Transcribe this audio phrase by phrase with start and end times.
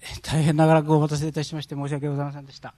[0.00, 2.74] ー、大変長らくお待たせいたしまして申し訳ございませんでした。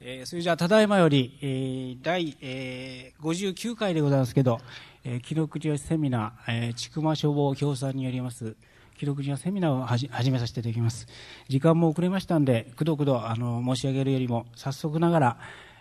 [0.00, 4.60] えー、それじゃあ、ただいまより、えー、第、えー、59回でございますけど、
[5.02, 8.54] えー、記録上セミナー、えー、千曲消防協賛によります、
[8.98, 11.06] 記録上セミナーを始めさせていただきます。
[11.48, 15.38] 時間も遅れましたんで、くどくど、あの、申し上げるよりも、早速ながら、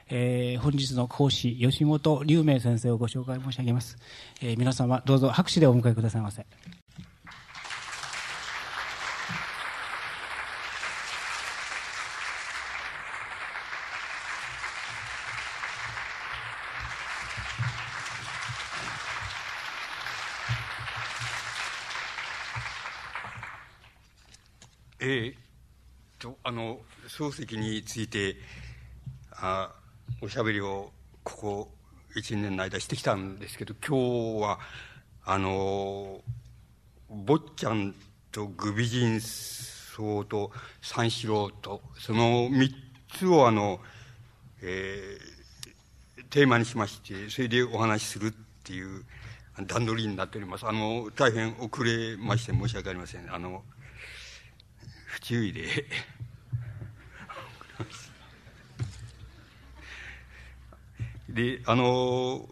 [0.10, 3.98] えー、本日の講師、吉本龍明先生をご紹介申し上げます。
[4.42, 6.46] えー、皆様、どうぞ拍手でお迎えくださいませ。
[25.06, 25.36] えー、
[26.18, 28.36] とあの漱石について
[29.32, 29.72] あ
[30.22, 30.92] おしゃべりを
[31.24, 31.72] ここ
[32.16, 34.60] 一年の間してきたんですけど今日は
[35.26, 36.22] あの
[37.10, 37.96] 坊ちゃん
[38.32, 42.74] とグビジンソウと三四郎とその三
[43.18, 43.80] つをあの、
[44.62, 48.32] えー、テーマにしましてそれでお話しするっ
[48.64, 49.04] ていう
[49.68, 50.66] 段取りになっております。
[50.66, 53.32] あの大変遅れまして申し訳ありません。
[53.32, 53.64] あの
[55.06, 55.86] 不注意で。
[61.34, 62.48] であの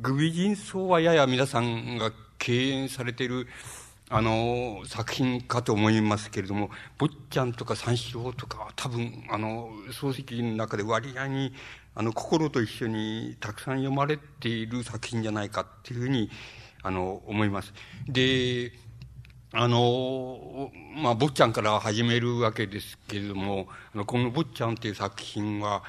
[0.00, 3.46] グビジンソウはやや皆さんが敬遠されている
[4.08, 11.52] あの作品かと思いますけれども坊ちゃんとか三四郎とか多分あの漱石の中で割合に
[11.94, 16.28] あの心と一緒にたくさん読まれている作品じゃないかっていうふうに
[16.82, 17.72] あの思います。
[18.08, 18.72] で
[19.52, 20.70] あの、
[21.02, 25.82] まあ、坊ちゃんから始めるわけですけれども、あのこの坊ちゃんっていう作品は、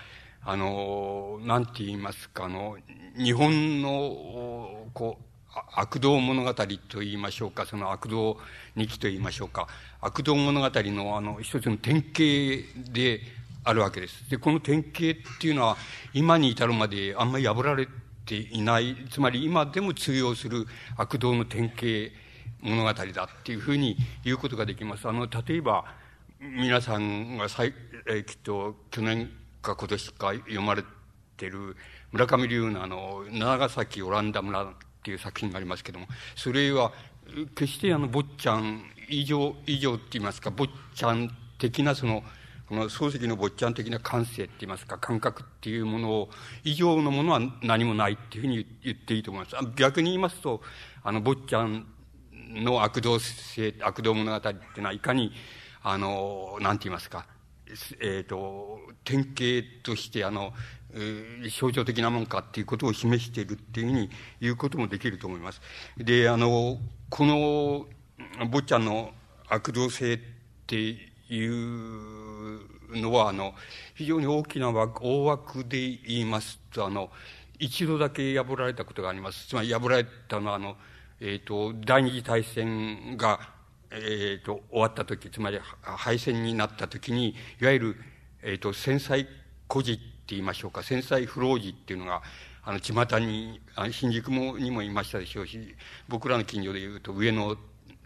[0.44, 2.78] あの、なんて言いますか、あの、
[3.18, 5.32] 日本の、こう、
[5.76, 6.66] 悪道物語と
[7.00, 8.38] 言いましょうか、その悪道
[8.76, 9.68] 日記と言いましょうか、
[10.00, 13.22] 悪道物語のあの一つの典型で
[13.64, 14.30] あるわけです。
[14.30, 15.78] で、この典型っていうのは
[16.14, 17.88] 今に至るまであんまり破られ
[18.26, 22.16] ていない、つまり今でも通用する悪道の典型
[22.62, 25.08] 物語だっていうふうに言うことができます。
[25.08, 25.86] あの、例えば、
[26.40, 27.74] 皆さんがさい、
[28.08, 29.30] えー、きっと去年
[29.62, 30.84] か今年か読まれ
[31.38, 31.76] てる
[32.12, 34.68] 村上龍のあの、長崎オランダ村っ
[35.04, 36.92] ていう作品がありますけども、それは
[37.56, 42.24] 決してあの、坊ちゃん以上、以上って言いますか、坊ちゃん的なその、
[42.68, 46.30] この漱石の坊ちゃん的な感性って言いますか、感覚っていうものを、
[46.64, 49.56] 以上のものは何もないっていうふうに言っていいと思います。
[49.76, 50.62] 逆に言いますと、
[51.04, 51.86] あの、坊ちゃん
[52.32, 55.34] の悪道性、悪道物語っていうのは、いかに、
[55.84, 57.26] あの、なんて言いますか、
[58.00, 60.54] えっ、ー、と、典型として、あの、
[60.94, 64.10] えー、象徴的なもんかっていうことを示しているっていうふうに
[64.40, 65.62] 言うこともできると思います。
[65.98, 66.78] で、あの、
[67.10, 67.88] この、
[68.50, 69.14] 坊ちゃんの
[69.48, 70.20] 悪道性っ
[70.68, 73.54] ていうのは、あの、
[73.96, 77.10] 非常に大きな枠、大枠で言いますと、あの、
[77.60, 79.48] 一度だけ破られたことがあります。
[79.48, 80.78] つまり破られたのは、あの、
[81.20, 83.40] えっ、ー、と、第二次大戦が、
[83.92, 87.96] えっ、ー、と、終わった時、つまり敗戦になった時に、いわゆる、
[88.42, 89.28] えっ、ー、と、戦災
[89.68, 92.22] 孤児って言いましょうか、戦災不老児っていうのが、
[92.64, 95.76] あの、巷に、あの新宿もにもいましたでしょうし、
[96.08, 97.58] 僕らの近所で言うと、上野、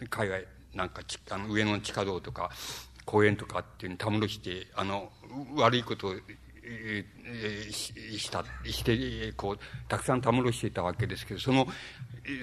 [0.10, 2.50] 海外、なんか、あの、上野の地下道とか、
[3.06, 5.12] 公園とかっていうのにたむろして、あの、
[5.56, 6.16] 悪いことを、
[6.64, 11.68] えー、した、して、こう、たくさんたむろしていたわけですけど、その、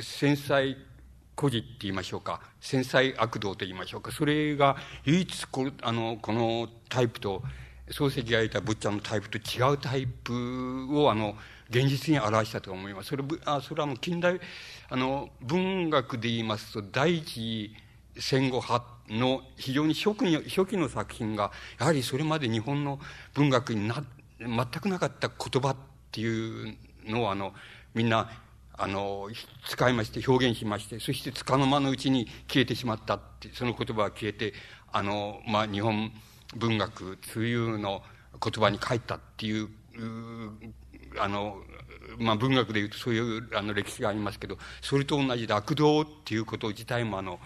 [0.01, 0.77] 繊細
[1.34, 7.43] 孤児って言いましょうか、繊細悪道と言いましょうか、それが唯一こあのこのタイプと、
[7.88, 11.37] 漱石が言ったブッチャのタイプと違うタイプをあの
[11.69, 13.09] 現実に表したと思います。
[13.09, 14.41] それあそれはもう近代
[14.88, 17.75] あの文学で言いますと第一
[18.16, 23.00] 戦後派の非常に初期初期の作品がやはりそれまで日本の
[23.34, 24.04] 文学にな
[24.38, 25.76] 全くなかった言葉っ
[26.10, 26.76] ていう
[27.06, 27.53] のをあの
[27.94, 28.31] みんな
[28.82, 29.28] あの、
[29.69, 34.54] 使いまして、表現しまして、そしてつかの間のうちに消えてしまったって、その言葉が消えて、
[34.91, 36.11] あの、まあ、日本
[36.56, 38.02] 文学、通いうの
[38.43, 39.69] 言葉に書いたっていう、
[41.17, 41.62] あの、
[42.19, 47.38] まあ、文学で言うとそういうあの歴史がありますけど、それと同じで悪道っていうこと自体もあの、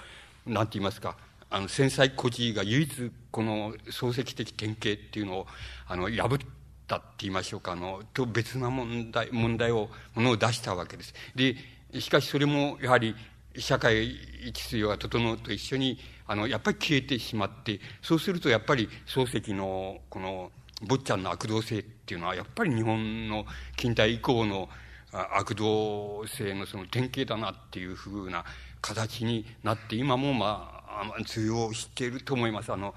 [0.46, 1.18] なんて言いますか、
[1.50, 5.46] あの、繊細孤児が唯一この漱石的典型っていうのを、
[5.86, 6.38] あの、破っ
[6.86, 11.14] たって言いましょうか、あの、と別な問題、問題を、ものを出したわけです。
[11.34, 11.56] で、
[12.00, 13.14] しかしそれも、やはり、
[13.58, 14.14] 社会
[14.52, 20.50] 秩序が整うと一緒に、あの、やっぱり消えてしまって、そうするとやっぱり漱石の、この、
[20.82, 23.46] 坊ちゃんの悪道性っていうのは、やっぱり日本の
[23.76, 24.68] 近代以降の
[25.12, 28.44] 悪道性のその典型だなっていうふうな
[28.82, 32.72] 形になって、今もまあ、通用していると思います。
[32.72, 32.94] あの、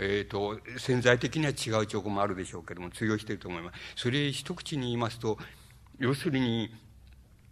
[0.00, 4.02] えっ、ー、と、潜在的には違う兆候もあるでしょうけども、通用していると思います。
[4.02, 5.38] それ一口に言いますと、
[5.98, 6.74] 要するに、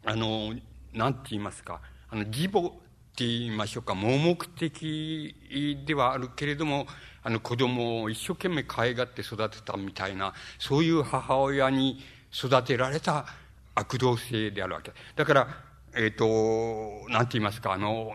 [0.04, 0.54] あの、
[0.94, 2.70] なんて言いますか、あの、義母っ
[3.14, 6.86] て言いましょうか、盲目的ではあるけれども、
[7.22, 12.02] あの子供を一生懸命可愛がって育てたみたいな、そういう母親に
[12.32, 13.26] 育てられた
[13.74, 14.92] 悪道性であるわけ。
[15.14, 15.48] だから、
[15.94, 18.14] えっ、ー、と、なんて言いますか、あの、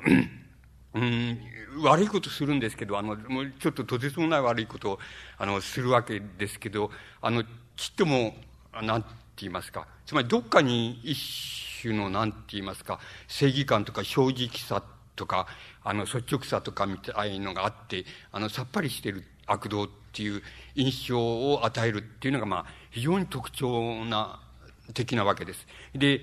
[0.96, 1.40] うん、
[1.82, 5.00] 悪いことするんですけど、あの、もうちょっととてつもない悪いことを、
[5.38, 6.92] あの、するわけですけど、
[7.22, 7.44] あの、
[7.76, 8.36] ちっとも、
[8.82, 11.18] なんて言いますか、つまりどっかに一
[11.82, 14.84] 種の、なんて言いますか、正義感とか正直さ
[15.16, 15.48] とか、
[15.84, 20.42] あの、率直さとかみたいのがあって、あの、さっぱりしてる悪道っていう
[20.76, 24.40] 印象を与えるっていうのが、まあ、非常に特徴な、
[24.94, 25.66] 的なわけです。
[25.96, 26.22] で、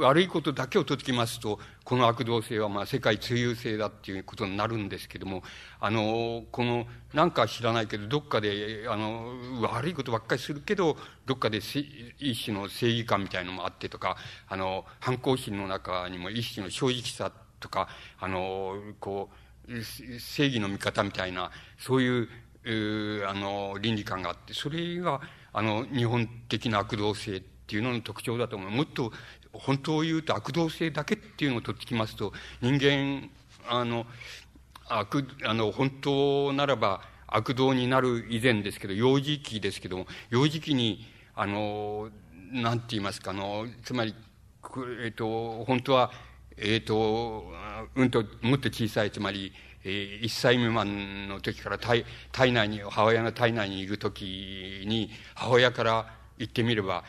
[0.00, 5.42] 悪いことだけを解きますと、この悪道性はまあ世界通用性だっていうことになるんですけども、
[5.80, 10.96] あの、この、なんか知らないけど、どっかで、あの、悪いことばっかりするけど、
[11.26, 14.16] どっかで一種の正義感みたいのもあってとか、
[14.48, 17.88] あの、反抗心の中にも一種の正直さとか、
[18.18, 19.30] あの、こ
[19.68, 19.82] う、
[20.20, 22.28] 正義の味方みたいな、そういう、
[22.64, 25.20] うあの、倫理観があって、それが、
[25.52, 28.70] あの、日本的な悪道性っていうのの特徴だと思う。
[28.70, 29.12] もっと
[29.52, 33.30] 本当を言うと悪道性だけっていうのを取ってきますと、人間、
[33.68, 34.06] あの、
[34.88, 42.10] 悪、あの、本当ならば悪道になる以前ですけど、幼児期ですけども、幼児期に、あの、
[42.52, 44.14] なんて言いますか、あの、つまり、
[45.04, 46.12] えっ、と、本当は、
[46.56, 47.50] えっ、と、
[47.94, 49.52] うんと、もっと小さい、つまり、
[49.84, 57.04] えー、1歳未満の時から体体内に、母親の体内にいる時に、母親から言ってみれば、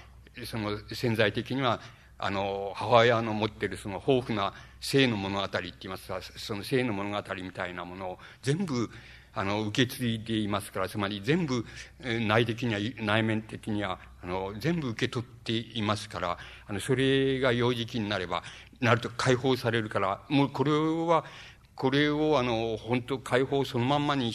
[0.45, 1.81] その潜在的には、
[2.25, 8.89] あの、母親の持ってるその豊富な性の物語って言いますか、その性の物語みたいなものを全部、
[9.33, 11.65] あの、受け継いでいますから、つまり全部、
[11.99, 18.41] 内的には、内面的には、あの、全部受け取っていますから、あの、それが幼児期になれば、
[18.79, 21.25] なると解放されるから、もうこれは、
[21.75, 24.31] これをあの、本当解放そのまんまに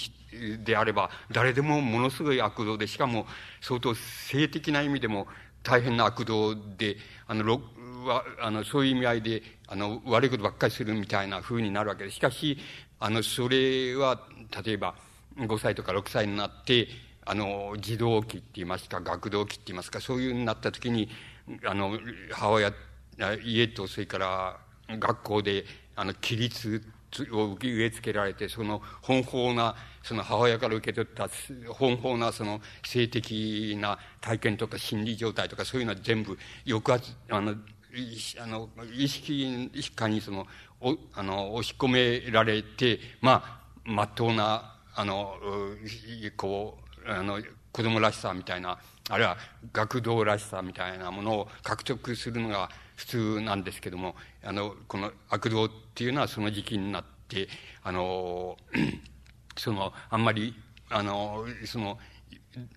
[0.63, 3.27] であれば、誰でもものすごい悪道で、しかも
[3.63, 5.27] 相当性的な意味でも
[5.63, 6.97] 大変な悪道で、
[7.27, 7.61] あの、
[8.09, 12.17] は、あの、そういう意味合いで、あの、悪いことばっかりするみたいな風になるわけです。
[12.17, 12.59] しかし、
[12.99, 14.21] あの、それは、
[14.65, 14.95] 例えば、
[15.37, 16.89] 5歳とか6歳になって、
[17.25, 21.09] あの、児童期って言いますか、学童期って言いますか、そういうになった時に、
[21.65, 21.99] あの、
[22.31, 22.73] 母親、
[23.45, 24.59] 家と、それから、
[24.89, 25.65] 学校で、
[25.95, 26.83] あの、規律
[27.33, 37.55] を植え付けられて、その、奔放な、その母親から受け取った奔放なその性的な体験とか心理状態とかそういうのは全部抑圧、あの、
[38.41, 40.47] あの、意識下にその、
[40.81, 45.35] お、あの、押し込められて、まあ、まっとうな、あの、
[46.37, 47.41] こう、あの、
[47.73, 48.79] 子供らしさみたいな、
[49.09, 49.37] あるいは
[49.73, 57.49] 学童らしさみたいなものを獲得するのが普通なんですけども、あの、この悪童っていうのはその時期になって、
[57.83, 58.57] あの、
[59.57, 60.55] その、あんまり、
[60.91, 61.99] あの、その、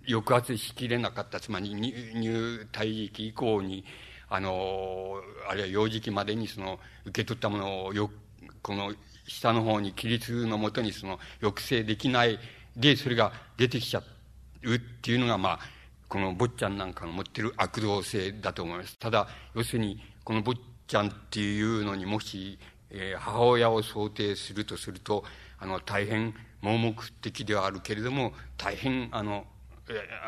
[0.07, 3.83] 抑圧しきれなかった、つまり入退域以降に、
[4.33, 8.09] あの、あるいは幼児期までにその、受け取ったものをよ、
[8.61, 8.93] この
[9.27, 12.39] 下の方に規律のもとにその、抑制できない
[12.77, 14.01] で、それが出てきちゃ
[14.63, 15.59] うっていうのが、まあ、
[16.07, 18.97] この坊ちゃんなんかの持ってる悪道性だと思います。
[18.97, 20.53] ただ、要するに、この坊
[20.87, 22.57] ちゃんっていうのにもし、
[22.89, 25.25] えー、母親を想定するとすると、
[25.59, 29.45] あの、大変盲目的ではあるけれども、大変、あの、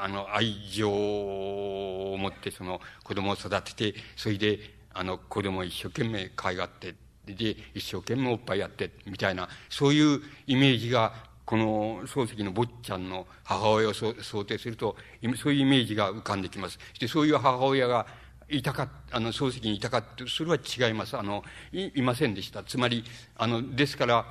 [0.02, 4.60] あの、愛情を持ってその子供を育てて、それで、
[4.94, 6.96] あの、子供を一生懸命可愛がって、
[7.26, 14.96] で、一生懸命おっぱいやって、みたいな、そういうイメージが、この漱石の坊ちゃんの母親を想定すると、
[15.38, 16.80] そういうイメージが浮かんできます。
[17.00, 18.06] で、そういう母親が
[18.50, 21.18] いたか、あの、漱石にいたかって、それは違います。
[21.18, 22.64] あの、い、いませんでした。
[22.64, 23.04] つまり、
[23.36, 24.26] あの、ですから、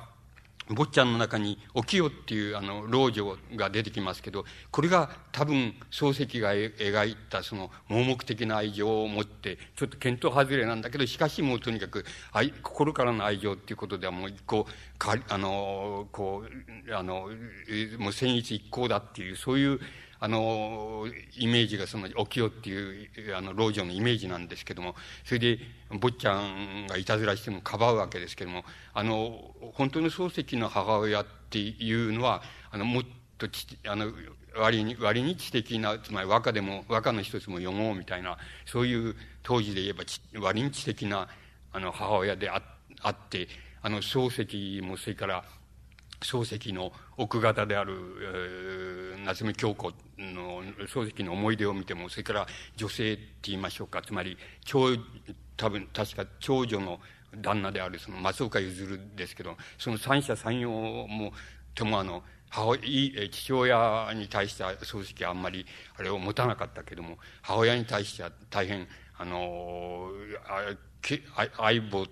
[0.69, 14.65] 坊ちゃんの中に、お清っていう、あの、老女が出てきますけど、これが多分、漱石が描いた、その、盲目的な愛情を持って、ちょっと見当外れなんだけど、しかしもうとにかく、愛、心からの愛情っていうことではもう一個、
[14.97, 16.45] か、あの、こ
[16.87, 17.29] う、あの、
[17.99, 19.79] もう戦一一行だっていう、そういう、
[20.23, 21.05] あの、
[21.37, 25.59] イメージがその、お清っていう、あの、老女のイメージなんですけども、それで、
[25.99, 28.63] 坊ちゃんがいたずらしてもかばうわけですけども、
[28.93, 33.03] あの、本当の漱石の母親っていうのは、あの、もっ
[33.37, 33.47] と
[33.85, 34.13] あの、
[34.55, 40.05] 割に、割に知的な、つまり和歌でも、和歌の一つも読もうみたいな、そういう当時で言えば
[40.39, 41.27] 割に知的な、
[41.73, 42.61] あの、母親であ
[43.01, 43.49] あって、
[43.81, 45.43] あの、漱石も、それから、
[46.23, 47.93] 漱石の奥方である、
[49.15, 54.87] えー、夏目京子の漱石の思い出を見ても、それから女性って言いましょうか、つまり、長、
[55.57, 56.99] 多分、確か長女の
[57.41, 61.33] 旦那であるその松岡譲ですけど、その三者三様も、
[61.75, 65.65] ともあの、母親、父親に対しては漱石はあんまり
[65.97, 68.87] あれを持たなかったけども、母親に対しては大変、
[69.17, 70.11] あの
[70.45, 70.75] あ、
[71.57, 72.05] 相棒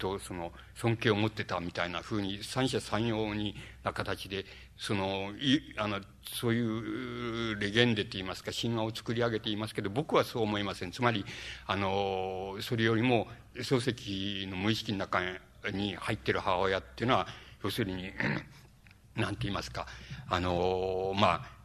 [0.00, 3.54] とその尊敬を持ってたみたいな風に三者三様に
[3.84, 10.90] な形で、その、い、あの、そういうレゲンデと言いますか、神話を作り上げていますけど、僕はそう思いません。
[10.90, 11.24] つまり、
[11.66, 15.20] あの、それよりも、漱石の無意識の中
[15.72, 17.28] に入ってる母親っていうのは、
[17.62, 18.10] 要するに、
[19.16, 19.86] なんて言いますか、
[20.28, 21.60] あの、まあ、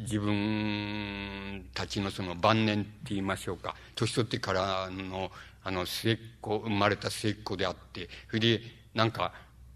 [0.00, 5.30] 自分たちのその晩年って言いましょうか、年取ってからの、
[5.64, 8.60] あの、末っ子、生まれた末っ子であって、それで、
[8.94, 9.32] なんか、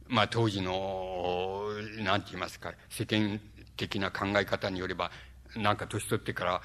[0.09, 3.41] まあ当時の、なんて言いますか、世間
[3.77, 5.11] 的な考え方によれば、
[5.57, 6.63] なんか年取ってから、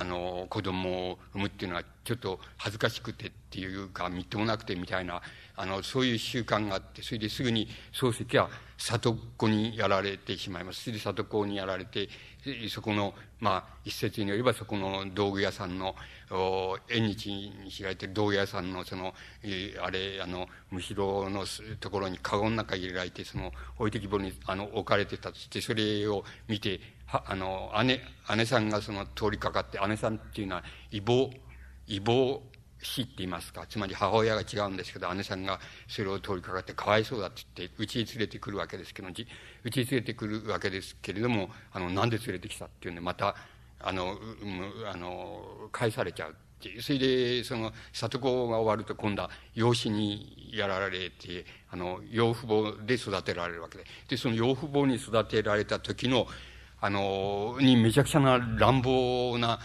[0.00, 5.20] あの、子供を産むっていうのはちょっと恥ずかしくてっていうか、みっともなくてみたいな、
[5.56, 10.84] あの、そういう習慣があって、それですぐに漱石は里子にやられてしまいます。
[10.84, 12.08] それで里子にやられて、
[12.70, 15.94] そこの、まあ、一説によればそこの道具屋さんの、
[16.88, 19.12] 縁日に開いてる道具屋さんのその、
[19.82, 21.44] あれ、あの、むしろの
[21.78, 26.80] ところに籠の中に入れられて、その、置いてきぼりに、あの、置かれてたとして、それを見て、
[27.12, 28.00] あの、姉、
[28.36, 31.30] 姉さんがその通りかかって、姉さんっていうのは、異母、
[31.86, 32.40] 異母
[32.82, 39.26] 死って言いますか、つまり母親が違うんですけど、姉さんがそれを通りかかってかわいそうだって言って、うちに連れてくるわけですけど、うちに
[39.74, 43.36] 連れてくるわけですけれども、あの、なんで連れてきたっていうんで、また、
[43.80, 44.16] あの、
[44.92, 46.82] あの、返されちゃうってう。
[46.82, 53.84] それで、その、里子が終わると今度は養子にやられて、あの、養父母で育てられるわけで。
[54.08, 56.26] で、その養父母に育てられた時の、
[56.80, 59.58] あの、にめちゃくちゃな乱暴な、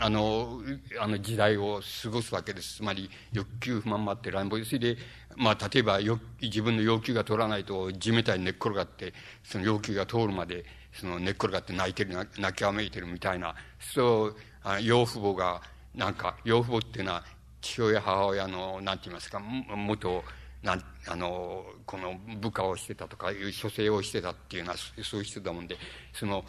[0.00, 0.60] あの、
[1.00, 2.76] あの時代を過ごすわけです。
[2.76, 4.96] つまり、欲求不満もあって乱暴で、それで、
[5.36, 15.62] まあ、例えばよ、自分の要求が取らないと、地めたに寝っ転がって、その要求が通るまで、その寝っ転がって泣いてる、泣きわめいてるみたいな、そう、あ養父母が、
[15.94, 17.24] なんか、養父母っていうのは、
[17.60, 20.24] 父親、母親の、なんて言いますか、元、
[20.62, 25.76] な、あの、この部下をしてたとかいう書生をしてたっていうのは、そういう人だもんで、
[26.12, 26.44] その、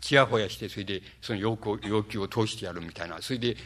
[0.00, 3.56] ちやほやして、それで、その要求要求を通してやるみたいな、それで、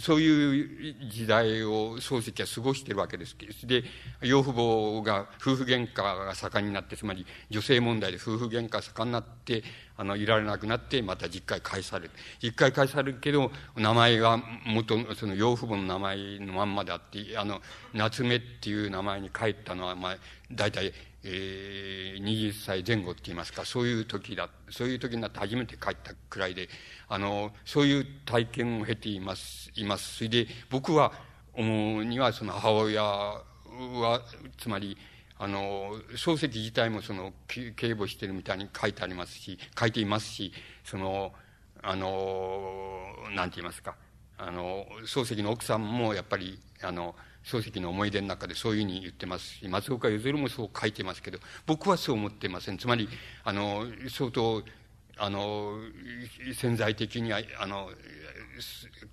[0.00, 3.84] そういう時代を漱石は過ごしてるわけです、で、
[4.20, 9.62] 養父母が夫婦喧嘩が盛んになって、つまり女性問題で夫婦喧嘩が盛んになって、
[9.96, 12.10] あの、いられなくなって、また実家へ返される。
[12.42, 17.60] 実家へ返されるけど、名前が元、その養父母の名前のまんまであって、あの、
[17.94, 20.16] 夏目っていう名前に帰ったのは、まあ、
[20.52, 20.92] 大体、
[21.24, 26.68] えー、20歳前後って言いますか、そういう時だ、そういう時になって初めて帰ったくらいで、
[27.08, 30.16] あの、そういう体験を経ています、います。
[30.16, 31.12] それで、僕は、
[31.56, 33.42] 思うには、その母親は、
[34.58, 34.96] つまり、
[35.38, 40.52] あの、漱石自体もその、警護してるみたいに書いてありますし、書いていますし、
[40.84, 41.32] その、
[41.82, 43.96] あの、なんて言いますか、
[44.38, 47.14] あの、漱石の奥さんもやっぱり、あの、
[47.44, 52.78] 漱石の思い出の中でそういうふうに言ってますし、松岡譲もそう書いてますけど、僕はそう思ってません。
[52.78, 53.08] つまり、
[53.44, 54.64] あの、相当、
[55.18, 55.78] あの、
[56.54, 57.90] 潜在的に、あの、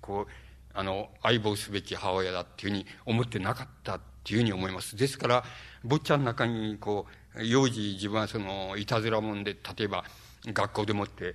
[0.00, 0.32] こう、
[0.72, 4.96] あの、相棒すべき母親だっていうふうに思ってなかったっていうふうに思います。
[4.96, 5.44] ですから、
[5.84, 10.04] 坊ちゃんの中に、こう、幼児自分はその、いたずらもんで、例えば、
[10.46, 11.34] 学校でもって、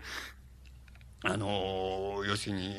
[1.24, 2.74] あの、要するに、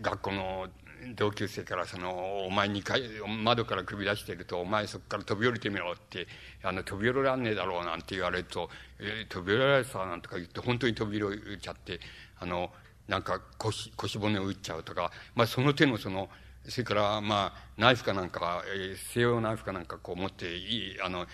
[0.00, 0.68] 学校の
[1.14, 3.02] 同級生からその、お前2階、
[3.42, 6.26] 窓から首出してると、お前そこから飛び降りてみろって、
[6.62, 12.00] あの、飛び降りらんねえだろうなんて言われると、えー、飛び降りられたなんとか言って、本当に飛び降りちゃって、
[12.38, 12.72] あの、
[13.08, 16.30] なんか腰、腰骨を打っちゃうとか、まあその手のその、
[16.68, 21.26] それからまあ、ナイフかなんか、えー、西洋ナイフかなんかこう持って、いい、あの、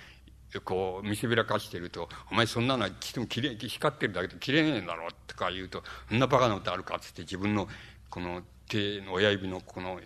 [0.64, 7.68] こう、見せびらかしてると、お前そんなのはきれい、光ってるだけで綺麗ねえんだろとか言うと、そんなバカなことあるかっつって自分の、
[8.08, 10.00] この、手の親指のこの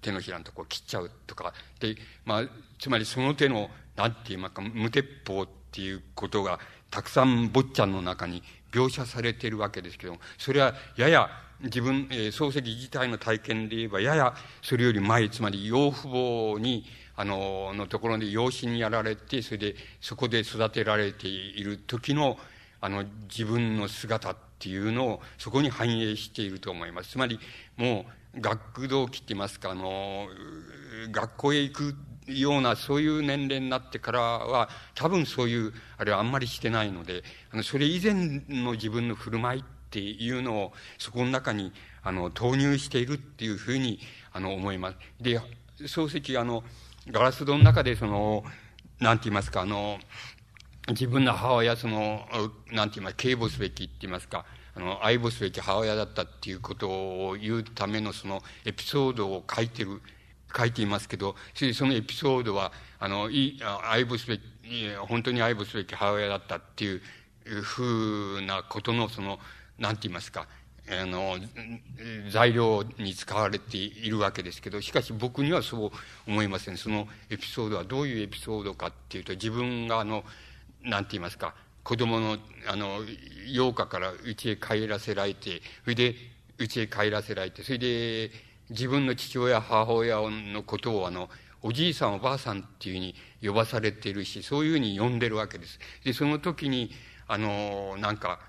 [0.00, 2.42] 手のひらのとこ切っちゃうとか、で、まあ、
[2.78, 11.28] つまりその手の、なんて言いますか、無鉄砲っていうことが、たくさん坊ちゃんの中に描写されてるわけですけども、それはやや
[11.60, 16.84] 自分、えー、漱石自体の体験で言えば、ややそれより前、つまり養父母に、
[17.16, 22.38] あの、のところで養子にやられて、それでそこで育てられている時の、
[22.80, 27.10] あの、自分の姿っていうのをそこに反映していると思います。
[27.10, 27.38] つまり、
[27.76, 28.06] も
[28.36, 30.28] う、学童期って言いますか、あの、
[31.10, 31.94] 学校へ行く
[32.26, 41.72] ような、そういう年齢になってからは、多分そういう、あれはあんまりしてないので、あの、それ以前の自分の振る舞いっていうのを、そこの中に、
[42.02, 44.00] あの、投入しているっていうふうに、
[44.32, 44.96] あの、思います。
[45.20, 45.40] で、
[45.78, 46.64] 漱石、あの、
[47.08, 48.44] ガラス戸の中で、その、
[48.98, 50.00] なんて言いますか、あの、
[50.88, 52.26] 自分の母親、その、
[52.72, 60.02] なんて言いますか、警護すべきって言いますか、あの、愛護すべき母親だったっていうことを言うためのそのエピソードを書いてる、
[60.56, 64.42] 書いていますけど、それでそのエピソードは、あの、い愛護すべき、
[65.08, 67.00] 本当に愛護すべき母親だったっていう
[67.62, 69.38] ふうなことのその、
[69.78, 70.46] なんて言いますか、
[70.88, 71.36] あの、
[72.30, 75.90] 材料に使われているわけですけど、しかし僕にはそう
[76.26, 76.76] 思いません。
[76.76, 80.24] そのエピソードはどういうエピソードかっていうと、自分があの、
[80.82, 82.38] なんて言いますか、子供の、
[82.68, 83.00] あの、
[83.46, 86.14] 洋歌から家へ帰らせられて、それで、
[86.58, 88.30] 家へ帰らせられて、それで、
[88.70, 91.28] 自分の父親、母親のことを、あの、
[91.62, 95.78] おじいさん、おばあさんっていうふうに呼ばされているし、そういうふうに呼んでるわけです。
[96.04, 96.90] で、その時に、
[97.26, 98.40] あの、なんか、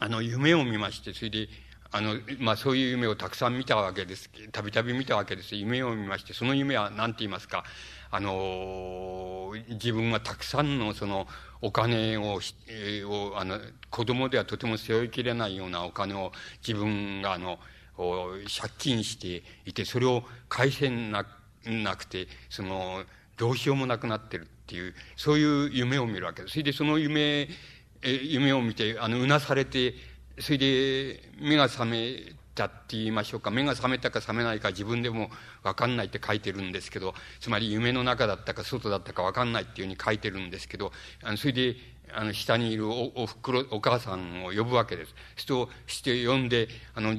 [0.00, 1.48] あの、夢を見まして、それで、
[1.90, 4.28] あの、まあ、そういう夢をたくさん見たわけです。
[4.50, 5.54] たびたび見たわけです。
[5.54, 7.64] 夢を見まして、その夢は何て言いますか、
[8.10, 11.28] あの、自分はたくさんのその
[11.60, 13.60] お金を、えー、を、あの、
[13.90, 16.32] 子供ではとても背負いきれないようなお金を
[16.66, 17.58] 自分があの、
[17.96, 21.24] 借金していて、それを返せな
[21.64, 23.04] なくて、その、
[23.36, 26.52] どうしようもなくなってるっていう、そういう夢を見るわけです。
[26.52, 27.48] それでその夢、
[28.10, 29.94] 夢を見て、あの、うなされて、
[30.38, 33.50] それで目が覚めたって言いましょうか。
[33.50, 35.30] 目が覚めたか覚めないか自分でも
[35.62, 40.92] わかんないって書いてるんですけど、つまり夢の中だったか外だったかわかんないっていうふうに書いてるんですけど、
[41.22, 41.76] あのそれで、
[42.12, 45.14] あの、下にいるお、おふくろ、お母さんを呼ぶわけです。
[45.36, 47.14] 人して呼んで、あの、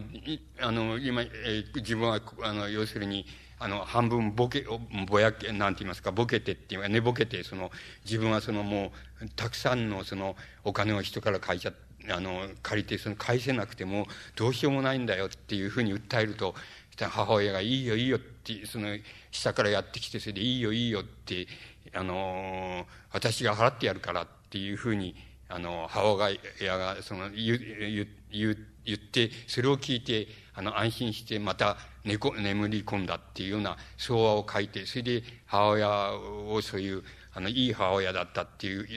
[0.61, 3.25] あの、今、えー、自分は、あの、要するに、
[3.59, 4.65] あの、半分ボケ、
[5.07, 7.71] ぼやけ、なんて言いますか、ボケてっていうか、寝ぼけて、その、
[8.03, 16.55] 自分はそのもう、たくさんのその、お金を人から借りちゃって、あの、借りて、その返せなくても、どうしようもないんだよっていうふうに訴えると、
[16.97, 18.97] 母親がいいよいいよって、その、
[19.31, 21.47] 下からやってきて、それでいいよいいよって、
[21.93, 25.15] あの、私が払ってやるからっていうふうに、
[25.49, 38.87] あの、母親が、その、言、言、言、言って、それを聞いて、あの、安心して、また寝こ、眠り込んだっていうような相話を書いて、それで母親をそういう、あの、いい母親だったっていう、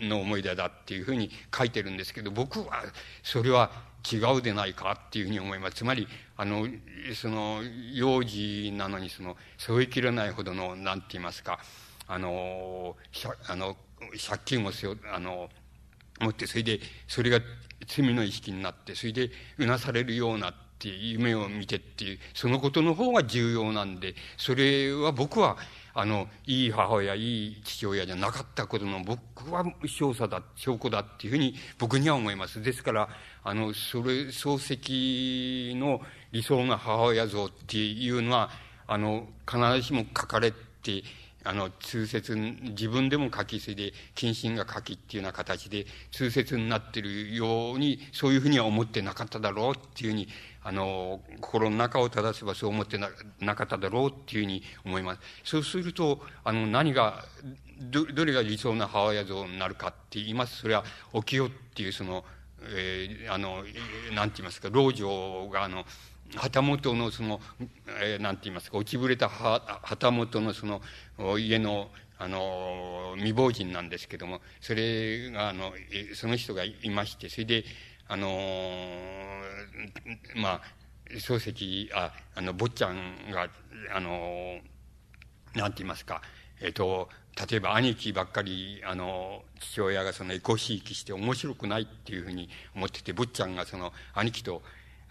[0.00, 2.82] の思い出だっていうふうに書いてるんですけど、僕は、
[3.22, 3.70] それは
[4.10, 5.76] 違うでないかっていうふうに思います。
[5.76, 6.66] つまり、あの、
[7.14, 11.58] その、幼児なのに、その、背負いきれないほどの、なんて言いますか、
[12.08, 12.96] あの、
[13.48, 13.76] あの、
[14.26, 15.50] 借金を背負、あの、
[16.20, 17.40] 持って、それで、それが
[17.86, 25.56] 罪の意識になって、それで、うなされるようなっって夢を見てっていう、そのことの方が重要なんで、それは僕は、
[25.94, 32.60] あの、いい母親、いい父親じゃなかったことの僕は証査だ、証拠だっていうふうに僕には思います。
[32.60, 33.08] ですから、
[33.44, 36.00] あの、それ、漱石の
[36.32, 38.50] 理想の母親像っていうのは、
[38.88, 40.56] あの、必ずしも書かれて、
[41.44, 50.28] あの、通説、自分でも書き、それで、謹慎が書きっていうような形で、通説になってるように、そういうふうには思ってなかっただろうっていうふうに、
[50.62, 55.20] あの、心の中を正せばそう思ってななかっただろうっていうふうに思います。
[55.44, 57.24] そうすると、あの、何が、
[57.80, 60.58] ど、どれが理想な母親像になるかって言います。
[60.58, 62.24] それは、起きよっていうその、
[62.64, 63.64] えー、あの、
[64.14, 65.84] なんて言いますか、老女があの、
[66.36, 67.40] 旗本のその、
[68.00, 70.80] えー、なんて言いますか、落ちぶれた旗本のその、
[71.38, 75.72] 家の、あの、未亡人なんですけども、それが、あの、
[76.14, 77.64] その人がいまして、それで、
[78.08, 78.28] あの、
[80.36, 80.62] まあ、
[81.10, 83.48] 漱石、あ、あの、坊ちゃんが、
[83.94, 84.60] あの、
[85.54, 86.22] なんて言いますか、
[86.60, 87.08] えっ、と、
[87.50, 94.62] 例えば兄貴ばっかり、あの、父親がそのエコひいきして面白くないっていうふうに思ってて、坊ちゃんがその兄貴と、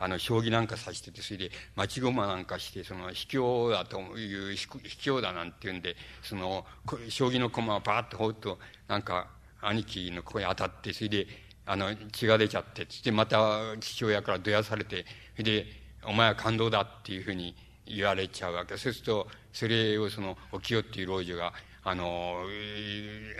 [0.03, 6.65] あの、将棋なんかさしてて、それで、待ち駒なんかして、その、卑怯だという、卑怯だなんて言うんで、その、
[7.07, 9.27] 将棋の駒をパーッと放ると、なんか、
[9.61, 11.27] 兄貴の声当たって、それで、
[11.67, 15.05] あの、血が出ちゃって、そしてまた父親からどやされて、
[15.37, 15.65] それで、
[16.03, 18.77] お前は感動だっていうふうに言われちゃうわけ。
[18.77, 22.45] そうすると、それをその、お清っていう老女が、あの、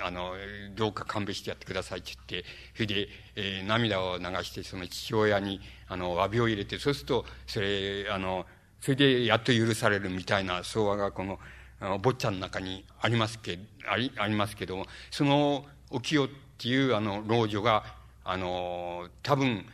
[0.04, 0.34] あの、
[0.76, 8.46] どうか勘弁してやってくださいって言って、それで、えー、涙を流して、その父親に、あの、詫びを入れて、そうすると、それ、あの、
[8.80, 11.40] それでやっと許されるみたいな相話がこの、
[11.80, 17.84] あの坊ちゃんの中にありますけ、あり、ありますけども、その、お清っていうあの、老女が、
[18.24, 19.66] あの、多分、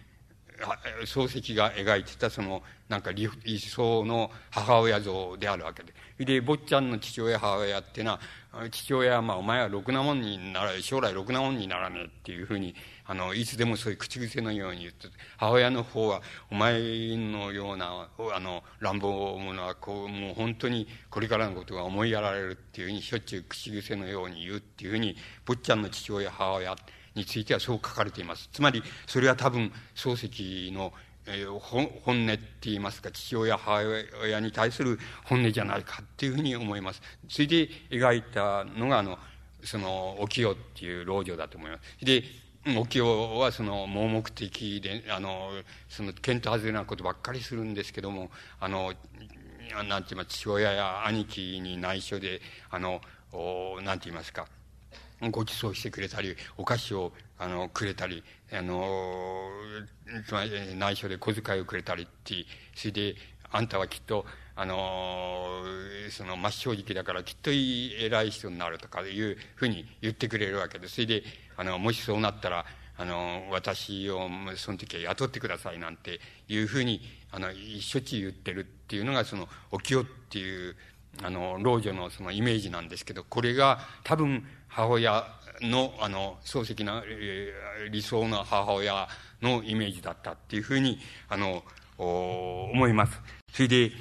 [1.06, 5.94] 漱石が描いてたその、なんか理想の母親像であるわけで。
[6.26, 8.20] で、坊ちゃんの父親母親っていうのは、
[8.72, 16.80] 父親はまあお前はろくなもんになら、将来ろくなもんにならねえっていうふうに、あの、いつでもそういう口癖のように言って、母親の方は、お前
[17.18, 25.16] のような、あの、乱暴者は、こう、もう本当にこれからのことが思いやられるっていうふうに、しょっちゅう口癖のように言うっていうふうに、
[25.46, 26.76] 坊ちゃんの父親母親
[27.16, 28.50] についてはそう書かれています。
[28.52, 30.94] つまり、それは多分、漱石の
[31.28, 33.82] えー、本音って言いますか、父親、母
[34.24, 37.02] 親に対する本音じゃないかっていうふうに思います。
[37.28, 39.20] それで描いたのが、あの、
[39.64, 42.06] その、お清っていう老女だと思います。
[42.06, 42.24] で、
[42.78, 45.52] お清はその盲目的で、あの、
[45.90, 48.94] その、見当外れなことばっかりするんですけども、あの、
[49.88, 54.48] なんて言います、父親や兄貴に内緒で、あの、おなんて言いますか、
[55.32, 59.50] ご馳走してくれたり、お菓子を、あの、くれたり、あの、
[60.26, 62.46] つまり内緒で小遣いをくれたりって、
[62.76, 63.16] それで、
[63.52, 65.64] あんたはきっと、あの、
[66.10, 70.96] その、真正直だからきっと偉い人になるとかいうふうに言ってくれるわけです。
[70.96, 71.24] それで、
[71.56, 72.66] あの、もしそうなったら、
[72.98, 80.76] あの、私をその時は雇ってくださいなんていうふうに、あの、しょっちゅう言ってるっていうのが、その、お清っていう、
[81.22, 89.08] あの、老女のそのイメージなんですけど、これが多分母親の、あの、漱石の、えー、理想の母親
[89.42, 91.64] のイメージだったっていうふうに、あの、
[91.98, 93.20] 思います。
[93.52, 93.92] それで、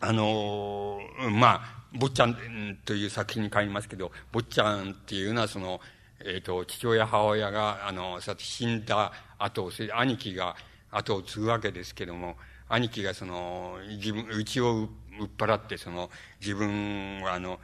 [0.00, 2.36] あの、まあ、坊ちゃん
[2.84, 5.80] という作品に帰りますけど、坊ちゃんっていうのはその、
[6.24, 10.56] えっ、ー、と、父親、母親が、あの、さ死んだ後、それで兄貴が
[10.90, 12.36] 後を継ぐわけですけども、
[12.68, 14.88] 兄貴がその、自分、うちを売っ
[15.36, 17.60] 払って、その、自分はあの、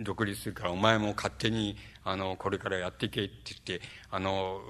[0.00, 4.60] 独立するからお前も勝手に、あの、これからやっていけって言って、あの、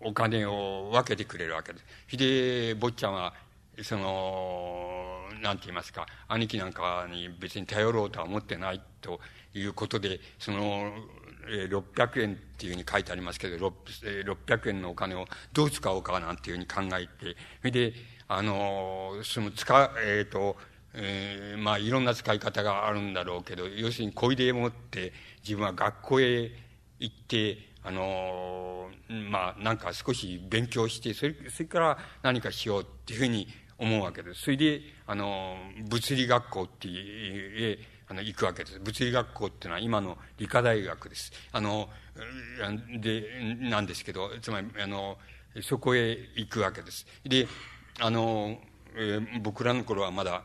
[0.00, 1.84] お金を分けてくれるわけです。
[2.06, 3.34] ひで、坊ちゃんは、
[3.82, 9.20] その、なんて言いますか、兄貴なんかに別に頼ろうとは思ってないと
[9.54, 10.92] いうことで、その、
[11.48, 17.92] えー、600円っていうふうに書いてありますけど、600円のお金をどう使おうかなんていうふうに考えて、それで、
[18.28, 20.56] あの、その使、えっ、ー、と、
[20.94, 25.12] えー、まあいろんな使い方があるんだろうけど、要するに小出でもって
[25.42, 26.50] 自分は学校へ
[26.98, 34.42] 行って、あのー、まあなんか少し勉強して、それ、それから何かしようっていうふうに思うわけです。
[34.42, 37.78] それで、あのー、物理学校っていう、
[38.08, 38.78] あの、行くわけです。
[38.78, 41.32] 物理学校っていうのは今の理科大学です。
[41.52, 41.88] あの、
[43.00, 43.24] で、
[43.60, 45.18] なんですけど、つまり、あの、
[45.62, 47.06] そこへ行くわけです。
[47.24, 47.48] で、
[47.98, 48.58] あの、
[48.98, 50.42] えー、僕らの頃はまだ、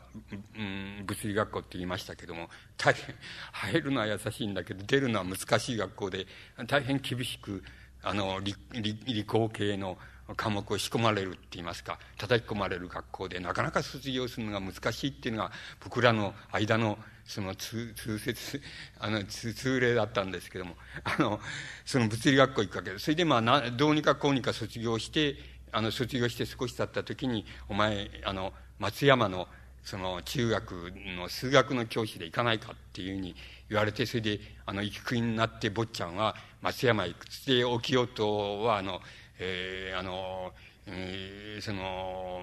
[0.58, 3.14] うん、物理学校って言いましたけども、大変、
[3.52, 6.26] 入るのは優しいんだけど、出るのは難しい学校で、
[6.66, 7.64] 大変厳しく、
[8.02, 9.96] あの、理、理、理工系の
[10.36, 18.60] 科目を仕込まれるって言いますか、叩き込まれる学校で、なかなか卒業するのが難しいっていうのが、僕らの間の、その通、通説、
[18.98, 21.40] あの、通、通例だったんですけども、あの、
[21.86, 23.04] その物理学校行くわけです。
[23.04, 25.36] それでまあ、な、どうにかこうにか卒業して、
[25.72, 29.48] あの、卒業して少し経った時に、お前、あの、松山の、
[29.82, 33.34] その、中学の数学の教師で行かないかっていうふうに
[33.70, 37.26] 言われて、それで、あの、行くになって、坊ちゃんは松山行く。
[37.46, 39.00] で、沖よとは、あの、
[39.38, 40.52] えー、あの、
[40.86, 42.42] えー、その、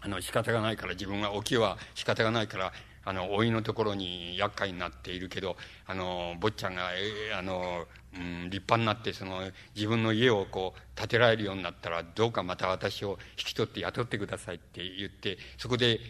[0.00, 2.72] あの、仕方がないから、自分は、沖は仕方がないから、
[3.04, 16.00] あの、老いのところに厄介になっているけど、あの、坊ちゃんが、えー、あの、うん、立派になって、その、自分の家をこう、建てられるようになったら、どうかまた私を引き取って雇ってくださいって言って、そこで、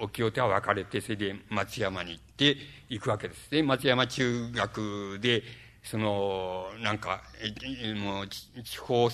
[0.00, 2.56] 沖お手は別れて、それで松山に行って
[2.88, 3.50] 行くわけです。
[3.50, 5.42] で、松山中学で、
[5.82, 7.22] その、なんか、
[7.96, 9.08] もう、地方、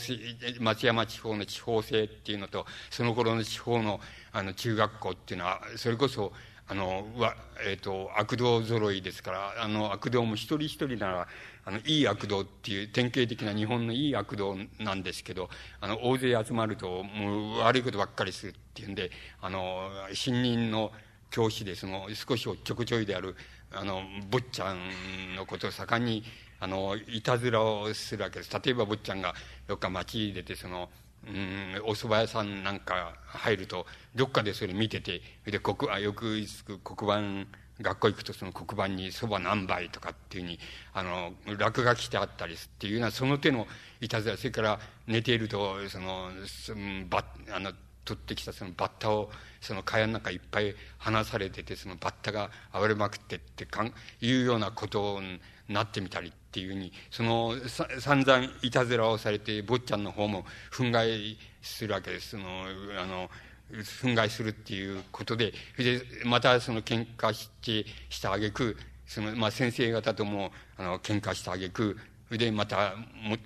[0.61, 4.01] 松山地方の地方性っていうのと、その頃の地方の、
[4.33, 6.33] あの、中学校っていうのは、それこそ、
[6.69, 11.29] あの、わ、え、ー、と、悪道揃いですから、あの、悪道も一人一人なら、
[11.67, 15.51] あの、いい悪道っていう典型的な日本のいい悪道なんですけど、
[15.81, 19.11] あの、大勢集まると、もう悪いことばっかりするっていうんで、
[19.43, 20.93] あの、新任の
[21.29, 23.35] 教師で、その、少しおっちょこちょいである、
[23.73, 26.23] あの、坊ちゃんのことを盛んに、
[26.61, 28.61] あの、いたずらをするわけです。
[28.65, 29.35] 例えば坊ちゃんが
[29.67, 30.89] どっか街に出て、その、
[31.27, 36.41] うん、お蕎麦屋さんなんか入ると、どっかでそれ見てて、で、黒、あ、よく
[36.85, 37.51] 黒板、
[37.81, 40.59] 学校行くとその黒板に蕎麦何杯とかっていうふうに、
[40.95, 43.67] あの、落書きしてあったりっていうような、その手の
[44.01, 47.73] いたずら、それから寝ていると、その、そのバあの、
[48.05, 62.31] 取ってきたそのバッタを、その蚊帳の中いっぱい離されてて、そのバッタが暴れまくってってかん、いうようなことになってみたりってっていうふうに、その、さ、散々いたずらをされて、坊ちゃんの方も憤慨するわけです。
[62.31, 62.65] その、
[62.99, 63.29] あの、
[63.71, 68.77] 憤慨するっていうことで、で、またその喧嘩して、したあげく、
[69.07, 71.97] その、まあ、先生方とも、あの、喧嘩したあげく、
[72.31, 73.37] で、また、も、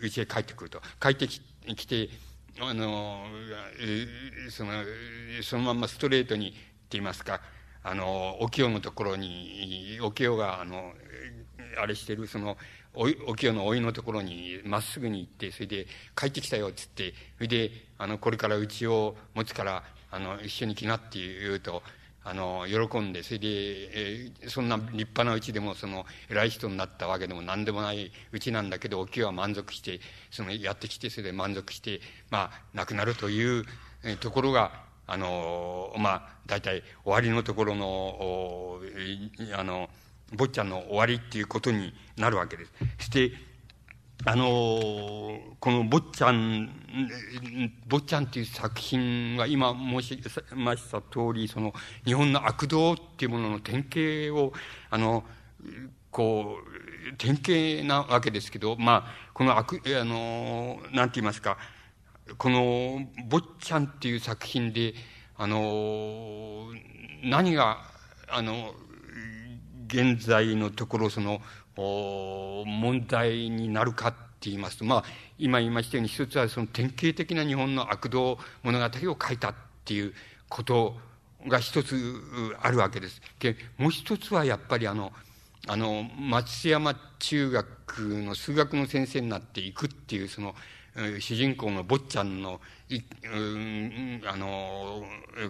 [0.00, 0.80] うちへ帰ってくると。
[1.00, 2.08] 帰ってきて、
[2.58, 3.24] あの、
[4.50, 4.72] その、
[5.42, 6.58] そのままストレートに、って
[6.90, 7.40] 言いますか、
[7.82, 10.92] あの、お清のところに、お清が、あの、
[11.80, 12.56] あれしてる、その、
[12.94, 21.82] お、お清のおいのところに、まっすぐに行って、それで、帰ってきたよ、っつって、それで、あの、これからうちを持つから、あの、一緒に来なって言うと、
[22.22, 30.00] あの、喜んで、それで、えー、そんな立派なうちでも、その、偉い人になったわけでも何でもないうちなんだけど、お清は満足して、
[30.30, 32.00] その、やってきて、それで満足して、
[32.30, 33.64] まあ、亡くなるという、
[34.02, 38.80] えー、ところが、あの、まあ、大体終わりのところの、お
[39.56, 39.88] あの、
[40.32, 42.72] 坊ちゃんの終わりっていうことになるわけです。
[42.98, 43.32] そして、
[44.26, 44.44] あの、
[45.60, 46.70] この坊ちゃん、
[47.88, 50.20] 坊ちゃんっていう作品は今申し
[50.54, 51.72] ました通り、その
[52.04, 54.52] 日本の悪道っていうものの典型を、
[54.90, 55.24] あの、
[56.10, 56.58] こ
[57.12, 61.56] う、典型なわけですけど、まあ、この悪、あの、なんて言いますか、
[62.36, 64.94] この坊ちゃんっていう作品で、
[65.36, 66.68] あの、
[67.24, 67.78] 何が、
[68.28, 68.74] あの、
[69.92, 71.42] 現在のところその、
[71.76, 74.18] 問題になるかって
[74.50, 75.04] 言いますと、まあ、
[75.38, 80.14] 今言いましたように一つはその典型的な日本の悪道物語を書いたっていう
[80.48, 80.96] こと
[81.48, 82.14] が一つ
[82.60, 83.20] あるわけです。
[83.38, 85.12] で、もう一つはやっぱりあの、
[85.66, 90.54] あの、松山中学の数学の先生になっていくっていうその、
[91.18, 92.60] 主人公の坊ちゃんの、
[94.26, 95.04] あの、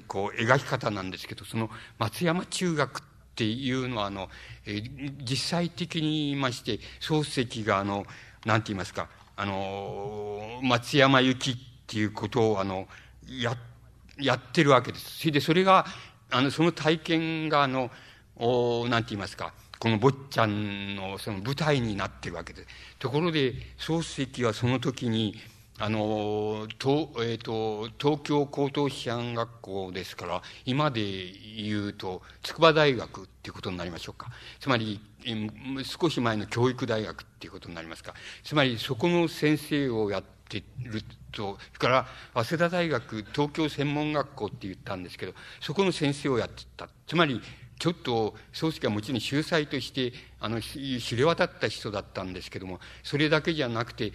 [0.07, 3.03] こう、描き方なんですけど、その松山中学
[3.41, 4.29] っていうのは、あの、
[4.67, 4.83] え
[5.23, 8.05] 実際的に言いまして、漱石が、あの、
[8.45, 12.87] なんて言いますか、あの、松山行きっていうことを、あの、
[13.27, 13.57] や、
[14.19, 15.21] やってるわけです。
[15.21, 15.87] それで、それが、
[16.31, 17.91] あの、その体験が、あの、
[18.37, 22.69] おなんて言いますか、この坊ちゃんのその舞台になってるわけです。
[22.99, 25.35] ところで、漱石はその時に、
[25.83, 31.01] あの、東、えっ、ー、と、東京高等師範学校ですから、今で
[31.57, 34.29] 言うと、筑波大学っていうことになりましょうか。
[34.59, 35.01] つまり、
[35.85, 38.13] 少し前の教育大学っていうことになりますか。
[38.45, 46.91] つまり、そこの先生をやってると、それから、早稲田大学東京専門学校って言ったんですけど、そこの先生をやってた。
[47.07, 47.41] つまり、
[47.79, 54.13] ちょっと、漱石はもちろん秀才として、あの、知れ渡った人だったんですけども、それだけじゃなくて、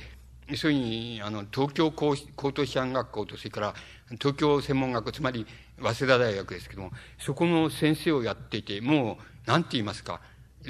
[0.56, 2.16] そういうふうに、あの、東京高
[2.52, 3.74] 等師範学校と、それから
[4.20, 5.48] 東京専門学校、つまり
[5.82, 10.22] 早稲田大学ですけども、そこの先生をやっていて、もう、なんて言いますか、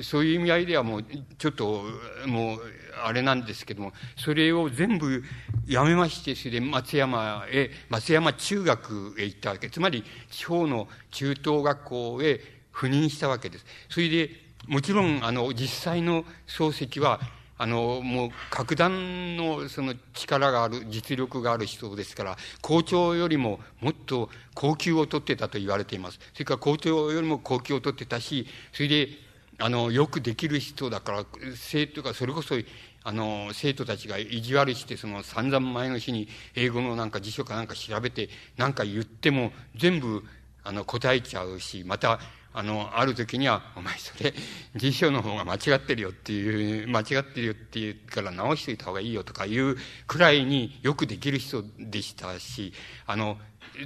[0.01, 1.03] そういう意味合いではもう、
[1.37, 1.83] ちょっと、
[2.25, 2.59] もう、
[3.03, 5.23] あれなんですけども、それを全部
[5.67, 9.69] やめまして、それで松山へ、松山中学へ行ったわけ。
[9.69, 12.39] つまり、地方の中等学校へ
[12.73, 13.65] 赴任したわけです。
[13.89, 14.29] それで、
[14.67, 17.19] もちろん、あの、実際の漱石は、
[17.57, 26.19] あの、もう、格段のその力がある、実力がある人ですから、校長よりももっと高級を取ってたと言われています。
[26.33, 29.09] それから校長よりも高級を取ってたし、それで、
[29.57, 32.55] あの、よくできる人だから、生徒が、それこそ、
[33.03, 40.23] あの、生徒たちが意地悪して、その散々前の日に英語のなんか辞書かなんか調べて、なんか言っても全部、
[40.63, 42.19] あの、答えちゃうし、また、
[42.57, 44.33] あの、ある時には、お前それ、
[44.77, 49.75] 辞書の方が間違ってるよっていう、間違ってるよっていうから直しといた方がいいよとかいう
[50.07, 52.71] くらいによくできる人でしたし、
[53.05, 53.37] あの、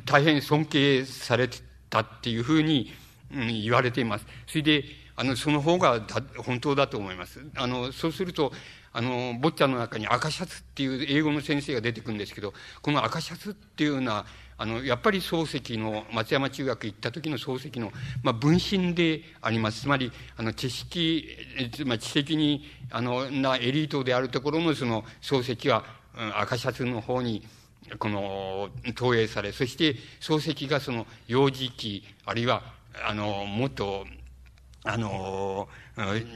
[0.06, 1.58] 大変尊敬されて
[1.90, 2.94] たっていうふうに、
[3.34, 4.26] うん、言われています。
[4.46, 4.84] それで、
[5.16, 6.00] あの、その方が
[6.38, 7.42] 本当だと思います。
[7.56, 8.54] あの、そうすると、
[8.94, 12.54] あの、坊ちゃんの中に赤シャツっていう英語の先生が出てくるんですけど、
[12.84, 14.26] この赤シャツっていうのは、
[14.60, 17.93] あの、やっぱり漱石の、松山中学行った時の漱石の、
[18.24, 19.82] まあ、分身であります。
[19.82, 21.26] つまり、あの、知識、
[21.86, 27.48] まり知的に、あの、なエリートであるところのその漱石は、うん、赤シャツの方に、
[28.00, 32.62] この、投影され、そして漱石がその幼児期、あるいは、
[33.08, 34.06] あの、もっと、
[34.84, 35.69] あの、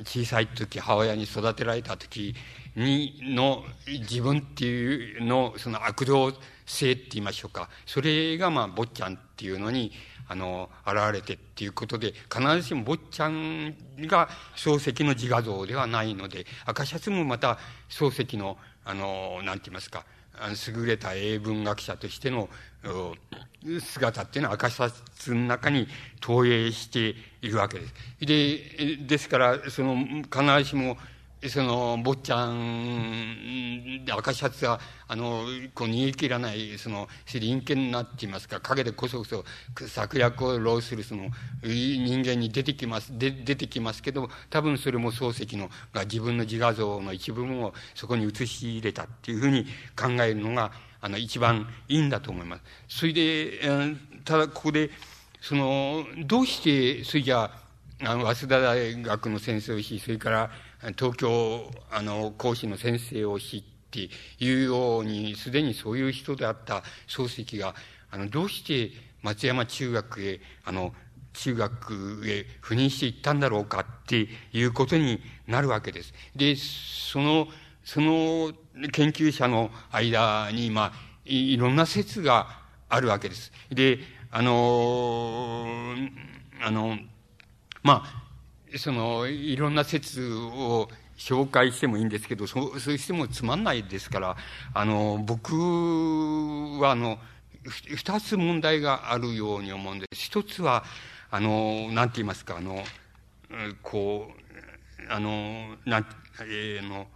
[0.06, 2.36] 小さい時、母親に育てられた時
[2.78, 6.34] に、の自分っていうの、その悪道
[6.66, 7.70] 性って言いましょうか。
[7.86, 9.92] それがまあ、坊ちゃんっていうのに、
[10.28, 17.58] あの、現れてっていうことで、必ずしも坊ちゃんが漱石の自画像ではないので、赤シャツもまた
[17.90, 20.06] 漱石の、あの、なんて言いますか、
[20.68, 22.50] 優れた英文学者としての
[23.80, 25.88] 姿っていうのは赤シャツの中に
[26.22, 27.94] 投影しているわけです。
[28.20, 30.98] で、ですから、その、必ずしも、
[31.50, 39.44] その、坊ちゃん、赤シャツが、あの、こう逃げ切らない、その、陰険になっていますか、陰でこそこそ
[39.88, 41.30] 策略を浪する、その、
[41.64, 44.02] 人間に出てきます、で出てきます。
[44.02, 52.64] けど、多分それも漱石の、が自分の自画像の一部分をそこに移し入れたっていうふうに考えるのが、あの、一番いいんだと思います。
[52.88, 53.60] それで、
[54.24, 54.90] ただここで、
[55.42, 57.52] その、どうして、それじゃ
[58.00, 60.52] あ、あの、早稲田大学の先生をし、それから、
[60.98, 67.76] 東京、あの、講師の先生をしっていうように、すでにそういう人であった漱石が、
[68.12, 68.92] あの、どうして
[69.22, 70.94] 松山中学へ、あの、
[71.34, 76.14] 中学へ赴任していったんだろうかっていうことになるわけです。
[76.36, 77.48] で、その、
[77.84, 78.52] その
[78.92, 80.94] 研究者の間に、まあ、
[81.26, 83.52] いろんな説があるわけです。
[83.72, 84.00] で、
[84.32, 85.96] あの、
[86.62, 86.98] あの、
[87.84, 88.23] まあ、
[88.78, 94.38] その、いろんな説を紹介してもいいんですけど、そう、そうしてもつまんないですから、
[94.74, 95.56] あの、僕
[96.80, 97.20] は、あの、
[97.64, 100.26] 二つ問題があるように思うんです。
[100.26, 100.84] 一つは、
[101.32, 102.84] あの、なんて言いますか、あの、
[103.82, 106.06] こう、あの、なん、
[106.42, 107.08] えー、の、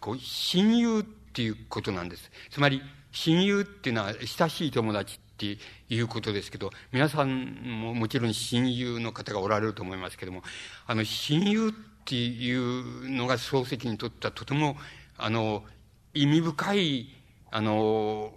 [0.00, 2.30] こう、親友っていうことなんです。
[2.50, 10.42] つまり、親友っていうのは親しい友達っていうことですけど、皆さんももちろん親友の方がおられると思いますけども、
[10.86, 11.72] あの、親友っ
[12.04, 14.76] ていうのが漱石にとってはとても、
[15.16, 15.64] あの、
[16.12, 17.08] 意味深い、
[17.50, 18.34] あの、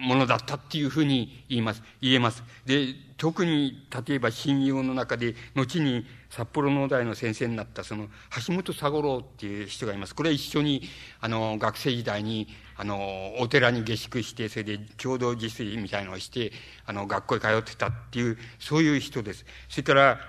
[0.00, 2.42] ものだったっていうふうに言います、言えます。
[2.66, 8.08] で、特に、例えば親友の中で、後に札幌農大の先生になったその
[8.46, 10.14] 橋本三五郎っていう人がいます。
[10.14, 10.82] これは一緒に、
[11.20, 16.52] あの、学生時代に、あの、お寺に下宿して、それで共同自炊みたいのをして、
[16.86, 19.44] あの、学校へ通ってたっていう、そういう人です。
[19.68, 20.20] それから、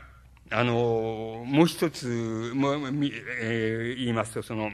[0.49, 2.73] あの、もう一つ、もう、
[3.39, 4.71] えー、言いますと、その、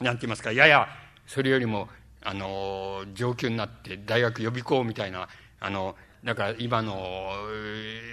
[0.00, 0.86] なんて言いますか、やや、
[1.26, 1.88] それよりも、
[2.22, 5.28] あの、上級になって大学予備校みたいな、
[5.58, 7.32] あの、だから今の、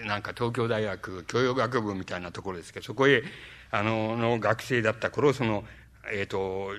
[0.06, 3.24] なんか東京大学教養学部みたいなところですけど、そこへ、
[3.70, 5.64] あの、の学生だった頃、その、
[6.12, 6.72] えっ、ー、と、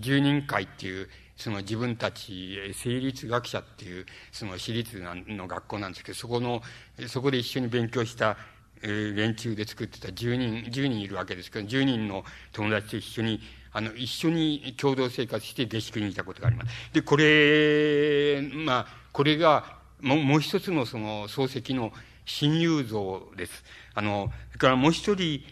[0.00, 6.62] 十人会っていう、その自分たち、成立学者っていう、その私立の学校なんですけど、そこの、
[7.06, 8.36] そこで一緒に勉強した、
[8.82, 13.40] え、連中で作ってた10人、10人いるわけですけど、10人の友達と一緒に
[13.72, 16.70] あの、一緒に共同生活して下宿にいたことがあります。
[16.92, 21.92] で、これ、まあ、これが、もう、もう一つのその、漱石の
[22.24, 23.64] 親友像です。
[23.94, 25.44] あの、それからもう一人、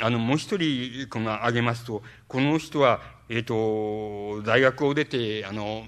[0.00, 5.84] あの、もう一人、この、挙げますと、この人は、えっ、ー、と、大学を出て、あの、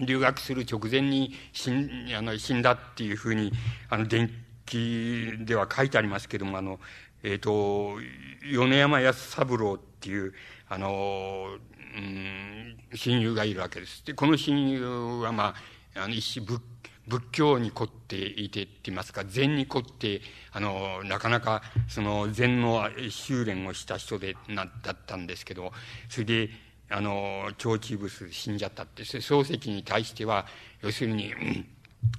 [0.00, 3.52] 留学する直前に死んあの死んだっていうふうに、
[3.88, 4.30] あの、伝
[4.66, 6.80] 記では書いてありますけども、あの、
[7.22, 7.98] えっ、ー、と、
[8.42, 10.34] 米山康三郎っていう、
[10.68, 11.56] あの、
[11.96, 14.04] うん、親友がいるわけです。
[14.04, 15.54] で、この親友は、ま
[15.94, 16.60] あ、あの、一種仏、
[17.06, 20.20] 仏教に凝っていてって言いますか、禅に凝って、
[20.52, 25.72] あの、なかなか、その、禅の修練をした人で、な、だったんですけど、
[26.08, 26.50] それで、
[26.90, 30.46] あの、長治ブス死んじゃったって、漱石に対しては、
[30.82, 31.32] 要するに、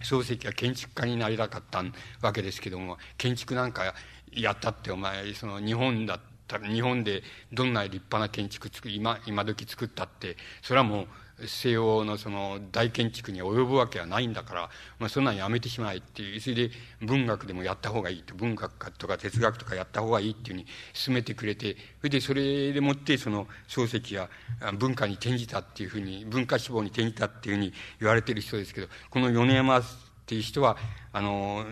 [0.02, 1.84] 漱石は建築家になりたかった
[2.22, 3.94] わけですけども、建築なんか
[4.32, 11.08] やったってお前、その日本だっ、たら日本でどんな立派な建築作り今今時作ったってそれはもう
[11.46, 14.70] 西洋のその大建築に及ぶわけはないんだから、
[15.00, 16.72] まあ、そんなんやめてしまえっていうそれで
[17.02, 20.68] 文学でもやった方がいいって文学とか哲学とかやった方がいいっていうふうに
[21.06, 24.30] 勧めてくれてそれでそれでもってその漱石や
[24.80, 29.84] 文化に転じたっていうふうに文化志望に転じたっていうふうに言われてる人ですけどこの米山っ
[30.26, 30.78] ていう人は
[31.14, 31.66] あの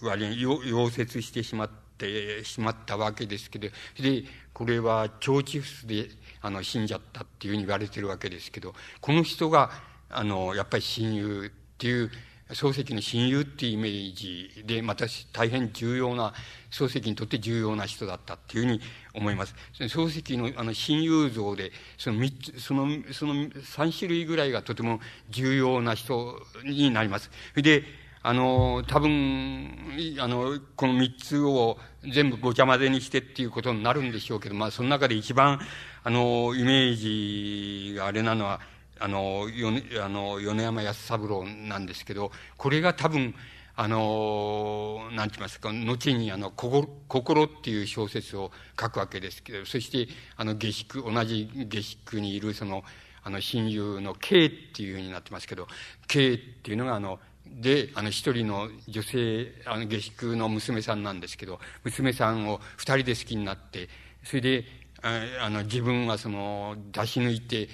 [0.00, 3.68] 割に溶接してしまってしまったわけですけど、
[4.00, 6.08] で、これは腸チフスで、
[6.40, 9.70] あの、死んじゃったっていうふうに言われてるわけですけど、この人が、
[10.10, 12.10] あの、やっぱり親友っていう、
[12.50, 16.32] 漱石の親友っていうイメージで、また大変重要な、
[16.70, 18.80] 漱石にとって重要な人だったっていうふうに
[19.12, 19.54] 思います。
[19.74, 27.30] 漱石のあの親友像で、その三つ、その、その三種類ぐらいがとても重要な人になります。
[27.54, 27.84] で、
[28.22, 29.70] あの、多分、
[30.18, 35.60] あの、この三つを全部ごちゃ混ぜにしてっていうことになるんでしょうけど、まあ、その中で一番、
[36.04, 38.60] あの、イメージがあれなのは、
[39.00, 39.70] あの、よ
[40.02, 43.34] あの米山康三郎なんですけど、これが多分、
[43.76, 52.82] あの、なんて言いますか、後にあの、心、心っていう小説を書くわけですけど、そして、あの、下宿、同じ下宿にいるその、
[53.22, 55.68] あの、親友の K っていうふうになってますけど、
[56.08, 63.88] K っていうのがあの、で、あの、一人の女性、あの、下宿の娘さんなんですけど、娘さんを二人で好きになって、
[64.24, 64.64] それで、
[65.02, 67.68] あの、自分はその、出し抜いて、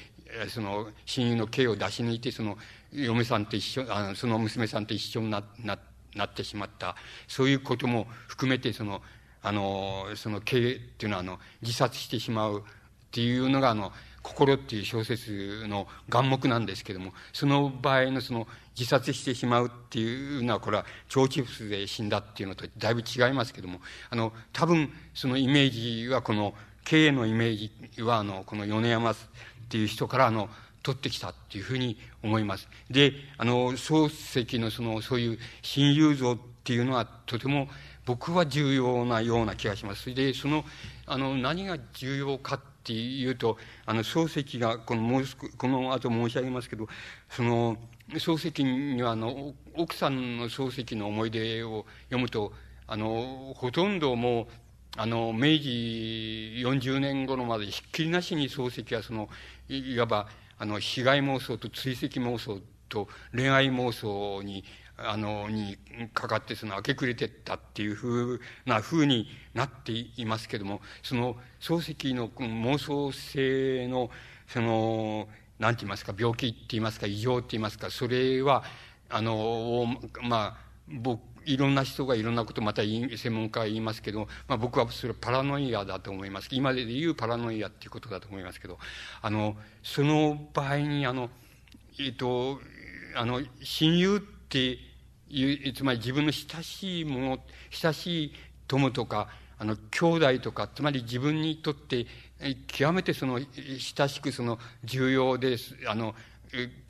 [0.48, 2.58] その、親友の刑を出し抜いて、その、
[2.92, 5.78] 嫁さんと一緒、あの、その娘さんと一緒にな、な、
[6.14, 6.96] なってしまった。
[7.26, 9.02] そういうことも含めて、その、
[9.42, 12.62] あの、その刑っていうのは、あの、自殺してしまうっ
[13.10, 13.92] ていうのが、あの、
[14.24, 26.54] 心っていう小説の眼目なんですけども、その場合のその自殺してしまうっていうのは、これは腸チフスで死んだっていうのとだいぶ違いますけども、あの、多分そのイメージはこの、
[26.84, 29.16] 経営のイメージは、あの、この米山っ
[29.68, 30.48] ていう人から、あの、
[30.82, 32.68] 取ってきたっていうふうに思います。
[32.90, 37.68] で、あの、漱石のその、そういう親友像っていうのはとても
[38.06, 40.14] 僕は重要なような気がします。
[40.14, 40.64] で、その、
[41.06, 43.56] あの、何が重要かっていうと、
[43.86, 45.24] あの、漱石が、この、もう
[45.56, 46.86] この後申し上げますけど、
[47.30, 47.78] その、
[48.10, 52.52] 漱石には、あの、奥さんの漱石の思い出を読むと、
[52.86, 54.46] あの、ほとんどもう、
[54.96, 59.28] あの、明治40年頃までひっきりなしに漱石は、その、
[59.68, 60.28] いわば、
[60.58, 64.64] あの、被害妄想と追跡妄想と恋愛妄想に
[64.96, 65.76] あの、に
[66.12, 74.10] かかってその明け暮れてったっていうふうな風になっていますけども、その漱石の妄想性の、
[74.46, 75.28] その、
[75.58, 78.62] なんて言いますか、病気って言いますか、異常って言いますか、それは、
[79.10, 79.86] あの、
[80.22, 80.56] まあ、
[80.88, 86.48] 僕、いろんな人がいろんなことまた専門家は言いますけど、まあ僕はそれはパラノイアだと思います。
[86.52, 88.78] 今で言うパラノイアっていうことだと思いますけど、
[89.22, 91.30] あの、その場合にあの、
[92.00, 92.60] えっ、と、
[93.14, 94.78] あの、親友って
[95.28, 97.38] いう、つまり自分の親しいもの、
[97.70, 98.32] 親しい
[98.66, 99.28] 友とか、
[99.58, 102.06] あの、兄弟とか、つまり自分にとって、
[102.66, 106.14] 極めてその、親しくその、重要です、あの、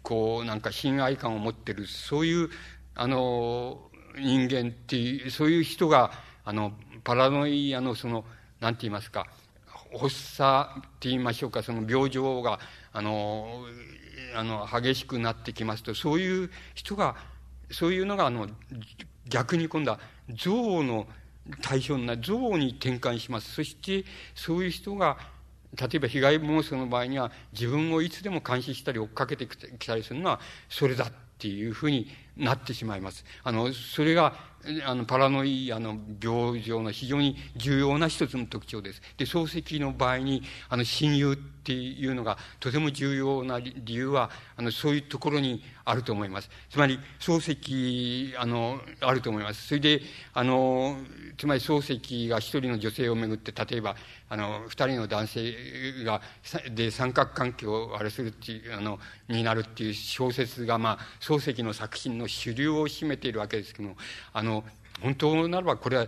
[0.02, 2.50] こう、なんか親愛感を持ってる、そういう、
[2.94, 6.12] あの、人間っていう、そういう人が、
[6.44, 8.24] あの、パラノイアのその、
[8.60, 9.26] なんて言いますか、
[9.92, 12.58] 発作って言いましょうか、その病状が、
[12.92, 13.66] あの、
[14.34, 17.16] あの、激しくなってきますと、そういう人が、
[17.70, 18.48] そういうのが、あの、
[19.28, 21.06] 逆に今度は、憎悪の
[21.62, 23.52] 対象になる、憎悪に転換します。
[23.52, 24.04] そして、
[24.34, 25.18] そういう人が、
[25.76, 33.24] 例えば被害妄想の場合には、自分をいつでも監視したり追っかけてきたりするのは、それだっていうふうになってしまいます。
[33.43, 34.35] あの、それが、
[34.87, 39.03] あの、パラノイアの病状の非常に重要な一つの特徴です。
[39.18, 46.51] で、漱石の場合に、あの、親友っていうのがとても重要な理由は、あの、そういうところにあると思います。
[46.70, 49.68] つまり、漱石、あの、あると思います。
[49.68, 50.01] それで、
[50.32, 50.97] あの、
[51.37, 53.97] つまり漱石が一人の女性をめぐって、例えば、
[54.28, 56.22] あの、二人の男性が、
[56.70, 63.96] で三角関係をあれするっていう、あの、になるっていう小説が、まあ、漱石の作品の主流を占めているわけですけども、
[64.32, 64.64] あの、
[65.00, 66.06] 本当ならば、これは、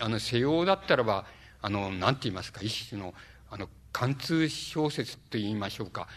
[0.00, 1.26] あの、西洋だったらば、
[1.62, 3.14] あの、なんて言いますか、一種の、
[3.50, 6.08] あの、貫通小説と言いましょうか。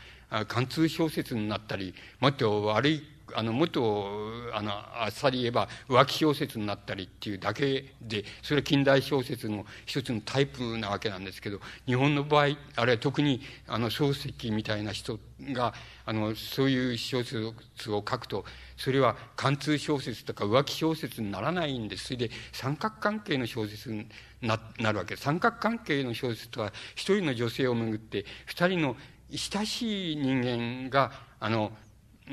[0.47, 3.03] 貫通小説になったり、もっと悪い、
[3.35, 4.07] あの、もっと、
[4.53, 15.19] あの、あっさり言えば浮気小説になったりっていうだけで、それは近代小説の一つのタイプなわけなんですけど、日本の場合、あるいは特に、あの、漱石みたいな人
[15.53, 15.73] が、
[16.05, 17.53] あの、そういう小説を
[17.97, 18.45] 書くと、
[18.77, 22.05] それは貫通小説とか浮気小説にならないんです。
[22.05, 24.07] それで三角関係の小説に
[24.41, 25.15] ななるわけ。
[25.15, 28.95] 三角関係の小説とは、一人の女性をめぐって、二人の
[29.31, 31.71] 親しい人間が、あの、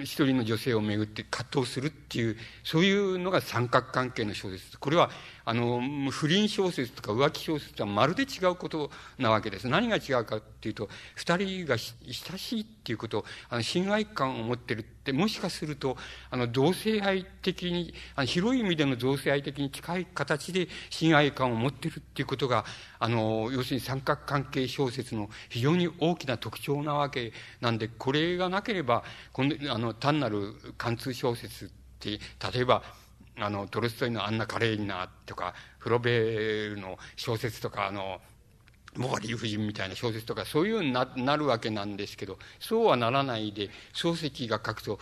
[0.02, 4.78] 一人の女性をめぐって葛藤するっていう、そういうのが三角関係の小説。
[4.78, 5.10] これは、
[5.48, 5.80] あの、
[6.10, 9.68] 不倫小説とか浮気小説とはまるで違うことなわけです。
[9.68, 15.96] 何が違うかっていうと、二人が親しいっていうこと、あの、親愛感を持ってるって、もしかすると、
[16.30, 22.64] あの、同性愛的に、あの広い意味での同性愛的に近い形で親愛感を持ってるっていうことが、
[22.98, 31.68] あの、要するに三角関係小説の非常に大きな特徴なわけなんで、これがなければ、今度、あの、単なる貫通小説っ
[32.00, 32.18] て、
[32.52, 32.82] 例えば、
[33.38, 38.20] あの、トルストイのアンナ・カレーニナとか、フロベールの小説とか、あの、
[38.96, 44.98] モーリー夫人みたいな小説とか、そういうななるわけなんですけど、そうはならないで、漱石が書くと、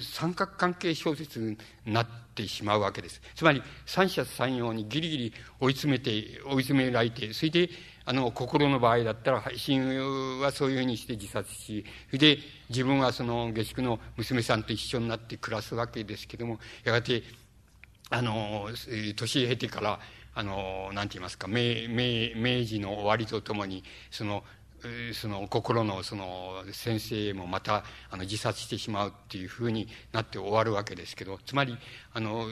[0.00, 3.20] 三角関係小説になってしまうわけです。
[3.34, 7.70] つまり、三者三様にギリギリ追い詰めて、追い詰められて、それで、
[8.04, 17.22] あの、心の場合だったら、親友はそういうふうにして自殺し、それで、自分はその下宿の娘さんと一緒になって暮らすわけですけども、やがて、
[18.10, 18.68] あの、
[19.16, 20.00] 年経てから、
[20.34, 24.44] あの、なんて言いますか、明、明、明治の終わりとともに、その、
[25.14, 31.76] その心のその先生もまたあの自殺してしまうっていうふうになって終わるわけですけどつまり
[32.12, 32.46] あの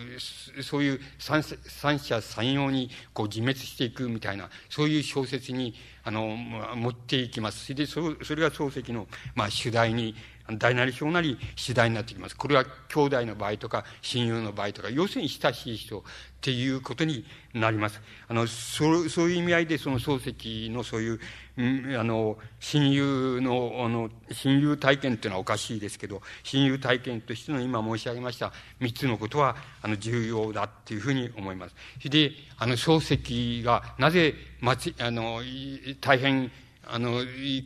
[0.63, 5.75] そういう三三者三様にこう自滅していくみたいなそういう小説に
[6.05, 6.37] あの、
[6.77, 7.65] 持っていきます。
[7.67, 10.15] それで、そそれが漱石の、まあ、主題に、
[10.59, 12.37] 大なり小なり主題になってきます。
[12.37, 16.03] これは兄弟の場合とか、親友の場合とか、要するに親しい人っ
[16.41, 17.25] ていうことに
[17.55, 18.01] なります。
[18.27, 21.21] あの、そ、そういう意味合いで、その漱石のそういう、
[21.55, 31.75] あの、親友の、あの、親友体験っていうのはおかしいですけど、親友体験としての今申し上げました三つのことは、あの、重要だっていうふうに思います。
[32.09, 32.99] で、あの、漱
[33.59, 35.43] 石が、なぜ、まち、あの、
[36.01, 36.51] 大変、
[36.87, 37.23] あの、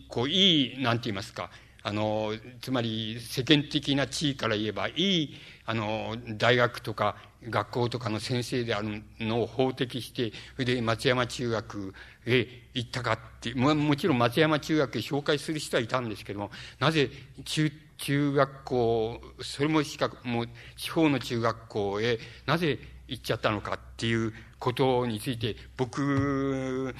[0.08, 1.50] こう、いい、なんて言いますか、
[1.84, 7.14] あの、つまり世間的な地位から言えば、いい、あの、大学とか
[7.48, 11.94] 学校とかの先生であるのを法的して、それで松山中学
[12.26, 17.10] へ行ったかっても、もちろん松山中学へ紹介する人はいたんですけども、なぜ
[17.44, 26.94] 中、中学校、それもしか、もう地方の中学校へなぜ行っちゃったのかっていうことについて、僕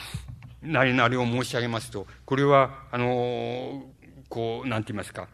[0.62, 3.84] なりなりを申し上げますと、これは、あの、
[4.28, 5.28] こう、なんて言いますか、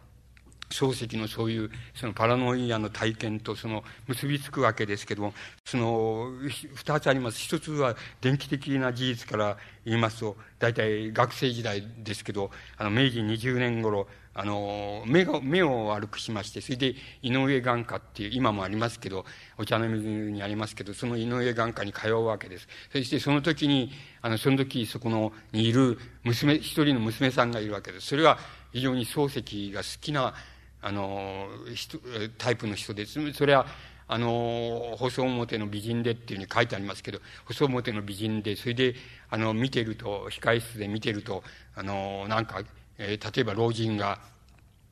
[0.73, 6.33] 漱石のそういう、そのパラノイアの体験とその結びつくわけですけども、その、
[6.75, 7.39] 二つあります。
[7.39, 19.27] 一つは電気的な事実から言いますと、大体学生時代ですけど、あの、明治20年頃、あの、目が、目を悪くしまして、それで井上眼科っていう、今もありますけど、
[19.59, 22.67] お茶の水にありますけど、その井上眼科に通うわけです。
[22.91, 23.93] そしてその時に、
[24.23, 28.07] あの、その時そこの、にいる娘、一人の娘さんがいるわけです。
[28.07, 28.39] それは
[28.73, 30.35] 非常に漱石が好きな、
[30.83, 31.49] あの、
[32.39, 33.33] タイプの人です。
[33.33, 33.67] それは、
[34.09, 38.95] あの、細表の美人でっていうふうに書いてありますけど、細表の美人で、それで、
[39.31, 41.45] あの、見てると、控室で見てると、
[41.77, 42.63] あの、なんか、
[42.99, 44.21] えー、例えば老人が、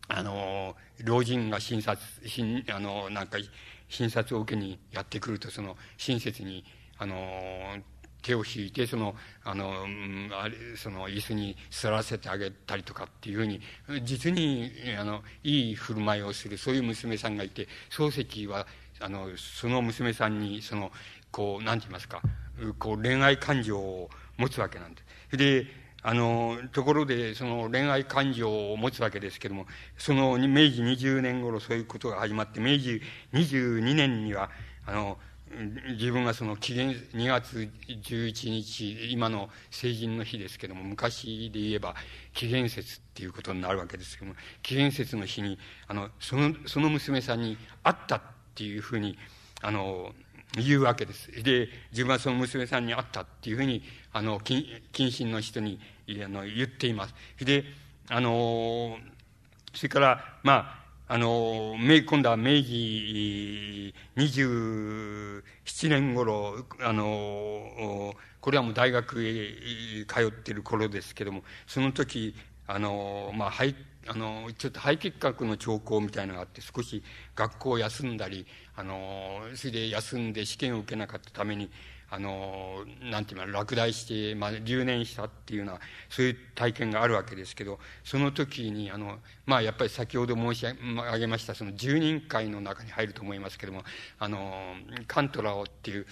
[0.09, 3.39] あの、老人が診察、診、あの、なんか、
[3.89, 6.65] 診察を受けにやってくると、その、親切に、
[6.97, 7.17] あの、
[8.23, 9.15] 手を引いて、その、
[9.45, 9.87] あの、
[10.41, 13.61] あれ、その、椅子に座らせてあげたりとかっていうふうに、
[14.03, 18.67] 実に、あの、いい振る舞いをする、そういう娘さんがいて、漱石は、
[19.01, 20.93] あの、その娘さんに、その、
[21.31, 22.23] こう、なんて言いますか、
[22.79, 25.37] こう、恋愛感情を持つわけなんです。
[25.37, 25.67] で、
[26.03, 29.67] あの、ところで、その恋愛感情を持つわけですけども、
[29.99, 33.03] その明治20年頃そういうことが始まって、明治
[33.35, 34.51] 22年には、
[34.87, 35.19] あの、
[35.99, 41.97] 自分がその紀元2月11日今の成人の日ですけども昔で言えば
[42.33, 48.23] 紀元節っていうことになるわけですけども紀元節の日にあのそのその娘さんに会ったっ
[48.55, 49.19] ていうふうに
[49.61, 50.13] あの
[50.55, 51.31] 言うわけです。
[51.43, 53.83] で自分はその娘さんに会ったっていうふうに
[54.13, 54.65] あの近
[55.11, 55.81] 親の人に
[56.25, 57.15] あの言っています。
[57.45, 57.65] で
[58.09, 58.99] あの
[59.75, 60.80] それからまあ
[61.13, 72.37] あの、今度は明治27年頃、あの、これはもう大学へ通ってる頃ですけども、その時、
[72.69, 73.75] あの、まあ、肺、
[74.07, 77.03] あの、ちょっと肺結核の兆候みたいなのがあって、少し
[77.35, 78.47] 学校を休んだり、
[78.77, 81.73] あの、それで休んで試験を受けなかったために、
[82.11, 93.85] あの、なんていうの、落第して、まあ、留年したっていうような、そういう体験があるわけですけど、その時に、あの、まあ、やっぱり先ほど申し上げました、その10人会の中に入ると思いますけども、
[94.19, 94.75] あの、
[95.07, 96.07] カントラオっていう、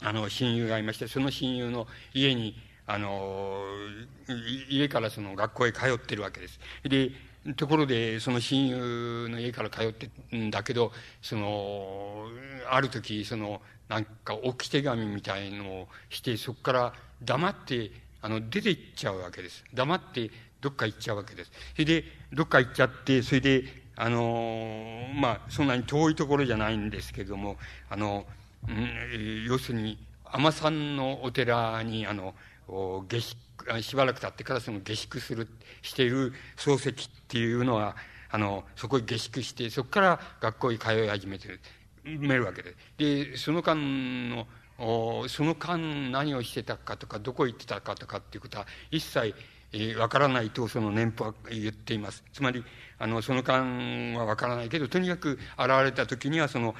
[0.00, 2.54] あの、親友がいまして、その親友の家に、
[2.86, 3.64] あの、
[4.68, 6.60] 家からその学校へ通ってるわけです。
[6.84, 7.10] で、
[7.54, 10.92] ところで、その親友の家から通ってんだけど、
[11.22, 12.26] その、
[12.70, 19.64] ある時、その、なんか置き手紙みたいのをしてそこから黙ってあの出て行っちゃうわけです。
[19.72, 20.30] 黙って
[20.60, 21.52] どっか行っちゃうわけです。
[21.72, 23.64] それでどっか行っちゃってそれで
[23.96, 27.56] あのまあそんなに遠いところじゃないんですけれども
[27.88, 28.26] あの、
[28.68, 29.98] うん、要するに
[30.32, 32.34] 海さんのお寺にあの
[33.08, 33.36] 下宿
[33.80, 35.48] しばらく経ってからその下宿する
[35.82, 36.94] している漱石っ
[37.28, 37.96] ていうのは
[38.30, 41.60] あのそこへ下宿してそこから学校に通い始めてる。
[42.06, 42.74] めるわけで。
[42.96, 44.46] で、その間の、
[45.28, 49.34] その間何をしてたかとか、どこ行ってたかとかっていうことは一切
[49.72, 52.22] えー、わからないとその年俸は言っています。
[52.32, 52.64] つまり、
[52.98, 56.74] あの、その間はわからないけど、とにかく現れた時にはその、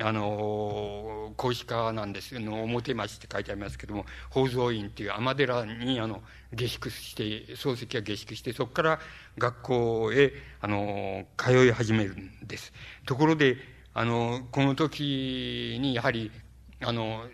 [0.00, 6.22] あの、孔子家なんですの、表町って書いてありますけども、宝蔵院っていう尼寺に、あの、
[6.54, 9.00] 下宿して、漱石は下宿して、そこから
[9.36, 12.72] 学校へ、あの、通い始めるんです。
[13.04, 13.56] ところで、
[13.92, 16.30] あの、この時にやはり、
[16.80, 17.24] あの、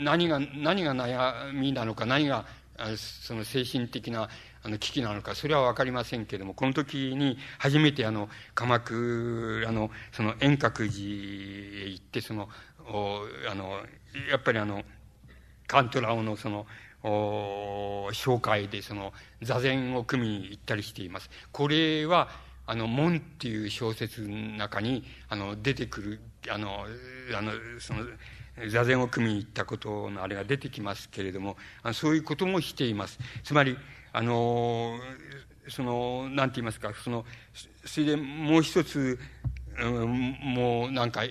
[0.00, 2.46] 何が、何が悩みなのか、何が、
[2.96, 4.28] その精神的な
[4.62, 12.48] あの危機なのか、それはわかりませんけれども、この時に初めてあの、鎌倉の、その遠隔寺へ行って、その、
[12.86, 13.80] おあの、
[14.30, 14.84] やっぱりあの、
[15.66, 16.66] カントラオのその、
[17.02, 21.30] お紹介でその座禅を組みに行ったりしています。
[21.52, 22.28] これは、
[22.70, 26.84] あの、門っていう小説の中に、あの、出てくる、あの、
[27.34, 28.04] あの、その、
[28.68, 33.18] 座禅を組みに行ったことのあれが出てきますけれども、あそういうこともしています。
[33.42, 33.78] つまり、
[34.12, 34.98] あの、
[35.68, 37.24] その、なんて言いますか、その、
[37.86, 39.18] それでもう一つ、
[39.80, 41.30] うん、もうなんかい、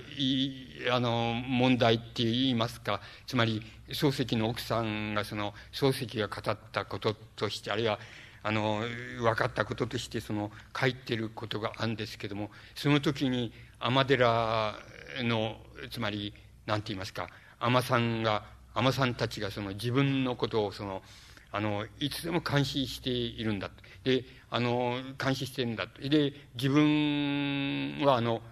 [0.90, 8.00] あの、問題って言いますか、つまり、漱石の奥さんがその、漱石が語ったこととして、あるいは、
[8.42, 8.82] あの、
[9.20, 14.76] 分かったこととして、その、書いてることがあるんですけども、その時に、尼寺
[15.22, 15.56] の、
[15.90, 16.32] つまり、
[16.66, 17.28] なんて言いますか、
[17.60, 21.02] 尼さんが、尼さんたちがその自分のことをその、
[21.50, 23.70] あの、いつでも監視しているんだ。
[24.04, 25.86] で、あの、監視してるんだ。
[25.86, 28.42] で、自分はあの、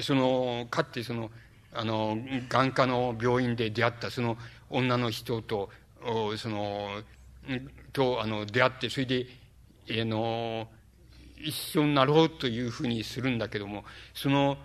[0.00, 1.30] その、かってその、
[1.72, 2.18] あの、
[2.48, 4.36] 眼科の病院で出会ったその
[4.70, 5.70] 女の人と、
[6.36, 7.02] その、
[7.92, 9.26] と、あの、出会って、それで、
[9.90, 10.68] あの、
[11.36, 13.84] 一緒になろうというふうにするんだけども、
[14.14, 14.56] その、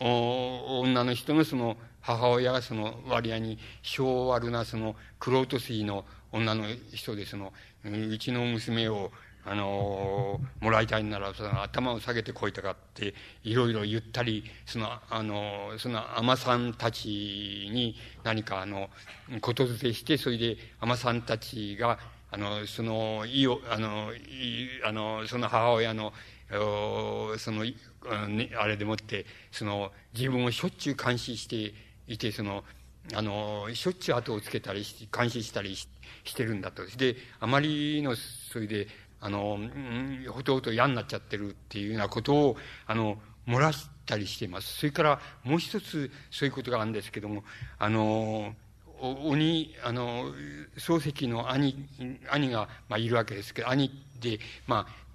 [0.00, 7.52] 女の人のその母親がその割合に性悪なその玄人筋の女の人でその、
[7.84, 9.10] うちの娘を
[9.44, 13.14] あのもらいたいなら、その頭を下げてこいとかって、
[13.44, 18.90] いろいろ言ったり、その、あの、その、尼さんたちに何かあの、
[19.40, 21.98] ことづてして、それで、尼さんたちが、
[22.30, 26.12] あの、その、いいあの、いあの、その母親の、
[26.50, 27.64] その、
[28.58, 31.74] あれでもって、その、自分をしょっちゅう監視して
[32.06, 32.64] いて、その、
[33.14, 35.88] あの、しょっちゅう後をつけたりし、監視したりし
[36.24, 36.84] してるんだと。
[36.96, 38.88] で、あまりの、それで、
[39.20, 39.58] あの、
[40.30, 42.56] ほとほと嫌になっちゃってるっていうようなことを、
[42.86, 44.78] あの、漏らしたりしています。
[44.78, 47.44] それからもう一つそういうことがあるんですけども、
[47.78, 48.54] あの、
[49.00, 50.32] 鬼、あの、
[50.76, 51.76] 漱石の兄、
[52.30, 53.90] 兄が、まあ、いるわけですけど、兄
[54.20, 55.08] で、まあ、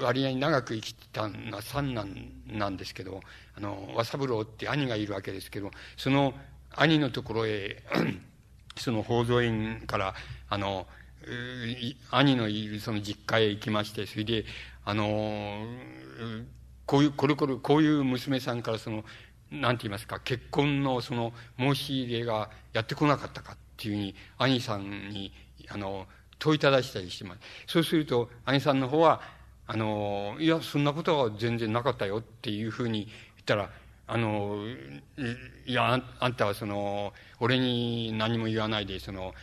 [0.00, 2.08] 割合長く生きてたのは三男
[2.48, 3.20] なんですけど、
[3.56, 6.34] あの、和三郎って兄がいるわけですけど、その
[6.74, 7.82] 兄のところへ
[8.76, 10.14] その宝蔵院から、
[10.48, 10.86] あの、
[12.10, 14.44] 兄のいるその実家へ行きまして、それで、
[14.84, 15.64] あの、
[16.84, 19.04] こういう、これこれ、こういう娘さんからその、
[19.50, 25.32] なんて言いますか、結婚のその申し入れがやってこなかったかっていうふうに、兄さんに、
[25.68, 26.06] あの、
[26.38, 27.40] 問いただしたりしてます。
[27.66, 29.20] そうすると、兄さんの方は、
[29.66, 33.70] あの、いや、そんなことは全然なかったよっていうふうに言ったら、
[34.08, 34.64] あの、
[35.66, 39.34] いや、あんたはその、俺に何も言わないで、その、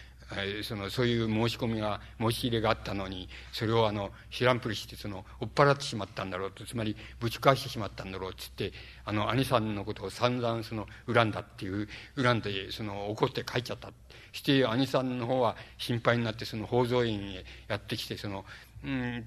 [0.63, 8.71] その、そういう申し込みが、申し入れがあったのに、それをあの、知らんぷりして、その、追っ払ってしまったんだろうと、つまり、ぶち返してしまったんだろうっつって、
[9.05, 13.93] あの、兄さんのことを散々、その、恨んだっていう、恨んで、その、怒って帰っちゃったそ。
[14.33, 18.45] して、兄さんの方は心配になって、その、宝蔵院へやってきて、その、
[18.83, 19.25] うん、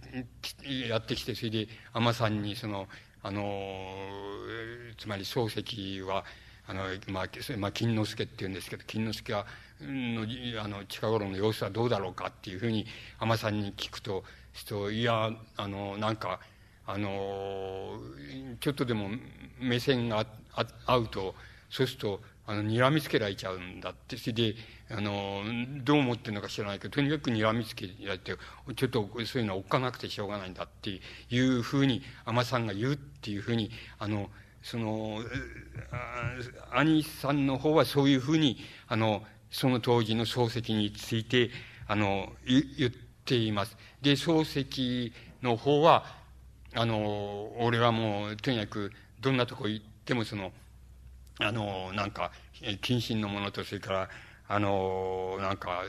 [0.88, 2.88] やってきて、それで、尼さんに、その、
[3.22, 3.94] あの、
[4.98, 6.24] つまり漱石は、
[6.68, 7.26] あの、まあ、
[7.58, 9.46] まあ、金之助って言うんですけど、金之助は、
[9.80, 10.26] の、
[10.62, 12.86] あの、近頃の様子はどうだろうかっていうふうに、
[13.20, 14.24] 海さんに聞くと、
[14.66, 16.40] と、いや、あの、なんか、
[16.86, 17.98] あの、
[18.60, 19.10] ちょっとでも
[19.60, 20.26] 目線が
[20.86, 21.34] 合うと、
[21.68, 24.16] そうすると、あの、睨みつけられちゃうんだって。
[24.16, 24.54] それで、
[24.88, 25.42] あの、
[25.84, 28.36] どう思ってるのか知らないけど、とにかく睨みつけられて、
[28.76, 31.00] ちょっとそういうのはおっかなくてしょうがないんだって
[31.30, 34.30] いうふうに、海さんが言うっていうふうに、あの、
[34.66, 35.20] その、
[36.72, 38.58] 兄さんの方はそういうふうに、
[38.88, 41.50] あの、その当時の漱石について、
[41.86, 42.90] あの、言っ
[43.24, 43.76] ています。
[44.02, 46.04] で、漱石の方は、
[46.74, 50.50] あの、俺はもう、とにかく、どんなとこ行っても、その、
[51.38, 54.10] あの、なんか、謹慎のものと、それから、
[54.48, 55.82] あの、なんか、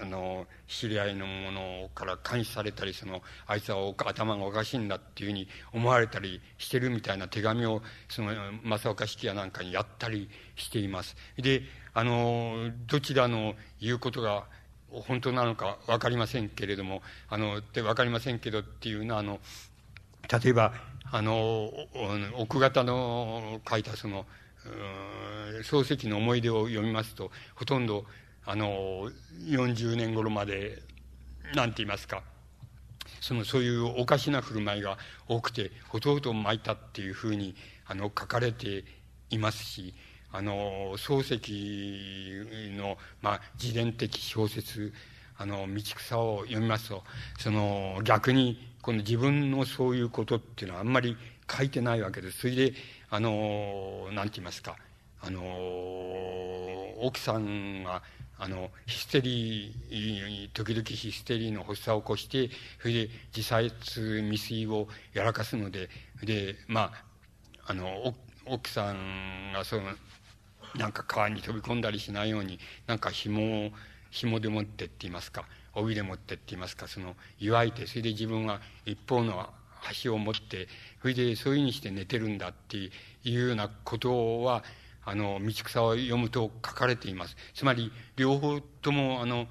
[0.00, 11.16] あの、知り合いのものから監視されたり、その、あいつは頭がおかしいんだっていうふうに思われたりしてるみたいな手紙を、その、正岡式やなんかにやったりしています。
[11.36, 11.62] で、
[11.92, 14.44] あの、どちらの言うことが
[14.90, 19.40] 本当なのかわかりませんけれども、あの、ってわかりませんけどっていうのは、あの、
[20.42, 20.72] 例えば、
[21.10, 21.70] あの、
[22.36, 24.26] 奥方の書いたその、
[25.62, 28.04] 漱石の思い出を読みますと、ほとんど、
[28.44, 29.10] あの、
[29.46, 30.82] 40年頃まで、
[31.54, 32.22] なんて言いますか、
[33.20, 34.98] その、そういうおかしな振る舞いが
[35.28, 37.54] 多くて、ほとんど巻いたっていうふうに、
[37.86, 38.84] あの、書かれて
[39.30, 39.94] いますし、
[40.32, 44.92] あの、漱石の、まあ、自伝的小説、
[45.38, 47.04] あの、道草を読みますと、
[47.38, 51.16] その、逆に、この自分のそういうことっていうのはあんまり
[51.50, 52.40] 書いてないわけです。
[52.40, 52.74] それで、
[53.10, 54.76] あの、なんて言いますか、
[55.20, 55.42] あの、
[57.00, 58.02] 奥さんが、
[58.38, 62.50] あの、ヒステリー、時々ヒステリーの発作を起こして、
[62.80, 65.88] それで自殺未遂をやらかすので、
[66.22, 67.04] で、まあ、
[67.66, 68.14] あの、
[68.46, 69.82] 奥さんがその、
[70.76, 73.70] なんか川に飛び込んだりしないように、なんか紐を、
[74.10, 75.44] 紐で持ってって言いますか、
[75.74, 79.52] 帯で持ってって言いますか、その、祝いて、それで自分は一方の
[80.02, 80.68] 橋を持って、
[81.02, 82.90] それでそういうふうにして寝てるんだってい
[83.26, 84.64] うようなことは、
[85.04, 87.36] あの、道草を読むと書かれています。
[87.54, 89.46] つまり、両方とも、あの、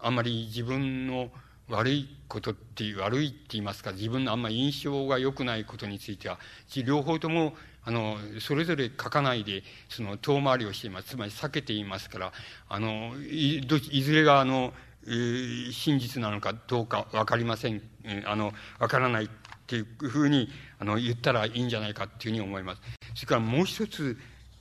[0.00, 1.30] あんまり自分の
[1.68, 6.38] 悪いことっていう、悪いって言いますか、自分のあんまり印象が良くないことについては、
[6.84, 11.08] 両方とも、あの、それぞれ書かないで、その、遠回りをしています。
[11.08, 12.32] つまり避けていますから、
[12.68, 14.74] あの、い、どいずれが、あの、
[15.06, 17.82] 真実なのかどうかわかりません。
[18.26, 19.30] あの、わからない
[19.68, 20.48] っていうふうに、
[20.78, 22.80] あの、言ったらいいんじゃないかっていうふうに思います。
[23.14, 24.16] それからもう一つ、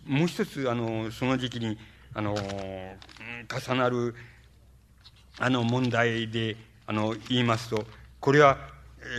[0.06, 1.78] もう一つ、あの、その時期に、
[2.14, 4.16] あの、重なる、
[5.40, 7.86] あの、問題で、あの、言いますと、
[8.20, 8.58] これは、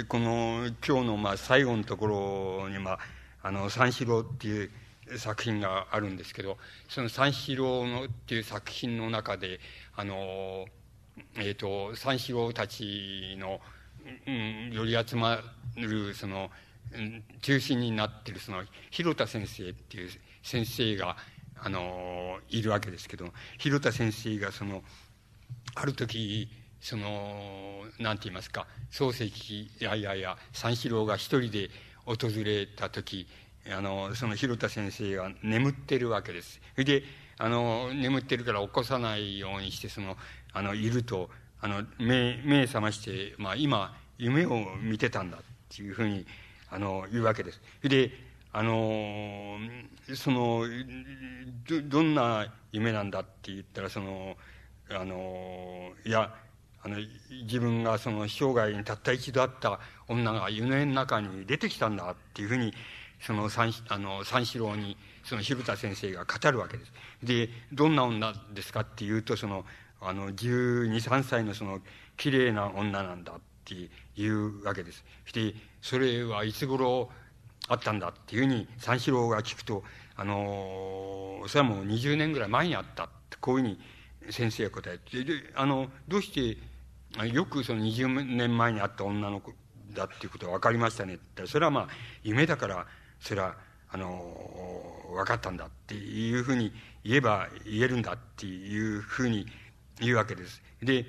[0.09, 2.99] この、今日の、まあ、最後のところに、まあ、
[3.43, 4.71] あの、三四郎っていう
[5.17, 6.59] 作品があるんですけど、
[6.91, 9.59] その三四郎のっていう作品の中で、
[9.97, 10.67] あの、
[11.37, 13.63] えっ、ー、と、三四郎たちの、
[14.27, 15.41] うん、より集ま
[15.77, 16.51] る、その、
[17.43, 20.11] 中心になってる、その、広田先生っていう
[20.43, 21.17] 先生が、
[21.61, 24.83] あの、いるわけですけど、広田先生がその、
[25.75, 26.49] ある時、
[26.81, 31.71] その、なんて言いますか、漱石、いやいやいや、三四郎が一人で
[32.05, 33.27] 訪れた時、
[33.71, 36.61] あの、その広田先生が眠ってるわけです。
[36.75, 37.03] それで、
[37.37, 40.17] あの、眠ってるから起こさないようにして、その、
[40.53, 41.31] あの、いると、
[41.61, 46.27] あの、目、目覚まして、まあ今、夢を見てたんだっていうふうに、
[46.71, 47.61] あの、言うわけです。
[47.83, 48.11] で、
[48.53, 49.59] あの
[50.15, 50.65] その
[51.69, 54.37] どどんな夢なんだって言ったらその
[54.91, 56.35] あのいや
[56.83, 56.97] あの
[57.43, 62.73] 自分がその生涯にたった一度会った女が夢の中に出てきたんだっていうふうに
[63.21, 66.93] その三あの三四郎にその蛭田先生が語るわけです。
[67.23, 69.67] でどんな女ですかっていうとその
[70.01, 71.81] あの12、3歳のその
[72.17, 75.05] 綺麗な女なんだっていうわけです。
[75.33, 77.11] でそれはいつ頃
[77.69, 79.85] あったんだっていうふうに三四郎が聞くと、
[80.17, 83.79] あのそれはもう20年ぐらい前にあったってこういうふうに
[84.31, 86.59] 先生が答えて、で、あの、どうして、
[87.27, 89.53] よくその20年前にあった女の子
[89.95, 91.89] だっていうことが分かりましたねって言ったら、それはまあ、
[92.23, 92.87] 夢だから、
[93.21, 93.57] それは、
[93.91, 94.21] あの
[95.15, 96.73] 分かったんだっていうふうに
[97.05, 99.47] 言えば言えるんだっていうふうに
[100.01, 100.63] 言うわけです。
[100.83, 101.07] で、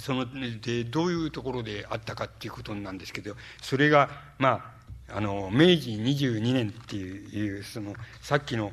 [0.00, 0.26] その、
[0.60, 4.74] で、どういうところであったかっていうことなんですけど、それが、ま
[5.08, 8.72] あ、あの、明治22年っていう、その、さっきの、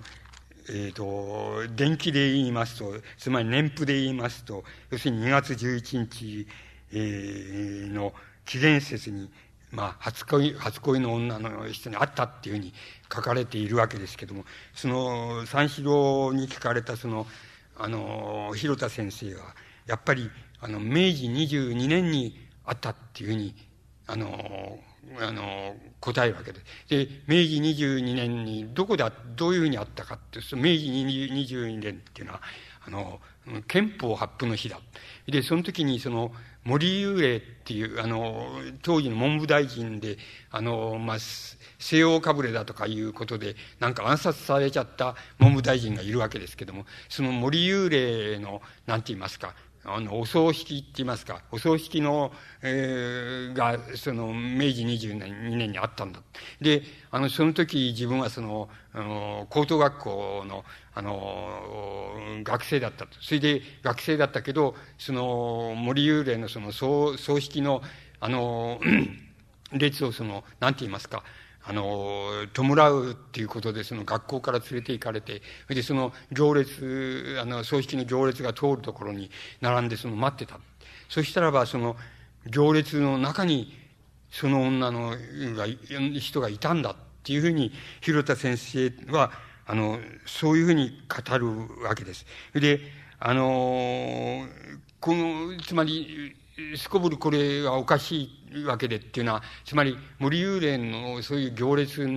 [0.69, 6.47] えっ、ー、と、電気で言いますと、つまり年譜で言いますと、要するに2月11日、
[6.91, 8.13] えー、の
[8.45, 9.29] 紀元節に、
[9.71, 12.73] まあ、初恋、初恋の女の人に会ったっていうふうに
[13.13, 17.27] 書かれているわけですけども、その、三四郎に聞かれたその、
[17.77, 19.55] あの、広田先生は、
[19.85, 23.55] やっぱり、あの、明治22年に会ったっていうふうに、
[24.07, 24.79] あの、
[25.19, 26.65] あの、答えるわけです。
[26.89, 29.03] で、明治22年にどこで、
[29.35, 32.41] どういうふうにあったかって、明治22年っていうのは、
[32.85, 33.19] あの、
[33.67, 34.79] 憲法発布の日だ。
[35.27, 36.31] で、その時にその、
[36.63, 40.17] 森幽霊っていう、あの、当時の文部大臣で、
[40.49, 41.17] あの、まあ、
[41.83, 49.53] 西洋かぶれだとかいうことで、なんか暗殺されちゃった文部大臣がいるわけですけども、その森幽霊の、なんて言いますか、
[49.83, 52.31] あの、お葬式って言いますか、お葬式の、
[52.61, 56.21] えー、が、その、明治22年年にあったんだ。
[56.61, 60.63] で、あの、その時自分はその、あの、高等学校の、
[60.95, 63.17] あの、学生だったと。
[63.19, 67.81] それで、学生だったけど、その、森幽霊のその葬、葬式の、
[68.21, 68.79] あの、
[69.73, 71.23] 列をその、なんて言いますか、
[71.65, 80.59] あの、弔うっていうことで、その学校から連れて行かれて、それでその行列、あの、葬式の行列が通るところに並んでその待ってた。
[81.07, 81.95] そしたらば、その
[82.47, 83.73] 行列の中に、
[84.29, 85.15] その女の、
[86.19, 89.31] 人がいたんだっていうふうに、広田先生は、
[89.65, 91.47] あの、そういうふうに語る
[91.83, 92.25] わけです。
[92.53, 92.81] で、
[93.19, 94.45] あの、
[94.99, 96.35] この、つまり、
[96.75, 102.07] すこぶるこれはおかしいわけでっていうのは、つまり森幽霊のそういう行列、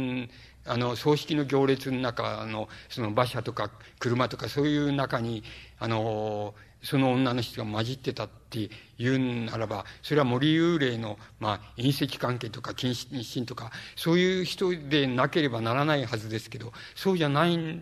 [0.67, 5.43] あの、葬式の行列の中の、その馬車とか車とかそういう中に、
[5.79, 17.81] あの、その女の人が混じってたって言うならば、それは森幽霊の、まあ、隕石関係とか近親とか、そういう人でなければならないはずですけど、そうじゃない、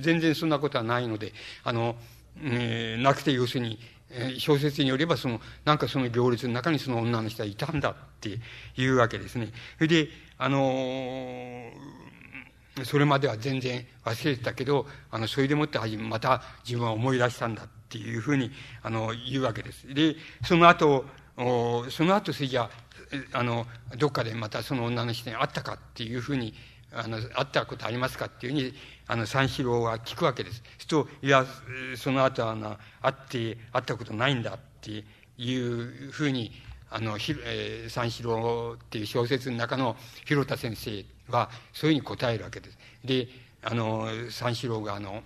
[0.00, 1.32] 全然そんなことはないので、
[1.64, 1.96] あの、
[2.42, 3.78] えー、なくて要するに、
[4.10, 8.38] え、小説によればその、なんかその行列の中にその女の人はいたんだって
[8.76, 9.52] いうわけですね。
[9.76, 10.08] それで、
[10.38, 18.50] あのー、それまでは全然忘れてたけど、あの、それでもってまた自分は思い出したんだっていうふうに、
[18.82, 19.92] あの、言うわけです。
[19.92, 21.04] で、その後、
[21.90, 22.70] その後、それじゃ
[23.32, 23.66] あの、
[23.98, 26.54] どっかでまたその女の人に会ったかっていうふうに、
[26.92, 28.74] あの、会ったことありますかっていうふうに、
[29.06, 30.62] あの、三四郎は聞くわけです。
[30.78, 31.46] すると、いや、
[31.96, 35.04] その後、あの、会って、会ったことないんだって
[35.38, 36.52] いうふうに、
[36.90, 42.78] あの、ひえー、三四郎っていう小説の中の広田先生は、そういうふうに答えるわけです。
[43.04, 43.28] で、
[43.62, 45.22] あの、三四郎が、あの、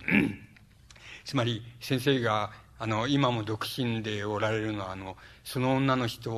[1.25, 6.29] つまり、先生が、あの、今も独身でおられるのは、あの、その女の人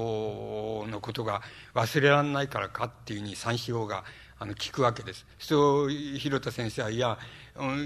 [0.87, 1.41] のことが
[1.73, 4.03] 忘れられないからかっていうふうに三四郎が、
[4.39, 5.25] あの、聞くわけです。
[5.39, 7.17] そう、広田先生は、いや、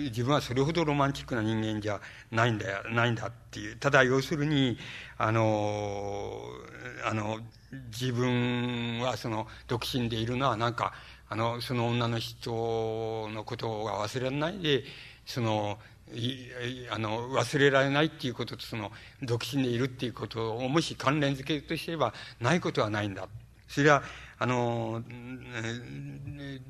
[0.10, 3.78] 自分はそれほどロマンチックな人間じゃないんだよ、ないんだっていう。
[3.78, 4.78] ただ、要するに、
[5.18, 6.42] あの、
[7.06, 7.40] あの、
[7.90, 10.94] 自分はその、独身でいるのはなんか、
[11.30, 14.84] あの、その女の人のことが忘れられないで、
[15.26, 15.80] その、
[16.90, 18.92] あの、忘れられないっていうことと、その、
[19.22, 23.30] 独身でいるっていうことを、もし関連づけるとすれば、ないことはないんだ。
[23.70, 24.04] それは、
[24.42, 25.04] あの、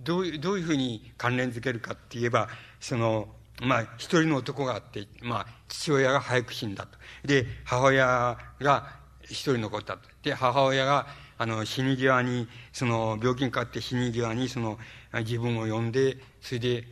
[0.03, 2.49] どうどういうふうに関連づけるかって言えば、
[2.81, 3.29] その、
[3.61, 6.99] まあ、一人の男があって、まあ、父親が早く死んだと。
[7.25, 10.09] で、母親が一人残ったと。
[10.21, 11.07] で、母親が、
[11.37, 14.77] あの、死に際に、その、病気にかかって死に際に、その、
[15.19, 16.83] 自分を呼んで、それで、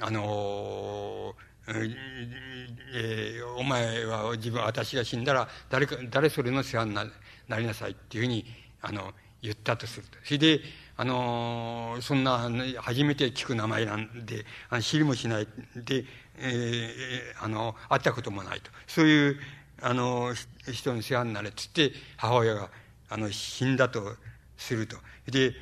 [0.00, 1.34] あの
[1.68, 8.46] えー、お前は自分、私が死んだら、誰か、誰それの世話になりなさいっていうふうに、
[8.80, 9.12] あの、
[9.42, 10.18] 言ったとすると。
[10.24, 10.60] それで、
[10.96, 16.04] あのそんな、初めて聞く名前なんで、あの知りもしないで、
[16.36, 18.70] えー、あの、会ったこともないと。
[18.86, 19.40] そういう、
[19.80, 20.32] あの、
[20.70, 22.70] 人の世話になれっつって、母親が、
[23.08, 24.16] あの、死んだと
[24.56, 24.96] すると。
[25.26, 25.54] で、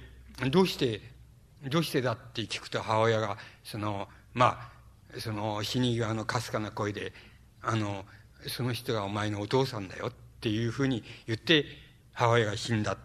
[0.50, 1.00] どうして、
[1.68, 4.70] どうしてだって聞くと母親が、その、ま
[5.14, 7.12] あ、その死に際のかすかな声で、
[7.62, 8.04] あの、
[8.46, 11.64] その人がお前のお父さんだよっていうふうに言って、
[12.12, 12.96] 母親が死んだ。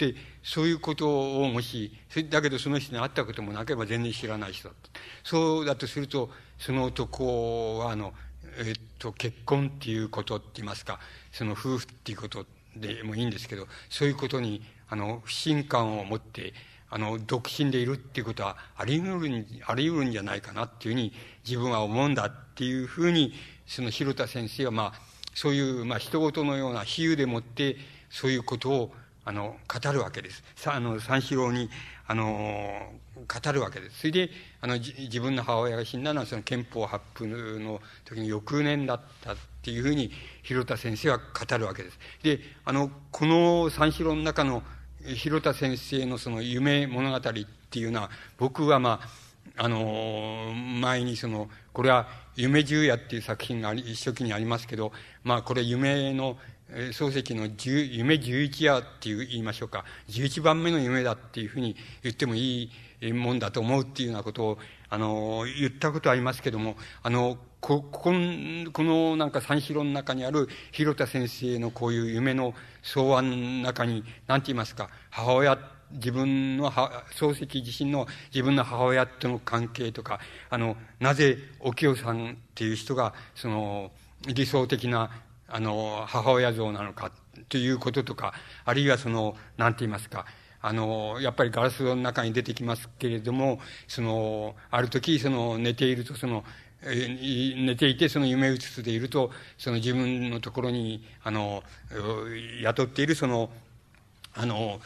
[0.00, 1.92] で、そういうことをもし、
[2.30, 4.90] だけどその人に会ったこともなければ全然知らない人だった。
[5.22, 8.14] そうだとすると、その男は、あの、
[8.58, 11.00] えっと、結婚っていうことって言いますか、
[11.32, 16.54] その夫婦っていうことでもいいんですけど、そういうことに、あの、不信感を持って、
[16.88, 21.12] あの、独身でいるっていうことはあり得るん、あり得るんじゃないかなっていうふうに
[21.46, 23.34] 自分は思うんだっていうふうに、
[23.66, 25.00] その広田先生はまあ、
[25.34, 27.76] そういう、まあ、人事のような比喩でもって、
[28.08, 28.94] そういうことを
[29.30, 30.42] あの、語るわけです。
[30.56, 31.70] さ、あの、三四郎に、
[32.08, 34.00] あの、語るわけです。
[34.00, 40.10] それで、あの、自分の母親が死んだのはその憲法発布の時に翌年だったっていうふうに、
[40.42, 41.98] 広田先生は語るわけです。
[42.24, 44.64] で、あの、この三四郎の中の
[45.04, 47.20] 広田先生のその夢物語っ
[47.70, 56.36] ていうのは、僕はまあ、あの、前にその、これは夢十夜っていう作品があり、一初期にありますけど、まあこれ夢の
[56.92, 64.58] 漱石の夢十一夜っていう言いましょうか、十一番目の夢だっていうふうに言ってもいいもんだと思うっていうようなことを、
[64.88, 75.58] あの、言ったことありますけども、あの、こ、この、このなんか三四郎の中にある広田先生のこういう夢の草案の中に、なんて言いますか、母親
[75.92, 83.90] 自分の漱石自身の自分の母親との関係とか、あの、なぜお清さんっていう人が、その、
[84.26, 85.10] 理想的な
[85.50, 87.10] あの、母親像なのか
[87.48, 88.34] ということとか、
[88.64, 90.24] あるいはその、なんて言いますか、
[90.62, 96.44] あの、やっぱりガラスの中に出てきますけれども、その、ある時、その、寝ていると、その、
[96.82, 101.62] 寝ていて、その夢うつつでいると、その自分のところに、あの、
[102.62, 103.50] 雇っているその、
[104.34, 104.80] あの、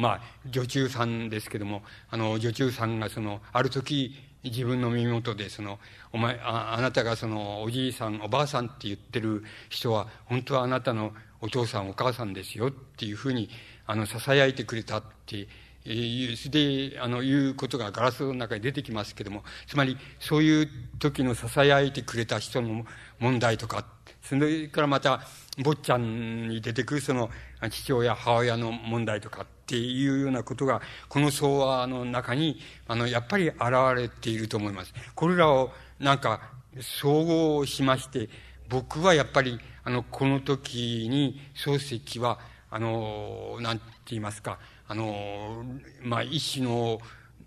[0.00, 5.78] まあ、女中さんですけども、あの、女中さんがその、ある時、自分の耳元で、その、
[6.12, 13.48] お前、ああなたがその、おじいさん、おばあさんって言ってる人は、本当はあなたのお父さん、お母さんですよっていうふうに、
[13.86, 15.48] あの、囁いてくれたって
[15.84, 22.84] いう、で、あの、いうことがガラスの中に出てきますけども、つまり、そういう時の囁いてくれた人の
[23.18, 23.86] 問題とか、
[24.22, 25.22] それからまた、
[25.58, 27.30] 坊ちゃんに出てくるその、
[27.70, 33.60] 父親、母親の問題とかっていうようなことが、この相話の中に、あの、やっぱり現
[33.96, 34.94] れていると思います。
[35.14, 35.72] これらを
[36.02, 36.40] なんか
[36.80, 38.28] 総合しまして、
[38.68, 42.40] 僕はやっぱり、あの、この時に漱石は、
[42.70, 45.64] あの、なんて言いますか、あの、
[46.02, 47.00] まあ、一種の、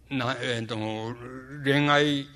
[0.10, 0.78] な、えっ、ー、と、
[1.66, 2.28] 恋愛、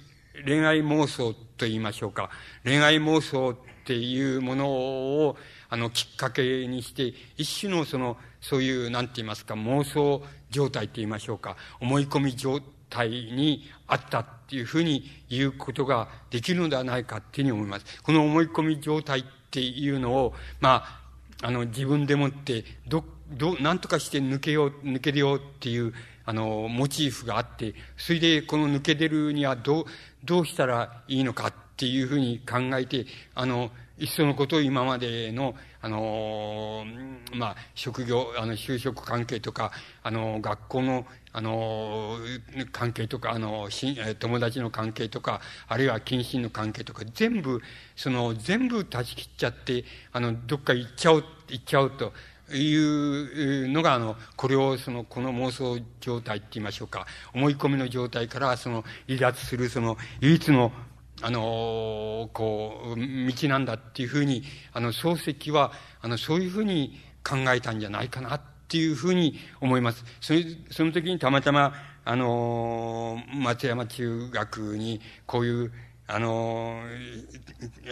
[0.45, 2.29] 恋愛妄想と言いましょうか、
[2.65, 3.55] 恋愛妄想っ
[3.85, 5.37] ていうものを、
[5.69, 12.59] あの、きっかけにして、一種のその、そういう、なんて言いますか、妄想状態と言いましょうか、思い込み状
[12.89, 18.01] 態にあったっていうふうに言うことができるのではないかっていうふうに思います。
[18.01, 20.83] この思い込み状態っていうのを、ま
[21.41, 25.93] あ、あの、自分でもって、ど、ど、なんとかして抜けよう、抜け出ようっていう、
[26.25, 29.85] あの、モチーフがあって、それでこの抜け出るにはどう、
[30.23, 36.85] どうしたらいいのかっていうふうに考えて、あの、いっそのことを今までの、あの
[37.33, 39.71] まあ、職業、あの、就職関係とか、
[40.03, 42.17] あの、学校の、あの
[42.71, 43.67] 関係とか、あの、
[44.19, 47.61] 友達の関係とか、あるいは謹慎の関係とか、全部、
[47.95, 49.83] その、全部断ち切っちゃって、
[50.13, 52.13] あの、どっか行っちゃおう、行っちゃおうと。
[52.51, 52.75] い
[53.65, 60.71] うのが、あの、これを、その、この妄想状態って言いましょうか、思い込みの状態から、その、離脱する、その、唯一の
[61.21, 64.43] あの、こう、道なんだっていうふうに、
[64.73, 70.03] あの、漱石は、あの、そういうふうに考えたんじゃないかなっていうふうに思います。
[70.21, 70.33] そ、
[70.71, 71.73] その時にたまたま、
[72.05, 75.73] あの、松山中学にこういう
[76.11, 76.81] あの、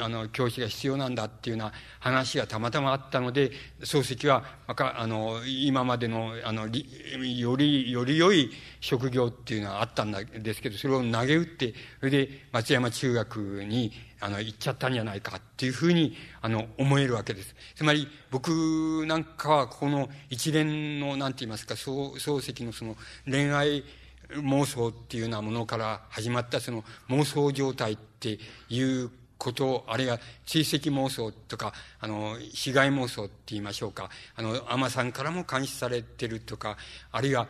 [0.02, 3.52] あの、教師が必要なんだっていうような話がたまたまあったので、
[3.82, 8.50] 漱石は、あの、今までの、あの、より、より良い
[8.80, 17.56] 職業っていうのはあったんですけど、それを投げ打って、それで松山中学に、あの、行っちゃったんじゃないかっていうふうに、あの、思えるわけです。
[17.76, 22.96] つまり、僕なんかは、この一連の、なんて言いますか、漱石のその
[23.30, 23.84] 恋愛、
[24.30, 36.78] 妄想っていうようなものから始まったその妄想状態っていうことあるいは追跡妄想とか、あの、被害妄想って言いましょうか、あの、海さんからも監視されてるとか、
[37.12, 37.48] あるいは、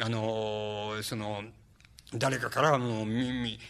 [0.00, 1.42] あの、その、
[2.14, 3.06] 誰かからもう、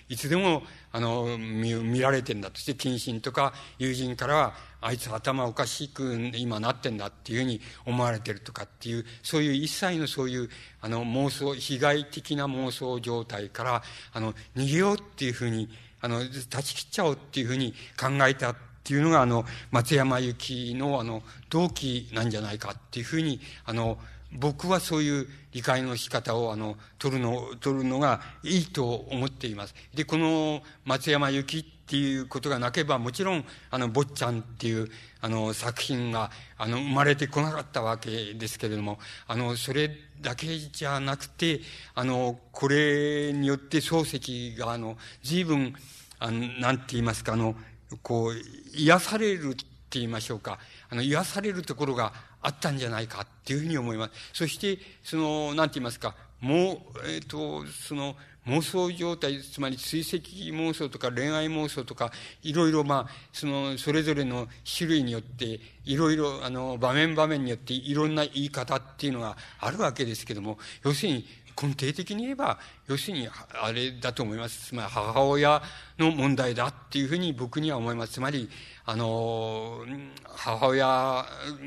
[0.08, 4.54] いつでも、あの、見見られてんだとして、謹慎とか友人からは、
[4.86, 10.48] あいつ頭おかしく今なってんだっていうふうに思われてるとかっていう、そういう一切のそういう、
[10.80, 13.82] あの、妄想、被害的な妄想状態から、
[14.12, 15.68] あの、逃げようっていうふうに、
[16.00, 23.98] あの、断ち切っちゃおうっていうふうに考えたっていうのが、あの、松山由紀の、あの、動機なんじゃないかっていうふうに、あの、
[24.30, 29.74] 僕はそういう理解の仕方を、あの、取るの、取るのがいいと思っています。
[29.94, 41.60] で、この松山由紀っていうことがなければ、もちろん、あの、坊ちゃんっていう、あの、作品が、あの、生まれてこなかったわけですけれども、あの、それだけじゃなくて、
[41.94, 45.74] あの、これによって漱石が、あの、随分、
[46.18, 47.54] あの、なんて言いますか、あの、
[48.02, 48.34] こう、
[48.74, 50.58] 癒されるって言いましょうか。
[50.90, 52.12] あの、癒されるところが
[52.42, 54.12] あったんじゃないかっていうふうに思います。
[54.32, 58.16] そして、その、なんて言いますか、もう、えっ、ー、と、その、
[58.46, 60.16] 妄想状態、つまり追跡
[60.54, 71.26] 妄想とか恋愛妄想とか、いろいろまあ、その、それぞれの種類によって、いろいろ、あの、場面場面によっていろんな言い方っていうのがあるわけですけども、要するに、
[71.60, 73.28] 根底的に言えば、要するに、
[73.62, 74.68] あれだと思います。
[74.68, 75.62] つまり、母親
[75.98, 78.12] の問題だっていうふうに僕には思います。
[78.12, 78.50] つまり、
[78.84, 79.84] あの、
[80.24, 81.24] 母親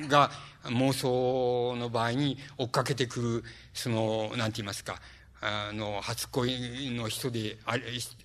[0.08, 0.32] が
[0.66, 5.02] 妄想の場合に追っかけてくる、その、なんて言いますか、
[5.42, 7.76] あの、初恋の人で、あ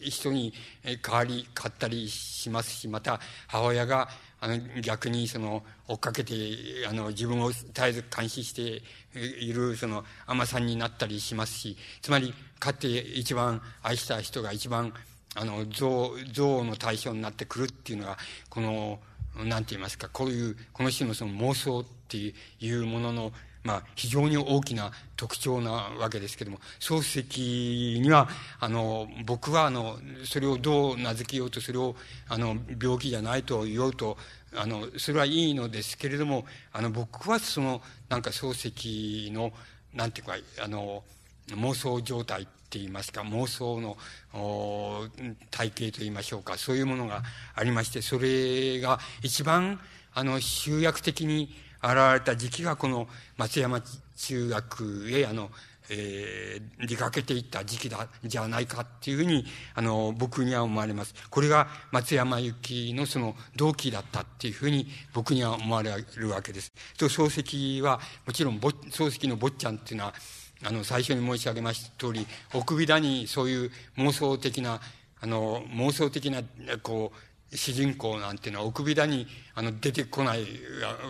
[0.00, 0.52] 人に
[0.82, 4.08] 変わり、買ったりしますし、また母親が、
[4.40, 6.34] あの、逆にその、追っかけて、
[6.88, 8.82] あの、自分を絶えず監視して
[9.18, 14.92] いる、その、甘さんになったりしますし、つまり、かって一番愛した人が一番、
[15.36, 15.86] あの、憎
[16.32, 19.00] 悪の対象になってくるっていうのが、この、
[19.36, 23.32] なんて言いますか、こういう、この人のその妄想っていうものの、
[23.64, 28.28] まあ、非常に大きな特徴なわけですけども、漱石には、
[28.60, 31.96] あの、僕は、あの、それをどう名付けようと、それを、
[32.28, 34.18] あの、病気じゃないと言おうと、
[34.54, 39.52] あの、それはいいのですけれども、あの、僕はその、なんか漱石の、
[39.94, 41.02] なんていうか、あの、
[41.48, 43.96] 妄想状態って言いますか、妄想の
[45.50, 47.22] 体系と言いましょうか、そういうものが
[47.54, 49.80] ありまして、それが一番、
[50.12, 51.54] あの、集約的に
[51.85, 53.82] 現れた時期がこの松山
[54.16, 55.51] 中学へあの、
[55.91, 61.14] えー、出かけていった時期だ、じゃないかっていうふうに、あの、僕には思われます。
[61.30, 66.72] これが松山由紀のその同期だったっていうふうに僕には思われるわけです。
[66.97, 70.14] と、漱石は、もちろん、漱石の坊ちゃんっていうのは、
[70.62, 74.80] あの、最初に申し上げました通り、奥びだにそういう妄想的な、
[75.20, 76.43] あの、妄想的な、
[76.82, 80.47] こう、主人公なんていうのは奥びだにあの出てこない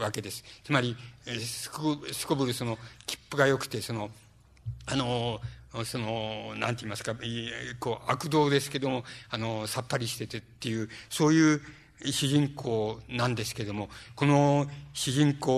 [0.01, 0.45] わけです。
[0.65, 0.97] つまり、
[1.41, 1.97] すこ
[2.37, 4.11] ぶるその切符が良くて、その、
[4.87, 5.41] あの、
[5.85, 7.15] その、なんて言いますか、
[7.81, 11.61] こう、悪道ですけども、あの、さっぱりしててっていう、そういう
[12.05, 15.53] 主人公なんですけども、この主人公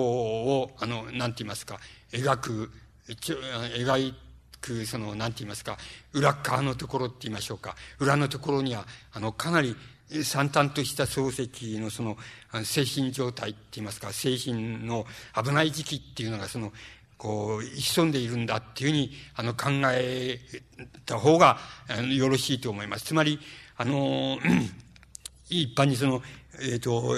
[0.61, 1.81] を、あの、なんて言いますか、
[2.12, 2.70] 描く、
[3.09, 4.14] 描
[4.61, 5.77] く、その、なんて言いますか、
[6.12, 9.77] 裏側のところって言いましょうか、裏のところには、あの、かなり、
[10.24, 12.16] 惨憺とした漱石のその
[12.64, 16.72] 精神状態って言いますか、精神の危ない時期っていうのがその
[17.18, 20.38] こう、潜んでいるんだっていうふうに、あの、考え
[21.07, 21.59] た方が、
[22.14, 23.07] よろしいと思います。
[23.07, 23.38] つまり、
[23.76, 24.38] あの、
[25.48, 26.22] 一般にその、
[26.61, 27.14] えっ、ー、と、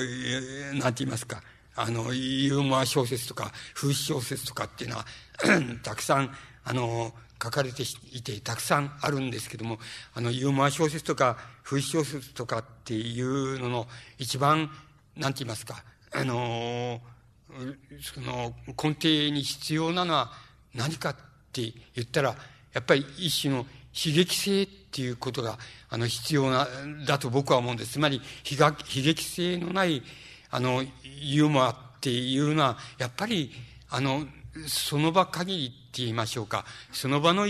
[0.78, 1.42] なんて言いますか、
[1.74, 5.06] あの、ユーモア小説とか、風刺小説とかっていうのは、
[5.82, 6.34] たくさん、
[6.64, 7.12] あの、
[7.42, 9.78] 書かれていて、たくさんあるんですけども、
[10.14, 14.70] あの、ユーモア小説とか、風刺小説とかっていうのの、一番、
[15.16, 17.00] なんて言いますか、あの、
[18.02, 20.32] その根底に必要なのは
[20.74, 21.16] 何かっ
[21.52, 22.36] て言ったら、
[22.72, 25.58] やっぱり一種の悲劇性っていうことが、
[25.90, 26.68] あの、必要な、
[27.06, 27.92] だと僕は思うんです。
[27.92, 28.20] つまり、
[28.50, 30.02] 悲劇性のない、
[30.50, 33.50] あの、ユーモアっていうのは、やっぱり、
[33.90, 34.26] あの、
[34.66, 36.64] その場限りって言いましょうか。
[36.92, 37.46] その場の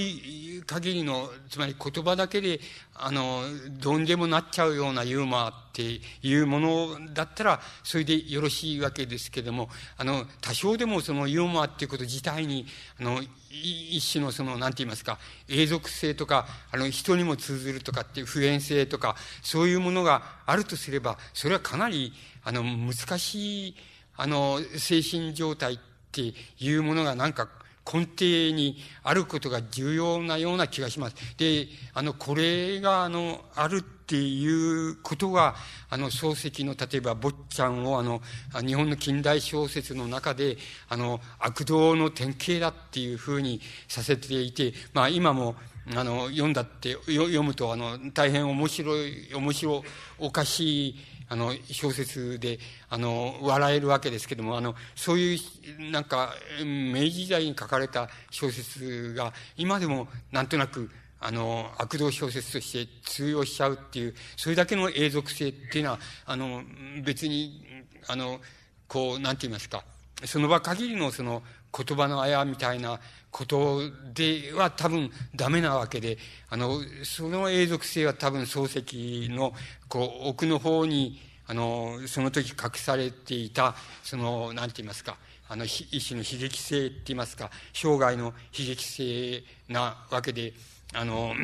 [0.67, 2.61] 限りの、つまり言葉だけで、
[2.95, 3.43] あの、
[3.79, 9.69] どうにでもなっちゃうようなユーモアっていうものだったら、それでよろしいわけですけども、
[9.99, 12.67] あの、多少でもそのユーモアっていうこと自体に、
[12.99, 13.21] あの、
[13.51, 15.19] 一種のその、なんて言いますか、
[15.49, 23.77] 永続性とか、あの、人にも通ずるとかっていう普遍性とか、そういうものがあるとすれば、それはかなり、あの、難しい、
[24.17, 25.79] あの、精神状態っ
[26.11, 27.49] ていうものがなんか
[27.91, 31.17] 根底にあることが重要なような気がします。
[31.39, 34.47] で、あの、これが、あの、あるってい
[34.91, 35.55] うことが、
[35.89, 38.21] あの、漱石の、例えば、坊ちゃんを、あの、
[38.67, 40.59] 日本の近代小説の中で、
[40.89, 45.57] あの、悪道の典型だっていうふうにさせていて、まあ、今も、
[45.97, 49.83] あの、読んだって、読むと、あの、大変面白い、面白
[50.19, 50.99] おかしい、
[51.29, 52.59] あの、小説で、
[52.89, 66.63] あの、笑えるわけですけども、あの、そういう、なんか、明治時代に書かれた小説が、今でも、なんとなく、あの、悪道小説として通用しちゃうっていう、それだけの永続性っていうのは、あの、
[67.05, 67.67] 別に、
[68.07, 68.41] あの、
[68.87, 69.85] こう、なんて言いますか、
[70.25, 71.43] その場限りのその
[71.77, 73.01] 言葉のあやみたいな
[73.31, 73.81] こと
[74.15, 79.53] では多分ダメなわけで、あの、その永続性は多分漱石の、
[79.89, 85.17] こう、奥の方に、あの、その時隠されていた、その、なんて言いますか、
[85.49, 90.53] あの、一種の悲劇性って言いますか、生涯の悲劇性なわけで、
[90.95, 91.35] あの、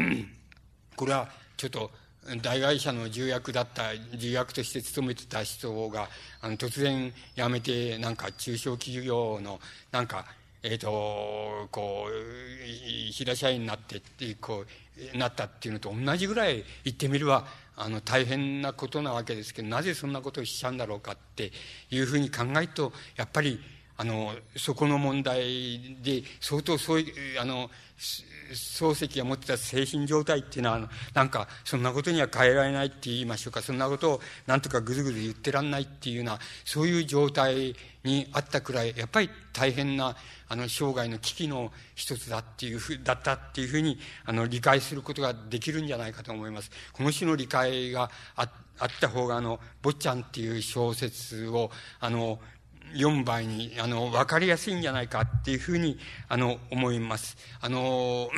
[0.96, 1.90] これはちょっと、
[2.42, 6.08] 大会社の重役だった重役として勤めてた人が
[6.40, 9.60] あの突然辞めてなんか中小企業の
[9.92, 10.24] なんか
[10.62, 14.64] えっ、ー、とこう平社員になってってこ
[15.14, 17.44] うなったっていうのと同じぐらい言ってみれば
[17.76, 21.52] あの大変なことなわけですけどなぜそんなことをしちゃうんだろうかって
[21.90, 23.60] いうふうに考えるとやっぱり
[23.96, 40.16] あのそこの問題で相当そういうあの漱石が持ってた精神状態っていうのは、なんか、そんなことには変えられないって言いましょうか、そんなことをなんとかぐずぐず言ってらんないっていうような、そういう状態にあったくらい、やっぱり大変な、
[40.48, 46.70] あの、生涯の危機の一つだっていうふ、だったっていうふうに、あの、理解することができるんじゃないかと思います。
[46.92, 51.70] この種の理解がああった方が、あの、坊ちゃんっていう小説を、
[52.00, 52.40] あの、
[52.94, 57.36] 4倍に、あの、わかりやすいんじゃないかっていうふうに、あの、思います。
[57.60, 58.30] あの、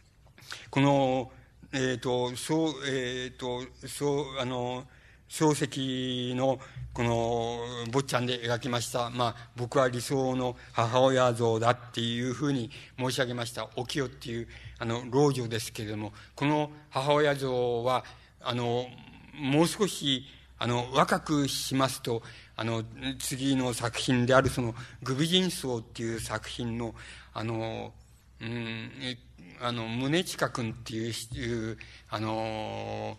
[0.70, 1.30] この、
[1.72, 4.84] えっ、ー、と、そう、えっ、ー、と、そう、あの、
[5.28, 6.58] 漱石の、
[6.92, 7.60] この、
[7.92, 14.48] 坊ちゃんで描きました、まあ、僕は理想の母親像だっていうふうに申し上げました、お清っていう、
[14.78, 18.04] あの、老女ですけれども、この母親像は、
[18.40, 18.86] あの、
[19.38, 20.24] もう少し、
[20.58, 22.22] あの、若くしますと、
[22.60, 22.84] あの、
[23.18, 26.94] 次の作品であるその、グビジンソウっていう作品の、
[27.32, 27.94] あの、
[28.38, 28.90] うん、
[29.62, 31.78] あの、宗近君っていう、
[32.10, 33.16] あの、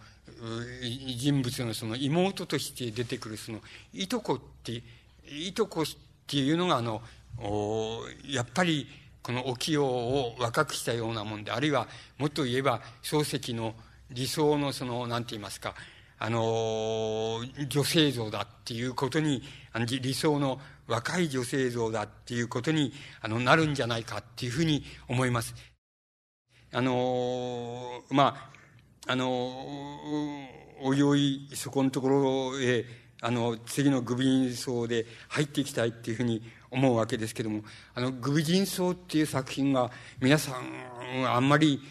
[1.17, 3.61] 人物のその妹として出てくるその、
[3.95, 4.83] いとこって、
[5.27, 5.85] いとこっ
[6.27, 7.01] ていうのがあの、
[8.23, 8.87] やっぱり、
[9.23, 11.87] このお清を若くしたようなもんで、あるいは、
[12.19, 13.73] もっと言えば、漱石の
[14.11, 15.73] 理想のその、なんて言いますか、
[16.23, 19.41] あの、女性像だっていうことに、
[20.03, 25.55] 理想の若い女性像だっていうことに、あの、なるんじゃないかっていうふうに思います。
[26.71, 28.51] あの、ま
[29.07, 29.27] あ、あの、
[30.83, 32.85] おいおい、そこのところへ、
[33.23, 37.63] あの、次のグビーン層で入っていきたいっていうふうに思うわけですけども、
[37.95, 39.89] あの、グビ人層っていう作品が
[40.19, 41.81] 皆さんあんまり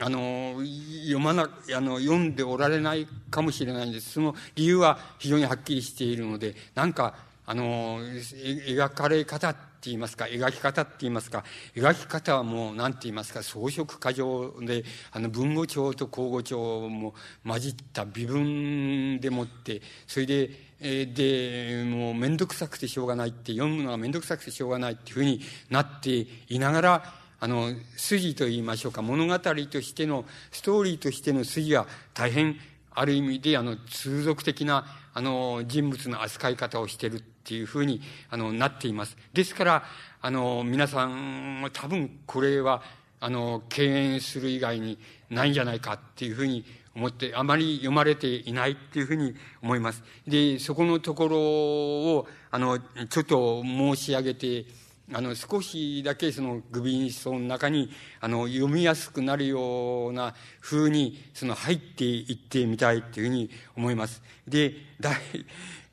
[0.00, 0.62] あの、
[1.02, 4.12] 読まな、あの、読んでおられないかもしれないんです。
[4.12, 7.14] その理由は非常にはっきりしているので、なんか、
[7.46, 11.44] あの、描かれ方って言いますか、描き方って言いますか、
[11.74, 17.14] 描き方はもう、なんて言いますか、装飾過剰で、あの、文語帳と口語帳も
[17.44, 20.50] 混じった微分でもって、それで、
[20.80, 32.56] え、で、もうめんどくさくてしょうがないって、読むのがめんどくさくてしょうがないっていうふうになっていながら、あの、筋と言いましょうか、物語としての、ストーリーとしての筋は大変、
[32.94, 34.84] ある意味で、あの、通俗的な、
[35.14, 39.16] あの、人物の扱い方をしているっていうふうに、あの、なっています。
[39.32, 39.84] ですから、
[40.20, 42.82] あの、皆さん、多分これは、
[43.20, 44.98] あの、敬遠する以外に
[45.30, 46.64] ないんじゃないかっていうふうに
[46.96, 50.02] 思って、あまり読まれていないっていうふうに思います。
[50.26, 54.66] で、そこのところを、あの、ちょっと申し上げて、
[55.12, 57.90] あの、少しだけそのグビンソの中に、
[58.20, 64.22] あの、読みやすくなるような風に、その入っていってみたいっていうふうに思います。
[64.46, 65.16] で、だい、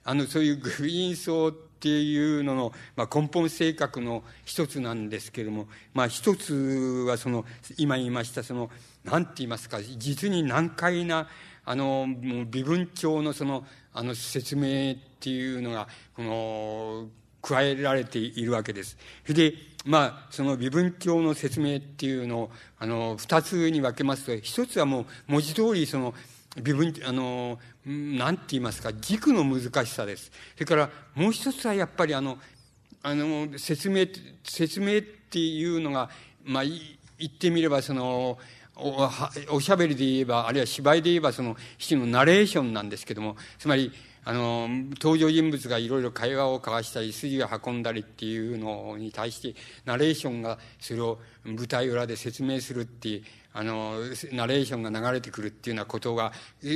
[0.04, 6.54] あの、そういうグビンソっていうのの、まあ、根本性格の一つなんですけれども、まあ、一つ
[7.08, 7.46] はその、
[7.78, 8.70] 今言いました、その、
[9.06, 11.30] なんて言いますか、実に難解な、
[11.64, 17.10] あの、もう微分帳のその、あの、説明っていうのが、この、
[17.46, 18.98] 加えられているわけです。
[19.24, 19.54] それで、
[19.86, 26.16] まあ、その微分帳の説明っていうのを、あの、二つに分けますと、一つはもう文字通りその、
[26.64, 30.32] 微分、あの、なんて言いますか、軸の難しさです。
[30.56, 32.40] それからもう一つはやっぱりあの、
[33.04, 34.08] あの、説明、
[34.44, 36.10] 説明っていうのが、
[36.44, 38.40] まあ、言ってみればその、
[38.78, 39.10] お
[39.52, 43.92] おしゃべりで言えば、あるいは芝居で言えば、その、一種のナレーションなんですけども、つまり、
[44.26, 44.68] あの、
[45.00, 53.24] 登場人物がいろいろ会話を交わしたり、筋を運んだりっていうのに対して、ナレーションがそれを舞台裏で説明するっていう、
[53.54, 54.00] あの、
[54.34, 56.72] ナレーションが流れてくるっていうようなことが、そう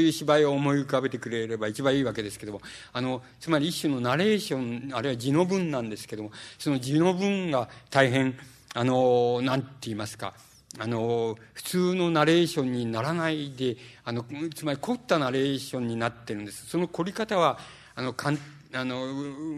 [0.00, 2.62] いう芝居を思い浮かべてくれれば一番いいわけですけども、
[2.92, 8.38] あの、つまり一種のナレーション、あるいは字の文なんですけども、その字の文が大変、
[8.74, 10.34] あの、なんて言いますか、
[10.78, 14.24] あの、普通のナレーションにならないで、あの、
[14.54, 16.66] つまり凝ったナレーションになってるんです。
[16.66, 17.58] その凝り方は、
[17.94, 18.38] あの、かん、
[18.72, 19.06] あの、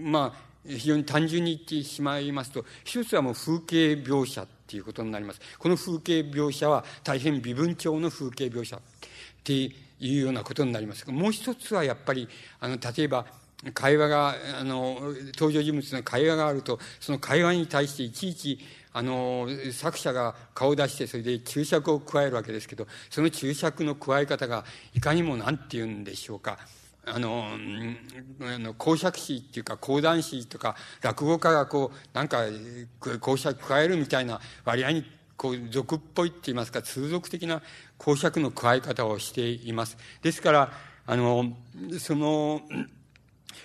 [0.03, 5.41] まあ、非常に単純に言ってしまいますと、一つはもう風景描写っていうことになります。
[5.59, 8.81] この風景描写は大変微分調の風景描写っ
[9.45, 9.71] てい
[10.01, 11.09] うようなことになります。
[11.11, 12.29] もう一つはやっぱり、
[12.61, 13.27] あの、例えば、
[13.73, 18.59] 会話が、あの、登場人物の会話があると、その会話に対していちいち、
[18.95, 24.65] あの、作者が顔を出して、それで注釈を加えるわけですけど、その注釈の加え方が、
[24.95, 26.59] いかにもなんて言うんでしょうか。
[27.05, 27.45] あの、
[28.41, 32.45] あの公爵士っていうか講談師とか落語家がこう、なんか
[33.21, 35.05] 公爵加えるみたいな割合に
[35.37, 37.63] こう俗っぽいって言いますか通俗的な
[37.99, 39.99] 公爵の加え方をしています。
[40.23, 40.73] ですから、
[41.05, 41.57] あの、
[41.99, 42.63] その、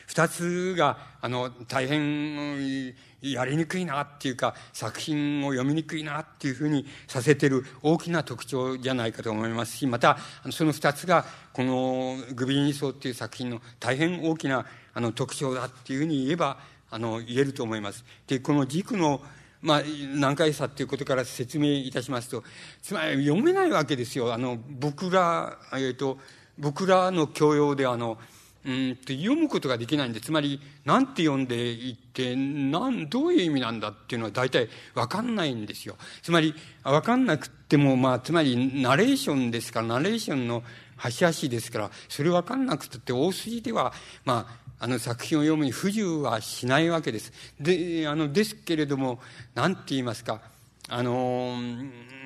[0.09, 10.17] 二つが、あの、大変やりにくいなっていうか、作品を読みにくいなっていうふうにさせてる大きな特徴じゃないかと思いますし、また、
[10.49, 14.65] その二つが、このグビーニソーっていう作品の大変大きな
[14.95, 16.57] あの特徴だっていうふうに言えば、
[16.89, 18.03] あの、言えると思います。
[18.25, 19.21] で、この軸の、
[19.61, 19.83] まあ、
[20.15, 22.43] 難解さっていうことから説明いたしますと、
[22.81, 24.33] つまり読めないわけですよ。
[24.33, 26.17] あの、僕ら、えっ、ー、と、
[26.57, 28.17] 僕らの教養であの、
[28.65, 35.95] うんと読むことができないんで、つまり、なんて読んでいって、なん、どういう意味なんだっていうのは大体わかんないんですよ。
[36.21, 36.53] つまり、
[36.83, 40.63] わかんなくっても、まあ、つまり、ナレーションですから、ナレーションの
[40.97, 43.93] 端々ですから、それわかんなくって、大筋では、
[44.25, 47.31] まあ、あの作品を読むに不自由はしないわけです。
[47.59, 49.19] で、あの、ですけれども、
[49.53, 50.41] なんて言いますか、
[50.89, 51.55] あの、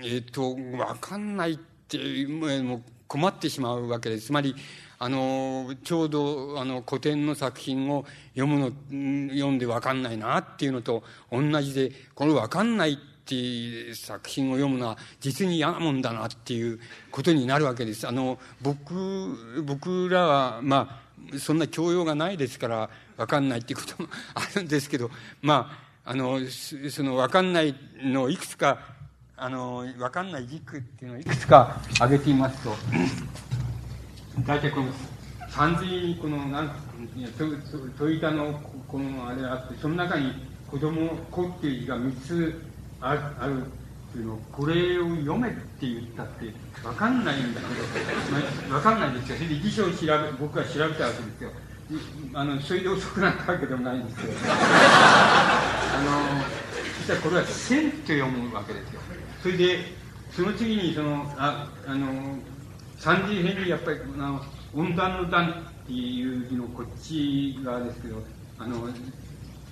[0.03, 1.57] えっ、と、わかんないっ
[1.87, 4.27] て、もう困ってしまうわけです。
[4.27, 4.55] つまり、
[5.03, 8.05] あの、ちょうど、あの、古典の作品を
[8.37, 16.79] 読むの、読んでわかんないなっていうのと同じで、このわかんないっていう作品を読むのは実に嫌なもんだなっていう
[17.11, 18.07] ことになるわけです。
[18.07, 21.03] あの、僕、僕らは、ま
[21.33, 25.11] あ、そんな教養がないですから、わかんないっていうこともあるんですけど、
[25.41, 26.39] まあ、あの、
[26.89, 28.79] そのわかんないのをいくつか、
[29.35, 32.73] あの、わかんない軸っていうのをいくつか挙げてみますと、
[34.39, 34.87] 大体この
[35.49, 36.71] 三髄このなん
[37.97, 40.33] トイタのこのあれがあってその中に
[40.69, 42.61] 子供子っていう字が3つ
[42.99, 43.65] あるあるっ
[44.11, 46.51] ていうのこれを読めって言ったって
[46.81, 51.51] 分かんないんだけど分かんないんですよそれで辞書を調べ僕が調べたわけですよ
[52.33, 56.43] あの、それで遅くなったわけでもないんですけど、あの、
[56.99, 59.01] 実はこれは線と読むわけですよ。
[59.41, 59.79] それで、
[60.31, 62.37] その次に、その、あ、あの、
[63.03, 64.41] 三次編にやっぱり、あの、
[64.73, 68.15] 温暖の段っていう字のこっち側ですけど、
[68.57, 68.87] あの、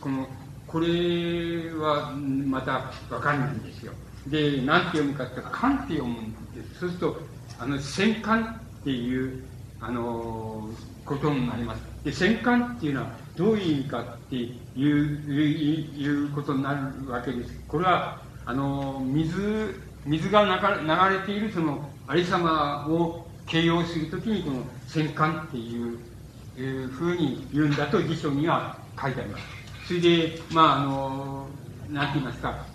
[0.01, 0.27] この、
[0.67, 3.93] これはまたわかんないんですよ。
[4.27, 6.79] で、なんて読むかって、漢って読むんです。
[6.81, 7.21] そうすると、
[7.57, 8.43] あの、戦艦
[8.81, 9.45] っていう、
[9.79, 10.69] あの、
[11.05, 11.81] ことになります。
[12.03, 17.63] で、戦艦っていうのはどういう意味かっていう、いうことになるわけです。
[17.69, 19.73] これは、あの、水、
[20.05, 25.97] 水が流れているそのありさまを形容するときに、この戦艦っていう、
[26.59, 29.43] いうふうに言うんだと辞書には書いてあります。
[29.87, 31.47] それで、まあ、あの、
[31.89, 32.65] なんて言いますか、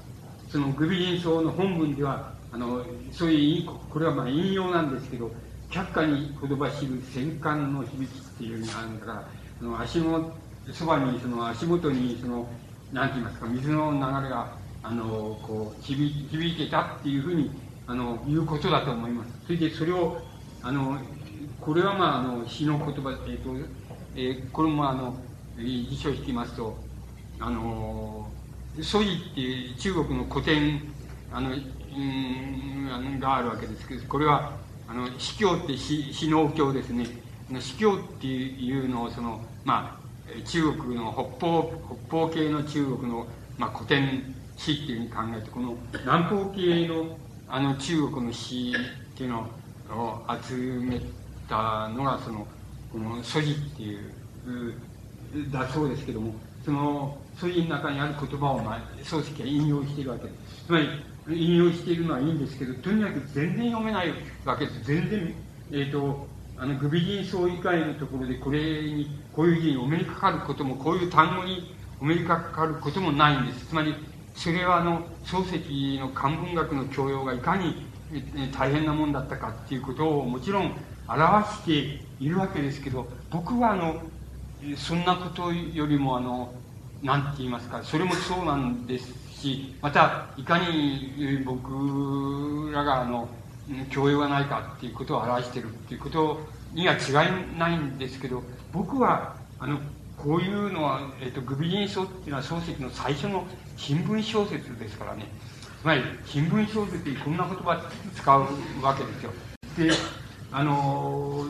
[0.49, 2.83] そのグビリン書の本文では、あの、
[3.13, 5.31] そういう、これはまあ引用なんですけど、
[5.71, 10.33] 却下にほどばしる戦艦の響きっていうのがあるんだから、その足の、
[10.73, 12.49] そばに、その足元に、その、
[12.91, 17.51] なんて言いますか、水の流れが、あの、こう、響響いてたっていうふうに、
[17.87, 19.31] あの、いうことだと思います。
[19.47, 20.21] それで、それを、
[20.63, 20.99] あの、
[21.61, 23.69] これはまあ、あの、詩の言葉、えっ、ー、と、
[24.17, 25.17] えー、これもあの、
[25.59, 26.77] 辞書を引きますと、
[27.39, 28.29] あの、
[28.83, 30.83] ソイっていう中国の古典、
[31.33, 31.55] あの、う
[31.99, 34.53] ん、があるわけですけど、これは、
[34.89, 37.07] あの、司教って死死能教ですね。
[37.61, 41.73] 司教っていうのを、その、まあ、中国の北方、
[42.09, 43.27] 北方系の中国の、
[43.59, 48.75] まあ、古典詩っていうふうに考えて、この南方系の、あの、中国の詩
[49.15, 49.49] っていうの
[49.91, 51.01] を集め
[51.49, 52.47] たのが、その、
[52.93, 54.13] この、祖字っていう、
[55.53, 60.67] だそうですけども、その、そういう中にある言葉を、まあ、漱石は引用しているわけです。
[60.67, 60.89] つまり、
[61.29, 64.13] 引用しているのはいいんですけど、とにかく全然読めない
[64.45, 64.85] わけです。
[64.85, 65.35] 全然、
[65.71, 66.27] えっ、ー、と、
[66.59, 73.67] あの、グビ人相以外のところで、これに、こういう字にお目にかかることも、こういう単語にお目にかかることもないんです。
[73.67, 73.95] つまり、
[74.37, 77.87] それはあの、漱石の漢文学の教養がいかに
[78.57, 80.73] 大変なもんだったかっていうことをもちろん
[81.09, 84.03] 表しているわけですけど、僕はあの、
[84.77, 86.53] そんなことよりもあの、
[87.03, 93.29] なんて言いますか、それもそうなんですし、また、いかに僕らがあの、
[93.91, 96.41] 教養がないかっていうことを表してるっていうこと
[96.73, 96.99] には違
[97.55, 98.43] いないんですけど、
[98.73, 99.79] 僕は、あの、
[100.17, 103.47] こういうのは、えっ、と、グビリン書っていうのは漱石の最初の
[103.77, 105.27] 新聞小説ですからね。
[105.81, 107.81] つまり、新聞小説ってこんな言葉
[108.15, 108.41] 使う
[108.83, 109.33] わけですよ。
[109.77, 109.91] で、
[110.51, 111.47] あの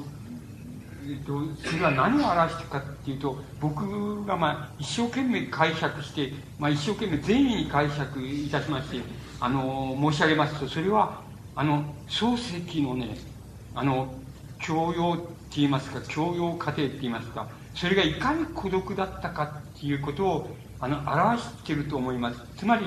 [1.09, 9.01] えっと、それは何を表してるかっていうと、僕がまあ一生懸命解釈して、まあ一生懸命善意に解釈いたしまして、
[9.39, 11.23] あの、申し上げますと、それは、
[11.55, 13.16] あの、漱石のね、
[13.74, 14.15] あの、
[14.59, 22.43] 教養って言いますか、教養過程って言いますか、それがいかに孤独だったかっていうことを、あの、表してると思います。
[22.57, 22.85] つまり、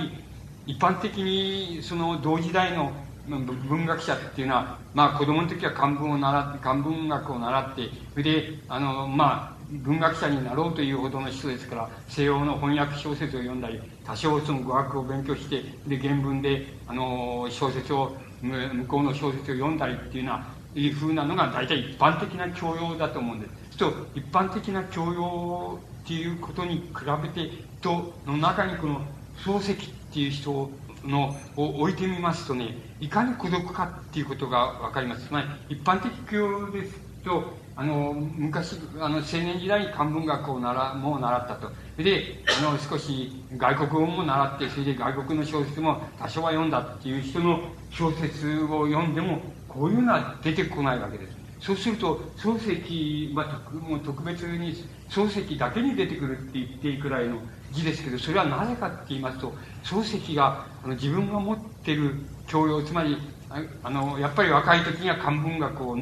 [0.65, 23.77] 一般的に、その、同時代の文学者っていうのは、まあ子供の時は漢文を習って、漢文学を習って、それで、あの、まあ、文学者になろうというほどの人ですから、西洋の翻訳小説を読んだり、多少その語学を勉強して、で、原文で、あの、小説を、向こうの小説を読んだりっていうような、いうふうなのが大体一般的な教養だと思うんです。
[23.77, 28.99] と、一般的な教養っていうことに比べて、と、の中にこの、
[29.45, 30.71] 漱石っていう人
[31.05, 35.27] のを置いてみますとね、いかに孤独かっていうことがわかります。
[35.27, 41.71] つまり、一般的教ですと、あの、昔、あの、青年時代に漢文学を習、もう習ったと。
[41.97, 47.59] で、あの、少し外国語も習って、それで外国の小説も多少は読んだっていう人の
[47.91, 51.38] 小説を読んでも、こういうのは出てこないわけです。
[51.61, 54.73] そうすると、漱石、まあ、もう特別に
[55.09, 63.17] 漱石だけに出てくるって言っていいくらいの字ですけど、それはなぜかって言いますと、漱石があの自分が持ってる教養、つまり、
[63.49, 65.97] あの、やっぱり若い時には漢文学を、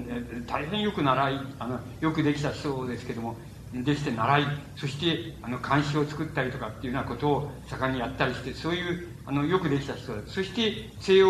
[0.45, 3.39] 大変よく習い、あの、よくできた人ですけども、
[3.71, 8.81] でして習い、そして、あの、漢詩を作ったりとかっていうようなことを盛んにやったりして、そうい
[9.13, 10.25] う、あの、よくできた人だ。
[10.25, 11.27] そして、西洋、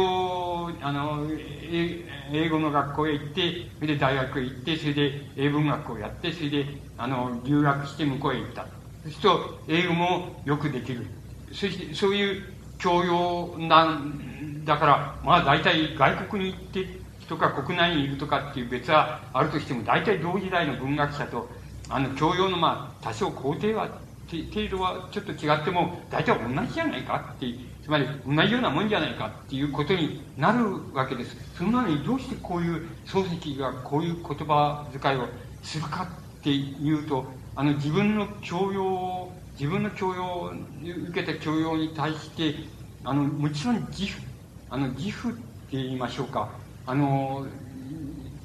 [0.84, 8.66] あの、英語の学校へ行って、それで大学へ行って、それで英文学をやって、それで、あの、留学して向こうへ行った。
[9.04, 11.24] そうすると、英語もよくできる。
[11.52, 21.50] そして、そういう教養なんだから、まあ大体外国に行ってとか国内にいるとかっていう別はあるとしても、大体同時代の文学者と、
[21.88, 27.48] あの、教養のまあ多少工程は、程度はちょっと違っても、大体同じじゃないかって、
[27.88, 31.38] つまり同じようなもんじゃないかっていうことになるわけです。
[31.54, 35.30] そのなのにどうしてこういう漱石がこういう言葉遣いを
[35.62, 42.74] するかっていうと、あの、自分の教養を、自分の教養を、受けた教養に対して、
[43.04, 44.22] あの、もちろん自負、
[44.68, 45.42] あの、自負って
[45.78, 46.60] 言いましょうか。
[46.84, 47.48] あの、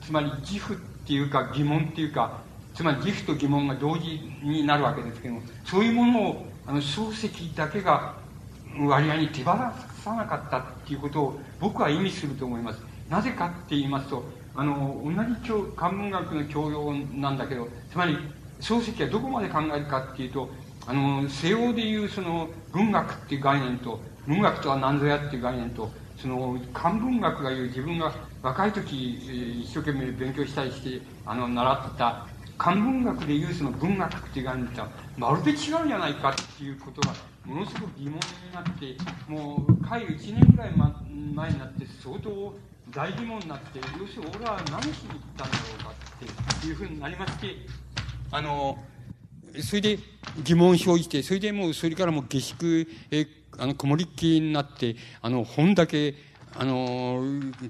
[0.01, 8.22] つまり自負っていうか疑問っていうか、つまり自負と疑問が同時になるわけですけども、そういうものを、あの、漱石だけが
[8.79, 9.53] 割合に手放
[10.03, 12.83] さなかったっていうことを僕は意味すると思います。
[13.09, 14.25] なぜかって言いますと、
[14.55, 18.17] あの、同じ教漢文学の教養なんだけど、つまり、
[18.61, 20.51] 漱石はどこまで考えるかっていうと、
[20.87, 32.29] あの、西洋でいうその文学っていう概念と、文学とは何ぞやっていう概念と、その漢文学が言う自分が若い時一生懸命勉強したりしてあの習った
[32.59, 38.21] 漢文学でいうその文学っていう概念とはまるで違うんじゃないかっていうことがものすごく疑問に
[38.53, 38.97] なって
[39.29, 40.71] もう帰る1年ぐらい
[41.35, 42.55] 前になって相当
[42.91, 45.93] 大疑問になって要するに俺は何しに行ったんだろうか
[46.59, 47.57] っていうふうになりまして
[48.31, 48.79] あの
[49.61, 49.99] それで
[50.43, 53.27] 疑問を生じてそれでもうそれからもう下宿へ
[53.59, 56.15] あの、曇りっきりになって、あの、本だけ、
[56.55, 57.23] あの、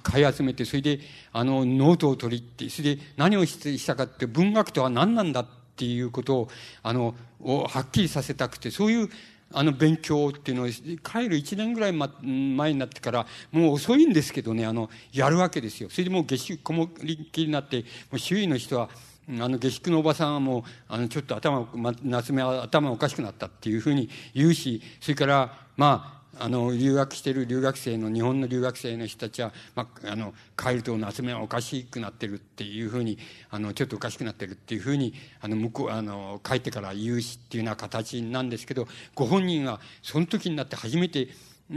[0.03, 1.01] 買い集めて、それで、
[1.33, 5.47] あの、ノートを取りって、それで何をしたかって、文学とは何なんだっ
[5.77, 6.49] ていうことを、
[6.83, 9.09] あの、をはっきりさせたくて、そういう、
[9.53, 15.91] あの勉強っていうのを帰る1年ぐらい前になってからもう遅いんですけどねあのやるわけですよ。
[15.91, 18.89] それでもう下宿こもりっきりになってもう周囲の人は
[19.29, 21.69] あの下宿のおばさんはもうあのちょっと頭、
[22.03, 33.19] 夏目は頭おかしくなったっていうふうに言うしそれからまあ、あの、留学してる留学生の、日本の留学生の人たちは、まあ、あの、帰ると夏目はおかしくなってるっていうふうに、
[33.51, 41.29] あの、ちょっとおかしくなってるっていうふうに、あの、向こう、あの、帰ってから言うしっていうような形なんですけど、ご本人は、その時になって初めて、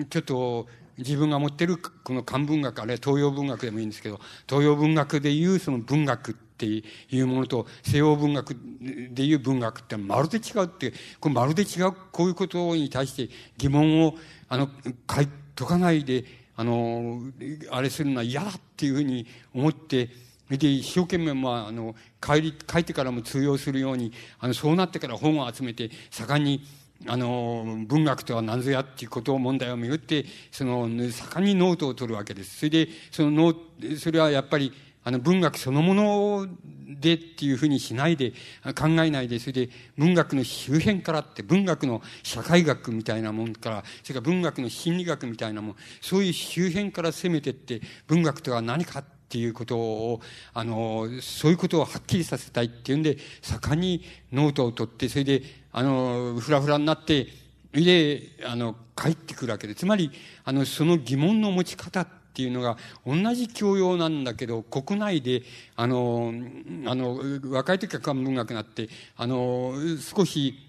[0.10, 0.68] ちょっと、
[0.98, 6.84] 自分が持ってるこの漢文学、あるいは東洋文学でもいいんですけど、東洋文学でいうその文学ってい
[7.20, 8.56] うものと西洋文学
[9.12, 14.16] でいう文学ってまるで違うって、これまるで違うこういうことに対して疑問を、
[14.50, 14.70] あの、
[15.08, 17.22] 解かないで、あの、
[17.72, 20.10] あれするのは嫌だっていうふうに思って、
[20.50, 26.64] で、一生懸命、まあ、あの、帰り、帰ってからも通用するように、あの、そうなってから本を集めて、盛んに、
[27.08, 32.58] あの、文学とは何ぞやっていうことを問題をめぐって、その、盛んにノートを取るわけです。
[32.58, 34.72] それで、そのノー、それはやっぱり、
[35.06, 36.48] あの、文学そのもの
[37.00, 38.32] でっていうふうにしないで、
[38.76, 50.22] 考えないで、それで文学の周辺からって、文学の社会学みたいなもんから、それから文学の心理学みたいなもん、そういう周辺から攻めてって、文学とは何かっていうことを、
[50.56, 54.04] あの、そういうことをはっきりさせたいっていうんで、盛んに
[54.34, 57.28] ノートを取って、それで、あの、ふらふらになって、
[57.74, 60.10] で、あの、帰ってくるわけで、つまり、
[60.46, 62.76] あの、その疑問の持ち方っっていうのが、
[63.08, 65.44] 同じ教養なんだけど、国内で、
[65.78, 66.34] あの、
[66.86, 67.18] あの、
[67.50, 70.60] 若い時は漢文学になって、あの、少し、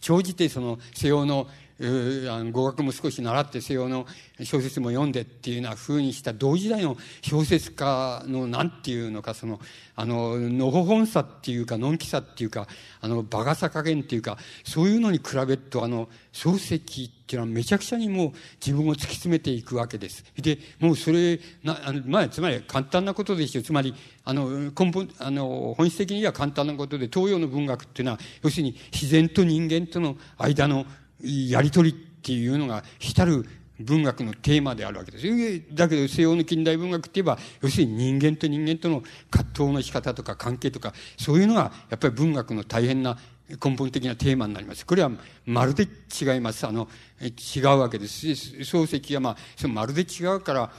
[0.00, 1.46] 長じてその西洋の
[1.82, 4.06] あの語学も少し習って西洋の
[4.42, 9.60] 小説も読んでっていうような風にした同時代の小説家のなんていうのかその
[9.96, 12.68] あののほほんさっていうかのんきさっていうか
[13.00, 16.80] あの馬鹿さ加減っていうかそういうのに比べるとあの漱石っ
[17.26, 18.32] ていうのはめちゃくちゃにもう
[18.64, 20.24] 自分を突き詰めていくわけです。
[20.36, 23.94] でもうそれなあの、まあ、つまり簡単なことですよつまり
[24.24, 30.84] あの根本あの本質的には簡単なことで東洋の文学っていうのは要するに自然と人間との間の
[31.22, 33.46] やりとりっていうのが浸る
[33.80, 35.74] 文学のテーマであるわけです。
[35.74, 43.18] だけど西洋の近代文学って言えば、要するに人間と人間との葛藤の仕方とか関係とか、そういうのがやっぱり文学の大変な
[43.62, 44.86] 根本的なテーマになります。
[44.86, 45.10] これは
[45.46, 46.66] まるで違います。
[46.66, 46.88] あの、
[47.20, 48.26] 違うわけです。
[48.28, 50.72] 漱石はまあ、まるで違うから、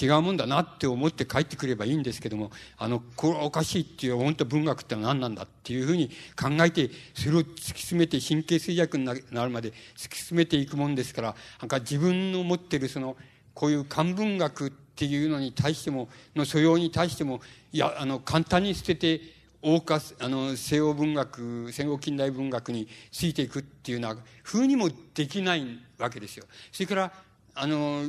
[0.00, 9.14] 違うもんだなって思って帰ってくればいいんですけども、あの、これはおかしいっていう、本当文学って何なんだっていうふうに考えて、それを突き詰めて神経衰弱にな
[9.44, 13.16] るまで突き進めていくもんですから、なんか自分の持ってるその、
[13.54, 17.40] こういう漢文学っていうのに対しても、の素養に対しても、
[17.72, 19.20] いや、あの、簡単に捨てて、
[19.62, 25.66] 大化、あの、西洋文学、戦後近代文学についていくっていうような風にもできない
[25.98, 26.46] わけですよ。
[26.70, 27.12] それから、
[27.58, 28.02] あの、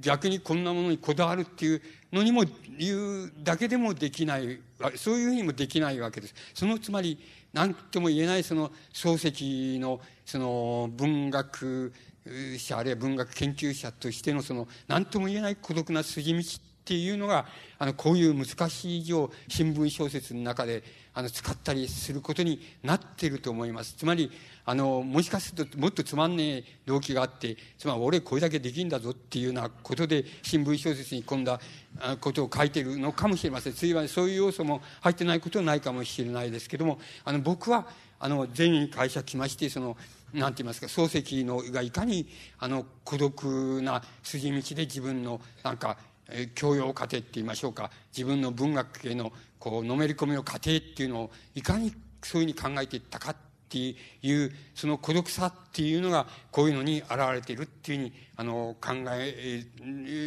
[0.00, 1.82] 逆にこんなものにこだわるっていう
[2.12, 2.44] のにも
[2.78, 4.58] 言うだけでもできない、
[4.96, 6.34] そういうふうにもできないわけです。
[6.54, 7.18] そのつまり、
[7.52, 11.92] 何とも言えないその漱石のその文学
[12.58, 16.42] 者あるいは文学研究者としてのその何とも言えない孤独な筋道っ
[16.86, 17.46] ていうのが、
[17.78, 20.84] あの、こういう難しい以上、新聞小説の中で、
[21.16, 23.94] あの、使ったりすることになっていると思います。
[23.96, 24.30] つまり、
[24.66, 31.58] あの、もしかするともっとつまんねえ動機があって、つまり俺これだけできんだぞっていうようなことで、新聞小説に込んだ
[32.20, 33.72] ことを書いているのかもしれません。
[33.72, 37.88] ついはそういう要素も入ってないことはないかもしれないですけども、あの、僕は、
[38.20, 39.96] あの、善意に会社来まして、その、
[40.34, 42.28] なんて言いますか、漱石のがいかに、
[42.58, 45.96] あの、孤独な筋道で自分の、なんか、
[46.54, 51.92] 教養過程って言いましょうか、自分の文学への、こう、のめり込みの過程っていうのを、いかに
[52.22, 53.36] そういうふうに考えていったかっ
[53.68, 59.64] ていう、その孤独さっていうのが、こういうのに現れているっていうふうに、あの、考え、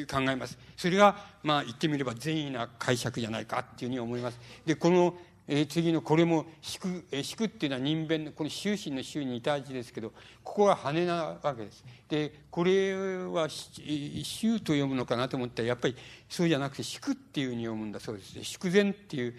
[0.10, 0.58] 考えます。
[0.78, 4.40] それが、まあ、言ってみれば善意な解釈じゃないかっていうふうに思います。
[4.66, 5.18] で、この、
[5.52, 10.12] えー、次のこれも引く、えー、引くっていうのは人弁のこの終身の終に似た字ですけど
[10.44, 11.84] ここは羽なわけです。
[12.08, 15.96] でこれは終と読むのかなと思ったらやっぱり
[16.30, 18.44] そうじゃなくて引くっていうふうに読むんだそうです。
[18.44, 19.36] 祝前っていうっ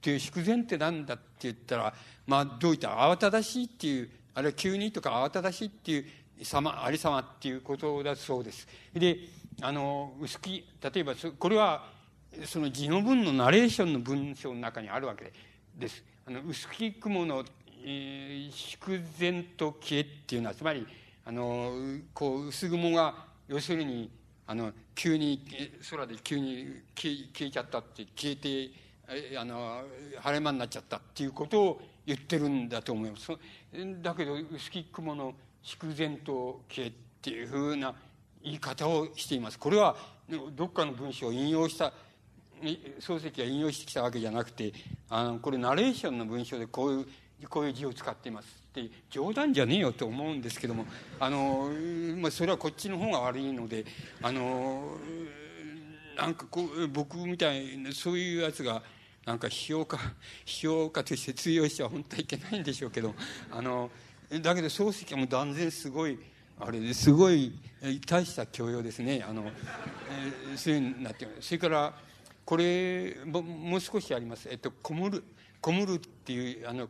[0.00, 1.92] ていう祝前って何だって言ったら
[2.24, 6.04] まあどういった慌ただしいっていうあるいは急にとか慌ただしいっていう
[6.44, 8.68] 様ありさまっていうことだそうです。
[8.94, 9.18] で
[9.60, 11.98] あの薄き例えばこれは
[12.44, 15.32] その字の文のナレーションの文章の中にあるわけで
[15.78, 16.02] です。
[16.26, 17.44] あの薄き雲の、
[17.84, 20.84] えー、縮然と消えっていうのはつまり
[21.24, 21.72] あの
[22.12, 23.14] こう薄雲が
[23.46, 24.10] 要するに
[24.46, 25.40] あの急に
[25.88, 29.82] 空で急に消え消えちゃったって消えてあの
[30.20, 33.30] 晴れ間になっちゃったっていうことを言ってるんだと思います。
[34.02, 36.92] だけど薄き雲の縮然と消えっ
[37.22, 37.94] ていうふうな
[38.42, 39.58] 言い方をしています。
[39.58, 39.96] これは
[40.56, 41.92] どっかの文章を引用した
[43.00, 44.72] 漱石が引用してきたわけじゃなくて
[45.08, 47.06] あのこれナレーションの文章でこういう
[47.48, 50.86] こういう字を使っていますって冗談じゃねえよと思うんですけども
[51.20, 51.70] あの、
[52.16, 53.84] まあ、それはこっちの方が悪いので
[54.22, 54.96] あの
[56.16, 58.82] なんかこう僕みたいなそういうやつが
[59.24, 59.98] なんか批評家
[60.44, 63.14] 批評家として通用しては本当はいけないんでしょうけど
[63.52, 63.90] あの
[64.42, 66.18] だけど漱石はもう断然すごい
[66.60, 67.52] あれですごい
[68.06, 69.24] 大した教養ですね。
[69.26, 71.94] あの、えー、そういうになってそれから
[72.48, 74.48] これももう少しあります。
[74.50, 75.22] えっと、こむる、
[75.60, 76.88] こむるっていう、あの、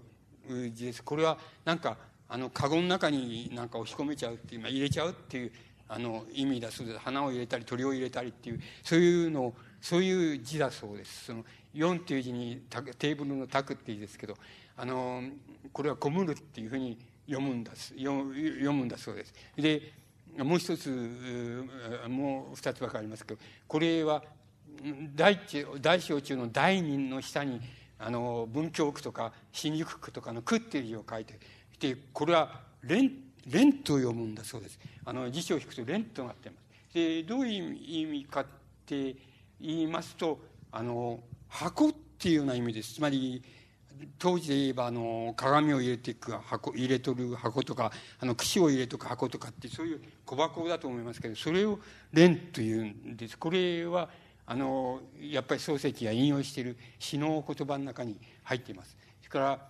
[0.72, 1.02] 字です。
[1.02, 1.96] これは、なんか、
[2.28, 5.52] あの、カゴの中になんか押し込めちゃうっていう、まあ、入れちゃうっていう、
[5.88, 6.98] あの、意味だそうです。
[7.00, 11.24] 花を入れたり、鳥を入れたりっていう、そういうのそういう字だそうです。
[11.24, 11.44] その、
[11.74, 12.62] 4っていう字に、
[12.96, 14.36] テーブルのタクっていう字ですけど、
[14.76, 15.24] あの、
[15.72, 19.34] これはこむるっていうふうに読むんだ、読むんだそうです。
[19.56, 19.92] で、
[20.36, 21.66] もう一つ、
[22.06, 24.22] もう二つばかりありますけど、これは、
[25.14, 25.38] 大
[25.80, 27.60] 大小中の大人の下に
[27.98, 31.38] あの文京区とか新宿区とかの区っていう字を書いて
[31.80, 33.10] でこれは連
[33.46, 34.78] 連と読むんだそうです。
[35.04, 36.56] あの辞書を引くと連となってま
[36.90, 36.94] す。
[36.94, 38.46] でどういう意味かっ
[38.86, 39.16] て
[39.60, 40.38] 言いますと
[40.70, 42.94] あの箱っていうような意味です。
[42.94, 43.42] つまり
[44.18, 47.90] 当時で言えばあの鏡を入れていく箱入れとる箱とか
[48.20, 51.80] あの櫛を入れとく箱とかってそういう小箱だと思いますけどそれを
[52.12, 53.38] 「連」というんです。
[53.38, 54.08] これは
[54.50, 58.96] あのやっぱり漱石が引用している詩の言葉の中に入っています。
[59.20, 59.68] それから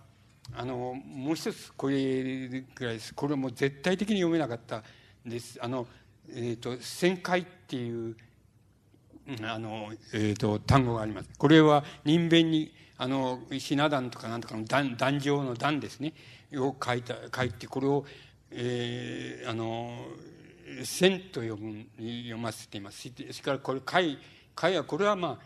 [0.53, 3.13] あのもう一つこれぐらいです。
[3.13, 4.81] これも絶対的に読めなかった
[5.25, 5.59] です。
[5.61, 5.85] あの、
[6.29, 8.15] えーと「旋回」っていう
[9.43, 11.29] あの、えーと、単語があります。
[11.37, 16.13] これは人弁にあのひな壇とかなんとかの壇壇上の壇ですね。
[16.53, 18.05] を書いた書いてこれを、
[18.51, 20.05] えー、あの
[20.85, 23.09] 「線」と読む読ませています。
[23.09, 24.17] それからこれ「回」
[24.59, 25.39] 会はこれはま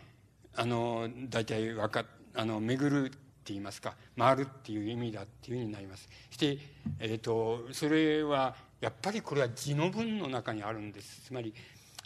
[0.56, 2.04] ああの大体わか
[2.34, 3.16] あの巡るって
[3.52, 6.08] 言いますか回るっていう意味だっていうふうになります。
[6.30, 6.58] して、
[6.98, 11.26] えーと、それはやっぱりこれは字の文の中にあるんです。
[11.26, 11.54] つまり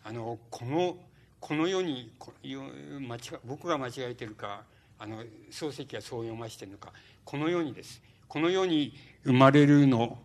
[0.04, 0.98] あのこの
[1.40, 4.64] この世にこ間違僕が間違えてるか
[4.98, 6.92] あの漱石はそう読ましてるのか
[7.24, 8.02] この世にです。
[8.28, 8.92] この世に
[9.24, 10.18] 生まれるの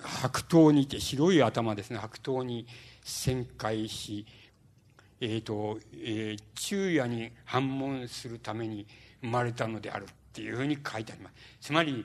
[0.00, 1.98] 白桃にて白い頭ですね。
[1.98, 2.66] 白桃に
[3.04, 4.24] 旋回し
[5.20, 8.86] えーとえー、昼夜に反問するために
[9.20, 11.34] 生まれたのであるっていうふうに書いてあります。
[11.68, 12.04] つまり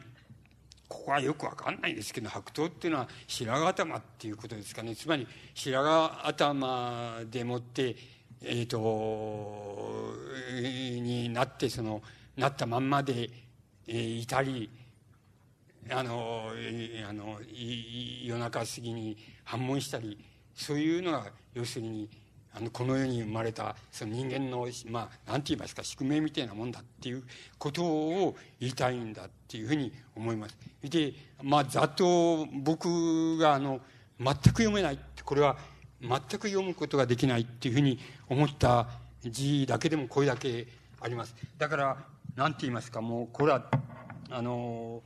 [0.88, 4.96] ここはよくわかんないですけど白桃っていうのは白髪頭っていうことですかね。
[4.96, 7.96] つまり白髪頭でもって
[8.42, 10.14] えっ、ー、と
[10.62, 12.02] になってその
[12.38, 13.30] なったまんまで、
[13.88, 14.70] えー、いたり
[15.92, 17.40] あの,、ー、あの
[18.24, 20.18] 夜中過ぎに反問したり
[20.56, 22.10] そういうのが要するに
[22.60, 27.24] あのこの世に生まれたその人間のまあ何て言いますか宿命みたいなもんだっていう
[27.58, 30.58] ことを言いたいんだっていうふうに思います。
[30.84, 33.80] でまあざっと僕があの
[34.20, 35.58] 全く読めないこれは
[36.02, 38.88] 全く読むことができないっていうふうに思った
[39.22, 40.68] 字だけでもこれだけ
[41.02, 41.36] あります。
[41.58, 41.98] だから、
[42.36, 43.70] なんて言いますか、もう、これは、
[44.30, 45.02] あの、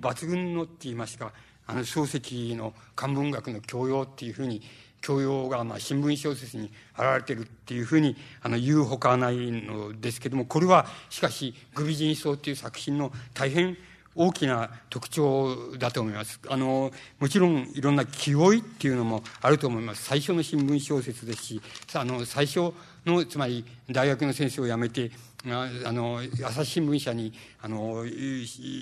[0.00, 1.32] 抜群のって言いますか、
[1.66, 4.62] あの、漱石の漢文学の教養っていうふうに、
[5.04, 13.76] 教養が、まあ、新聞小説に現れてるっていうふうに、あの、言うほかないのですけども、これは、しかし、グビ人相っていう作品の大変
[14.14, 16.40] 大きな特徴だと思います。
[16.48, 16.90] あの、
[17.20, 20.04] もちろんいろんな気負いっていうのもあると思います。
[20.04, 21.62] 最初の新聞小説ですし、
[21.92, 22.72] あの、最初
[23.06, 25.10] の、つまり大学の先生を辞めて、
[25.46, 28.04] あの、朝日新聞社に、あの、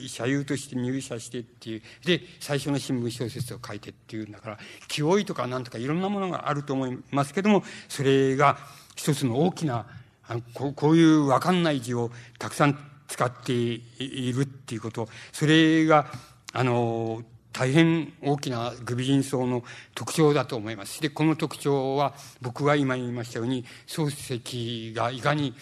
[0.06, 8.58] 社友として入社してっていう、で、最初の新聞小説を書いてっていうんだから、気負いとかなんとかいろんなものがあると思いますけども、それが
[8.94, 9.86] 一つの大きな、
[10.28, 12.78] あのこうこういうわかんない字をたくさん
[13.08, 16.06] 使っているっていうこと、それが、
[16.52, 19.62] あの、大変大きなグビ人層の
[19.94, 21.00] 特徴だと思います。
[21.00, 25.54] で、この特徴は、僕が今言いましたように、漱石がいかに、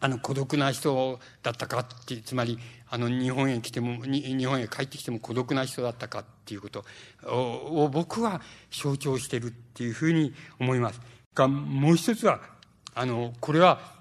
[0.00, 2.58] あの、孤独な人だったかって、つまり、
[2.88, 6.84] あの、日本へ来ても、日本へ帰ってきても孤独な人だったかっていうこと
[7.26, 11.00] を僕は象徴してるっていうふうに思います。
[11.34, 12.40] が、もう一つは、
[12.94, 13.99] あの、これは、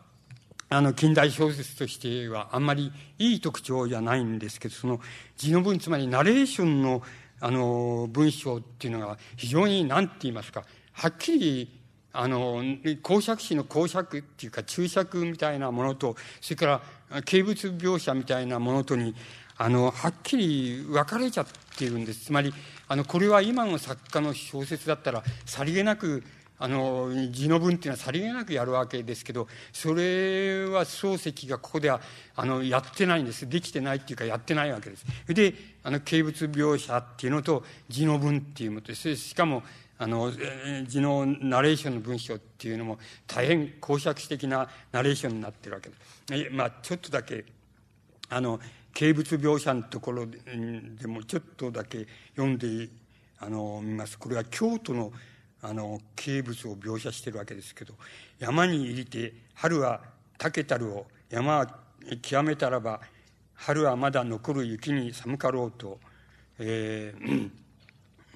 [0.71, 5.01] あの、近代小説としてはあんまりいい特徴じゃないんですけど、その
[5.35, 7.01] 字の文、つまりナレーションの、
[7.39, 11.79] あの、文章っていうのが非常に何て言いますか、はっきり、
[12.13, 12.61] あの、
[13.01, 16.81] 公爵詞の公爵っていうか注釈みたいなものと、それから
[17.23, 19.15] 形物描写みたいなものとに、
[19.57, 21.47] あの、はっきり分かれちゃっ
[21.77, 22.25] てるんです。
[22.25, 22.53] つまり、
[22.87, 26.23] あの、これは今の作家の小説だったら、さりげなく、
[26.59, 32.01] あの、字の文っていうのはさりげなくやるわけですけど、それは漱石がここでは、
[32.35, 33.47] あの、やってないんです。
[33.47, 35.05] できてないっていうかやってないわけです。
[35.27, 35.53] で、
[35.83, 38.93] あの、形物描写っていうのと字の文っていうもので。
[38.93, 39.63] しかも、
[39.97, 40.31] あの、
[40.85, 45.95] 字のナレーションの文章っていうのも大変公爵的なナレーションになってるわけで
[46.49, 46.51] す。
[46.51, 47.45] まあ、ちょっとだけ、
[48.29, 48.59] あの、
[48.93, 52.05] 形物描写のところでもちょっとだけ
[52.35, 52.89] 読んで、
[53.39, 54.19] あの、見ます。
[54.19, 55.13] これは京都の
[55.61, 57.93] あの、景物を描写してるわけですけど、
[58.39, 60.01] 山に入りて、春は
[60.37, 61.79] 竹たるを、山は
[62.21, 63.01] 極めたらば、
[63.53, 65.99] 春はまだ残る雪に寒かろうと、
[66.59, 67.51] えー、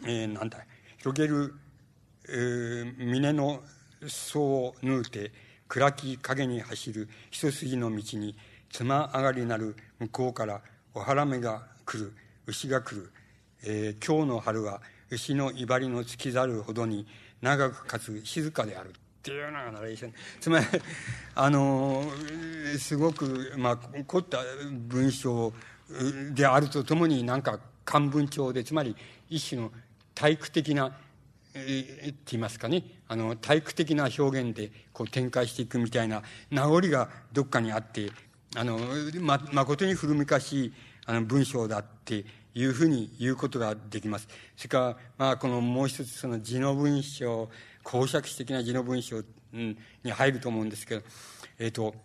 [0.06, 0.66] えー、なんだ、
[0.98, 1.54] 広げる、
[2.28, 3.62] えー、峰の
[4.06, 5.32] 裾を縫うて、
[5.70, 8.36] 暗き影に走る一筋の道に、
[8.70, 10.62] 妻上がりなる向こうから
[10.94, 12.14] お腹目が来る、
[12.48, 13.12] 牛が来る、
[13.64, 14.82] えー、今日の春は
[15.14, 17.06] 牛の威張りの尽きざるほどに
[17.42, 18.90] 長くかつ静かである。
[18.90, 18.92] っ
[19.24, 20.14] ていうようなナレーション。
[20.42, 20.66] つまり
[21.36, 22.04] あの
[22.78, 24.40] すごくまあ凝った
[24.88, 25.54] 文章
[26.34, 28.96] であるとともになんか漢文帳でつまり
[29.30, 29.72] 一種の
[30.16, 30.98] 体育的な
[31.56, 38.10] えー、って言いますかね、あの、体育的な表現でこう展開していくみたいな名残がどっかにあって、
[38.56, 38.80] あの、
[39.22, 40.74] ま、誠に古めかしい
[41.06, 44.28] あの文章だっていうふうに言うことができます。
[44.56, 47.50] それから、まあ、このもう一つその字の文章、
[47.84, 49.22] 公爵史的な字の文章
[49.52, 51.02] に入ると思うんですけど、
[51.60, 51.96] えっ、ー、と、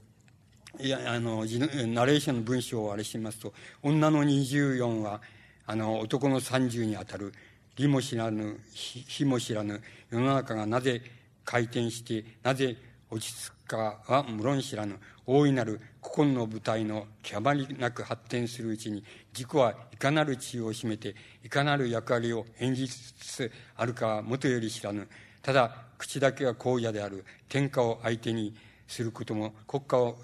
[0.81, 3.53] いや、あの、ナレーションの文章をあれしてみますと、
[3.83, 5.21] 女の24は、
[5.67, 7.33] あの、男の30にあたる、
[7.77, 9.81] 理も知らぬ、非も知らぬ、
[10.11, 11.03] 世の中がなぜ
[11.45, 12.77] 回転して、なぜ
[13.11, 21.15] 落ち着くかは無論知らぬ、大いなる古今の舞台の極まりなく発展するうちに、自己はいかなる地位を占めて、
[21.45, 25.09] いかなる役割を演じつつあるかはもとより知らぬ。
[25.43, 28.55] ただ、口だけが公者である天下を相手に
[28.87, 30.17] することも、国家を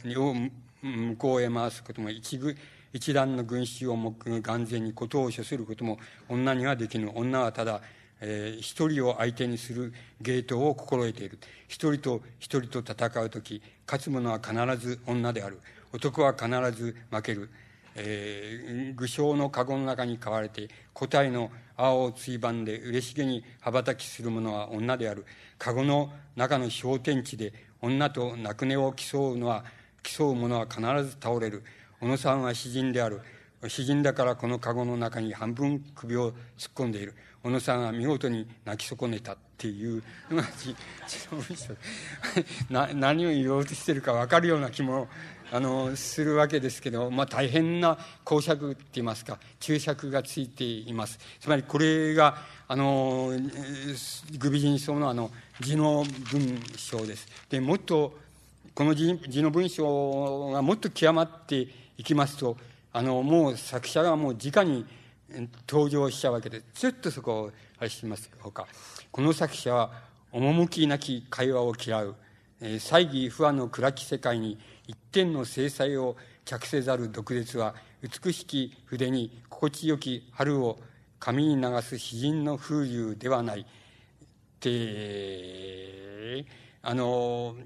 [0.82, 2.56] 向こうへ回すことも、一具、
[2.92, 5.98] 一段の群衆を目眼前にことを処することも
[6.28, 7.10] 女にはできぬ。
[7.14, 7.82] 女はただ、
[8.20, 11.38] 一人を相手にするゲートを心得ている。
[11.68, 15.60] 一人と一人と戦うとき、勝つ者は必ず女である。
[15.92, 17.50] 男は必ず負ける。
[17.96, 25.24] えー、具象の籠の中に飼われて、個体の青をついばんで嬉しげに羽ばたきする者は女である。
[25.58, 29.64] 籠の中の小天地で女と泣く寝を競うのは、
[30.02, 31.62] 競う者は必ず倒れる。
[32.00, 33.20] 小野さんは詩人である。
[33.68, 37.14] 詩人だからこの籠の中に半分首を突っ込んでいる。
[37.44, 40.42] 小野さんは見事に泣き損ねたっていうの
[42.70, 45.08] が 何を言おうとしてるか分かるような気も
[45.52, 51.18] あのするわけですけど、まあ、大変な公爵って言いますか注釈がついています。
[51.38, 53.30] つまりこれがあの
[54.38, 55.30] グビジンソのあの
[55.60, 57.28] 字の文章です。
[57.50, 58.18] でもっと
[58.74, 61.68] この字字の文章がもっと極まって
[61.98, 62.56] いきますと
[62.90, 64.86] あのもう作者がもう直に
[65.68, 68.66] 登場しちゃうわけで、ちょっとそこをあれしますほか。
[69.10, 69.92] この作者は、
[70.32, 72.16] 趣なき会話を嫌う。
[72.60, 80.78] えー、猜疑不安の暗き世界に一点の制裁を着せざる毒舌は美しき筆に心地よき春を
[81.18, 83.64] 髪に流す詩人の風流ではないっ
[84.60, 86.46] て
[86.82, 87.56] あの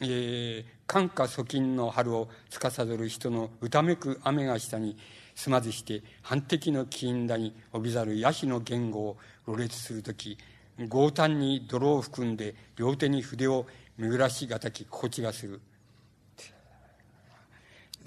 [0.00, 4.96] えー、感化粗金の春を司る人の歌めく雨が下に
[5.34, 9.16] 住まずして反敵の金田に帯びざるヤシの言語を
[9.46, 10.38] 羅列する時
[10.90, 13.66] 強胆に泥を含んで両手に筆を
[13.96, 15.60] 巡らしがたき心地がする。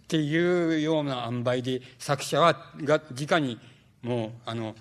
[0.01, 3.59] っていうような塩梅で作者はが直に
[4.01, 4.73] もうあの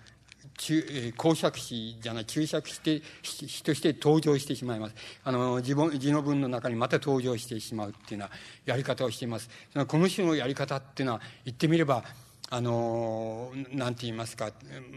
[0.56, 4.94] 中公爵士じゃない注釈して詩として登場してしまいます。
[5.24, 8.36] あの自分字の文の中にまた登場してしまうっていうような
[8.72, 9.50] やり方をしています。
[9.72, 12.04] そのこの種のやり方っていうのは言ってみれば
[12.48, 14.50] あのなんて言いますか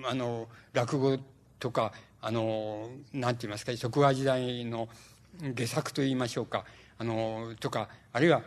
[0.09, 1.17] あの落語
[1.59, 4.87] とかあのなんて言いますか職場時代の
[5.55, 6.65] 下作と言いましょうか
[6.97, 8.41] あのとかあるいは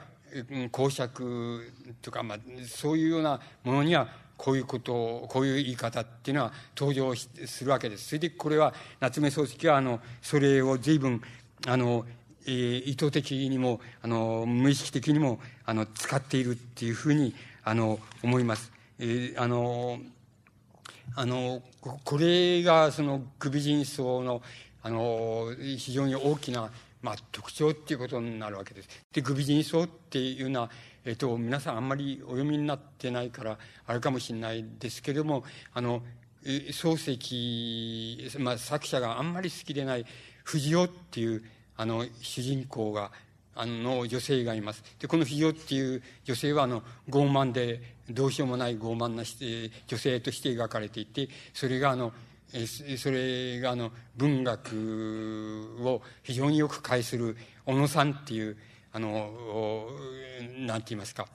[0.71, 11.23] 公爵とか、まあ、そういうようなものにはこういうことをこういう言い方っていうのは登場するわけですそれでこれは夏目漱石はあのそれを随分
[11.67, 12.05] あの、
[12.47, 17.35] えー、意図的にもあの無意識的にもあの使っているっていうふうに
[17.65, 18.72] あの思います。
[19.03, 19.99] えー、あの
[21.17, 24.43] あのこれがその首人層の
[24.83, 26.71] あの非常に大きな
[27.03, 28.89] まあ、特徴っていうことになるわけです。
[29.13, 30.71] で、グビジンソっていうのは、
[31.05, 35.43] えっと、皆さんあんまりお読みになってないからあるかもしれないですけれども、
[35.75, 36.03] あの、
[36.45, 40.07] 漱石、まあ、作者があんまり好きでない
[40.45, 41.43] 藤尾っていう、
[41.77, 43.11] あの、主人公が、
[43.55, 44.83] あの、女性がいます。
[44.99, 47.81] で、この藤尾っていう女性は、あの、傲慢で、
[48.11, 49.23] どうしようもない傲慢な
[49.87, 52.13] 女性として描かれていて、それが、あの、
[52.99, 58.59] それがあの文学を非常によく介する小野さんっていう
[58.93, 59.89] あの
[60.59, 61.27] なんて言いますか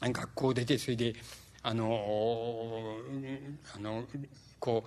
[0.00, 1.14] 学校出てそれで
[1.62, 2.96] あの
[3.76, 4.04] あの
[4.58, 4.84] こ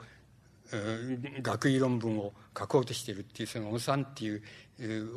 [0.71, 4.41] う学位論文を書こうとしているっていうその小野さんっていう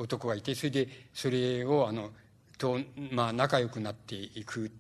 [0.01, 2.11] 男がいてそれでそれをあの
[2.59, 2.79] と
[3.11, 4.71] まあ仲良くなっていく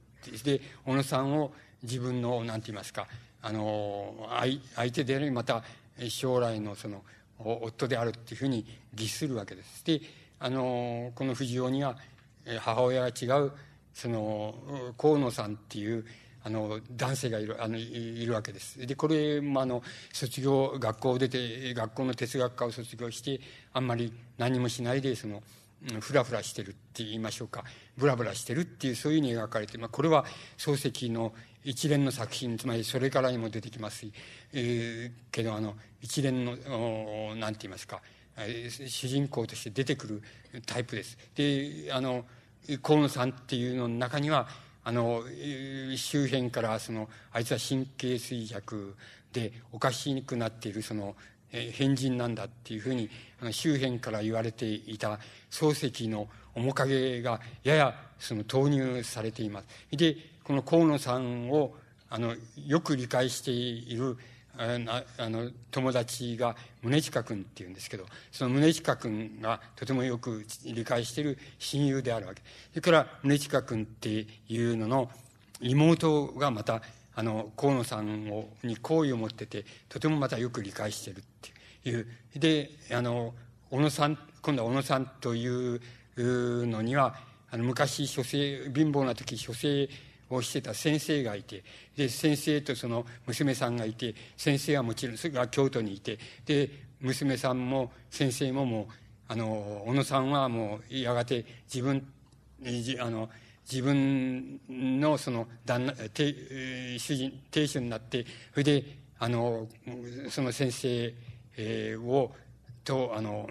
[0.44, 1.52] で小野さんを
[1.82, 3.06] 自分のなんて言いますか
[3.42, 4.28] あの
[4.74, 5.62] 相手でありまた
[6.08, 7.02] 将来のその
[7.38, 9.84] 夫であるっていうふうに儀するわけです。
[9.84, 10.00] で
[10.38, 11.96] あのこの藤尾には
[12.60, 13.52] 母親が違う
[13.94, 16.04] その河野さんっていう
[16.46, 18.86] あの男性がいるあのいるわけです。
[18.86, 19.82] でこれもあの
[20.12, 23.40] 卒業学校を出て学校の哲学科を卒業して
[23.72, 25.42] あんまり何もしないでその
[25.98, 27.64] ふらふらしてるって言いましょうか
[27.98, 30.24] ブラブラしてるっていうそういうふうに描かれて、まあ、これは
[30.56, 31.32] 漱石の
[31.64, 34.12] 一連の作品つまりそれからにも出てきますし、
[34.52, 36.52] えー、けどあの一連の
[37.34, 38.00] 何て言いますか
[38.86, 40.22] 主人公として出てくる
[40.64, 41.18] タイプです。
[41.34, 42.24] であの
[42.82, 44.48] 河野さんっていうのの中には
[44.88, 45.24] あの
[45.96, 48.94] 周辺からそのあいつは神経衰弱
[49.32, 51.16] でおかしくなっているその
[51.50, 53.10] 変人なんだっていうふうに
[53.50, 55.18] 周辺から言われていた
[55.50, 59.96] 漱石の面影がややその投入されています。
[59.96, 61.74] でこの河野さんを
[62.08, 64.16] あのよく理解している
[64.58, 72.42] あの友達が宗近君っていうんですけどその宗近君がとてもよく理解している親友であるわけ。
[72.70, 75.10] それから宗近君っていうのの
[75.60, 76.82] 妹がまた
[77.14, 81.22] あの河野さんをに好意を持っててとてもまたよく理解してるっ
[81.82, 82.06] ていう。
[82.34, 83.34] であの
[83.70, 85.80] 小野さん今度は小野さんという
[86.16, 87.16] のには
[87.50, 89.88] あの昔書生貧乏な時書生
[90.30, 91.62] をしてた先生がいて
[91.96, 96.70] で先生とその娘さんがいて先生はもちろんそれが京都にいてで
[97.00, 98.86] 娘さんも先生ももう
[99.28, 102.06] あの小野さんはもうやがて自分
[103.00, 103.28] あの
[103.70, 108.84] 自分のその旦那主人亭主になってそれで
[109.18, 109.66] あの
[110.30, 112.32] その先生を
[112.84, 113.48] とあの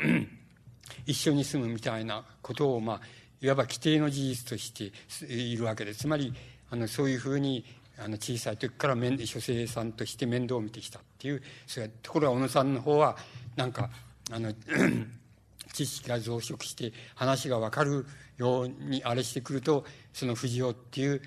[1.06, 3.02] 一緒に住むみたいなことをまあ
[3.42, 4.92] いわば規定の事実として
[5.26, 6.02] いるわけです。
[6.02, 6.34] つまり
[6.70, 7.66] あのそういうふうに
[7.98, 13.16] あの小さい時から書生さんとして面倒を見てきたっていうそれところが小野さんの方は
[13.56, 13.90] なんか
[14.32, 14.54] あの
[15.74, 18.06] 知識が増殖して話が分かる
[18.38, 21.22] ようにあれしてくるとその藤尾っていう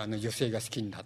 [0.00, 1.04] あの女性が好きになっ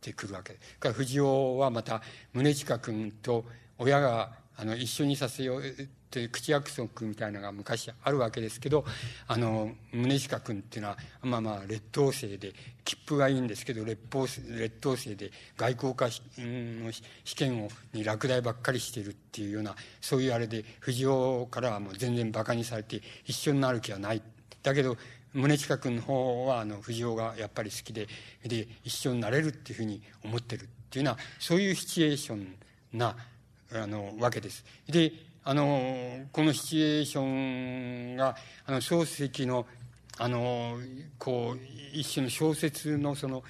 [0.00, 0.78] てくるわけです。
[0.78, 3.44] から藤尾はまた宗近君と
[3.78, 5.62] 親があの、一緒にさせよう
[6.08, 8.86] っていう口約束みたいなのが昔あるわけですけど、
[9.26, 16.08] あの、宗近君っていうのは、まあまあ、劣等生で、切符がいいんですけど、劣等劣等生で、外交科
[16.38, 16.90] の
[17.24, 24.22] 試験を、に落第ばっかりしてるっていうような、そういうあれで、藤尾からはもう全然馬鹿にされて、一緒になる気はない。
[24.62, 24.96] だけど、
[25.34, 28.08] 宗近君の方は、あの、藤尾がやっぱり好きで、
[28.42, 32.54] で、一緒になれるっていうふうに思ってるっていうのは、そういうシチュエーション
[32.94, 33.14] な、
[33.74, 34.64] あの、わけです。
[34.88, 35.12] で、
[35.48, 39.64] あの、このシチュエーションが、あの、漱石の、
[40.18, 40.76] あの、
[41.18, 41.58] こう、
[41.94, 43.42] 一種の小説のその、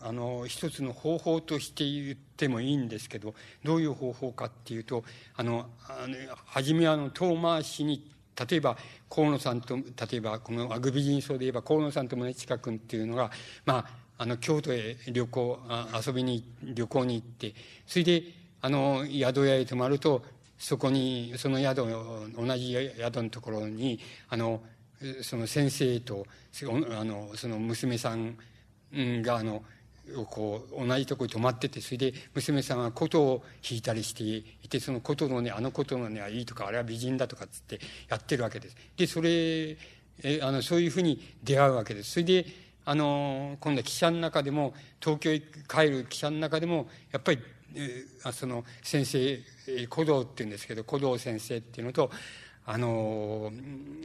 [0.00, 5.04] あの、一つの方法として言ってもいいんですけど、どういう方法かっていうと、
[5.36, 8.04] あの、あの初めはあの、遠回しに、
[8.48, 8.76] 例えば、
[9.08, 13.30] 河野さんと、例えば、このアグビジン層で言えば、河野さんと宗近君っていうのが、
[13.64, 17.54] まあ、あの、京都へ旅行あ、遊びに、旅行に行って、
[17.86, 18.24] それで、
[18.60, 20.24] あの、宿屋へ泊まると、
[20.64, 21.84] そこに、その宿、
[22.34, 24.00] 同じ宿のところに、
[24.30, 24.62] あの、
[25.20, 26.26] その先生と、
[26.90, 28.38] あの、その娘さん
[28.90, 29.62] が、あの、
[30.30, 37.78] こう、同じところに泊まってて、それで娘さんが琴を弾いたりしていて、その琴のね、あの琴のねいいとか、あれは美人だとかつって
[38.08, 38.76] やってるわけです。
[38.96, 39.76] で、それ、
[40.22, 42.12] え、あの、そういうふうに出会うわけです。
[42.12, 42.46] それで、
[42.86, 47.38] あの、今度は汽車の中でも、東京へ帰る汽車の中でも、やっぱり、
[48.32, 49.40] その先生
[49.90, 52.10] 古道っていうんですけど古道先生っていうのと
[52.66, 53.52] あの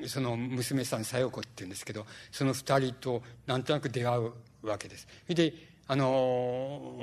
[0.08, 4.32] その娘さん小夜子っていうんですけどその二人となんとなく出会う
[4.68, 5.08] わけです。
[5.28, 5.54] で
[5.88, 7.00] あの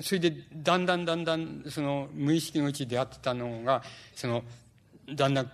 [0.00, 3.82] それでだんだんだんだんその無意識のうち出会ってたのが
[4.14, 4.42] その
[5.14, 5.50] だんだん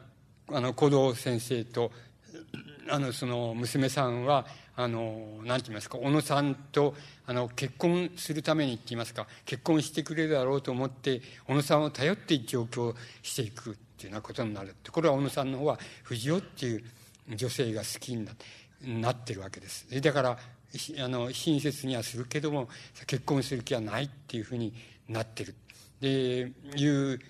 [0.48, 1.92] あの古道先生と
[2.88, 6.94] あのその娘さんはあの何て言いますか小野さんと
[7.26, 16.84] あの結婚するためにって言いますか結婚してくれるだろうと思って小野さんを頼って上京していくっていうようなことになるところは小野さんの方は藤尾っていう
[17.34, 18.26] 女性が好きに
[19.00, 19.86] なってるわけです。
[20.00, 20.38] だから
[20.98, 22.68] あの親切にはするけども
[23.06, 24.72] 結婚する気はないっていうふうに
[25.08, 25.54] なってる。
[26.00, 27.20] でいう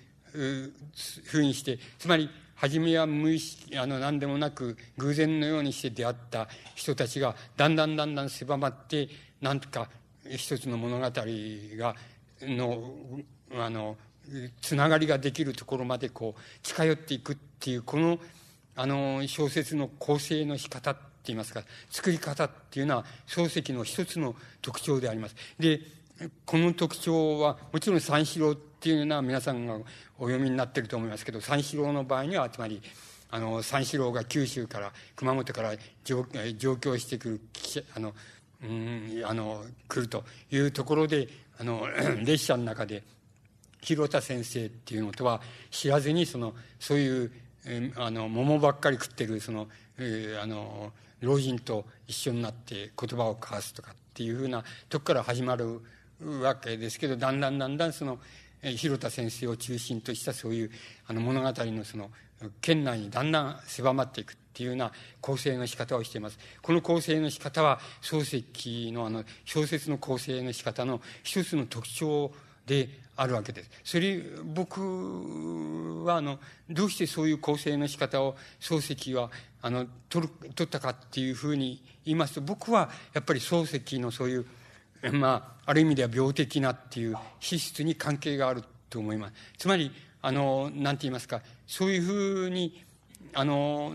[1.25, 2.29] ふうにしてつまり
[2.63, 9.09] 初めは無意識、あの、何でもなく、偶然のようにして出会った人たちが、だんだんだんだん狭まって、
[9.41, 9.89] なんとか、
[10.29, 11.95] 一つの物語が、
[12.39, 12.93] の、
[13.51, 13.97] あの、
[14.61, 18.17] つながりができるところまでこう、近寄っていくっていう、この、
[18.77, 25.35] あの、小説の構成の仕方って言いますか、作り方っていうのは、漱石の一つの特徴であります。
[25.59, 25.81] で、
[26.45, 29.75] この特徴は、もちろん三四郎っていうのは皆さんが
[30.17, 32.81] お読みになってると思いますけど、三四郎の場合には、つまり、
[33.29, 35.73] あの、三四郎が九州から、熊本から
[36.03, 36.25] 上
[36.57, 37.41] 上京してくる、
[37.95, 38.13] あの、
[38.63, 41.27] うん、あの、来るというところで、
[41.59, 41.87] あの、
[42.23, 43.03] 列車の中で、
[43.81, 47.31] 広田先生っていうのとは知らずに、その、そういう、
[47.95, 49.67] あの、桃ばっかり食ってる、その、
[50.41, 55.81] あの、老人と一緒になって言葉を交わすとかっていうふうなとこから始まる
[56.41, 58.19] わけですけど、だんだんだんだんその、
[58.61, 60.71] 広田先生を中心としたそういう
[61.07, 62.09] あの物語のその
[62.61, 64.91] 県内にだんだん狭まっていくっていうような
[65.21, 66.37] 構成の仕方をしています。
[66.61, 72.31] この構成の仕方は漱石のあの小説の構成の仕方の一つの特徴
[72.65, 73.69] であるわけです。
[73.83, 76.39] それ、僕はあの、
[76.69, 79.29] どうしてそういう構成の仕方を漱石は
[79.61, 84.45] あの、取る、取ったかっていうふうに言いますと、僕はやっぱり漱石のそういう
[85.11, 89.33] まあ、ある意味では病的なっていう資質に関係があると思います。
[89.57, 92.13] つまり、あの、なんて言いますか、そういうふ
[92.45, 92.83] うに、
[93.33, 93.93] あの、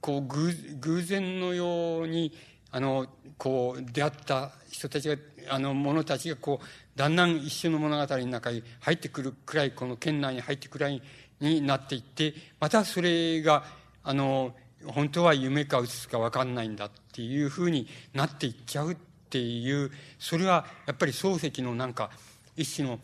[0.00, 2.32] こう、偶偶然のように、
[2.70, 3.06] あの、
[3.36, 5.16] こう、出会った人たちが、
[5.48, 11.02] あの、者たちが、こう、だんだん一緒の物語の中に入ってくるくらい、この県内に入ってくらい
[11.40, 13.64] になっていって、またそれが、
[14.02, 14.54] あの、
[14.86, 18.96] 本当は夢かうつつか分かんないんだっていうふうになっていっちゃう
[19.26, 22.10] っていうそれはやっぱり漱石のなんか
[22.56, 23.00] 一種の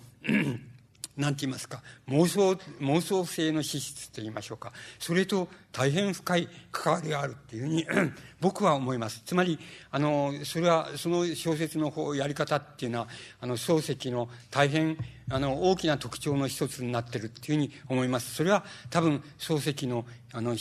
[1.17, 4.73] なんて言いますか妄想妄想性の資質と言いましょうか。
[4.99, 7.87] それと大変深い関わりがあるっていうふうに
[8.41, 9.23] 僕は思います。
[9.27, 9.59] つまり
[9.91, 13.09] あのそれはその小説の方やり方っていうのは
[13.41, 14.97] あの漱石の大変
[15.31, 18.35] あの大きな特徴の一つになってるっていうふうに思います。
[18.35, 20.57] それは多分漱石のあの、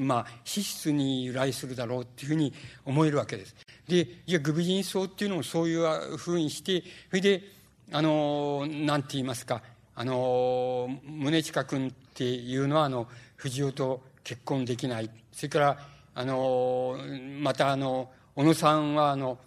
[0.00, 2.52] まあ、資質に由来するだろうっていうふうに
[2.84, 3.54] 思えるわけです。
[3.86, 7.59] でいやグビジンソウっていうのもそういうふうにしてそれで
[7.92, 9.62] あの、なんて言いますか、
[9.94, 15.10] あの、宗近君っていうのは、あの、藤尾と結婚できない。
[15.32, 15.78] それから、
[16.14, 16.98] あの、
[17.40, 19.38] またあの、小野さんは、あの、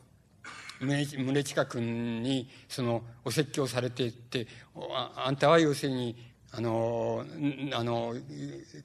[0.82, 6.16] 宗近君に、その、お説教されていって、ああんたは要するに、
[6.52, 7.26] あの、
[7.74, 8.14] あの、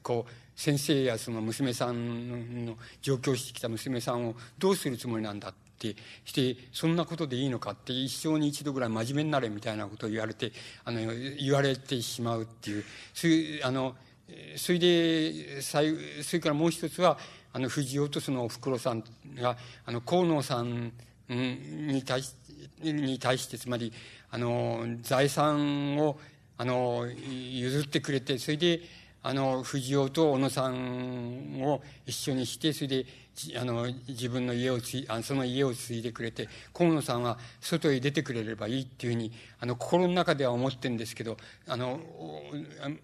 [0.01, 5.95] こう、先生やその娘さんの上京してきた娘さんをどうするつもりなんだって
[6.25, 10.51] して、そんなことでいいのかって一生に一度ぐらい真面目になれみたいなことを言われて、
[10.83, 10.99] あの、
[11.39, 12.83] 言われてしまうっていう、
[13.13, 13.95] そういう、あの、
[14.57, 17.17] それで、それからもう一つは、
[17.51, 19.03] あの、藤尾とそのおふくろさん
[19.35, 20.91] が、あの、河野さん
[21.29, 22.33] に対し、
[22.81, 23.91] に対して、つまり、
[24.29, 26.19] あの、財産を、
[26.57, 28.81] あの、譲ってくれて、それで、
[29.21, 33.05] あの、藤尾と小野さんを一緒にして、それで、
[33.59, 41.37] あの、自分の家をつい、あその家を継いでくれて、河野さんは外へ出てくれればいいっていうふうに、あの、心の中では思ってるんですけど、
[41.67, 41.99] あの、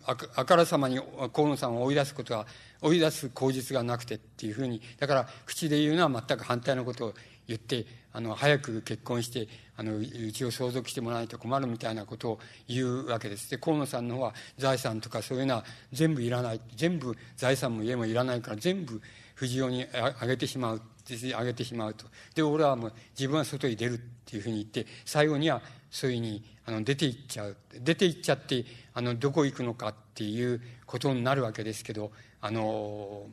[0.05, 0.99] ああからさまに
[1.33, 2.47] 河野さんを追い出すことは、
[2.81, 7.13] 追い出す口実がなくてっていうふうに、だから口で言うのは全く反対のことを
[7.47, 7.85] 言って、
[8.15, 13.51] あの、早く結婚して、あの、うちを相続してもらわないと困るみたいなことを言うわけです。
[13.51, 16.61] で、河野さんの方は財産とかそういうのは全部いらない。
[16.77, 19.01] 全部財産も家もいらないから全部
[19.35, 20.81] 藤尾にあげてしまう。
[21.35, 22.05] あげてしまうと。
[22.33, 25.61] で、俺はもう自分は外に出るっていうふうに言って、最後には
[25.91, 27.57] そういうふうにあの出て行っちゃう。
[27.81, 28.63] 出て行っちゃって、
[28.93, 33.27] あの、どこ行くのかっていうことになるわけですけど、あの、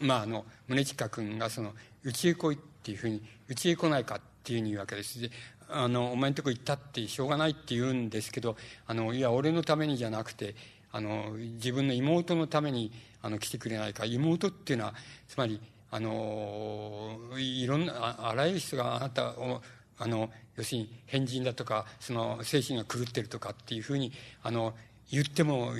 [0.00, 1.72] まあ、あの、宗近君がその、
[2.02, 5.20] うちへ来いっていうふうに、うちへ来ないかっていうふうに言うわけです。
[5.20, 5.30] で、
[5.68, 8.56] あの、お前んとこ行ったってしょうがないって言うんですけど、
[8.86, 10.54] あの、いや、俺のためにじゃなくて、
[10.92, 12.92] あの、自分の妹のために、
[13.22, 14.04] あの、来てくれないか。
[14.04, 14.94] 妹っていうのは、
[15.26, 15.60] つまり、
[15.90, 19.62] あの、いろんな、あらゆる人があなたを、
[19.98, 24.12] あの、要するに変人だとか、その、精神が狂ってるとかっていうふうに、
[24.44, 24.74] あの、
[25.10, 25.72] 言っても、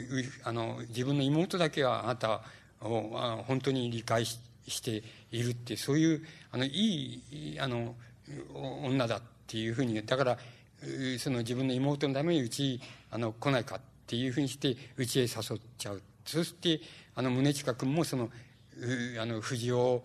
[0.43, 2.43] あの、自分の妹だけはあなた
[2.81, 6.23] を本当に理解ししているって、そういう、
[6.53, 7.95] あの、いい、あの、
[8.83, 10.39] 女だっていうふうに、だから、
[11.19, 12.81] その自分の妹のためにうち、
[13.11, 16.03] あの、来ないかっていうふうにして、うちへ誘っちゃう。
[16.25, 16.81] そして、
[17.15, 18.31] あの、宗近君もその、
[19.21, 20.05] あの、藤尾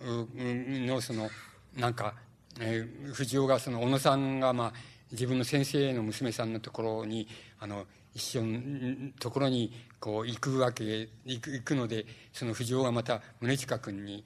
[0.00, 1.30] のその、
[1.76, 2.14] なんか、
[2.58, 4.72] えー、藤尾がその、小野さんが、まあ、
[5.12, 7.28] 自分の先生の娘さんのところに、
[7.58, 14.24] あの、一緒のところに、こう、行くわけ、行く、行くので、その藤尾がまた、宗近君に、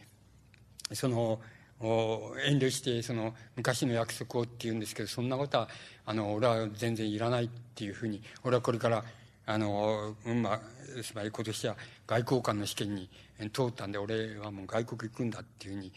[0.93, 1.41] その、
[1.81, 5.69] 遠慮して、その、昔の約束をって言うんですけど、そんなことは、
[6.07, 9.05] あの、俺は全然いらないっていうふうに、俺はこれから、
[9.47, 10.61] あの、まあ、
[11.03, 11.77] つまり今年は
[12.07, 13.11] 外交官の試験に
[13.53, 15.93] 通ったんで、俺はもう外国行くんだっていうふうに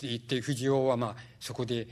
[0.00, 1.86] 言って、藤尾はまあ、そこで、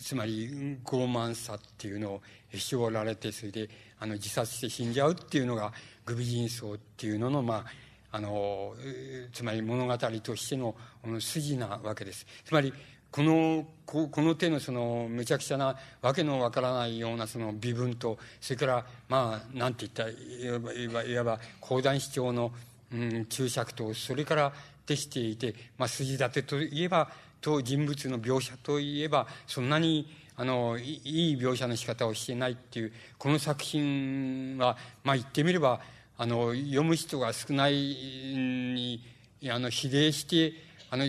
[0.00, 0.48] つまり
[0.84, 5.72] 傲慢さっていうのをへし折られて、それで、あの、自殺して死んじゃうっていうのが、
[6.04, 8.74] グビ人相っていうのの、まあ、あの、
[9.32, 10.76] つまり物語としての
[11.20, 12.26] 筋なわけです。
[12.44, 12.72] つまり、
[13.10, 22.52] この、この手のその、むちゃくちゃな、わけのわからないようなその微分と、それから、まあ、なんて言ったら、いわば、いわば、講談主張の、
[22.92, 24.52] うん、注釈と、それから
[24.86, 27.10] できていて、まあ、筋立てといえば、
[27.40, 35.80] と人物の描写といえば、そんなに、あの、いい描写の仕方をしてないっていう、この作品は、まあ、言ってみれば、
[36.16, 39.00] あの、読む人が少ないに、
[39.48, 40.52] あの、比例して、
[40.90, 41.04] あの、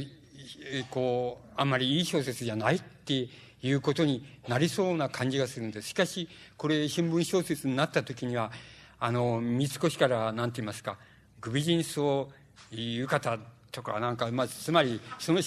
[0.90, 3.28] こう、あんまりいい小説じゃないって
[3.62, 5.90] いうことになりそうな感じがするんです。
[5.90, 6.28] しかし、
[6.58, 8.52] これ新聞小説になった時には、
[9.00, 10.98] あの、三越から、なんて言いますか、
[11.42, 12.32] グビジンスを
[12.72, 13.40] 浴衣
[13.72, 15.42] とか、なんか、まあ、つまり、その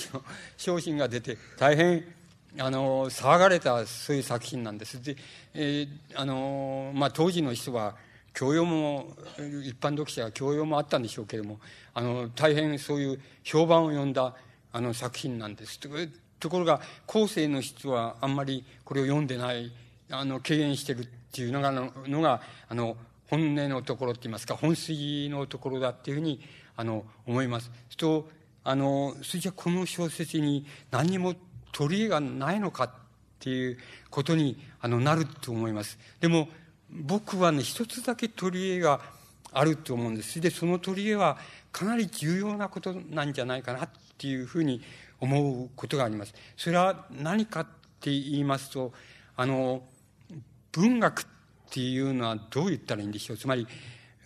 [0.57, 2.05] 商 品が出て、大変、
[2.61, 5.03] あの、騒がれた、そういう作品なんです。
[5.03, 5.17] で、
[5.55, 7.97] えー、あの、まあ、当時の人は、
[8.35, 9.17] 教養も、
[9.65, 11.61] 一般読者は教養もあったんでしょうけれども、
[11.95, 14.35] あの、大変そういう評判を呼んだ、
[14.71, 15.81] あの作品なんです。
[16.39, 19.73] ところが、後世の人はあんまりこれを読んでない、
[20.11, 22.97] あの、敬遠してるっていうのが、のが、あの、
[23.29, 26.41] 本音のところって言いますか、本筋のところだっていうふうに、
[26.77, 27.71] あの、思います。
[27.97, 28.29] と、
[28.63, 31.35] あの、それじゃこの小説に何にも
[31.73, 32.91] 取り柄がないのかっ
[33.41, 33.79] ていう
[34.11, 35.99] ことに、あの、なると思います。
[36.21, 36.49] でも、
[36.91, 39.01] 僕はね、一つだけ取り柄が
[39.53, 40.41] あると思うんです。
[40.41, 41.39] で、その取り柄は
[41.73, 44.83] かなり重要なことなんじゃないかなっていうふうに
[45.21, 46.35] 思うことがあります。
[46.57, 47.67] それは何かっ
[48.01, 48.93] て言いますと、
[49.37, 49.83] あの、
[50.73, 51.25] 文学っ
[51.71, 53.37] ていうのはどう言ったらいいんでしょう。
[53.37, 53.67] つまり、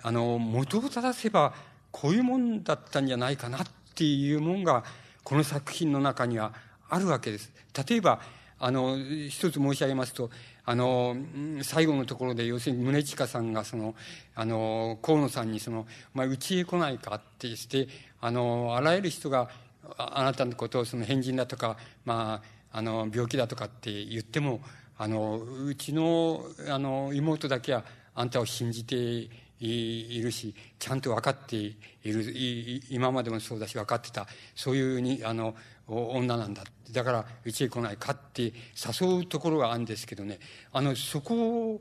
[0.03, 1.55] あの、元を正せば
[1.91, 4.85] こういうもんだったんじゃないかなっていうもんが、
[5.23, 6.53] この作品の中には
[6.93, 7.51] あるわけです。
[7.89, 8.21] 例えば、
[8.59, 8.99] あの、
[9.31, 10.31] 一つ申し上げますと、
[10.67, 11.17] あの、
[11.63, 13.95] 最後のところで、要するに宗近さんが、その、
[14.35, 17.89] あの、河野さんに、その、まあ、うちへ来ないかってして、
[18.21, 19.49] あの、あらゆる人が、
[19.97, 24.61] あなたのことを、その変人だとか、まあ、あの、病気だとかって言っても、
[24.99, 29.31] あの、うちの、あの、妹だけは、あんたを信じて
[29.67, 35.55] いるし、ちゃんと分かっている、今までもそうだし分かってた、そういうに、あの、
[35.87, 36.65] 女なんだ。
[36.91, 40.39] だから、うちへ来ないかって誘うところがあるんですけどね、
[40.73, 41.81] あの、そこを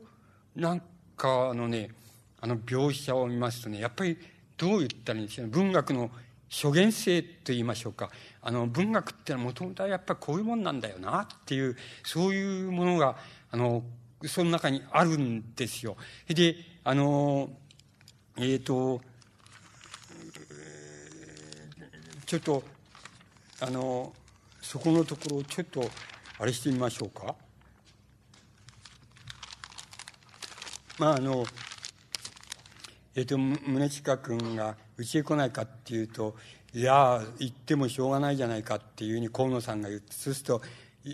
[0.54, 0.82] なん
[1.16, 1.90] かのね、
[2.40, 4.18] あの描写を見ますとね、やっぱり
[4.56, 5.52] どう言ったらいいんでしょうね。
[5.52, 6.10] 文学の
[6.48, 8.10] 諸言性と言いましょうか。
[8.42, 13.16] あの、文学ってのはもともとはやっぱりこういうもんなんだよなっていう、そういうものが、
[13.50, 13.82] あの、
[14.26, 15.96] その中にあるんですよ。
[16.28, 17.50] で、あの、
[18.38, 19.00] えっ、ー、と、
[22.24, 22.62] ちょっと、
[23.60, 24.12] あの、
[24.62, 25.88] そこのところをちょっと、
[26.38, 27.34] あれしてみましょうか。
[30.98, 31.44] まあ、あの、
[33.14, 36.34] えっ、ー、と、宗近君がうちへ来ないかっていうと、
[36.72, 40.62] いや、行ってもしょうがないじゃないかっていうふうに河野さんが言って、そうすると、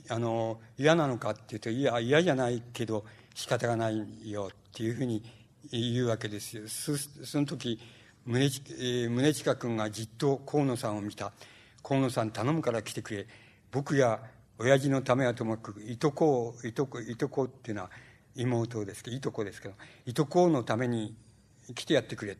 [0.08, 3.04] あの、嫌なのかっていうと、いや、嫌じゃないけど
[3.34, 5.22] 仕方がないよっていうふうに
[5.70, 6.62] 言うわけですよ。
[6.68, 6.92] そ
[7.40, 7.78] の時、
[8.26, 11.32] 宗近、えー、近君がじっと河野さんを見た。
[11.82, 13.26] 河野さん頼むから来てくれ。
[13.70, 14.20] 僕や
[14.58, 17.90] 親父のためはともかく、いとこいとこ、いとこっていうのは
[18.34, 19.74] 妹ですけど、いとこですけど、
[20.04, 21.14] いとこのために
[21.74, 22.36] 来てやってくれっ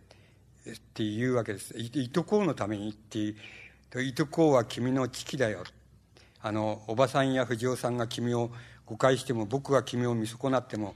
[0.95, 1.75] て言うわけです。
[1.79, 3.37] いとこのためにってい
[3.95, 5.65] う、いとこは君の父だよ。
[6.41, 8.51] あの、おばさんや藤尾さんが君を
[8.87, 10.95] 誤解しても、僕が君を見損なっても、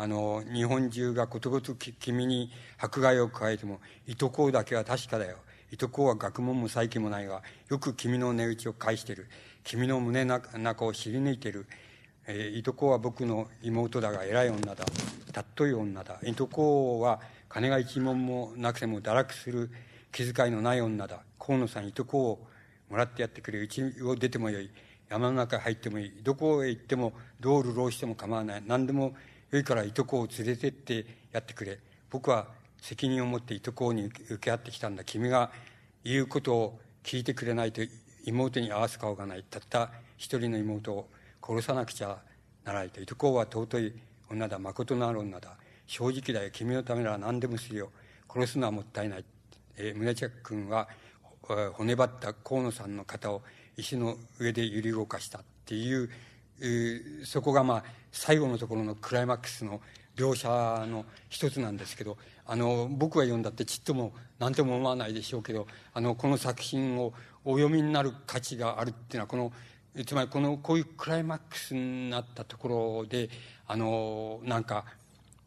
[0.00, 5.36] あの、日本中がことごとく君に迫害を加えても、いとこだけは確かだよ。
[5.70, 9.28] いとこは学問も再起もないが、よく君の値打ちを返してる。
[9.62, 11.66] 君の胸の中を知り抜いてる。
[12.26, 14.86] えー、いとこは僕の妹だが偉い女だ。
[15.34, 16.18] たっとい女だ。
[16.24, 17.20] いとこは
[17.50, 19.70] 金が一文もなくても堕落する
[20.12, 21.20] 気遣いのない女だ。
[21.38, 22.46] 河野さんいとこを
[22.88, 23.58] もらってやってくれ。
[23.58, 24.70] うちを出てもよい。
[25.10, 26.12] 山の中へ入ってもいい。
[26.22, 28.62] どこへ行っても、道路浪しても構わない。
[28.66, 29.12] 何でも
[29.50, 31.78] よいからいとこを連れてってやってくれ。
[32.10, 32.46] 僕は
[32.80, 35.04] 責任を持っていとこに受け合ってきたんだ。
[35.04, 35.50] 君が
[36.04, 37.82] 言うことを聞いてくれないと
[38.24, 39.44] 妹に合わす顔がない。
[39.48, 41.08] たった一人の妹を
[41.42, 42.18] 殺さなくちゃ
[42.64, 43.00] ならないと。
[43.00, 43.94] いとこは尊い
[44.30, 44.58] 女だ。
[44.58, 45.56] 誠のある女だ。
[45.86, 46.50] 正直だよ。
[46.52, 47.90] 君のためなら何でもするよ。
[48.32, 49.24] 殺すのはもったいない。
[49.76, 50.88] えー、宗近君は
[51.72, 53.42] 骨張った河野さんの肩を
[53.76, 56.10] 石の上で揺り動かしたっていう、
[57.24, 59.80] そこがまあ最後のところのクライマックスの
[60.16, 60.48] 描写
[60.86, 67.12] の一つなんですけどあの僕が読んだってちっとも何とも思わないでしょうけどあのこの作品を
[67.44, 69.52] お読みになる価値があるっていうのはこの
[70.04, 73.28] つまりこのこういうクライマックスになったところで
[73.66, 74.84] あのなんか、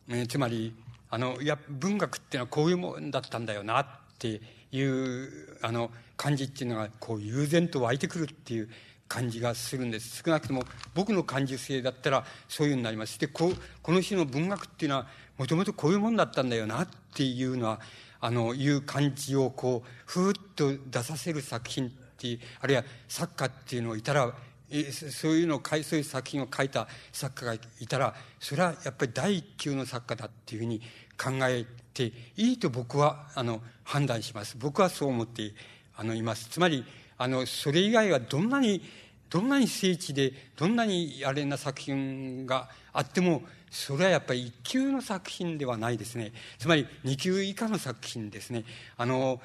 [0.09, 0.75] えー、つまり
[1.09, 3.85] あのいや文学っていうのはこういうもんだったんだよなっ
[4.17, 4.41] て
[4.71, 8.69] いうあの感じっていうのがこう悠然と湧いてくるっていう
[9.07, 10.63] 感じがするんです少なくとも
[10.95, 13.51] 僕の感受性だったらそういうようになりますでこ
[13.81, 15.07] この種の文学っていうのは
[15.37, 17.79] もともとこういうもんだったんだよなっていうのは
[18.19, 24.33] あのいう感じをこうふーっと出させる作品っていうあるいは作家っていうのをいたら
[25.11, 30.81] そういうのをそういう作品を書いた作家がいたらそれはやっぱり第一級の作家だっていうふうに
[31.21, 34.57] 考えていいと僕はあの判断します。
[34.57, 35.51] 僕はそう思って
[35.95, 36.49] あのいます。
[36.49, 36.83] つまり、
[37.17, 38.81] あの、それ以外はどんなに、
[39.29, 46.31] どんなに精緻で、どんなにあれな作品があっても、それはやっぱり一級の作品ではないですね。
[46.59, 48.65] つまり二級以下の作品ですね。
[48.97, 49.41] あの、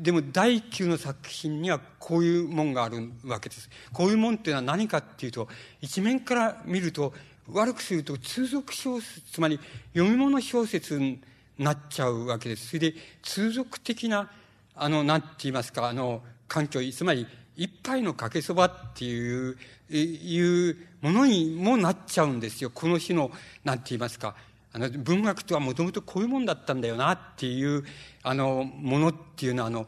[0.00, 3.68] でも第一級の作品にはこういうもんがあるわけです。
[3.92, 5.48] こういうもんっていうのは何かっていうと、
[5.82, 7.12] 一面から見ると、
[7.48, 9.58] 悪くすると通俗小説、つまり
[9.92, 11.20] 読み物小説に
[11.58, 12.68] なっちゃうわけです。
[12.68, 14.30] それで通俗的な
[14.74, 16.22] あの、なんて言いますか、あの、
[16.52, 17.26] 環境、つまり、
[17.56, 19.56] 一杯のかけそばっていう、
[19.88, 22.68] いうものにもなっちゃうんですよ。
[22.68, 23.30] この日の、
[23.64, 24.34] なんて言いますか、
[24.74, 27.84] あの、文学とはもともとこういうもんだったんだよなっていう、
[28.22, 29.86] あの、ものっていうのは、あの、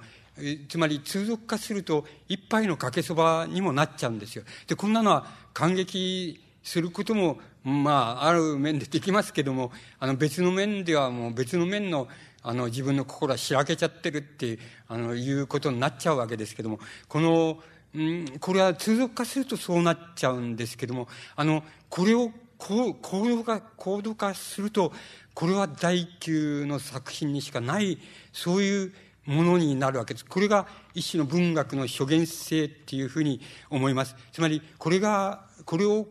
[0.70, 4.45] つまり通俗化すると一杯のかけそばにもなっちゃうんですよ。
[4.66, 9.70] で、こんなのは感激することも、まあ、ある面でできますけども、
[10.01, 12.09] あの別の面ではもう別の面の
[12.47, 17.59] あの、自分の心はしらけちゃってるって、あの、いうことになっちゃうわけですけども、この、
[17.95, 24.93] うん、これは通俗化するとそうなっちゃうんですけども、あの、これを、こう、行動化、行動化すると、
[25.33, 27.99] これは第一級の作品にしかない、
[28.31, 28.93] そういう
[29.25, 30.27] ものになるわけです。
[30.27, 33.41] これが一種の文学の諸言性っていうふうに
[33.71, 34.16] 思います。
[34.33, 36.07] つまり、これが、これを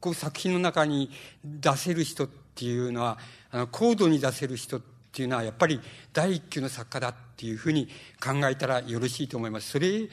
[0.00, 1.10] こう作品の中に
[1.42, 3.18] 出せる人っていうのは、
[3.50, 5.80] あの、高度に出せる人ってっていうのはやっぱり
[6.12, 7.88] 第一級の作家だっていうふうに
[8.22, 9.70] 考えたらよろしいと思います。
[9.70, 10.08] それ、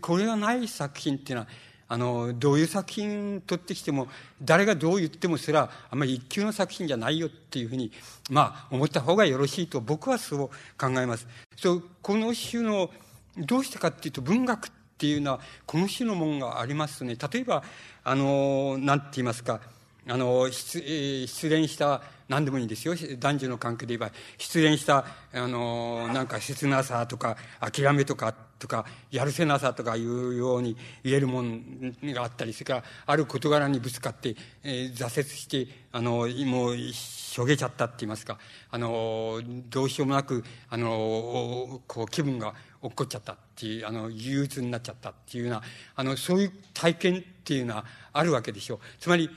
[0.00, 1.48] これがない作品っていうのは、
[1.86, 4.08] あの、どういう作品取ってきても、
[4.42, 7.92] 誰がどう言ってもそれはあんまり一級の作品じゃないよっていうふうに、
[8.30, 10.48] まあ、思った方がよろしいと僕はそう
[10.78, 11.26] 考えます。
[11.56, 12.90] そう、この種の、
[13.36, 17.62] どうしてかっていうと、文学っていうのは、この種のもんがありますね、例えば、
[18.02, 19.60] あの、なんて言いますか、
[20.06, 22.94] あの、失,、失恋した何でもいいんですよ。
[23.18, 38.38] 男女の関係で言えば、失恋した、あの、なんか切なさとか、諦めとか、とか、やるせなさとかいうように言えるもんがあったり、それから、ある事柄にぶつかって、えー、挫折して、あの、もう、しょげちゃったって言いますか、
[38.70, 45.62] あの、どうしようもなく、あの、こう、気分が落っこっちゃったっていう、あの、憂鬱になっちゃったっていうような、
[45.96, 48.78] あの、そういう体験っていうのはあるわけでしょう。
[48.98, 49.28] つまり、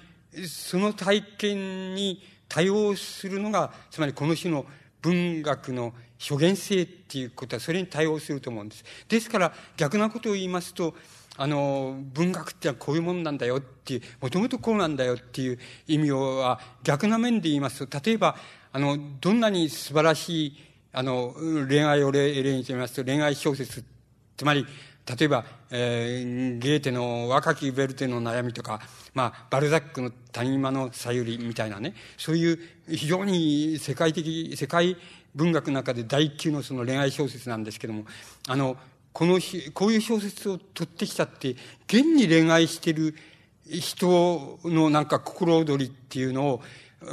[0.48, 4.66] その体験に、対応するのが、つまりこの種の
[5.02, 8.84] 文学の諸言性っていうことは、それに対応すると思うんです。
[9.08, 10.96] ですから、逆なことを言いますと、
[11.36, 18.36] あの、文学ってのはこういうもんなんだよっていう、もともとこうなんだよっていう意味をは、逆な面で言いますと、例えば、
[18.72, 20.58] あの、どんなに素晴らしい、
[20.94, 21.36] あの、
[21.68, 23.84] 恋愛を例にと言いますと、恋愛小説、
[24.36, 24.66] つまり、
[25.08, 28.82] 例えば、えー、ゲーテの若きベルテの悩みとか、
[29.14, 32.60] まあ、バルザックの谷間のさゆりみたいなね、そういう
[32.90, 34.98] 非常に世界的、世界
[35.34, 38.06] 文学の中で第一級のその恋愛小説なんですけども、
[38.50, 38.76] あの、
[39.14, 39.40] この、
[39.74, 41.56] こういう小説を取ってきたって、
[41.88, 43.16] 現に恋愛してる
[43.70, 46.62] 人のなんか心躍りっていうのを、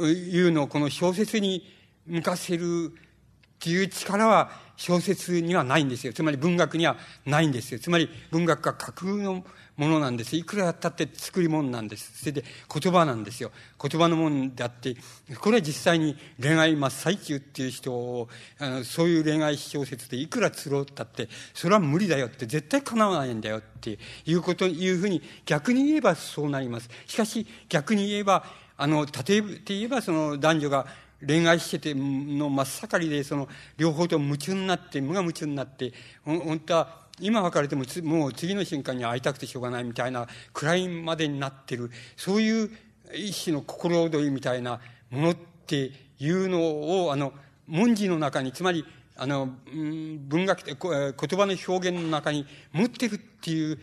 [0.03, 1.65] いうのをこの小説に
[2.05, 6.13] 向かせるっていう力は小説にはないんですよ。
[6.13, 7.79] つまり文学にはないんですよ。
[7.79, 9.43] つまり文学が架空の
[9.77, 10.35] ものなんです。
[10.35, 12.19] いくらやったって作り物なんです。
[12.19, 12.43] それで
[12.73, 13.51] 言葉なんですよ。
[13.81, 14.95] 言葉のもんであって、
[15.39, 18.29] これは実際に恋愛真っ最中っていう人を、
[18.59, 26.89] あのそういう恋愛小説でいくら釣ろうったって、それは無理だよって、絶対叶わないんだよっていうこと、いうふうに逆に言えばそうなります。
[27.05, 28.45] しかし逆に言えば、
[28.77, 30.87] あの、例えて言えばその男女が
[31.27, 33.47] 恋愛してての真っ盛りで、その、
[33.77, 35.93] 両方と夢中になって、無我夢中になって、
[36.23, 42.69] 本当は、今別れてももう次の瞬間に会いたくてしょうがないみたいなくらいまでになってる、そういう
[43.13, 44.79] 一種の心躍りみたいな
[45.09, 47.33] ものっていうのを、あの、
[47.67, 48.85] 文字の中に、つまり、
[49.15, 53.79] あの、文学的、言葉の表現の中に持ってるっていう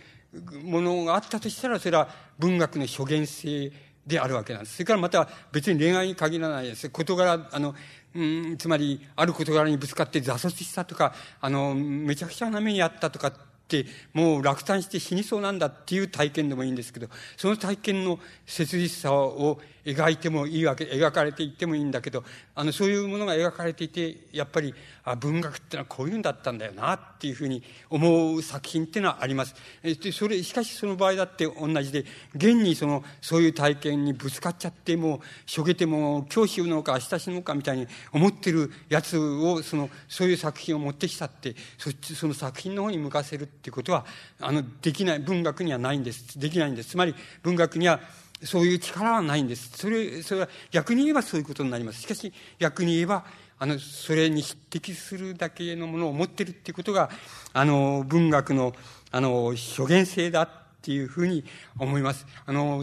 [0.64, 2.08] ものがあったとしたら、それは
[2.38, 3.72] 文学の諸言性
[4.06, 4.74] であるわけなんです。
[4.74, 6.88] それからまた別に恋愛に限らないです。
[6.90, 7.74] 事柄、あの、
[8.14, 13.32] うん、つまり、ある事柄にぶつかって挫折したとか、あの、めちゃくちゃな目にあったとかっ
[13.68, 29.54] て、もう落胆して死にそうなんだっていう体験でもいいんですけど、その体験の切実さを描いてもいいわけ、描かれていってもいいんだけど、あの、そういうものが描かれていて、やっぱり、あ、文学ってのはこういうんだったんだよなっていうふうに思う作品っていうのはあります。
[29.82, 32.04] で、それ、しかしその場合だって同じで、
[32.34, 44.06] 現にその、そういう体験にぶつかっちゃって、もう、しょげても、今日死ぬのか明日死ぬのかみたいに思ってるやつを、その、そういう作品を持ってきたって、そっち、その作品の方に向かせるっていうことは、
[44.40, 46.38] あの、できない、文学にはないんです。
[46.38, 46.90] できないんです。
[46.90, 48.00] つまり、文学には、
[48.44, 49.70] そういう力はないんです。
[49.76, 52.02] それ、それは逆に言えばそういうことになります。
[52.02, 53.24] しかし、逆に言えば、
[53.58, 57.10] あの、それに匹敵するだけのものを持ってるっていうことが、
[57.52, 58.74] あの、文学の、
[59.10, 60.50] あの、諸言性だっ
[60.82, 61.44] ていうふうに
[61.78, 62.26] 思います。
[62.44, 62.82] あの、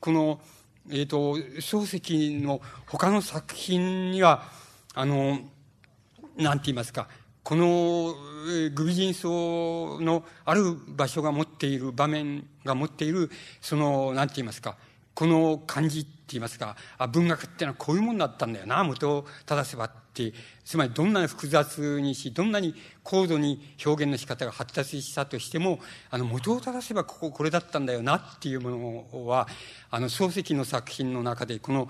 [0.00, 0.40] この、
[0.90, 4.50] えっ、ー、と、漱石の他の作品には、
[4.94, 5.40] あの、
[6.36, 7.08] なんて言いますか、
[7.44, 8.14] この
[8.74, 13.30] グビ人層のある場所が持っている、場面が持っている、
[13.60, 14.76] その、なんて言いますか、
[15.16, 25.80] この感じって言いますか、あ文学ってのはこういうもんだったんだよな、元を正せばって、つまりどんなに複雑にし、どんなに高度に表現の仕方が発達したとしても、
[26.10, 29.48] あの、元を正せばこここれだったんだよなっていうものは、
[29.90, 31.88] あの、漱石の作品の中で、この、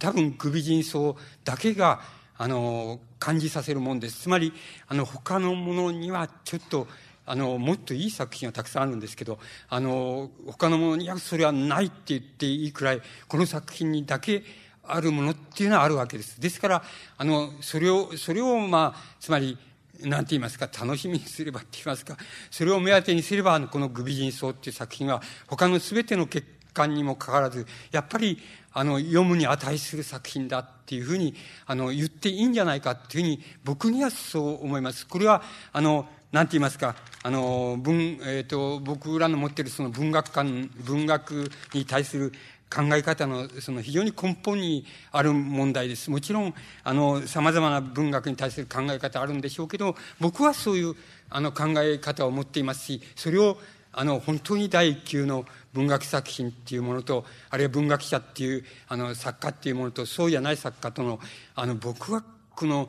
[0.00, 2.00] 多分、グビ人層だけが、
[2.36, 4.22] あの、感じさせるもんです。
[4.22, 4.52] つまり、
[4.88, 6.88] あの、他のものにはちょっと、
[7.26, 9.38] あの、もっといい作品はたくさんあるんですけど、
[9.68, 14.42] あの、他のものにはそれはないって言っていいくらい、この作品にだけ
[14.86, 16.40] あるものっていうのはあるわけです。
[16.40, 16.82] ですから、
[17.16, 19.56] あの、それを、それを、まあ、つまり、
[20.00, 22.16] なんて言いますか、楽しみにすればって言いますか、
[22.50, 28.38] それを目当てにすれば、このグビ人層っていう作品は、他の全ての結果にもかかわらず、やっぱり、
[28.74, 31.34] あの、読むに値する作品だっていうふうに、
[31.66, 35.06] あの、言っていいんじゃないかっていうふうに、僕にはそう思います。
[35.06, 35.42] これは、
[35.72, 42.32] あの、なんて言いますか、あの、文、えっ、ー、と、僕らの持ってるその文学観、文学に対する
[42.74, 46.10] 考え方のその非常に根本にある問題です。
[46.10, 50.96] もちろん、あの、様々な文学に対する考え方あるんでしょうけど、僕はそういう、
[51.30, 53.56] あの、考え方を持っていますし、それを、
[53.96, 61.20] あの、本当に第一級の文学作品っていうものと、あるいは文学者っていう、あの、作家っていうものと、そうじゃない作家との、
[61.54, 62.88] あの、僕はこの、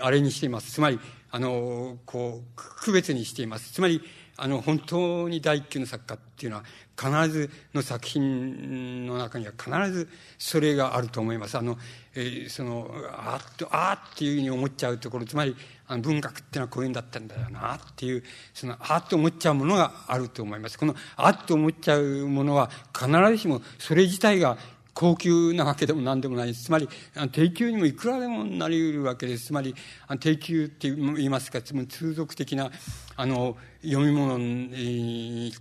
[0.00, 0.72] あれにしています。
[0.72, 3.72] つまり、あの、こう、区別にしています。
[3.72, 4.02] つまり、
[4.42, 6.64] あの、本当に第一級の作家っていうのは、
[6.98, 10.08] 必ずの作品の中には必ず
[10.38, 11.58] それがあると思います。
[11.58, 11.78] あの、
[12.14, 15.54] えー、その、あっと、あっていうふうに思っちゃうところ、つまり、
[15.86, 20.78] あの文学っていうのはこういうんだったんだよなっていう、その、あっと思っちゃうものがあると思います。
[20.78, 24.56] この、あっと思っちゃうものは、必ずしもそれ自体が
[24.94, 26.54] 高級なわけでも何でもない。
[26.54, 26.88] つまり、
[27.32, 29.46] 低級にもいくらでもなり得るわけです。
[29.46, 29.74] つまり、
[30.20, 32.70] 低級って言いますか、つまり通俗的な、
[33.16, 35.52] あの、読み物に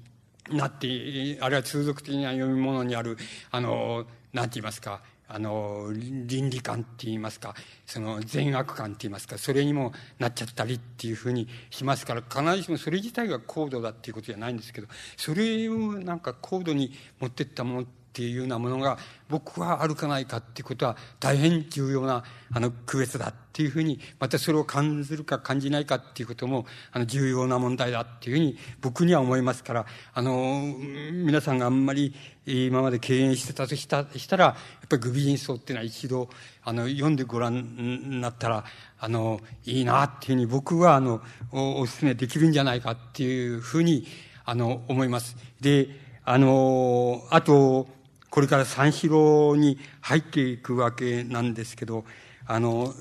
[0.49, 3.17] なって、あるいは通俗的な読み物にある、
[3.51, 5.01] あの、なんて言いますか、
[5.31, 7.53] あの、倫理観って言いますか、
[7.85, 14.87] その善悪観って言いますか、それにもなっちゃったりっていうふうにしますから、必ずしもそれ自体が高度だっていうことじゃないんですけど、
[15.17, 18.97] それをなんか高度に持ってったものってっていうようなものが
[19.29, 30.73] 僕はあるかないかっていうことは大変重要なあの区別だっていうふうにまたそれを感じるか感じないかっていうこともあの重要な問題だっていうふうに僕には思いますからあの
[31.13, 32.15] 皆さんがあんまり
[32.47, 34.51] 今まで敬遠してたとしたしたらや
[34.85, 36.29] っぱりグビジンソっていうのは一度
[36.63, 38.63] あの読んでご覧になったら
[38.99, 41.21] あのいいなっていうふうに僕はあの
[41.51, 44.07] おお勧めできるんじゃないかっていうふうに
[44.45, 45.37] あの思います。
[45.61, 45.89] で
[46.25, 47.87] あのあと
[48.29, 52.05] これから三四郎に入っていくわけなんですけど、
[52.45, 52.93] あの、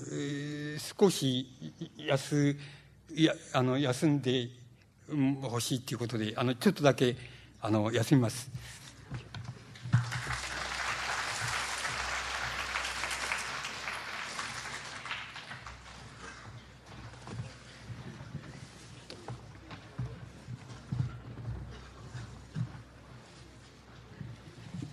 [0.98, 1.46] 少し
[1.96, 2.56] 休、
[3.14, 4.48] や、あの、休んで
[5.42, 7.16] ほしいということで、あの、ちょっとだけ、
[7.60, 8.50] あの、休みます。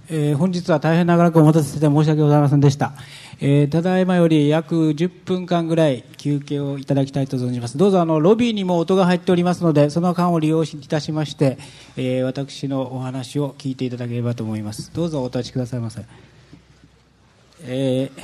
[0.08, 2.94] えー、本日は大変長らくお待たせして申し訳ございませんでした。
[3.42, 7.78] えー、ただいまより約10分間ぐらい休憩をいただきたいと存じます。
[7.78, 11.58] どうぞあの、ロビーにも音が入っておりますので、その間を利用いたしまして、
[11.98, 14.94] えー、私のお話を聞いていただければと思います。
[14.94, 16.04] どうぞお立ちくださいませ。
[17.64, 18.22] えー、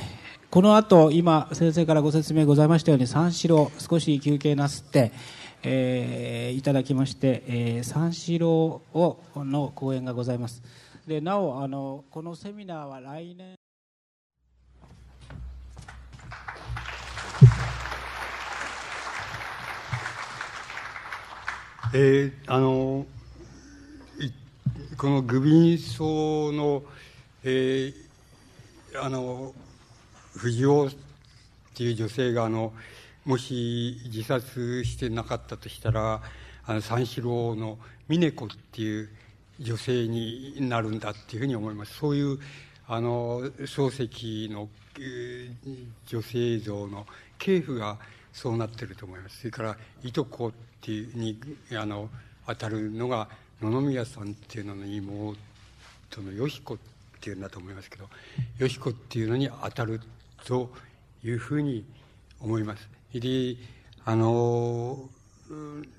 [0.50, 5.10] この後、今、先生からご説明ございましたように、三四郎、少し休憩なすって、
[5.64, 8.82] えー、いただきまして、えー、三四郎
[9.34, 10.62] の講演がございます。
[11.06, 13.56] でなおあのこのセミナーは来年。
[21.94, 23.04] えー、あの
[24.96, 26.84] このグビンソウの、
[27.42, 29.52] えー、あの
[30.36, 30.90] 藤尾っ
[31.74, 32.72] ていう女性があの
[33.24, 36.22] もし自殺してなかったとしたら
[36.64, 39.10] あの三四郎の峰子っていう
[39.62, 41.94] 女性になるんだっていうふうに思います。
[41.94, 42.38] そういう
[42.88, 44.68] あの漱石の、
[46.06, 47.06] 女性像の
[47.38, 47.98] 系譜が
[48.32, 49.38] そうなってると思います。
[49.38, 51.38] それからいとこっていうに
[51.74, 52.10] あの
[52.46, 53.28] 当たるのが
[53.62, 55.36] 野々宮さんっていうのの妹
[56.18, 56.78] のよ彦っ
[57.20, 58.08] ていうんだと思いますけど
[58.58, 60.00] よ彦っていうのに当たる
[60.44, 60.70] と
[61.24, 61.84] いうふうに
[62.40, 62.88] 思います。
[63.14, 63.56] で
[64.04, 65.08] あの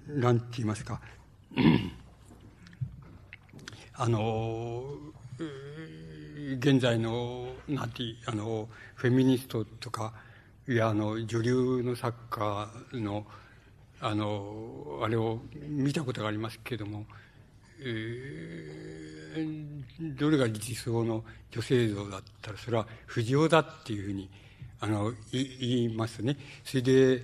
[0.07, 0.99] なんて言いますか。
[3.95, 4.83] あの
[6.59, 10.13] 現在のなんてあのフェミニストとか
[10.67, 13.25] いやあの女流の作家の
[14.01, 17.05] あのあれを見たことがありますけれども、
[17.79, 24.29] えー、どれが理想の女性像だったらそれは不二だっていうふうに
[24.81, 26.35] あの言いますね。
[26.65, 27.23] それで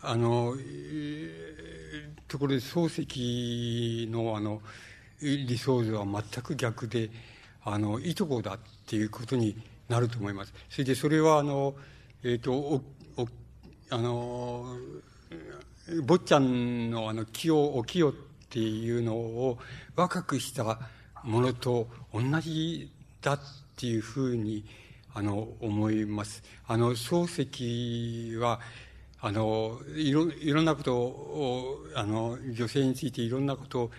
[0.00, 4.62] あの、えー、ところで漱石のあの
[5.22, 7.10] 理想像は全く逆で
[7.64, 9.56] あのいとこだっていうことに
[9.88, 10.52] なると思います。
[10.68, 11.74] それでそれはあの
[12.24, 12.82] えっ、ー、とお
[13.16, 13.28] お
[13.90, 14.76] あの
[16.04, 18.12] 坊ちゃんのあの清お清っ
[18.50, 19.58] ていうのを
[19.94, 20.78] 若くした
[21.24, 22.90] ものと同じ
[23.20, 23.40] だっ
[23.76, 24.64] ていうふうに
[25.14, 26.42] あの思います。
[26.66, 28.60] あの漱石は
[29.20, 33.90] あのいろいろんなことをあの女性についていろんなことを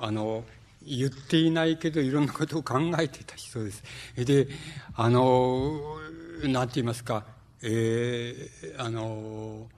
[0.00, 0.42] あの
[0.86, 3.82] 言っていないけどいろんなことを考えていた人です。
[4.16, 4.48] で、
[4.94, 5.80] あの、
[6.44, 7.24] なんて言いますか、
[7.62, 9.68] えー、あの、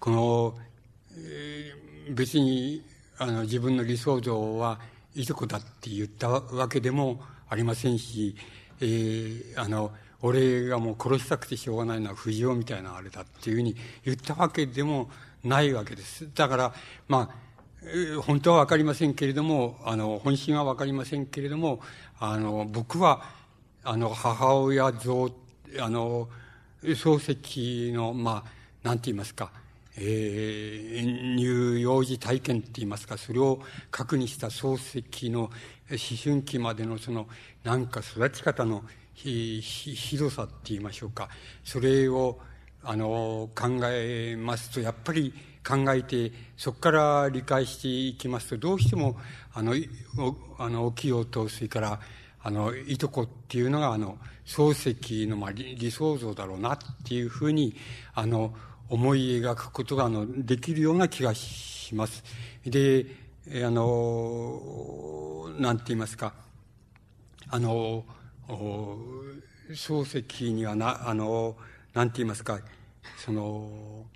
[0.00, 0.58] この、
[1.16, 2.82] えー、別に
[3.18, 4.78] あの自分の理想像は
[5.14, 8.36] いとこだって言ったわけでもありませんし、
[8.80, 9.92] えー、あの、
[10.22, 15.10] 俺がもう殺したくてしょうがないのは藤尾みたいなあれだっていうふうに言ったわけでも
[15.44, 16.28] ないわけです。
[16.34, 16.74] だから、
[17.08, 17.45] まあ、
[18.22, 21.80] 本当はわかりませんけれども、あの、本心はわかりませんけれども、
[22.18, 23.22] あの、僕は、
[23.84, 25.30] あの、母親像、
[25.78, 26.28] あの、
[26.82, 29.52] 漱石の、まあ、なんて言いますか、
[29.96, 33.60] えー、乳幼児体験って言いますか、それを
[33.92, 35.50] 核にした漱石の思
[36.22, 37.28] 春期までのその、
[37.62, 38.82] なんか育ち方の
[39.14, 41.28] ひ、ひ、ひどさって言いましょうか。
[41.64, 42.40] それを、
[42.82, 45.32] あの、考えますと、やっぱり
[45.66, 49.16] 考えて、そこから理解していきますと、どうしても、
[49.52, 49.74] あの、
[50.58, 52.00] あの、起きようと、それから、
[52.42, 57.74] あの、いとこっていうのが、あの、漱石の、まあ、理想像だろうなっていうふうに、
[58.14, 58.54] あの、
[58.88, 62.22] 思い描くことが、あの、できるような気がします。
[62.64, 63.06] で、
[63.64, 66.34] あの、なんて言いますか、
[67.48, 68.04] あの、
[69.70, 71.56] 漱石にはな、あの、
[71.94, 72.60] なんて言いますか、
[73.16, 74.06] その、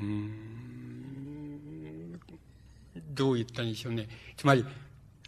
[0.00, 0.71] うん、
[3.12, 4.08] どう言ったんでしょうね。
[4.36, 4.64] つまり、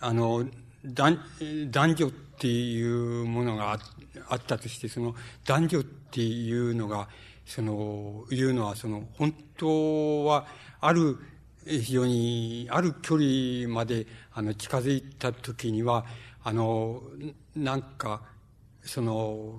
[0.01, 0.45] あの、
[0.85, 1.19] 男
[1.71, 2.83] 女ってい
[3.23, 3.79] うものが
[4.29, 7.09] あったとして、その男女っていうのが、
[7.47, 10.47] その、いうのは、その、本当は、
[10.81, 11.19] ある、
[11.67, 16.05] 非常に、ある距離まで、あの、近づいた時には、
[16.43, 17.03] あの、
[17.55, 18.23] なんか、
[18.83, 19.59] その、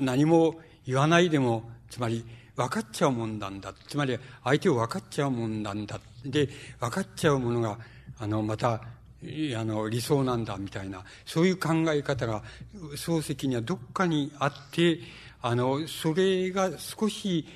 [0.00, 2.24] 何も言わないでも、つまり、
[2.58, 3.72] 分かっちゃうもんなんだ。
[3.86, 6.00] つまり、相手を分かっちゃうもんなんだ。
[6.24, 6.48] で、
[6.80, 7.78] 分かっちゃうものが、
[8.18, 8.80] あの、また、あ
[9.64, 12.42] の、理想なんだ、みたいな、そういう考え方が、
[12.96, 14.98] 漱石にはどっかにあって、
[15.40, 17.46] あの、それが少し、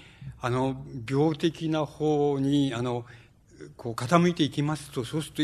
[0.41, 3.05] あの、病的な方に、あの、
[3.77, 5.43] こう傾いていきますと、そうすると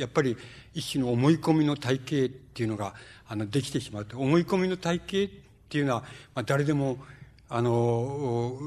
[0.00, 0.36] やっぱり
[0.74, 2.94] 一種の思い込みの体系っていうのが、
[3.28, 4.18] あの、できてしまうと。
[4.18, 5.30] 思い込みの体系っ
[5.68, 6.00] ていうのは、
[6.34, 6.98] まあ、誰でも、
[7.48, 8.58] あの、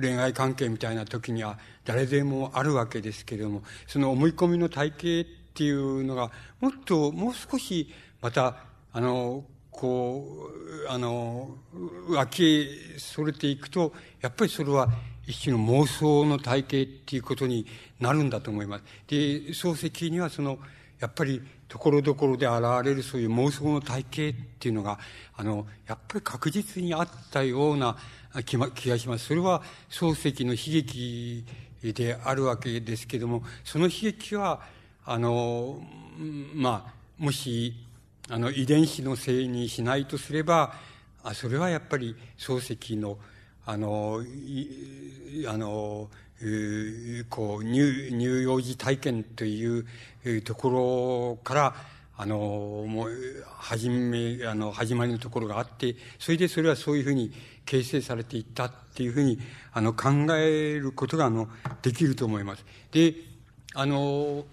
[0.00, 5.24] 恋愛関係みたいな時には誰でもあるわけですけれども、その思い込みの体系っ
[5.54, 6.30] ていうのが、
[6.60, 8.56] もっと、もう少し、また、
[8.92, 10.50] あの、こ
[10.86, 11.56] う、あの、
[12.08, 14.88] 脇へそれていくと、やっぱりそれは
[15.26, 17.66] 一種の妄想の体系っていうことに
[17.98, 18.84] なるんだと思います。
[19.08, 19.16] で、
[19.52, 20.58] 漱石にはその、
[21.00, 24.98] やっぱり、ところどころで現れるそういう妄想の体系っていうのが、
[25.36, 27.96] あの、やっぱり確実にあったような
[28.44, 29.26] 気がします。
[29.26, 31.44] それは漱石の悲劇
[31.82, 34.60] であるわけですけども、その悲劇は、
[35.04, 35.82] あの、
[36.54, 37.74] まあ、もし、
[38.28, 40.74] あの、遺伝子のせいにしないとすれば、
[41.22, 43.18] あそれはやっぱり漱石の、
[43.66, 44.22] あの、
[45.48, 46.08] あの、
[47.28, 49.84] こう乳幼児体験という
[50.42, 51.74] ところから
[52.20, 53.10] あのもう
[53.56, 57.32] 始めあの始まりのところがあってそれでそれはそういうふうに
[57.64, 59.38] 形成されていったっていうふうに
[59.72, 61.48] あの考えることがあの
[61.80, 62.64] できると思います。
[62.92, 63.14] で
[63.72, 64.44] あの、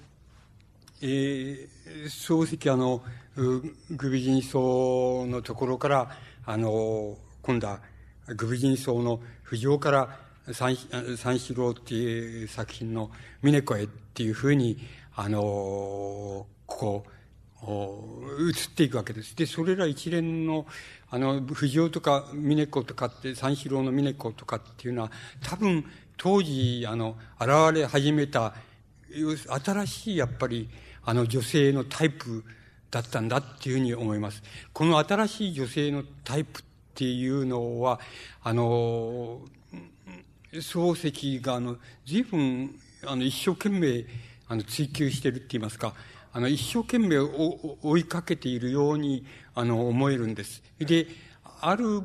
[1.02, 1.68] えー、
[2.06, 3.02] 漱石あの
[3.36, 6.12] グビジンソのところから
[6.46, 7.82] あの今度は
[8.28, 10.20] グビジンソの浮上から
[10.54, 10.78] 三
[11.18, 13.12] 三四郎っていう作品の
[13.42, 14.78] 峰子へっていうふうに、
[15.16, 17.17] あの、こう、
[17.64, 19.36] 移っていくわけです。
[19.36, 20.66] で、それら一連の、
[21.10, 25.12] あの、藤尾とか峰子とかって、三四郎の峰子とかっていうのは、
[25.42, 25.86] 多分、
[26.18, 28.54] 当時、あの、現れ始めた、
[29.64, 30.70] 新しい、やっぱり、
[31.04, 32.44] あの、女性のタイプ
[32.92, 34.44] だったんだっていうふうに思います。
[34.74, 36.64] この新しい女性のタイプっ
[36.94, 38.00] ていうのは、
[38.44, 39.42] あの、
[40.54, 44.06] 漱石が、あの、随分、あの、一生懸命、
[44.48, 45.94] あの、追求してるって言いますか、
[46.38, 50.62] あの、一生懸命追いかけているように、あの、思えるんです。
[50.78, 51.08] で、
[51.62, 52.04] ある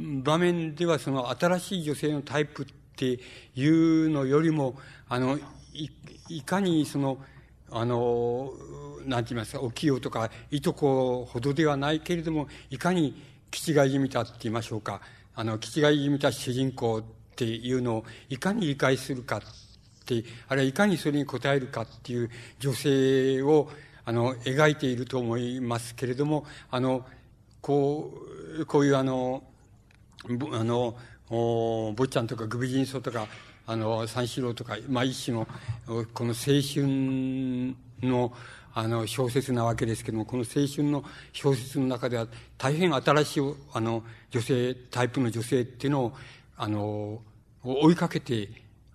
[0.00, 3.20] 場面では、その、新しい女性のタイプって
[3.54, 4.76] いうのよりも、
[5.08, 5.38] あの、
[5.72, 5.90] い、
[6.28, 7.18] いかに、その、
[7.70, 8.50] あの、
[9.06, 13.14] なんて言いますか、お清とか、いとこほどではないけれども、いかに、
[13.52, 15.00] 気違いじみたって言いましょうか、
[15.36, 17.02] あの、気違いじみた主人公っ
[17.36, 19.40] ていうのをいかに理解するか、
[20.48, 23.68] あるいはいかにそれに応えるかっていう女性を、
[24.04, 27.04] あの、描いていると思いますけれども、あの、
[27.60, 28.14] こ
[28.58, 29.42] う、こういうあの、
[30.52, 30.96] あの、
[31.28, 33.26] 坊ちゃんとかグビジンソとか、
[33.66, 35.46] あの、三四郎とか、まあ一種の、
[36.14, 38.32] この青春の、
[38.72, 42.26] あの、小説なわけですけども、この青春の小説の中では、
[42.56, 46.12] 大変新しい、あの、女性、タイプの女性っていうのを、
[46.56, 47.20] あの、
[47.62, 48.48] 追いかけて、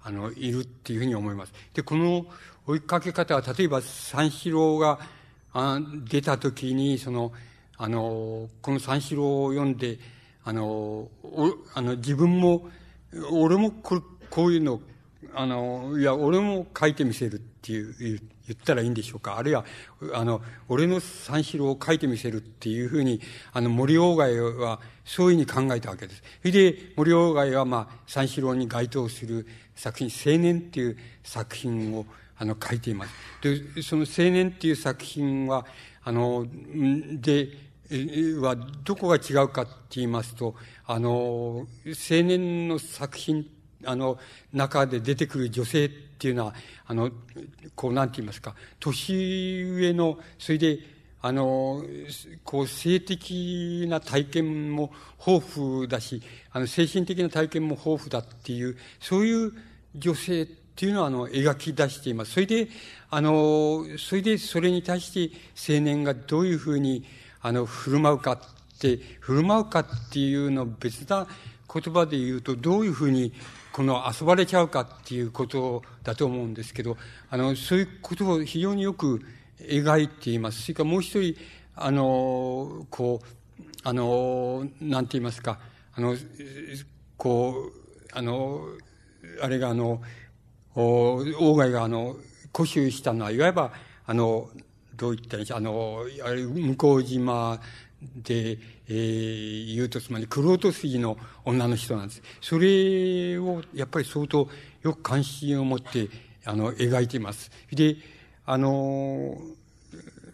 [0.03, 1.53] あの、いるっていうふうに思います。
[1.73, 2.25] で、この
[2.67, 4.99] 追いかけ方は、例えば三四郎が
[5.53, 7.31] あ出た時に、その、
[7.77, 9.99] あの、この三四郎を読んで、
[10.43, 11.09] あの、お
[11.73, 12.69] あの自分も、
[13.31, 14.81] 俺もここういうの
[15.35, 19.37] あの、いや、俺も書いてみせるっていう、言ったらいいんでしょうか。
[19.37, 19.65] あるいは、
[20.13, 23.21] あの、俺の三四郎を書いてみせるっていうふうに、
[23.53, 26.23] あの、森鴎外はそういうふうに考えたわけです。
[26.41, 32.05] それで、森鴎外は、まあ、三四郎に該当する作品、青年っていう作品を、
[32.37, 33.11] あの、書いています。
[33.41, 35.65] で、その青年っていう作品は、
[36.03, 36.45] あの、
[37.21, 37.49] で、
[38.41, 40.55] はどこが違うかって言いますと、
[40.85, 43.45] あの、青年の作品、
[43.85, 44.17] あの、
[44.51, 45.89] 中で出てくる女性
[46.23, 46.53] っていうのは、
[46.87, 47.11] あの、
[47.75, 50.79] こう、なんて言いますか、年上の、それで、
[51.21, 51.83] あの、
[52.45, 54.93] こう、性的な体験も
[55.27, 56.21] 豊富だし、
[56.53, 59.51] あの、精神的な体験も豊富だっていう、そういう
[59.97, 62.31] 女性っていうのは、あの、描き出しています。
[62.31, 62.69] それで、
[63.09, 65.35] あの、それでそれに対して
[65.75, 67.03] 青年がどういうふうに、
[67.41, 68.39] あの、振る舞うかっ
[68.79, 71.27] て、振る舞うかっていうのを別な
[71.73, 73.33] 言葉で言うと、どういうふうに、
[73.73, 76.95] この遊ばれちゃうかっていうことだと思うんですけど、
[77.31, 79.19] あの、そういうことを非常によく
[79.59, 80.61] 描いています。
[80.61, 81.35] それからもう一人、
[81.75, 83.25] あの、こう、
[83.83, 85.57] あの、なんて言いますか、
[85.95, 86.15] あの、
[87.17, 88.61] こう、あの、
[89.41, 90.03] あれがあの、
[90.75, 92.15] 鴎外があの、
[92.53, 93.73] 固執したのは、いわば、
[94.05, 94.51] あの、
[94.95, 97.59] どう言ったらいいんでしょう、あの、あれ、向島
[98.15, 98.57] で、
[98.87, 102.21] えー、言うと、つまり、クロート筋の女の人なんです。
[102.41, 104.47] それを、やっぱり相当、
[104.81, 106.09] よく関心を持って、
[106.45, 107.51] あの、描いています。
[107.71, 107.97] で、
[108.45, 109.37] あの、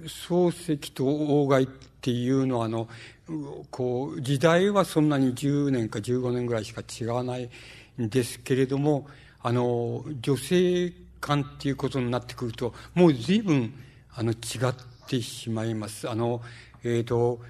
[0.04, 1.68] 漱石と鴎外っ
[2.02, 2.88] ていうのは、あの、
[3.70, 7.50] こう、時代はそんなに10年か15年ぐらいしか違わない
[8.02, 9.08] んですけれども、
[9.41, 13.74] あの、女性観っていうことになってくると、もう随分、
[14.14, 14.36] あの、違
[14.70, 14.74] っ
[15.08, 16.10] てしまいます。
[16.10, 16.41] あの、
[16.84, 17.41] えっ、ー、と、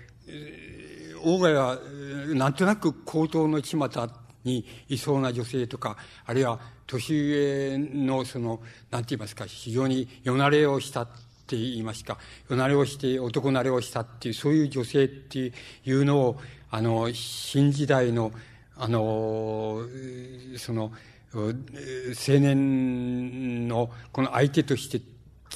[1.23, 1.79] 大外は、
[2.33, 3.77] なんとなく高等の巷
[4.43, 8.61] にいそうな女性とか、あるいは年上の、その、
[8.91, 11.07] なんて言いますか、非常によなれをしたっ
[11.47, 12.17] て言いますか、
[12.49, 15.51] よなれをして男なれをしたっていう、そういう女性って
[15.85, 16.39] いうのを、
[16.71, 18.31] あの、新時代の、
[18.77, 19.81] あの、
[20.57, 20.91] その、
[21.33, 21.53] 青
[22.39, 24.99] 年のこの相手として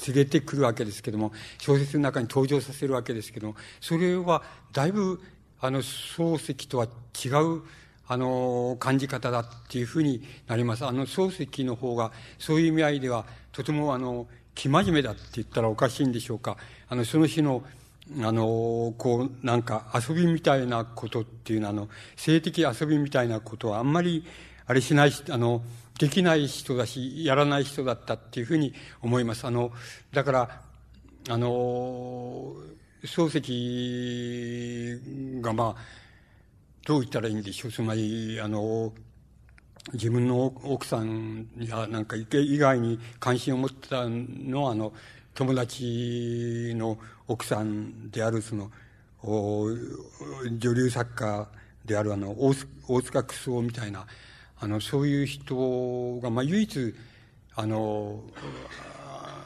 [0.06, 4.42] 連れてくるわけですけども、小説の中に登場させるわけですけども、それは
[4.72, 5.20] だいぶ、
[5.60, 6.86] あの、漱石とは
[7.24, 7.62] 違う、
[8.06, 10.84] あの、感じ方だっていうふうになります。
[10.84, 16.56] あの、漱石の方が、そういう意味合いでは、とても、あの、生真面目だって言ったらおかしいんでしょうか。
[16.88, 17.64] あの、その日の、
[18.22, 24.24] あの、こう、なんか遊びみたいなことっていうのは、あの、性的遊びみたいなことはあんまり、
[24.66, 25.62] あれしないし、あの、
[25.98, 29.46] できない人だし、やらない人だったっていうふうに思います。
[29.46, 29.72] あの、
[30.12, 30.62] だから、
[31.28, 32.54] あの、
[33.04, 35.00] 漱石
[35.40, 35.80] がまあ、
[36.86, 37.72] どう言ったらいいんでしょう。
[37.72, 38.92] つまり、あの、
[39.92, 44.92] 自分の奥さんやなんか以外に関心を持ってたのは、あの、
[45.34, 46.98] 友達の
[47.28, 48.70] 奥さんである、その、
[49.22, 51.48] 女流作家
[51.84, 52.54] であるあの、大
[53.02, 54.06] 塚クソみたいな、
[54.64, 56.94] あの、そういう人が、まあ、唯一、
[57.54, 58.22] あの、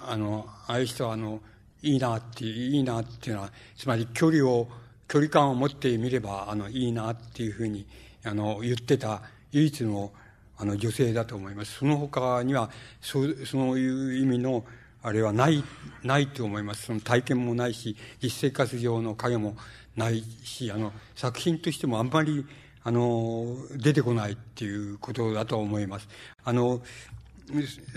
[0.06, 1.40] あの、ああいう人は、あの、
[1.82, 4.68] いいなって、いいなっていうのは、つまり距離を、
[5.08, 7.84] 距離感を持ってみれば、あの、いいなっていうふうに、
[8.24, 10.12] あの、言ってた唯一の、
[10.56, 11.78] あの、女性だと思います。
[11.78, 12.70] その他には、
[13.00, 14.64] そう、そういう意味の、
[15.02, 15.64] あれはない、
[16.04, 16.86] ないと思います。
[16.86, 19.56] その体験もないし、実生活上の影も
[19.96, 22.46] ないし、あの、作品としてもあんまり、
[22.88, 26.08] あの、出てこないっていうことだと思います。
[26.42, 26.80] あの、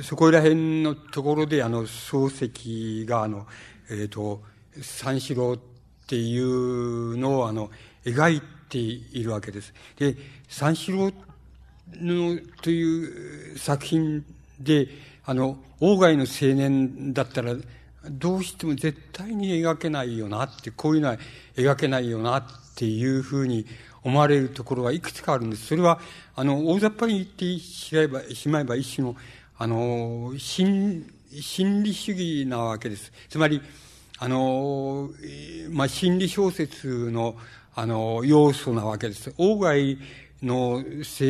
[0.04, 3.48] そこら辺のところで、あの、漱石が、あの、
[3.90, 4.42] えっ、ー、と、
[4.82, 5.60] 三四郎っ
[6.08, 7.72] ていうのを、あの、
[8.04, 9.74] 描いているわけです。
[9.98, 10.18] で、
[10.50, 11.12] 三四郎
[11.94, 14.26] のという作品
[14.60, 14.90] で、
[15.24, 17.56] あの、鴎外の青年だったら、
[18.10, 21.18] どうしても絶対に描けないよなって、こういうのは
[21.56, 22.44] 描けないよなっ
[22.76, 23.66] ていうふうに
[24.04, 25.68] 思われるところがいくつかあるんです。
[25.68, 26.00] それは、
[26.36, 29.16] あの、大雑把に言ってしまえば、しまえば一種の、
[29.58, 33.12] あの、心、心理主義なわけです。
[33.30, 33.62] つまり、
[34.18, 35.10] あの、
[35.70, 37.36] まあ、心理小説の、
[37.74, 39.32] あの、要素なわけです。
[39.38, 39.98] 鴎外
[40.44, 40.84] の青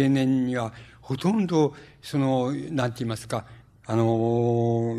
[0.10, 3.46] 年には、ほとんど、その、なんて言いますか、
[3.86, 4.96] あの、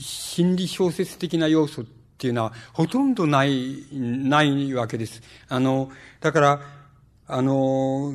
[0.00, 1.84] 心理小説的な要素
[2.16, 5.20] っていうのはほとんどない、ないわけです。
[5.48, 5.90] あの、
[6.20, 6.60] だから、
[7.28, 8.14] あの、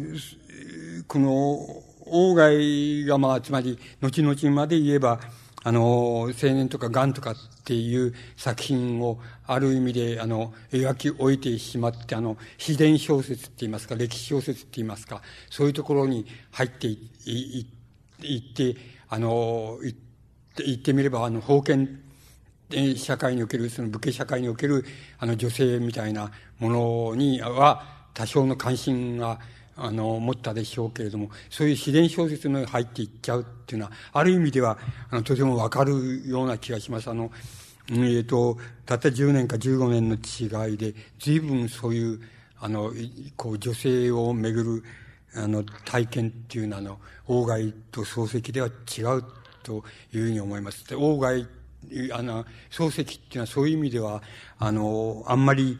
[1.07, 5.19] この、鴎外がまあ、つまり、後々まで言えば、
[5.63, 15.21] あの、青年とか癌とかっていう作品をある意味で、あの、描き終えてしまって、あの、自然小説って言いますか、歴史小説って言いますか、
[15.51, 16.93] そういうところに入ってい、
[17.25, 17.67] い
[18.19, 18.75] 言って、
[19.09, 22.00] あの、言って、言ってみれば、あの、封建
[22.97, 24.85] 社会における、その武家社会における、
[25.19, 27.83] あの、女性みたいなものには、
[28.13, 29.39] 多少の関心が、
[29.75, 34.77] あの、持ったでしょうけれども、そういう自然小説の入っていっちゃうっていうのは、ある意味では、
[35.09, 37.09] あの、とてもわかるような気がします。
[37.09, 37.31] あの、
[37.89, 42.19] えっ、ー、と、たった10年か15年の違いで、随分そういう、
[42.59, 42.91] あの、
[43.35, 44.83] こう、女性をめぐる、
[45.35, 49.23] あの、体験っていうのは、あの、王外と漱石では違う
[49.63, 49.83] と
[50.13, 50.87] いうふうに思います。
[50.87, 51.47] で、外、
[52.13, 54.21] あの、漱石っていうのはそういう意味では、
[54.59, 55.79] あの、あんまり、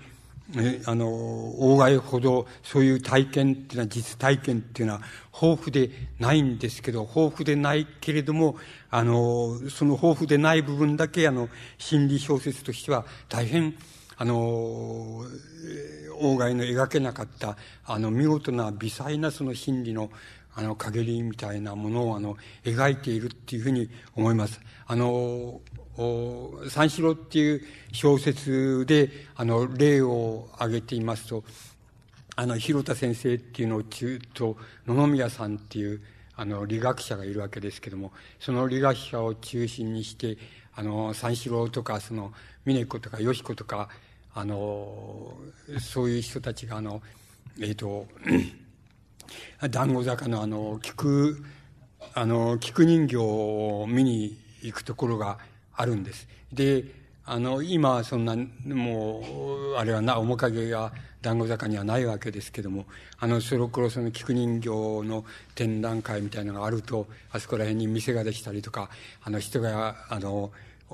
[0.85, 5.01] あの、大外ほどそういう体験っていうのは、実体験っていうのは
[5.41, 8.57] 豊富でないんですけど、豊富でないけれども、
[8.89, 11.47] あの、その豊富でない部分だけ、あの、
[11.77, 13.75] 心理小説としては大変、
[14.17, 15.23] あの、
[16.19, 17.55] 大外の描けなかった、
[17.85, 20.11] あの、見事な微細なその心理の、
[20.53, 24.59] あの、陰りみたいなものを、あの、描いているっていうふうに思います。
[24.85, 25.61] あの、
[26.69, 27.61] 三四郎っていう
[27.91, 31.43] 小説で、あの、例を挙げていますと、
[32.35, 34.57] あの、広田先生っていうのを中と、
[34.87, 36.01] 野々宮さんっていう、
[36.35, 40.37] あの、理学者がいるわけですけども、その理学者を中心にして、
[40.73, 42.31] あの、三四郎とか、その、
[42.65, 43.89] 峰子とか、よし子とか、
[44.33, 45.33] あの、
[45.79, 47.01] そういう人たちが、あの、
[47.59, 48.07] えっ、ー、と、
[49.69, 51.43] 団子坂のあの、菊、
[52.13, 55.39] あの、菊人形を見に行くところが
[55.81, 56.27] あるんです。
[56.53, 56.85] で、
[57.25, 60.91] あの、今、そんな、もう、あれはな、面影が
[61.21, 62.85] 団子坂にはないわけですけども、
[63.19, 65.25] あの、その頃その菊人形の
[65.55, 68.89] 展覧会みたいなのがあると、あそこら辺に店ができたりとか、
[69.23, 70.51] あの、人が、あの、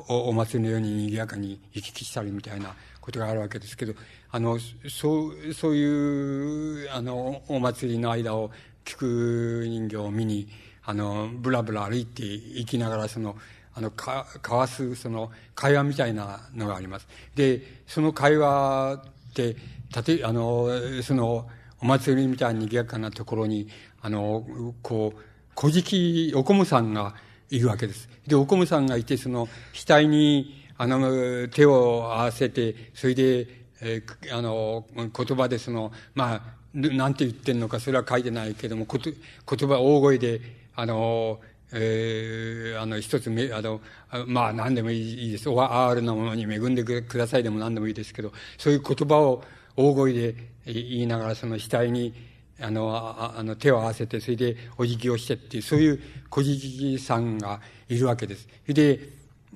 [0.08, 3.94] お祭りのように賑やかに行き来したりみたいなことがあるわけですけど、
[4.30, 4.60] あの、
[4.90, 8.52] そう、そういう、あの、お祭りの間を
[8.86, 10.48] 菊人形を見に、
[10.84, 13.36] あの、ぶらぶら歩いて行きながら、その、
[13.78, 17.08] あの、か、交わす、その、会話みたいなのがあります。
[17.36, 19.56] で、その会話って、
[19.94, 20.68] たて、あの、
[21.04, 21.48] その、
[21.80, 23.70] お祭りみたいに賑やかなところに、
[24.02, 24.44] あの、
[24.82, 25.20] こう、
[25.56, 27.14] 古事記、おこむさんが
[27.52, 28.10] いるわけです。
[28.26, 33.48] で、おこむさんがいて、その、額に、あの、手を合わせて、それで、
[33.82, 40.42] えー、あの、言葉でその、まあ、なんて言ってんのか、それは書いてないけども、こと言葉大声で、
[40.76, 41.40] あの、
[41.74, 43.82] えー、あの、一つめ、あの、
[44.26, 45.50] まあ、何でもいいです。
[45.50, 49.44] R なものに恵んでくださいでも何でもいいですけど、そういう言葉を
[49.76, 50.36] 大声で
[50.66, 52.14] 言いながら、その額に、
[52.60, 52.92] あの、
[53.38, 58.48] あの、手を合わせて、それでお辞儀をしてっていう、そういう小じさんがいるわけです。
[58.68, 59.00] で、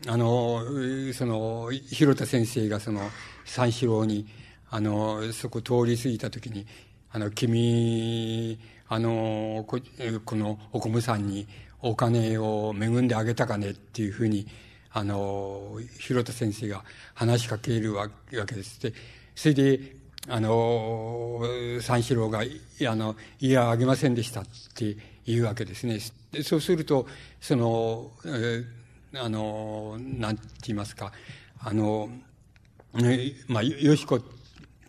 [0.07, 0.61] あの、
[1.13, 3.09] その、広田先生がその、
[3.45, 4.27] 三四郎に、
[4.69, 6.65] あの、そこ通り過ぎたときに、
[7.11, 11.47] あの、君、あの、このおこむさんに
[11.81, 14.47] お金を恵んであげたかねっていうふうに、
[14.91, 16.83] あの、広田先生が
[17.13, 18.81] 話しかけるわけです。
[18.81, 18.93] で、
[19.35, 19.95] それで、
[20.27, 21.41] あの、
[21.81, 24.45] 三四郎が、あの、いや、あげませんでしたっ
[24.75, 24.95] て
[25.25, 25.99] いうわけですね。
[26.43, 27.07] そうすると、
[27.39, 31.11] その、えー、あの、なんて言いますか、
[31.59, 32.09] あの、
[33.47, 34.19] まあ、よしこ、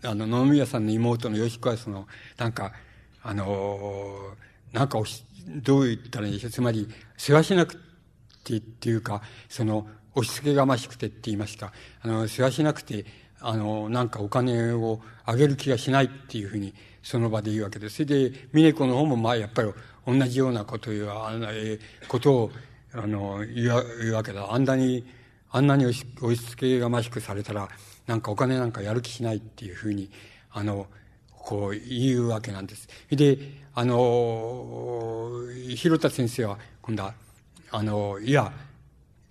[0.02, 2.06] あの、野々宮さんの妹のよしこは、その、
[2.36, 2.72] なんか、
[3.22, 4.34] あの、
[4.72, 6.50] なんかおし、どう言ったらいいでしょう。
[6.50, 7.76] つまり、世話しなく
[8.44, 11.72] てっていうか、その、押し付けがましくてって言いますか、
[12.02, 13.06] あの、世話しなくて、
[13.40, 17.96] あの、なんかお金をあげる気がしないっていうふうに、その場で言うわけです。
[17.96, 19.72] それで、峰子の方も、まあ、やっぱり
[20.06, 22.50] 同じようなことを言う、あの、えー、ことを、
[22.92, 23.72] あの、言
[24.10, 24.52] うわけだ。
[24.52, 25.04] あんなに、
[25.50, 26.06] あんなに押し
[26.46, 27.68] 付けがましくされたら、
[28.06, 30.10] なんかお金なんかやる気しないっていうふうに、
[30.50, 30.86] あの、
[31.42, 32.88] こう言うわけなんです。
[33.10, 33.36] で、
[33.74, 35.30] あの、
[35.74, 37.14] 広田先生は、今度は、
[37.70, 38.52] あの、いや、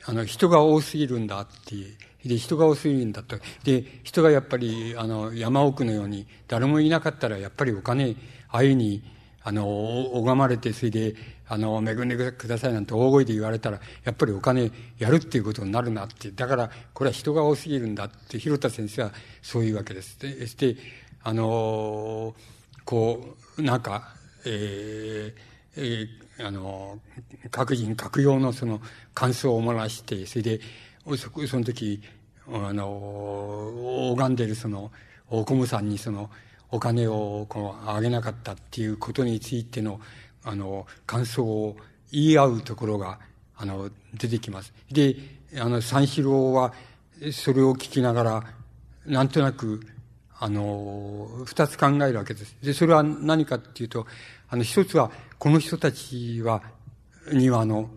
[0.05, 1.95] あの、人が多すぎるんだっていう。
[2.27, 3.37] で、人が多すぎるんだと。
[3.63, 8.15] で、人がやっぱり、あの、山奥のように、誰もいなかったら、やっぱりお金、
[8.49, 9.03] あいに、
[9.43, 9.67] あの、
[10.13, 11.15] 拝まれて、それで、
[11.47, 16.31] あの、恵んでくださいなんて大声で言われたら、やっぱりお金やるっていうことになるなって。
[16.31, 20.19] だから、これは人が多すぎるんだって、広田先生はそういうわけです。
[20.19, 20.77] で、して、
[21.23, 22.35] あの
[22.85, 26.99] こう、なんか、えー、えー、あの
[27.51, 28.81] 各人各用のその
[29.13, 30.59] 感想を漏らして、それで、
[31.05, 32.01] そその時、
[32.47, 34.91] あの拝んでるその、
[35.29, 36.29] 大小さんにその、
[36.71, 39.99] お金をこうあげなかったっていうことについての、
[40.43, 41.77] あの、感想を
[42.11, 43.19] 言い合うところが、
[43.55, 44.73] あの、出てきます。
[44.89, 45.15] で、
[45.59, 46.73] あの、三四郎は、
[47.31, 48.43] それを聞きながら、
[49.05, 49.81] なんとなく、
[50.43, 52.57] あの、二つ考えるわけです。
[52.63, 54.07] で、それは何かっていうと、
[54.49, 56.63] あの、一つは、この人たちは、
[57.31, 57.91] には、あの、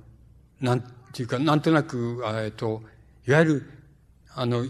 [0.60, 0.80] なん
[1.14, 2.82] ていうか、なんとなく、えっと、
[3.26, 3.70] いわゆる、
[4.34, 4.62] あの、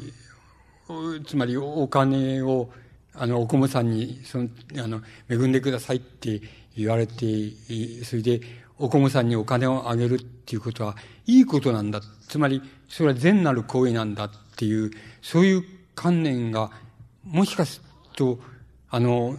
[1.27, 2.71] つまりお金を、
[3.13, 6.41] あの、おこもさんに、その、あの、恵んでくださいって
[6.77, 7.25] 言われて、
[8.05, 8.41] それで、
[8.79, 10.95] おこもさんにお金をあげるっていうことは、
[11.27, 12.01] いいことなんだ。
[12.29, 15.65] つまり、それは善なる行為なんだっていう、そういう
[15.97, 16.71] 観念が、
[17.25, 17.85] もしかする
[18.17, 18.39] と、
[18.91, 19.37] あの、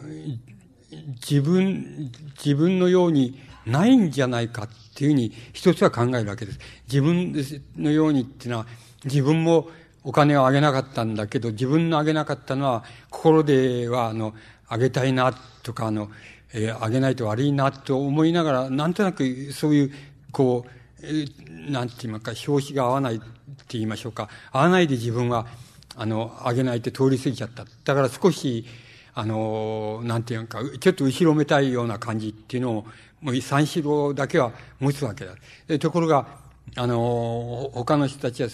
[1.29, 6.59] 自分、自分のようにないんじゃないかっていうふうに一つは考えるわけです。
[6.87, 7.33] 自分
[7.77, 8.67] のようにっていうのは、
[9.03, 9.69] 自分も
[10.03, 14.33] お金をあげなかったんだけど、自分のあげなかったのは、心では、あの、
[14.67, 15.33] あげたいな
[15.63, 16.09] とか、あの、
[16.53, 19.91] えー、あげないと悪いなと思いながら、なんとなくそういう、
[20.31, 20.69] こう、
[21.01, 23.25] えー、なんて言いますか、表紙が合わないって
[23.69, 24.29] 言いましょうか。
[24.51, 25.47] 合わないで自分は、
[25.95, 27.65] あの、あげないって通り過ぎちゃった。
[27.83, 28.65] だから少し、
[29.13, 32.85] あの、なんていうか、ちょっと後ろめたいような感じっていうのを、
[33.21, 35.33] もう三四郎だけは持つわけだ。
[35.67, 36.27] でところが、
[36.75, 38.49] あの、他の人たちは、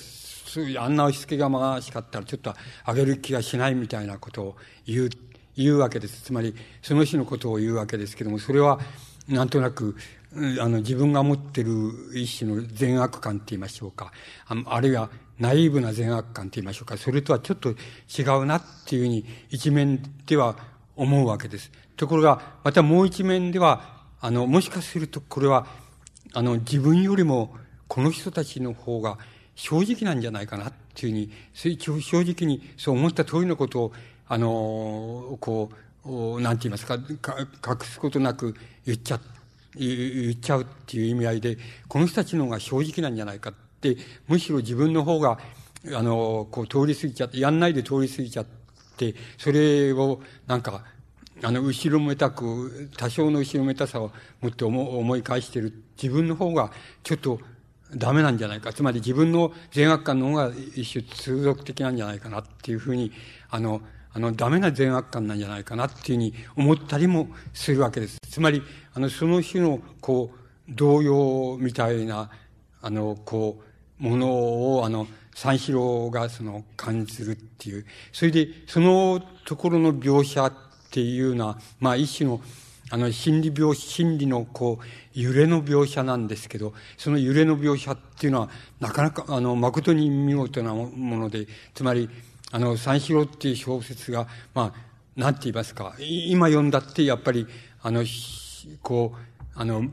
[0.80, 2.54] あんな押し付けがまがしかったらちょっと
[2.84, 4.56] あげる気がしないみたいなことを
[4.86, 5.10] 言う、
[5.56, 6.22] 言うわけです。
[6.22, 8.80] つまり、その日のことを言うわけですけども、それは、
[9.28, 9.96] なんとなく、
[10.34, 11.72] あの、自分が持ってる
[12.14, 14.12] 一種の善悪感って言いましょうか。
[14.48, 15.10] あるいは、
[15.42, 16.98] ナイーブな善悪感って言いましょうか。
[16.98, 20.56] それとはちょっと違うなっていうふうに一面では
[20.96, 21.72] 思うわけです。
[21.98, 25.66] ところが、またもう一面では、あの、もしかするとこれは、
[26.34, 27.56] あの、自分よりも
[27.88, 29.18] この人たちの方が
[29.56, 33.94] 正直なんじゃないかなっていうふうに、正直にそう思った通りのことを、
[34.28, 35.72] あの、こ
[36.06, 37.36] う、なんて言いますか、か
[37.68, 38.56] 隠すことなく
[38.86, 39.20] 言っちゃ、
[39.76, 43.54] 言っちゃうっていう意味合いで、この人たちの方が正直なんじゃないか、
[44.28, 45.40] むしろ自分の方が、
[45.94, 48.46] あの、こう通り過ぎちゃって、やんないで通り過ぎちゃっ
[48.98, 50.84] て、それをなんか、
[51.44, 54.12] あの、後ろめたく、多少の後ろめたさを
[54.42, 56.72] 持って思い返してる自分の方が、
[57.04, 57.40] ちょっと
[57.96, 58.74] ダメなんじゃないか。
[58.74, 63.12] つまり自分の善悪感の方が一種通俗的なんじゃないかなっていうふうに、
[63.50, 63.82] あの、
[64.14, 68.18] あの、ダメな善悪感なんじゃないかなっていうふうに思ったりもするわけです。
[68.30, 68.62] つまり、
[68.94, 70.32] あの、その種の、こ
[70.70, 72.30] う、動揺みたいな、
[72.82, 73.71] あの、こう、
[74.02, 77.86] ものを、あの、三四郎がその感じるっていう。
[78.12, 80.54] それで、そのところの描写っ
[80.92, 82.42] ていうのは、まあ一種の、
[82.90, 88.50] あの、心理描、心理のこう、揺れの描写なんですけど、その揺れの描写っていうのは、
[88.80, 92.10] なかなか、あの、誠に見事なもので、つまり、
[92.52, 97.48] あの、三四郎っていう小説が、まあ、なんて言いますか、今読んだってやっぱり、
[97.82, 98.04] あの、
[98.82, 99.18] こう、
[99.56, 99.84] あの、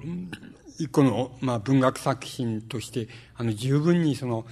[0.79, 4.47] 一個の、まあ、文学作品として、あの、十分にその、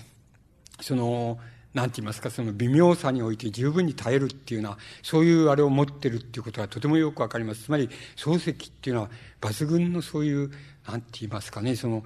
[0.80, 1.38] その、
[1.72, 7.64] なんて言いますか、その微妙さにおいて十分に耐えるっていうのは、そういうあれを持ってるっていうことがとてもよくわかります。
[7.64, 10.50] つまり、漱石っていうのは抜群のそういう、
[10.86, 12.02] なんて言いますかね、その、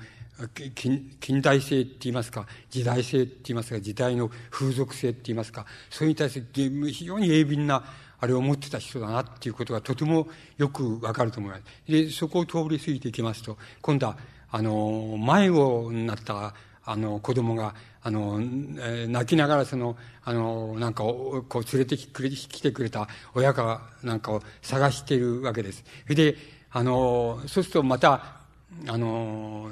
[0.75, 7.85] 近近代性って言いますか、時代性って言いますか、時代の風俗性って言いますか、それに対して非常に鋭敏な
[8.21, 11.63] あれを持ってた人だなっていうことがとてもよくわかると思います。
[11.91, 14.17] で、そこを通り過ぎていきますと、今度は、
[14.51, 25.85] あの、迷子になった、あの、子供が、あの、泣きながらその、あの、なんか、こう、連れてきてくれた親かなんかを探しているわけです。
[26.09, 26.37] で、
[26.71, 28.41] あの、そうするとまた、
[28.87, 29.69] あの、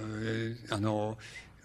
[0.70, 1.16] あの、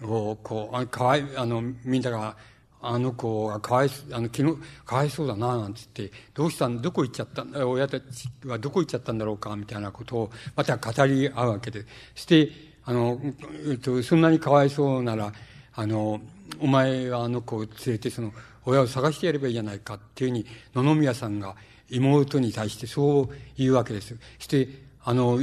[0.02, 2.36] こう、かわい、あの、みんなが、
[2.84, 11.86] あの子がかわい、あの、昨日、かわいそうだな、なんつって、どうしたん、どこ行っちゃった親たちはどこ行っちゃったんだろうか、みたいなことを、また語り合うわけで。
[12.14, 12.52] して、
[12.86, 13.20] あの、
[13.70, 15.32] えっと、そんなにかわいそうなら、
[15.76, 16.22] あの、
[16.60, 18.34] お前はあの子を連れて、その、
[18.66, 20.46] 親を探してやればいいじゃないか、っていうふうに、
[20.76, 21.56] 野々宮さんが
[21.90, 24.16] 妹に対してそう言うわけです。
[24.40, 24.68] して、
[25.06, 25.40] あの、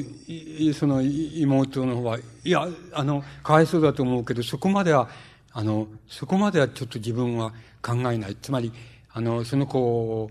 [0.74, 5.08] その妹の方は、いや、あの、かわいそうだと思うけど、そこまでは、
[5.52, 8.36] あの、そこまではちょっと自分は考えない。
[8.40, 8.72] つまり、
[9.12, 10.30] あの、その子を、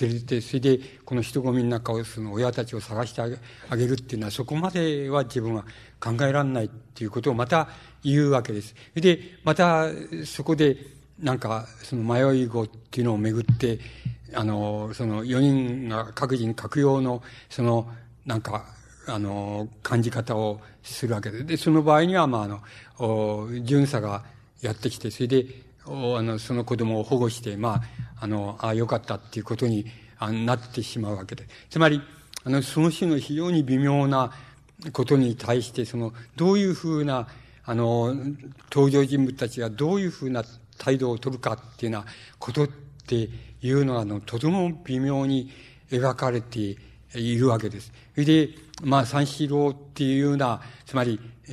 [0.00, 3.38] 連れて、それで、この人混みの中を、その親たちを探してあげ
[3.68, 5.64] あげるっていうのは、そこまでは自分は
[6.00, 7.68] 考えられないっていうことをまた
[8.02, 8.74] 言うわけです。
[8.94, 9.88] で、また、
[10.24, 10.78] そこで、
[11.18, 13.78] なんか、その迷い子っていうのをめぐって、
[14.34, 17.90] あの、その4人が各人各用の、その、
[18.24, 18.64] なんか、
[19.06, 21.42] あの、感じ方をするわけで。
[21.44, 22.60] で、その場合には、まあ、あの、
[22.98, 24.24] お巡査が
[24.60, 25.46] やってきて、それで、
[25.86, 27.82] おあの、その子供を保護して、まあ、
[28.20, 29.86] あの、ああ、よかったっていうことに
[30.44, 31.46] なってしまうわけで。
[31.70, 32.00] つまり、
[32.44, 34.32] あの、その種の非常に微妙な
[34.92, 37.28] ことに対して、その、どういうふうな、
[37.64, 38.14] あの、
[38.72, 40.44] 登場人物たちがどういうふうな
[40.78, 42.68] 態度を取るかっていうようなことっ
[43.06, 43.28] て
[43.60, 45.50] いうのは、あの、とても微妙に
[45.90, 46.76] 描かれて
[47.14, 47.92] いるわけです。
[48.14, 48.48] それで、
[48.84, 51.52] まあ、三四郎っていうような、つまり、え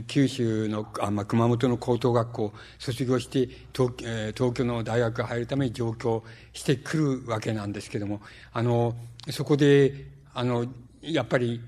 [0.00, 6.22] ー、九州の、あまあ、熊本の高等学校卒業して東,、えー、東京の大学入るために上京
[6.54, 8.22] してくるわけなんですけども、
[8.54, 8.94] あの、
[9.30, 10.64] そこで、あの、
[11.02, 11.60] やっぱり、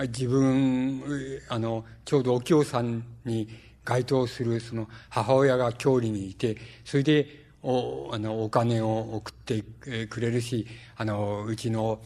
[0.00, 1.02] 自分、
[1.48, 3.48] あの、ちょうどお京さんに
[3.84, 9.62] 該当するその母親が郷里にいて、それで、お、あの、お金を送って
[10.06, 12.00] くれるし、あの、うちの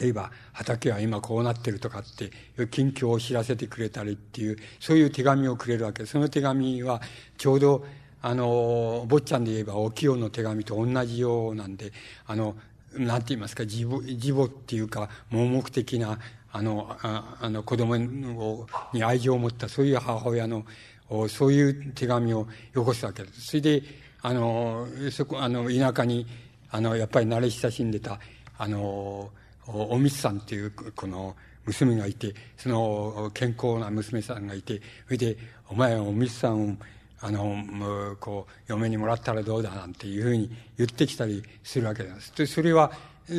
[0.00, 2.30] 例えば畑は今こうなってるとかって
[2.68, 6.04] 近況を知らせてくれたりっていうそういう手紙をくれるわけ。
[6.06, 7.00] その手紙は
[7.36, 7.84] ちょうど
[8.20, 11.92] あの坊ちゃんで言えばお清の手紙と同じようなんで
[12.26, 12.56] あの
[12.92, 16.18] なんて言いますか自母自母っていうか盲目的な
[16.50, 20.64] あのああの子供に愛情を持ったそういう母親の
[21.28, 23.40] そういう手紙をよこすわけです。
[23.42, 23.82] それで
[24.20, 26.26] あのそこあの田舎に
[26.70, 28.18] あのやっぱり慣れ親しんでた
[28.58, 29.30] あの
[29.68, 35.36] おみつさんっていうこの娘がいて、その健康な娘さんがいて、それで、
[35.68, 36.76] お前おみつさんを、
[37.20, 42.32] あの、こう、嫁にもらったらどうだなんていうふうに言ってきたりするわけなんです。
[42.34, 42.92] で、それは、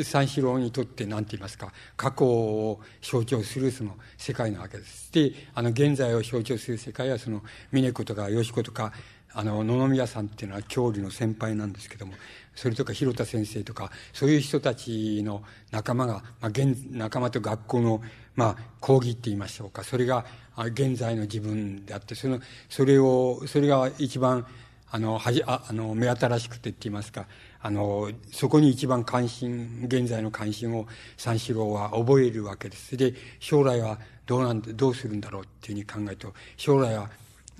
[0.04, 5.12] 三四郎にとって何て言いますか、過去を象徴するその世界なわけです。
[5.12, 7.42] で、あの、現在を象徴する世界は、その、
[7.72, 8.94] 峰子とか吉子とか、
[9.34, 12.14] あの、野々宮さんっていうのは郷里の先輩なんですけども、
[12.60, 18.02] それとか広田先生とか、そういう人たちの仲間が、まあ、現仲間と学校の、
[18.36, 19.86] まあ、講義って言いましょうか。
[19.86, 20.26] それが、
[20.58, 24.46] 現在の自分であって、その、それを、それが一番、
[24.92, 27.28] あの、はじ、ああの、目新しくてって言いますか、
[27.62, 32.98] あの、そこに一番関心、現在の関心を三四郎は覚えるわけです。
[32.98, 37.10] で、将来はどうなん、どうするんだろうっていうふうに考えると、将来は、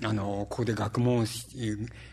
[0.04, 1.24] あの、ここで学問を、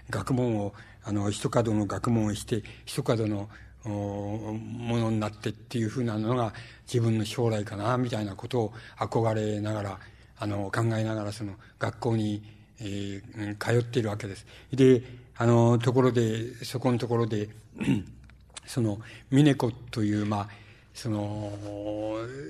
[0.10, 0.74] 学問を
[1.08, 3.50] あの、一角の学問をして、一角の
[3.86, 4.60] も
[4.98, 6.54] のになってっていうふうなのが
[6.86, 10.00] 自分の将来かな、みたいなことを憧れながら、
[10.38, 12.44] あの、考えながらその学校に、
[12.82, 14.46] えー、通っているわけです。
[14.74, 15.02] で、
[15.38, 17.48] あの、ところで、そこのところで、
[18.68, 19.00] その、
[19.32, 20.50] 峰子という、まあ、
[20.94, 21.54] その、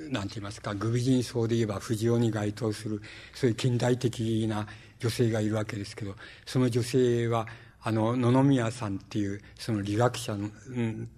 [0.09, 3.03] なんて言いますか、グビジン層で言えば藤尾に該当する、
[3.35, 4.65] そういう近代的な
[4.99, 7.45] 女性がいるわけですけど、その女性は、
[7.81, 10.35] あの、野々宮さんっていう、その理学者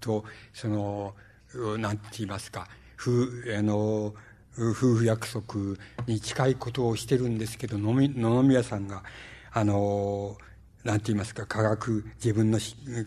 [0.00, 1.14] と、その、
[1.78, 4.14] なんて言いますか、夫、あの、
[4.58, 9.02] 夫婦約束に近いことをしてるんですけど、野々宮さんが、
[9.52, 10.36] あの、
[10.84, 12.58] なんて言いますか、科学、自分の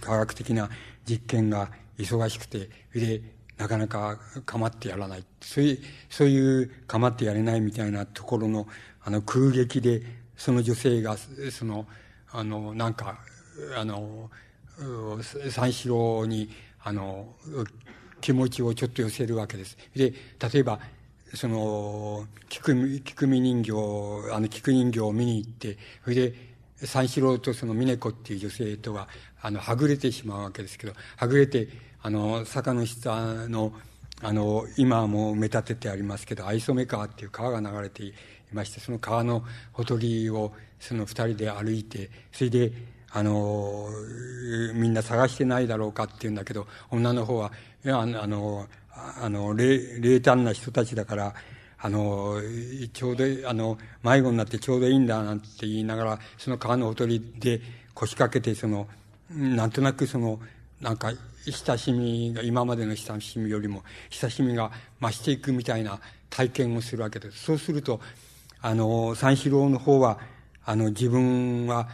[0.02, 0.70] 科学的な
[1.08, 3.22] 実験が忙しくて、で、
[3.58, 5.26] なかなか構ってやらない。
[5.42, 8.68] そういう、そういう構ってやれないみたいなところの、
[9.04, 10.02] あの、空撃で、
[10.36, 11.18] その女性が、
[11.52, 11.88] その、
[12.32, 13.20] あの、なんか、
[13.78, 14.30] あの、
[15.50, 16.50] 三四郎に、
[16.84, 17.36] あの、
[18.22, 19.78] 気持ちをちょっと寄せるわけです。
[19.96, 20.14] で、
[20.52, 20.80] 例えば、
[21.36, 23.72] その、菊菊見人形、
[24.34, 26.54] あの、菊人形を見に行って、それで、
[26.86, 29.08] 三四郎とその峰子っていう女性とは、
[29.42, 31.68] あの、はぐれてしまうわけですけど、はぐれて、
[32.02, 33.74] あの、坂の下の、
[34.22, 38.14] あの、今も埋め立ててありますけど、藍染川っていう川が流れてい
[38.52, 42.72] まして、その川のほとりを、その二人で歩いて、それで、
[43.14, 43.90] あの、
[44.74, 47.52] みんな探してないだろうかって言うんだけど、女の方は、
[47.86, 48.68] いや、あの、
[49.22, 51.36] あの、冷淡な人たちだから、
[51.78, 52.38] あの、
[52.92, 57.62] ちょうど、あの、迷子になってちょうどいいんだなんて言いながら、その川のほとりで
[57.94, 58.88] 腰掛けて、その、
[59.30, 60.40] なんとなくその、
[60.82, 61.12] なんか、
[61.46, 67.44] 親しみが、今までの親しみよりも、親しみが増していくみたいな体験をするわけです。
[67.44, 68.00] そうすると、
[68.62, 70.20] あの、三四郎の方は、
[70.66, 71.90] あの、自分は、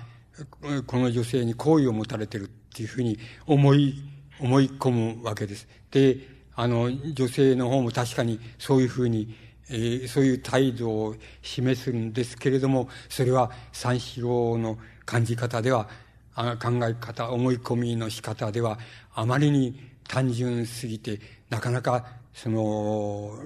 [0.86, 3.96] この女性に好意を持たれてるっていうふうに思い、
[4.40, 5.68] 思い込むわけです。
[5.92, 6.18] で、
[6.56, 9.36] あの、女性の方も確かにそういうふうに、
[9.70, 15.88] えー、そういう態度を示すんですけれども、それは三四郎の感じ方では、
[16.36, 18.80] 考え方、思い込みの仕方では、
[19.14, 21.20] あまりに単純すぎて、
[21.50, 23.38] なかなか、その、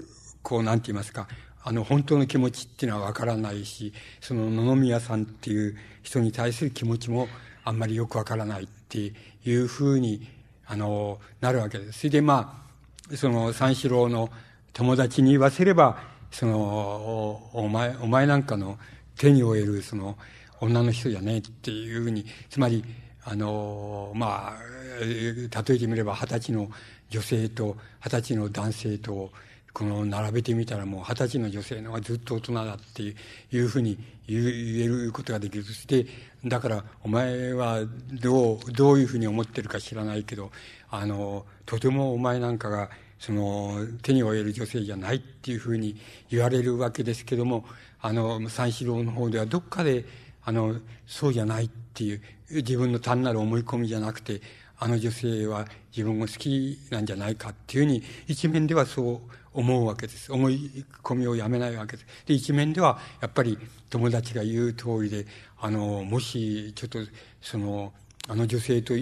[0.42, 1.28] こう、なんて言いますか、
[1.64, 7.28] あの、本当の気持ちっていうのはわからないし、その野々宮さんっていう人に対する気持ちも
[7.64, 9.14] あんまりよくわからないって
[9.46, 10.28] いうふうに、
[10.66, 12.00] あの、なるわけです。
[12.00, 12.66] それでま
[13.12, 14.30] あ、その三四郎の
[14.74, 15.98] 友達に言わせれば、
[16.32, 18.78] その、お前、お前なんかの
[19.18, 20.18] 手に負える、その、
[20.60, 22.84] 女の人じゃねえっていうふうに、つまり、
[23.24, 24.58] あの、まあ、
[25.00, 26.70] 例えてみれば二十歳の
[27.10, 29.32] 女性と二十歳の男性と、
[29.74, 35.64] この並べてみたらもう二十歳の女性の方がずっと大人だっていうふうに言えることができる。
[35.64, 36.06] して、
[36.46, 37.80] だからお前は
[38.22, 40.52] どう、どういうふうに思ってるか知らないけど、
[40.90, 45.96] あの、とてもお前なんかが、その、手に負える女性じゃないっていうふうに
[46.30, 47.66] 言われるわけですけども、
[48.02, 50.06] あの、三四郎の方ではどっかで、
[50.44, 50.76] あの、
[51.08, 54.42] そうじゃないっていう、自分の単なる思い込みじゃなくて、
[54.78, 60.32] あの女性は自分も好きなんじゃないかっていうふうに、一面ではそう思うわけです。
[60.32, 62.08] 思い込みをやめないわけです。
[62.26, 63.58] で、一面では、やっぱり
[63.90, 65.26] 友達が言う通りで、
[65.60, 67.00] あの、もし、ちょっと、
[67.42, 67.94] その、
[68.28, 68.94] あの女性と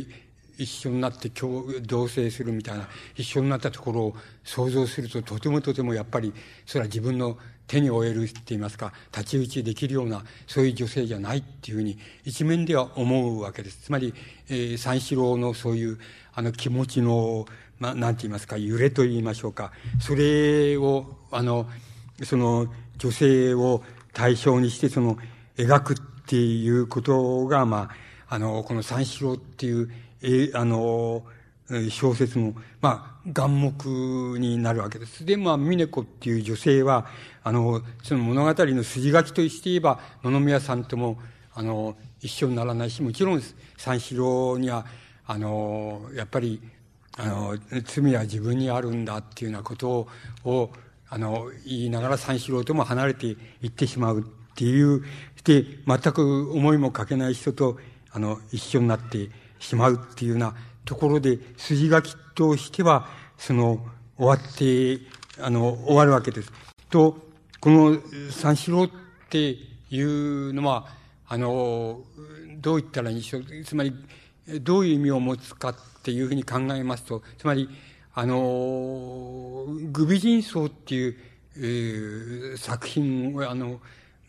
[0.58, 6.34] 一緒になって共同棲するみたいな、一緒になったところを想像すると、とてもとてもやっぱり、
[6.66, 13.78] それは自分の手に負えるって言いますか、太刀打ちできるような、そういう女性じゃないっていうふうに、一面では思うわけです。
[13.86, 14.14] つまり、
[14.50, 15.98] えー、三四郎のそういう、
[16.34, 17.46] あの気持ちの、
[17.82, 19.72] まあ、なんて言いますか、揺れと言いましょうか。
[20.00, 21.68] それを、あの、
[22.24, 23.82] その、女性を
[24.14, 25.18] 対象にして、その、
[25.58, 25.96] 描くっ
[26.28, 27.90] ていうことが、ま
[28.30, 29.90] あ、あの、この三四郎っていう、
[30.22, 31.24] え、あの、
[31.90, 35.26] 小説の、まあ、眼目になるわけです。
[35.26, 37.08] で、まあ、峰子っていう女性は、
[37.44, 41.18] あの、その物語の筋書きとして言えば、野々宮さんとも、
[41.56, 43.42] あの、一緒にならないし、もちろん
[43.76, 44.86] 三四郎には、
[45.26, 46.62] あの、やっぱり、
[47.18, 50.08] あの、罪は自分にあるんだっていうようなこと
[50.46, 50.72] を、
[51.10, 54.24] あの、言いながら三四郎とも離れていってしまうっ
[54.56, 55.04] ていう、
[55.44, 57.78] で、全く思いもかけない人と、
[58.12, 63.86] あの、一緒になってしまうっていうようなところで、筋書きとしては、その、
[64.18, 65.00] 終わって、
[65.42, 66.52] あの、終わるわけです。
[66.90, 67.18] と、
[67.60, 67.98] この
[68.32, 68.90] 三四郎っ
[69.30, 69.58] て
[69.90, 70.88] いうのは、
[71.28, 72.02] あの、
[72.60, 73.44] どう言ったらいいんでしょう。
[73.66, 73.94] つまり、
[74.62, 77.70] どういう意味を持つかっていうふうに考えますと、つまり、
[78.14, 81.18] あの、グビ人相っていう、
[81.58, 83.80] えー、作品を、あの、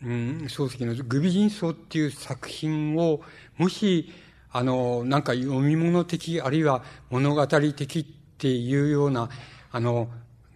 [0.03, 3.21] うん、漱石のグビ人相っていう作品を、
[3.57, 4.11] もし、
[4.51, 8.05] あの、なんか読み物的、あるいは物語的っ
[8.37, 9.29] ていうような、
[9.71, 10.09] あの、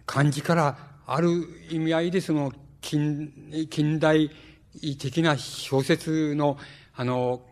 [0.06, 1.28] 感じからある
[1.70, 4.30] 意味合いでその近、近代
[4.98, 6.58] 的な小説の、
[6.94, 7.42] あの、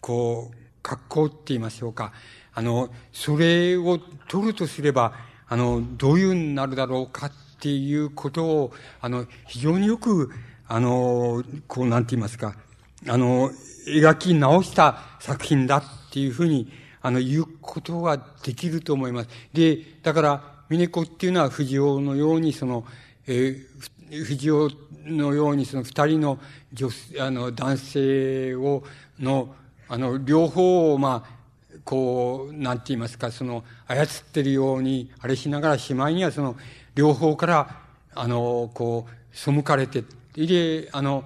[0.00, 2.12] こう、格好って言いましょうか。
[2.56, 5.12] あの、それを取るとすれば、
[5.46, 10.30] あの、どういうになるだろうかっていうことを、あの、非常によく、
[10.66, 12.56] あの、こう、なんて言いますか、
[13.06, 13.50] あの、
[13.86, 19.28] 描き直した作品だっていうふうに、あの、言うことができると思います。
[19.52, 22.86] で、だから、峰子っていうのは藤尾のように、その、
[23.26, 24.70] えー、藤尾
[25.04, 26.38] のように、その二人の
[26.72, 28.82] 女性、あの、男性を、
[29.20, 29.54] の、
[29.88, 31.35] あの、両方を、まあ、
[31.86, 36.56] こう、なんて言いますか、その、操ってるように、あれしながら、しまいにはその、
[36.96, 37.80] 両方から、
[38.12, 40.02] あの、こう、背かれて、
[40.34, 41.24] で、あの、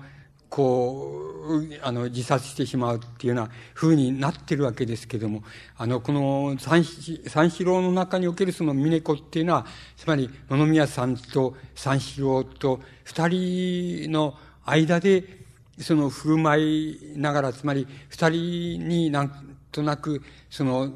[0.51, 5.45] こう、あの、自殺してしまうっていうような風になってるわけですけども、
[5.79, 9.67] あの、この三三四郎の中におけるその峰子っていうのは、
[9.97, 14.35] つまり野宮さんと三四郎と二人の
[14.67, 15.41] 間で、
[15.79, 20.91] その振る舞いながら、つまり二人になんとなく、その、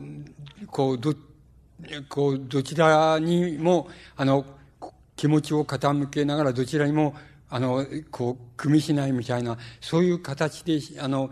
[0.69, 1.15] こう、ど、
[2.09, 4.45] こう、どちらにも、あの、
[5.17, 7.15] 気持ちを傾けながらどちらにも
[7.55, 11.31] あの、こう、組みしないみたいな、そういう形で、あの、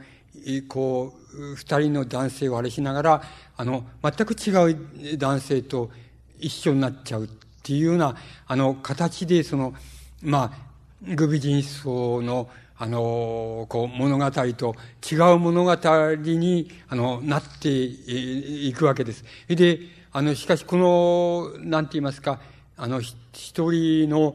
[0.69, 3.23] こう、二人の男性をあれしながら、
[3.57, 5.91] あの、全く違う男性と
[6.39, 7.29] 一緒になっちゃうっ
[7.65, 9.75] ていうような、あの、形で、その、
[10.23, 12.49] まあ、グビ人相の、
[12.83, 14.75] あの、こう、物語と
[15.09, 15.77] 違う物語
[16.17, 19.25] に、あの、なっていくわけです。
[19.47, 19.79] で、
[20.11, 22.41] あの、しかし、この、なんて言いますか、
[22.77, 23.23] あの、一
[23.71, 24.35] 人の、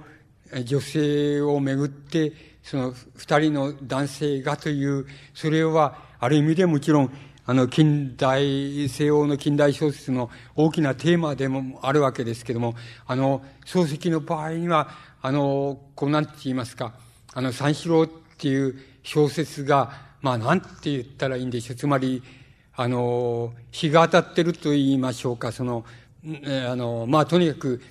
[0.64, 2.32] 女性をめぐって、
[2.64, 7.14] その二人の男性がという、それは、ある意味でもちろん、
[7.46, 12.76] あの、近代、西欧の近代小説の大きなテーマでもあるわけですけども、
[13.08, 14.88] あの、漱石の場合には、
[15.22, 16.94] あの、こうなんて言いますか、
[17.34, 19.92] あの、三四郎っていう小説が、
[20.22, 21.76] まあ、なんて言ったらいいんでしょう。
[21.76, 22.22] つまり、
[22.76, 25.86] あの、日が当たってると言いましょうか、その、
[26.24, 27.82] あの、まあ、とにかく、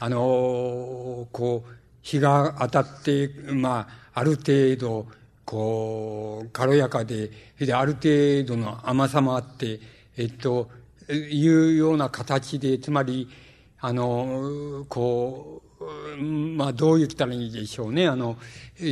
[0.00, 1.70] あの、こう、
[2.02, 5.06] 日が当たって、まあ、ある程度、
[5.44, 9.78] こう、軽やかで、で、ある程度の甘さもあって、
[10.16, 10.68] えっと、
[11.08, 13.28] いうような形で、つまり、
[13.80, 15.71] あの、こう、
[16.56, 18.06] まあ、どう言ったらいいでしょうね。
[18.06, 18.36] あの、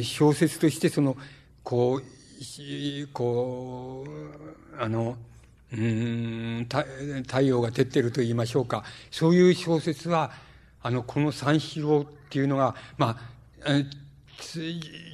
[0.02, 1.16] 小説としてその、
[1.62, 2.02] こう、
[3.12, 5.16] こう、あの、
[5.72, 6.66] うん、
[7.26, 8.84] 太陽が照ってると言いましょうか。
[9.10, 10.32] そういう小説は、
[10.82, 13.18] あの、この三四郎っていうのが、ま
[13.64, 13.74] あ、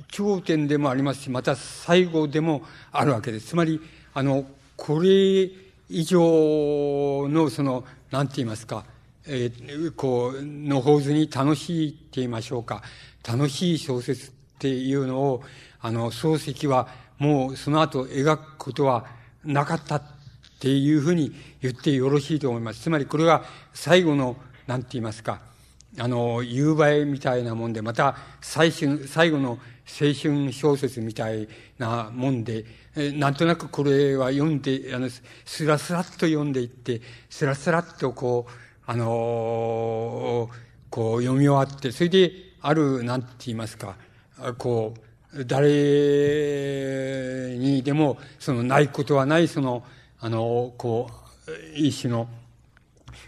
[0.08, 3.48] 頂点でもありますし、また最後でもあるわけです。
[3.48, 3.80] つまり、
[4.14, 4.46] あの、
[4.76, 5.50] これ
[5.88, 8.84] 以上の、その、なんて言いますか、
[9.28, 12.82] えー、こう、の構図に楽しいって言いましょうか。
[13.26, 15.42] 楽しい小説っていうのを、
[15.80, 16.88] あの、漱石は
[17.18, 19.06] もうその後描くことは
[19.44, 20.02] なかったっ
[20.60, 22.80] ていうふうに言ってよろしいと思います。
[22.80, 25.40] つまりこれは最後の、なんて言いますか、
[25.98, 31.48] あの、夕映えみたいなもんで、また最春、最後の青春小説みたい
[31.78, 32.64] なもんで、
[33.14, 35.08] なんとなくこれは読んで、あの、
[35.44, 40.48] スラスラっと読んでいって、スラスラっとこう、あの、
[40.90, 42.32] こう読み終わって、それで、
[42.62, 43.96] ある、なんて言いますか、
[44.58, 44.94] こ
[45.34, 45.68] う、誰
[47.58, 49.84] にでも、その、ないことはない、その、
[50.20, 51.10] あの、こ
[51.48, 52.28] う、一種の、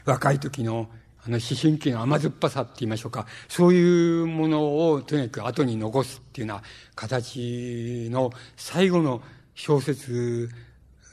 [0.05, 0.89] 若い時の、
[1.25, 6.63] あの、思春期の甘酸っぱさって言いましょうか、そういうものをとにかく後に残すっていうような
[6.95, 9.23] 形の最後の
[9.55, 10.49] 小説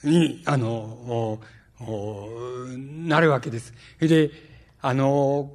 [0.04, 1.40] に、あの、
[1.80, 3.74] なるわけです。
[4.00, 4.32] で、
[4.82, 5.52] あの、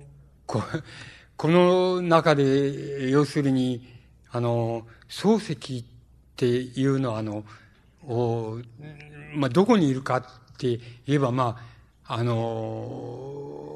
[0.46, 0.62] こ
[1.36, 3.88] この中で、要するに、
[4.30, 5.84] あの、漱石っ
[6.36, 7.44] ていうのは、あの、
[8.06, 8.58] お
[9.34, 10.24] まあ、どこにいるかっ
[10.58, 11.56] て言えば、ま
[12.04, 13.70] あ、あの、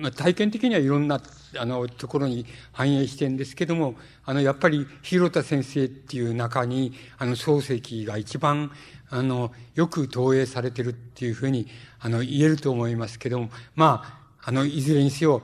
[0.00, 1.20] まあ、体験的にはいろんな、
[1.58, 8.70] あの、ところに反映してるんですけども、あの、やっぱり、広田先生っていう中に、あの、漱石が一番、
[9.10, 11.66] あの、よく投影されてるっていうふうに、
[11.98, 15.42] あの、言えると思いますけども、まあ、あの、いずれにせよ、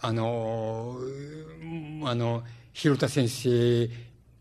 [0.00, 0.96] あの、
[2.04, 2.42] あの、
[2.72, 3.88] 広田先生っ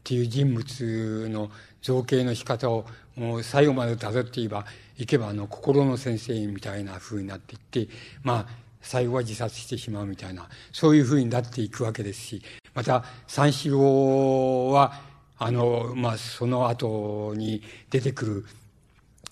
[0.03, 1.51] ていう人物の
[1.81, 2.85] 造形の仕方を、
[3.15, 4.65] もう最後まで辿っていば、
[4.97, 7.87] いけば、あの、心の先生みたいな風になっていって、
[8.23, 12.41] まあ、最後は自殺してしまうみたいな、そういう風になっていくわけですし、
[12.73, 15.01] また、三四郎は、
[15.37, 18.45] あの、まあ、その後に出てくる、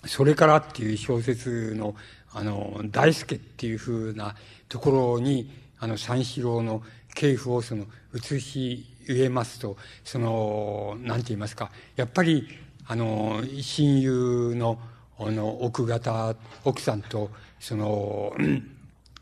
[0.06, 1.94] それからっていう小説の、
[2.32, 4.34] あの、大輔っていうふうな
[4.68, 6.82] ところに、あの、三四郎の
[7.14, 12.48] 系譜をその、移し植えますと、その、なんて言いますか、やっぱり、
[12.86, 14.78] あの、親友の、
[15.18, 18.32] あの、奥方、奥さんと、その、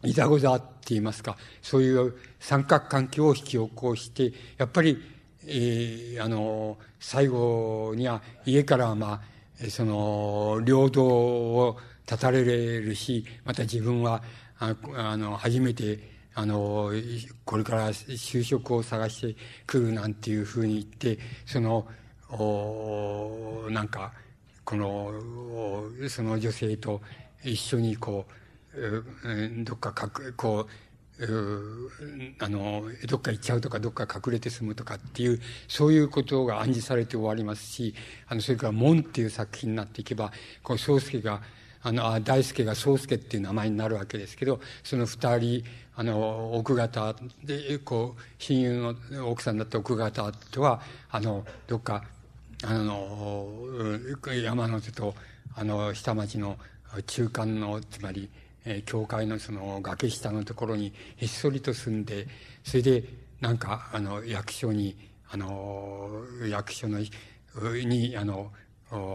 [0.04, 4.98] いざござって言いますか、そういう三角関係を引き起こして、やっぱり、
[5.44, 9.37] えー、あの、最後には家からまあ、
[9.68, 14.22] その、領土を立たれるし、また自分は、
[14.58, 15.98] ああの、初めて、
[16.34, 16.92] あの、
[17.44, 21.86] これから就職を探してくるなんていうふうに言って、その、
[22.30, 24.12] おなんか、
[24.64, 25.12] この、
[26.08, 27.00] その女性と
[27.42, 28.26] 一緒にこ
[28.74, 30.87] う、どっかかく、こう、
[32.38, 37.94] あの、どっか行っちゃうとか、どっか隠れて住むとかっていう、そういうことが暗示されて終わりますし、
[38.28, 40.32] あの、それから門っていう作品になっていけば、
[40.62, 41.42] こう、宗介が、
[41.82, 45.64] あの、あ大輔が宗介っていう名前になるわけですけど、その二人、
[45.96, 50.80] あの、奥方で、こう、親友の奥さんだった奥方とは、
[51.10, 52.04] あの、どっか、
[52.62, 53.48] あの、
[54.44, 55.14] 山手と、
[55.56, 56.58] あの、下町の
[57.06, 58.30] 中間の、つまり、
[58.68, 62.26] え、教会のその崖下のところにひっそりと住んで、
[62.62, 63.04] それで、
[63.40, 64.94] なんか、あの、役所に、
[65.30, 66.98] あの、役所の、
[67.84, 68.52] に、あの、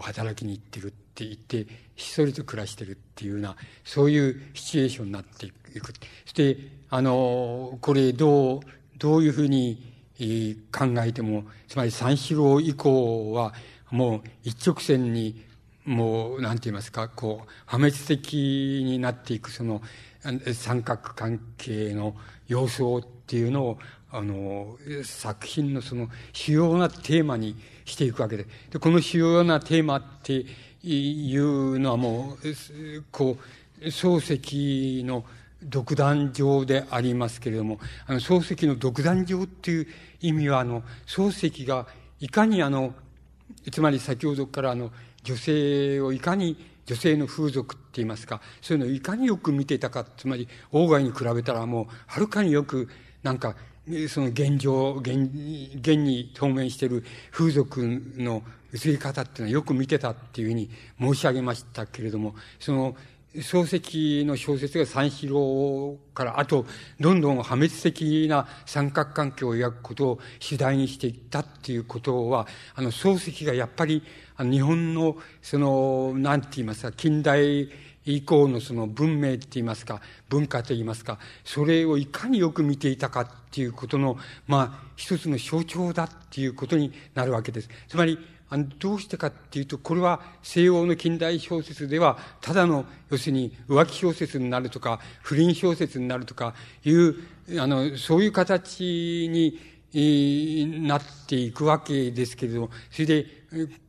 [0.02, 5.94] 働きに行ってるって言って、ひっそりと暮らしてるっていうような、そういうシチュエーションになっていく。
[6.26, 6.58] そして、
[6.90, 8.62] あの、これどう、
[8.98, 9.92] どういうふうに、
[10.72, 13.54] 考えても、つまり三四郎以降は、
[13.92, 15.44] もう一直線に
[15.86, 19.82] もう、なんて言いますか、こう、破滅的になっていく、その、
[20.54, 22.16] 三角関係の
[22.48, 23.80] 様相っていうのを、
[24.12, 28.46] あの、作品のその主要なテーマにしていくわけで。
[28.70, 30.46] で、この主要なテーマって
[30.84, 33.38] いうのはもう、こ
[33.82, 35.26] う、漱石の
[35.64, 39.88] 独壇場でありますけれども、あの、漱石の独壇場っていう
[40.22, 41.88] 意味は、あの、漱石が
[42.20, 42.94] いかにあの、
[43.72, 44.92] つまり先ほどからあの、
[45.24, 52.90] 女性をいかに女性の風俗って言いますか、そういうのをいかによく見てたか、つまり、王外に比べたらもう、はるかによく、
[53.24, 53.56] なんか、
[54.10, 55.30] その現状、現、
[55.76, 58.44] 現に当面している風俗の
[58.74, 60.70] 移り方っていうのはよく見てたっていうふうに
[61.00, 62.96] 申し上げましたけれども、その、
[63.36, 66.66] 漱石の小説が三四郎から、あと、
[67.00, 74.04] どんどん破滅的な三角関係を描くことを主題にしていったっていうことは、あの、漱石がやっぱり、
[74.40, 77.70] 日本の、その、なんて言いますか、近代
[78.06, 87.70] 以降のその文明って言いますか、文化と言いますか、それをいかによく見ていたかっていうことの、まあ、一つの象徴だっていうことになるわけです。
[87.88, 88.18] つまり、
[88.50, 96.54] あの、どうしてかっていうと、これは西欧の近代小説では、ただの、要するに浮気小説になるとか、不倫小説になるとか
[96.84, 97.16] いう、
[97.60, 103.26] あの、そういう形に、なっていくわけですけれども、それで、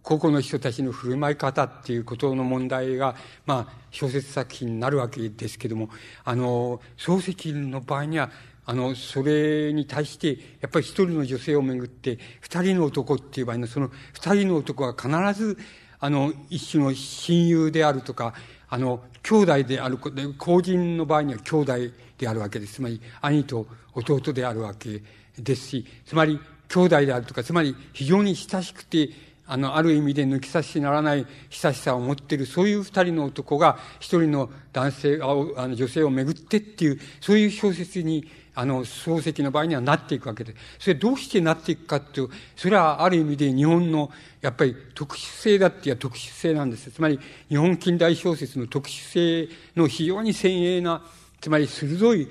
[0.03, 3.17] 個々の人たちの振る舞い方っていうことの問題が、
[3.47, 5.89] まあ、小説作品になるわけですけれども、
[6.25, 8.31] あの、漱石の場合には、
[8.67, 15.09] あの、それに対して、やっぱり一人の女性をめぐって、二人の男っていう場合の、その二人の男は必
[15.39, 15.57] ず、
[16.01, 18.35] あの、一種の親友であるとか、
[18.69, 21.73] あの、兄弟であることで、公人の場合には兄弟
[22.19, 22.75] であるわけです。
[22.75, 25.03] つまり、兄と弟であるわけ
[25.39, 29.11] ですし、つまり、兄弟であるとか、つまり、非常に親しくて、
[29.47, 40.57] あの、ある意味で抜き差しならない親しさを持っている、そういう二人の男が、一人の男性、あの、女性をめぐってっていう、そういう小説に、あの、漱石の場合にはなっていくわけです。
[40.79, 46.91] それどうしてなっていくかっていう、それはある意味で日本の、やっぱり特殊性だっていう特殊性なんです。
[46.91, 51.03] つまり、日本近代小説の特殊性の非常に鮮鋭な、
[51.45, 52.31] つまり鋭い現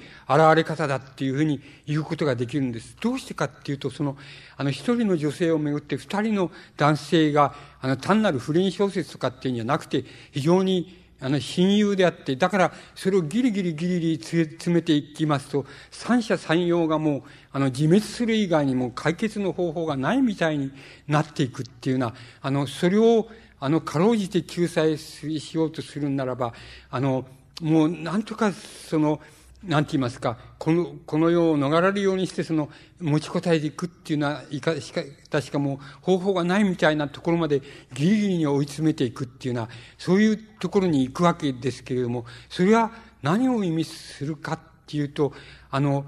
[0.56, 2.98] れ方だっていうふうに言うことができるんです。
[3.00, 4.18] どうしてかっていうと、その、
[4.58, 20.72] あの、一人の女性をめぐって二人の男性が、あの、単なる不倫小説とかっていうんじゃなくて、非常に、あの、親友であって、だから、それをギリギリギリギリ詰めていきますと、三者三様がもう、あの、自滅する以外にも解決の方法がないみたいに
[21.08, 23.28] なっていくっていうような、あの、それを、
[23.60, 26.56] あの、かろうじて救済しようとするならば、
[26.90, 27.28] あの、
[27.62, 29.22] もうなんとかその、
[29.64, 35.02] なんて言いますか、この、この世を逃れるようにして、その、持ちこたえていくっていうのは、いか、しか、
[35.32, 37.62] 確かもう方法がないみたいなところまで
[37.94, 42.92] ギリギリに追い詰めていくっていうのは、そういうところに行くわけですけれども、それは
[43.22, 45.32] 何を意味するかっていうと、
[45.72, 46.06] あの、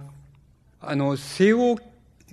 [0.82, 1.78] あの、西欧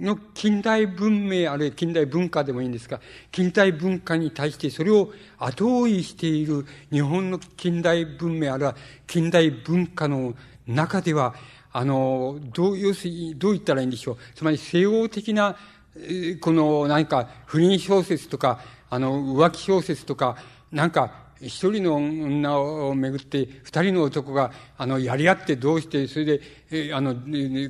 [0.02, 3.00] の近代文明、あるいは近代文化でもいいんですが、
[3.30, 10.34] 近代文化に対してそれを後追いしている日本の近代文明、あるいは近代文化の
[10.66, 11.34] 中では、
[11.72, 14.16] あの、どう、要するに、どう言ったらいいんでしょう。
[14.34, 15.56] つまり西欧的な、
[16.40, 20.36] この何か不倫小説とか、あの、浮気小説とか、
[20.70, 26.40] なんか一人の女をめぐって、二人の男が、あの、やり合ってどうして、それで、
[26.70, 27.16] えあの、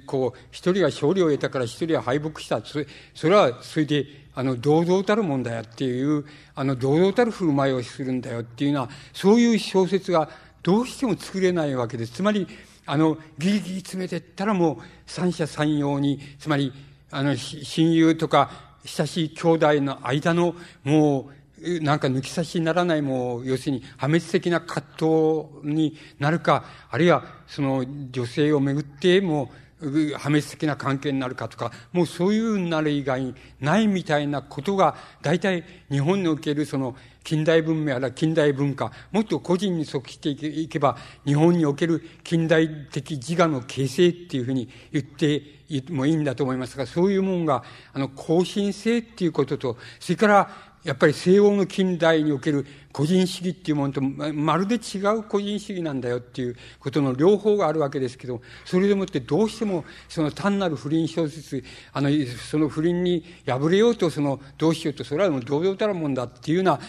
[0.07, 2.65] こう、一人が勝利を得たから一人は敗北した。
[2.65, 10.29] それ、それは、それで、あの、堂々たるもんだよっていう、あの、堂々たる振る舞いをするんだよっていうのは、そういう小説が
[10.63, 12.13] どうしても作れないわけです。
[12.13, 12.47] つまり、
[12.87, 14.77] あの、ギリギリ詰めてったらもう、
[15.07, 16.73] 三者三様に、つまり、
[17.11, 21.42] あの、親友とか、親しい兄弟の間の、もう、
[21.83, 29.51] なんか抜き差しにならないも、要するに破滅的な葛藤になるか、あるいはその女性をめぐっても
[29.81, 45.43] 破滅的な関係になるかとか、もうそういうなる以外にないみたいなことが、大体日本におけるその近代文明あるいは近代文化、もっと個人に即していけば、日本における近代的自我の形成っていうふうに言って
[45.91, 61.63] もいいんだと思いますが、そういうものが、あの、更新性っていうことと、それから、やっぱり西欧の近代における個人主義っていうものとまるで違う個人主義なんだよっていうことの両方があるわけですけど、それでもってどうしてもその単なる不倫小説、
[61.93, 62.11] あの、
[62.51, 66.81] その不倫に敗れようとその、どうしようと、それはもう堂々たるもんだっていうような、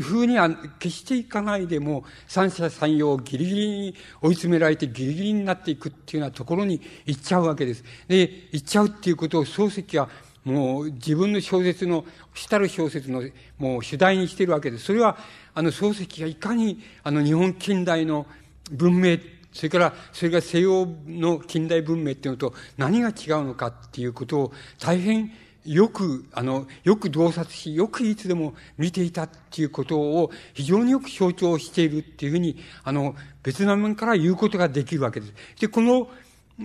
[0.00, 0.48] ふうには
[0.78, 7.82] 決していかないでも、三者三様をギリギリに追い詰められてギリギリになっていくっていうようなところに行っちゃうわけです。
[8.06, 10.08] で、行っちゃうっていうことを漱石は
[10.44, 12.04] もう自分の小説の、
[12.34, 13.22] 主たる小説の
[13.58, 14.84] もう主題にしているわけです。
[14.84, 15.18] それは、
[15.54, 18.26] あの漱石がいかにあの日本近代の
[18.70, 19.18] 文明、
[19.52, 25.32] それからそれが西洋の近代文明っていうのと何が違うのかっていうことを大変
[25.64, 35.34] よく、あの、よく洞察し、よくいつでも見ていたっていうことを非常によく象徴しているっていうふうに、あの、別の面から言うことができるわけです。
[35.60, 36.08] で、この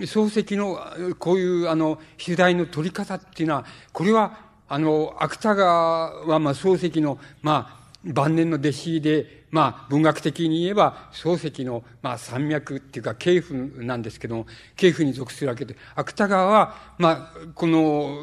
[0.00, 0.78] 漱石の
[1.18, 18.18] こういうあの取材の取り方っていうのは、これはあの、芥川はまあ漱石のまあ晩年の弟子で、まあ文学的に言えば漱石のまあ山脈っていうか系譜なんですけども、系譜に属するわけで、芥川はまあこの、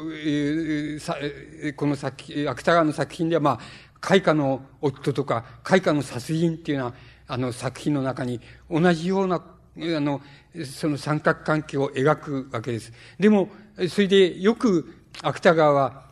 [1.76, 3.58] この作品芥川の作品ではまあ
[4.00, 6.94] 開花の夫とか開花の殺人っていうような
[7.26, 9.42] あの作品の中に同じような
[9.76, 10.20] あの、
[10.64, 12.92] その三角関係を描くわけです。
[13.18, 13.48] でも、
[13.88, 16.04] それでよく芥川は、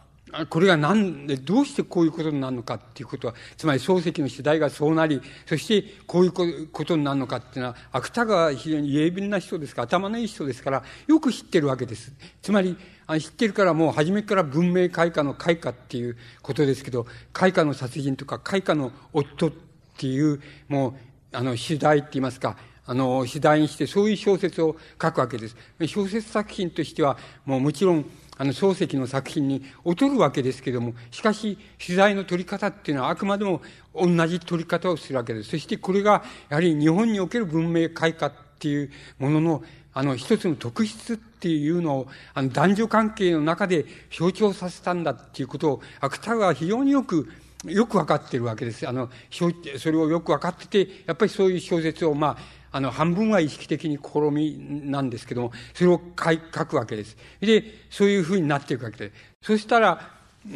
[0.48, 12.12] これが何で、どうしてこういうことになるのかっていうことは、つまり漱石の次第がそうなり、そしてこういうことになるのかっていうのは、芥川は非常に鋭敏な人ですから、頭のいい人ですから、よく知ってるわけです。
[12.40, 12.76] つまり、
[13.20, 19.52] 知ってるからもう初めから文明開化の開化っていうことですけど、開化の殺人とか開化の夫っ
[19.98, 20.90] ていう、も
[21.32, 22.56] う、あの、主題って言いますか、
[22.92, 25.56] あの、主題にしてそういう小説を書くわけです。
[25.86, 28.04] 小説作品としては、もうもちろん、
[28.36, 33.62] あの、漱石の作品に劣るわけですけども、しかし、取材の取り方っていうのはあくまでも
[33.94, 35.48] 同じ取り方をするわけです。
[35.48, 39.64] そしてこれが、やはり日本における文明開化っていうものの、
[39.94, 47.26] あの、一つの特質っていうのを、あの、男女関係の中で象徴させたんだっていうことを、芥川は非常によく、
[47.64, 48.86] よくわかってるわけです。
[48.86, 57.16] あの、それをよくわかってて、やっぱりそういう小説を、まあ、あの、半分は意識的に試みなんですけども、それを書くわけです。
[57.40, 59.12] で、そういうふうになっていくわけです。
[59.42, 60.10] そしたら、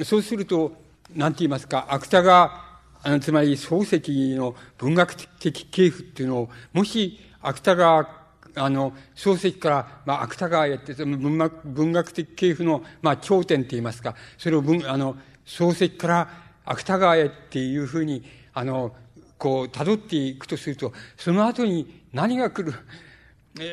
[0.05, 0.73] そうすると、
[1.15, 2.65] なんて言いますか、芥川、
[3.03, 8.09] あの、つまり漱石の文学的系譜っていうのを、もし、芥川、
[8.57, 16.29] あの、漱石から、まあ、芥川へって、文学文学的系譜の、まあ、頂点って言いますか、それを文、あの、漱石から
[16.65, 18.95] 芥川へっていうふうに、あの、
[19.39, 22.75] こう、辿っていくとすると、その後に何が来る、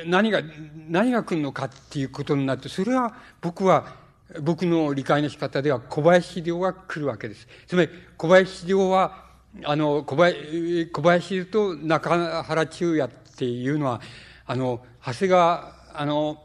[0.06, 0.42] 何が、
[0.90, 3.96] 何が来るのかっていうことになると、それは僕は、
[4.42, 7.48] 僕の理解の仕方では小林秀夫が来るわけです。
[7.68, 9.28] つまり、小林秀夫は、
[9.64, 14.02] あの、小林、小林と中原中也っていうのは、
[14.46, 16.44] あの、長谷川、あの、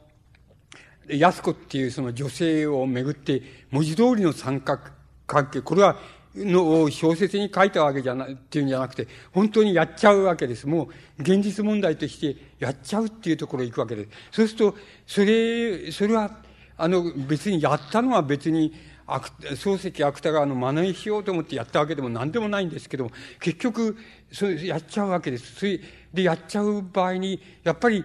[1.09, 4.83] 安子っていうその女性をめぐって、文字通りの三角
[5.27, 5.97] 関係、これは
[6.35, 10.67] のを小説に書いたわけじゃない、っていうんじゃなくて、本当にやっちゃうわけです。
[10.67, 10.85] も
[11.19, 14.11] う、現実問題としてやっちゃうっていうところへ行くわけです。
[14.33, 16.39] そうすると、それ、それは、
[16.77, 18.73] あの、別にやったのは別に、
[19.09, 23.97] 漱石芥川の真似しようと思ってやったわけでも何でもないんですけども結局、
[24.31, 25.55] それやっちゃうわけです。
[25.55, 25.81] それ
[26.13, 28.05] で、やっちゃう場合に、やっぱり、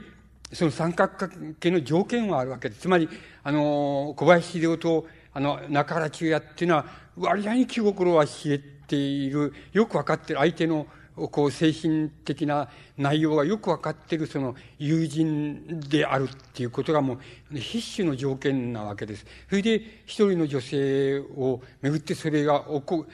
[0.53, 2.81] その三角関係の条件はあるわけです。
[2.81, 3.09] つまり、
[3.43, 17.19] あの、小林秀夫と、あの、中原中也っていうのは、割合に気心は知れている、よくわかってる相手の、こう、精神的な内容がよくわかってる、その、友人であるっていうことがも
[17.51, 19.25] う、必須の条件なわけです。
[19.49, 23.05] それで、一人の女性をめぐってそれが起こ、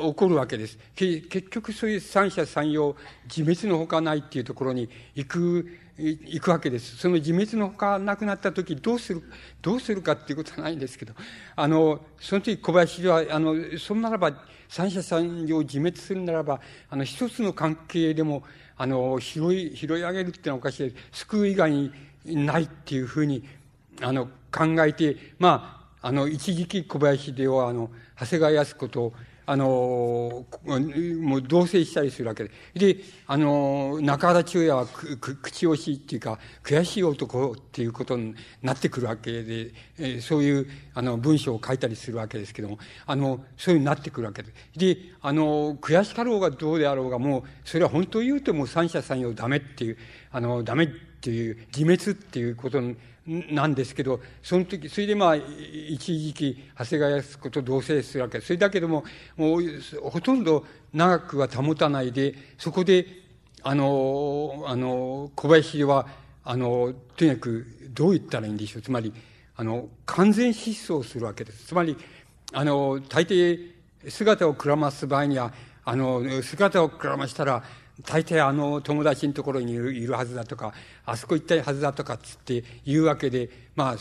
[0.00, 0.78] 起こるわけです。
[0.94, 5.68] 結局そういう三者三様、自滅のほかないっていうところに行く
[5.98, 6.96] 行くわけです。
[6.96, 9.22] その自滅のほかなくなった時どうする、
[9.60, 11.14] どうするかっていうことはないんですけど、
[11.54, 14.32] あの、その時小林は、あの、そんならば、
[14.68, 18.42] 三者三様自滅するならば、あの、一つの関係でも、
[18.76, 21.20] あの、拾い、拾い上げるっていうのはおかしいです。
[21.24, 21.92] 救う以外に
[22.24, 23.46] ないっていうふうに、
[24.00, 29.12] あの、考えて、まあ、あの、一時期小林では、あの、長谷川靖子と、
[29.44, 32.50] あの、もう同棲したりするわけで。
[32.74, 32.96] で、
[33.26, 44.52] あの、中原中也はく口惜しいっていうか、悔しい男っていうことになってくるわけで、えー、そういう、あの、文章を書いたりするわけですけども、あの、そういうになってくるわけで。
[44.76, 49.98] で、あの、悔しかろうがどうであろうが、もう、それは本当言うともう三者三様ダメっていう、
[50.30, 58.48] あの、ダメっていう、自滅っていうことになんですけど、その時、それでまあ、一時期、長谷川靖子と同棲するわけです。
[58.48, 59.04] それだけども、
[59.36, 59.62] もう、
[60.10, 63.06] ほとんど長くは保たないで、そこで、
[63.62, 66.08] あの、あの、小林は、
[66.44, 68.82] あの、とにかく、どう言ったらいいんでしょう。
[68.82, 69.12] つまり、
[69.54, 71.66] あの、完全失踪するわけです。
[71.66, 71.96] つまり、
[72.52, 73.70] あの、大抵、
[74.08, 75.52] 姿をくらます場合には、
[75.84, 77.62] あの、姿をくらましたら、
[78.04, 80.72] 大体あの友達のところにいるはずだとか、
[81.04, 83.96] あそこ行ったはずだとかっつって言うわけで、まあ、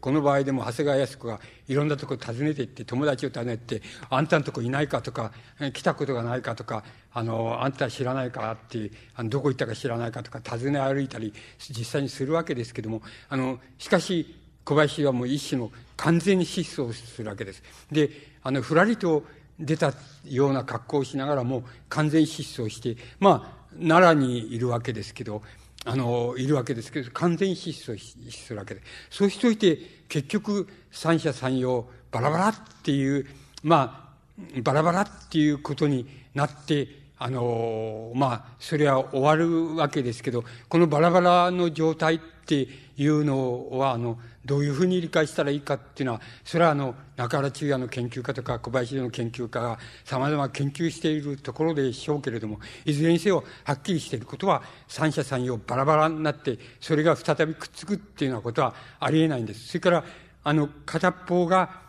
[0.00, 5.32] この場合でも長谷川靖子がいろんなところ訪ねて行って、友達を訪ねて、あんたのとこいないかとか、
[5.72, 17.62] 来たことがないかとか、あの、あんた知らないかって、あのどこ行ったか知らないかとか、尋ね歩いたり、実際にするわけですけども、あの、しかし、小林はもう一種の完全に失踪するわけです。
[17.92, 18.10] で、
[18.42, 19.22] あの、ふらりと
[19.58, 19.92] 出た
[20.24, 25.42] ような格好をしながらも完全失踪して、まあ、奈良にいるわけですけど、
[25.84, 28.82] あの、いるわけですけど、完全失踪するわけで。
[29.08, 29.78] そうしといて、
[30.08, 33.26] 結局、三者三様、バラバラっていう、
[33.62, 34.10] ま
[34.56, 59.66] あ、バラバラっていうことになって、あの、まあ、それは終わるわけですけど、このバラバラの状態っていうのは、あの、どういうふうに理解したらいいかっていうのは、それはあの、中原中也の研究家とか小林の研究家が様々研究しているところでしょうけれども、いずれにせよはっきりしていることは、三者三様バラバラになって、それが再びくっつくっていうようなことはありえないんです。
[59.66, 60.04] それから、
[60.44, 61.84] あの、片方が、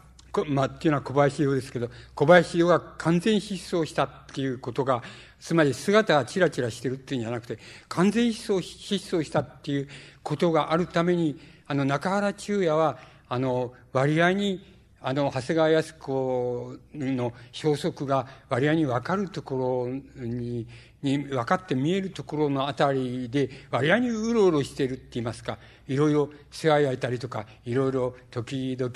[0.47, 5.03] まあ、っていうのは小林洋ですけど、小林洋が完全失踪したっていうことが、
[5.39, 9.87] つまり姿がチラチラしてるっていうんじゃなくて、完全失踪失踪したっていう
[10.23, 12.97] ことがあるために、あの、中原中也は、
[13.29, 19.87] あの、割合に、あの、長谷川靖子の消息が割合に分かるとこ
[20.17, 20.67] ろに、
[21.03, 28.93] に分かって見えるところのあたりで割合にうろうろしてるって言いますか、いろいろ世話焼いたりとか、いろいろ時々、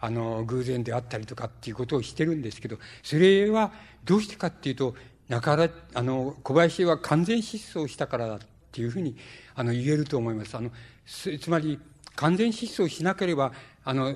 [0.00, 3.72] あの、偶然であったりとかっていうことをしてるんですけど、それは
[4.04, 4.94] どうしてかっていうと、
[5.28, 8.38] 中原、あの、小林は完全失踪したからだっ
[8.72, 9.16] ていうふうに、
[9.54, 10.56] あの、言えると思います。
[10.56, 10.70] あの、
[11.06, 11.78] つまり、
[12.16, 13.52] 完全失踪しなければ、
[13.84, 14.14] あの、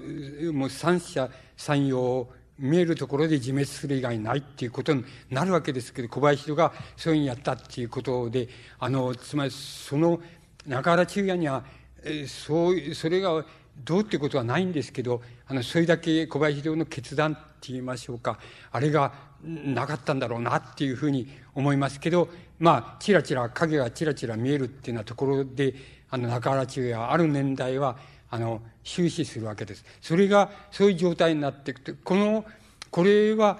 [0.52, 2.28] もう三者三様、
[2.59, 8.49] 見えるところで自滅する以外ないっていうことになるわけですけど、小林がそういうふうにやったっていうことで、
[8.81, 10.20] あの、つまりその
[10.67, 11.65] 中原中也には、
[12.02, 13.44] えそう、それが
[13.85, 18.39] どうっていうことはないんですけど、あの、それだけ小林の決断って言いましょうか、
[18.73, 19.12] あれが
[19.44, 22.28] なかったんだろうなっていうふうに思いますけど、
[22.59, 25.75] まあ、ちらちら、影がちらちら見えるっていうようなところで、
[26.10, 27.96] あの、中原中也、ある年代は、
[28.30, 29.84] あの、終始するわけです。
[30.00, 32.44] それが、そういう状態になっていくと、この、
[32.90, 33.58] これは、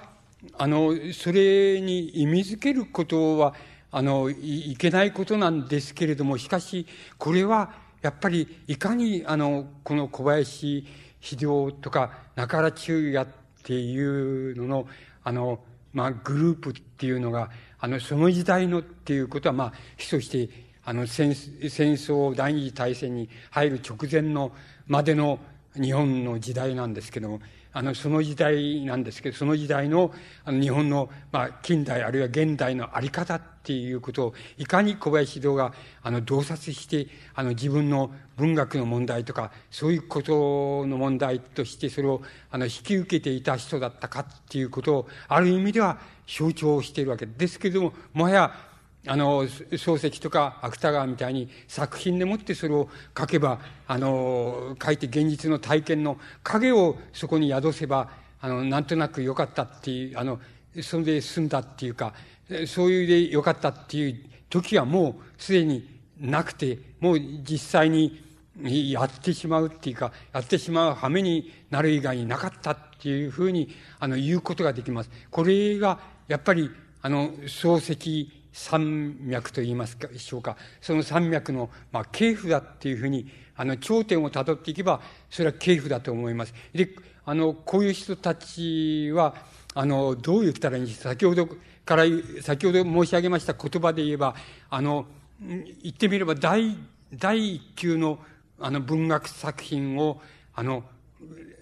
[0.56, 3.54] あの、それに意味づけることは、
[3.90, 6.86] あの、いけないことなんですけれども、しかし、
[7.16, 10.86] これは、やっぱり、いかに、あの、この小林
[11.20, 14.88] 秀夫とか、中原中也っていうのの、
[15.24, 15.60] あの、
[15.92, 24.52] まあ、グループっていうのが、あの、その時代のっていうことは、まあ、基礎してあの戦戦争第二次大戦に入る直前の
[24.86, 25.39] までの
[25.75, 27.41] 日本の時代なんですけども
[27.75, 30.15] あのその時代なんですけどその時代の
[30.47, 48.67] あの日本の、まあ、近代あるいは現代の在り方っていうことをいかに小林堂があの洞察してあの自分の文学の問題とかそういうことの問題としてそれをあの引き受けていた人だったかっていうことをある意味では象徴しているわけですけれどももはや
[49.08, 60.38] あの、漱石とか芥川みたいに作品でもってそれを書けば、あの、書いて現実の体験の影をそこに宿せば、あの、なんとなく良かったっていう、あの、
[60.82, 62.12] それで済んだっていうか、
[62.66, 65.88] そういうで良かったっていう時はもうすでに
[66.20, 68.22] なくて、もう実際に
[68.62, 75.10] やってしまうっていうか、やってしまう羽目になる以外になかったっていうふうに、あの、言うことができます。
[75.30, 76.70] これが、やっぱり、
[77.00, 80.56] あの、漱石山脈と言いますか、でしょうか。
[80.80, 86.54] その山脈の、まあ、系譜だっていうふうに、あの、頂点を辿っていけば、それは系譜だと思います。
[86.72, 86.90] で、
[87.24, 89.34] あの、こういう人たちは、
[89.74, 91.10] あの、どう言ったらいいんですか？
[91.10, 91.48] 先ほど
[91.84, 92.04] から、
[92.42, 94.34] 先ほど申し上げました言葉で言えば、
[94.70, 95.06] あの、
[95.40, 96.76] 言ってみれば、第、
[97.14, 98.18] 第一級の、
[98.58, 100.20] あの、文学作品を、
[100.54, 100.84] あの、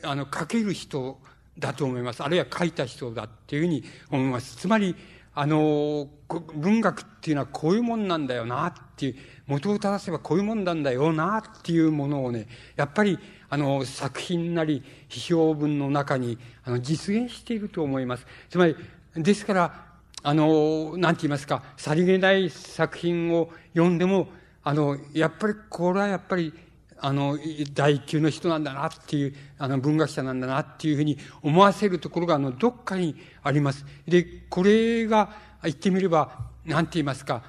[0.02, 1.18] あの、書ける人
[1.58, 2.22] だと思います。
[2.22, 4.56] あるいは書いた人だっていうふうに思います。
[4.56, 4.94] つまり、
[5.38, 6.08] あの、
[6.54, 9.16] 文学っていうのはこういうもんなんだよなっていう、
[9.46, 13.18] 元を正せばこういうもんなんだよなっていうものをね、やっぱり、
[13.50, 18.26] あの、作品なり、批評文の中に、あの、実現していると思います。
[18.48, 18.76] つまり、
[19.14, 19.84] ですから、
[20.22, 24.28] あの、なんて言いますか、さりげない作品を読んでも、
[24.64, 26.54] あの、やっぱり、これはやっぱり、
[26.98, 27.38] あの、
[27.74, 33.84] 第一級の人なんだなっていう、あの、文学者なんだなっていうふうに思わせるところが、あの、どっかにあります。
[34.06, 37.42] で、これが、言ってみれば、なんて言いますか、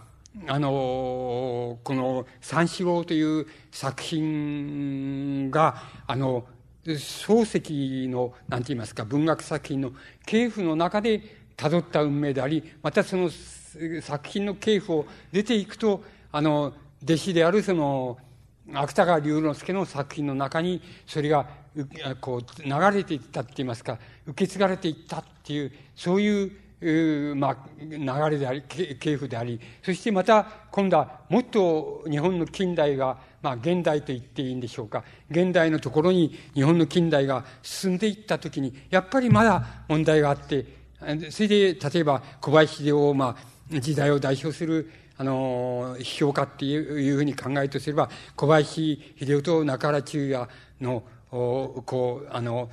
[0.47, 6.45] あの、この三四郎という作品が、あの、
[6.85, 9.91] 漱石の、なんて言いますか、文学作品の
[10.25, 11.21] 系譜の中で
[11.57, 13.29] 辿った運命であり、またその
[14.01, 18.17] 作品の系譜を出ていくと、あの、弟子であるその、
[18.73, 21.47] 芥川龍之介の作品の中にそれが
[22.21, 26.51] こう流れていったって言いますか受け継がれていったっていうそういう
[27.35, 27.97] まあ、流
[28.29, 40.67] れであり系譜でありそしてまた今度はもっと日本の近代が、まあ、現代と言っていいんでしょうか現代のところに日本の近代が進んでいった時にやっぱりまだ問題があって
[41.31, 43.35] それで例えば小林秀夫、ま
[43.73, 50.47] あ、時代を代表するあの、批評家っていうふうに考えとすれば、小林秀夫と中原中也
[50.79, 52.69] の、こう、あの、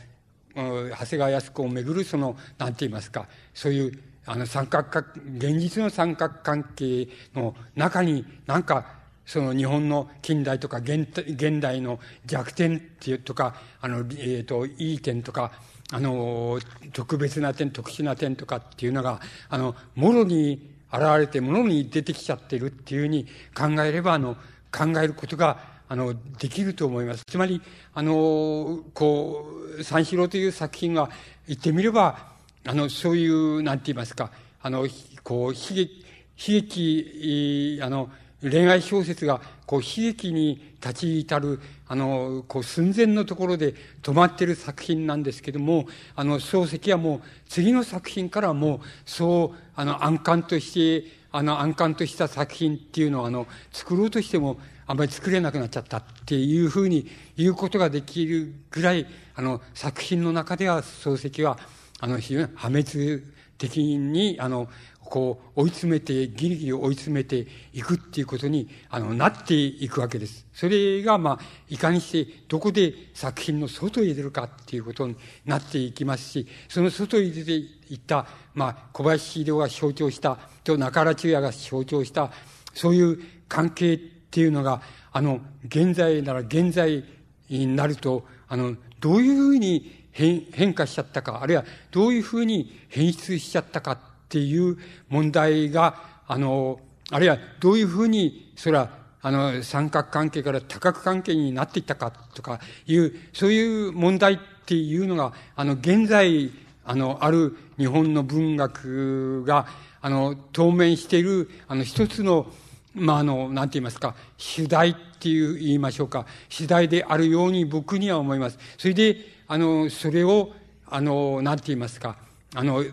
[0.54, 5.06] 長谷川靖子をめぐるその、なんて言いますか、そういう、あの、三角関、
[5.36, 15.52] 現実の三角関係の中に、なんか、その日本の近代とか現現代の弱点っていうとか、あの、えっ、ー、と、いい点とか、
[15.90, 16.58] あの、
[16.92, 24.36] 特別な点、特殊な点とかっていうのが、あの、もろに現れて物に出てきちゃってるっていうふうに考えれば、あの、
[24.70, 25.58] 考えることが、
[25.88, 27.24] あの、できると思います。
[27.26, 27.60] つまり、
[27.94, 29.46] あの、こ
[29.78, 31.10] う、三四郎という作品は、
[31.46, 32.32] 言ってみれば、
[32.64, 34.30] あの、そういう、なんて言いますか、
[34.62, 34.86] あの、
[35.22, 36.06] こう、悲劇、
[36.36, 38.10] 悲劇、あの、
[38.42, 61.58] 恋愛小説が、こう、悲劇に立ち至る、あの、こう、寸前のところで止まっている作品なんですけども、あの、漱石はもう、次の作品からもう、そう、あの、暗感として、あの、暗感とした作品っていうのを、あの、作ろうとしても、あんまり作れなくなっちゃったっていうふうに言うことができるぐらい、あの、作品の中では、漱石は、
[62.00, 63.22] あの、非常に破滅
[63.56, 64.68] 的に、あの、
[65.04, 70.46] こう、追い詰めて、ギリギリ追い詰めていくっていうことに、あの、なっていくわけです。
[70.52, 82.32] それが、まあ、いかにして、どこで作品の外へ出るかっていうことになっていきますし、その外へ出ていった、まあ、小林秀夫が象徴した、と中原中也が象徴した、
[82.72, 83.18] そういう
[83.48, 87.04] 関係っていうのが、あの、現在なら現在
[87.48, 94.76] になると、あの、どういうふうに変変化しちゃったか、あるいはどういうふうに変質しちゃったかっていう
[95.08, 96.80] 問題が、あの、
[97.12, 98.90] あるいはどういうふうに、それは、
[99.22, 106.50] あの、三角関係から多角関係になっていったかとかいう、そういう問題っていうのが、あの、現在、
[106.84, 109.68] あの、ある日本の文学が、
[110.00, 112.46] あの、当面している、あの、一つの、
[112.92, 118.58] まあ、あの、なんて言いますか、主題っていう言いましょうか、主題であるように僕には思います。
[118.78, 120.52] それで、あの、それを、
[120.86, 122.16] あの、なんて言いますか、
[122.54, 122.84] あの、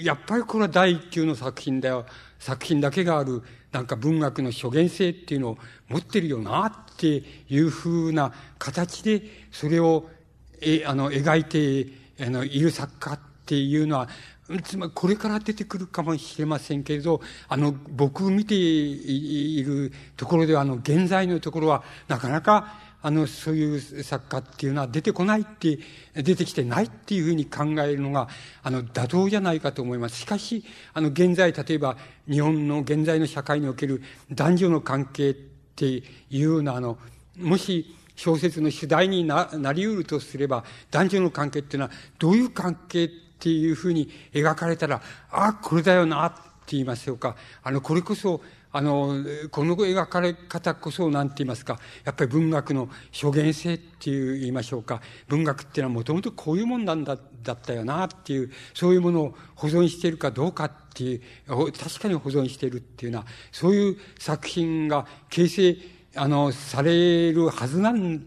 [0.00, 2.04] やっぱりこれは第一級の作品だよ。
[2.38, 10.08] 作品だけがある、なんか文学の諸言性っていうのを持ってるよなっていうふうな形で、それを、
[10.60, 11.90] え、あの、描いて、
[12.22, 14.08] あの、いる作家っていうのは、
[14.64, 25.78] つまりこれから出てくるかもしれませんけれど、あの、僕見ているところでは、あの、現在のところは、なかなか、あの、そういう作家っていうのは出てこないって、
[26.14, 28.28] 出てきてないっていうふうに考えるのが、
[28.62, 30.18] あの、妥当じゃないかと思います。
[30.18, 31.96] しかし、あの、現在、例えば、
[32.28, 36.98] 日本の現在の社会における男女の関係っていうような、あの、
[37.36, 47.36] もし、小説の主題になり得るとすれば、男女の関係っていうのは、どういう関係っていうふうに描かれたら、ああ、これだよな、って言いましょうか。
[47.62, 49.16] あの、これこそ、あの、
[49.50, 61.20] この描かれ方こそ、なんて言いますか、やっぱり文学の諸言性っていう言いましょうか、文学っていうのはもともとこういうもんなんだ、だったよなっていう、そういうものを保存しているかどうかっていう、
[61.72, 65.76] 確かに保存しているっていうような、そういう作品が形成、
[66.16, 68.26] あの、されるはずなん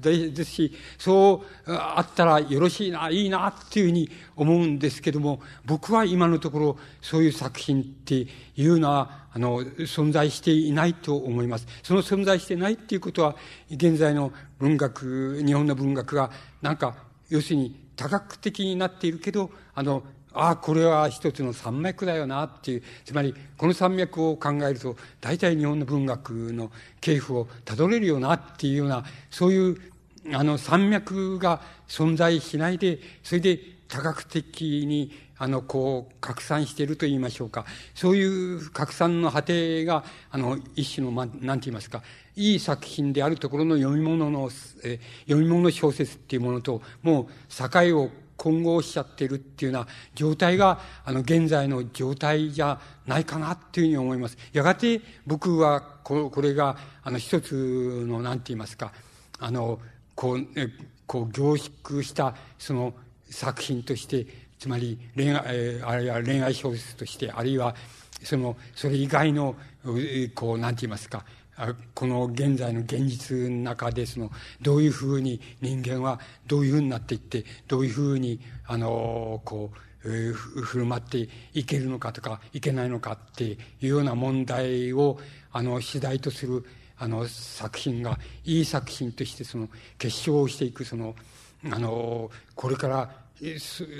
[0.00, 8.26] でですし、そうあったらよろしいな、いいなっていうふうに思うんですけども、僕は今のところそういう作品って
[8.56, 11.66] いうのは、あの、存在していないと思います。
[11.84, 13.36] その存在してないっていうことは、
[13.70, 16.96] 現在の文学、日本の文学が、なんか、
[17.28, 20.02] 要するに多角的になっているけど、あの、
[20.36, 29.80] ああ、これは一つの山脈だよなっていう、つまり、この山脈を考えると、大体日本の文学の系譜をたどれるよなっていうような、そういう、
[30.32, 33.58] あの、山脈が存在しないで、それで
[33.88, 37.64] 多角的に、あの、こう、拡散していると言いましょうか。
[37.94, 42.02] そういう拡散の果てが、あの、一種の、ま、なんて言いますか、
[42.36, 44.50] いい作品であるところの読み物の、
[44.82, 47.26] え読み物小説っていうものと、もう、
[47.70, 54.36] 境を混合しちゃってるっていうような状態が、あの、現在の状態じゃないかなっていうふうに思います。
[54.52, 58.92] やがて僕は、ここれが、あの、一つの、なんて言いますか、
[59.38, 59.80] あの、
[60.14, 60.68] こう、え
[61.06, 62.94] こう、凝縮した、その、
[63.30, 64.26] 作品として、
[64.58, 67.74] つまり、恋愛、えあるいは恋愛小説として、あるいは、
[68.22, 69.56] その、それ以外の、
[70.34, 71.24] こう、なんて言いますか、
[71.94, 85.18] この現在の現実の中でそのどういうふうに人間はどういうふうになっていってどういうふうにあのこう、振る舞っていけるのかとかいけないのかっていうような問題を
[85.52, 86.64] あの主題とする
[86.98, 89.68] あの作品がいい作品としてその
[89.98, 91.14] 結晶をしていくその
[91.64, 93.10] あのこれから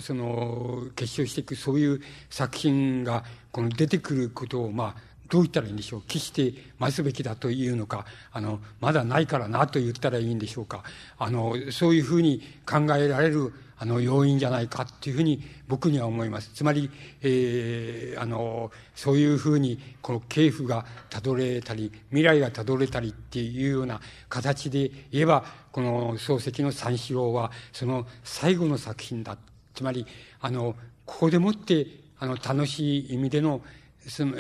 [0.01, 6.03] その結晶していくそういう作品がこの出てくることをまあどう言ったらいいんでしょう。
[6.07, 10.83] 決して増すべきだというのか、あの、まだないからなと言ったらいいんでしょうか。
[11.19, 16.51] あの、そういうふうに考えられる、あの、要因じゃないかっていうふうに僕には思います。
[16.55, 16.91] つまり、
[17.23, 29.37] えー、あの、そういうふうに、この系譜がたどれたり、未来がたどれたりっていうような形で言えば、この漱石の三四郎は、その最後の作品だ。
[29.75, 30.07] つまり、
[30.41, 30.75] あの、
[31.05, 31.87] ここでもって、
[32.19, 33.61] あの、楽しい意味での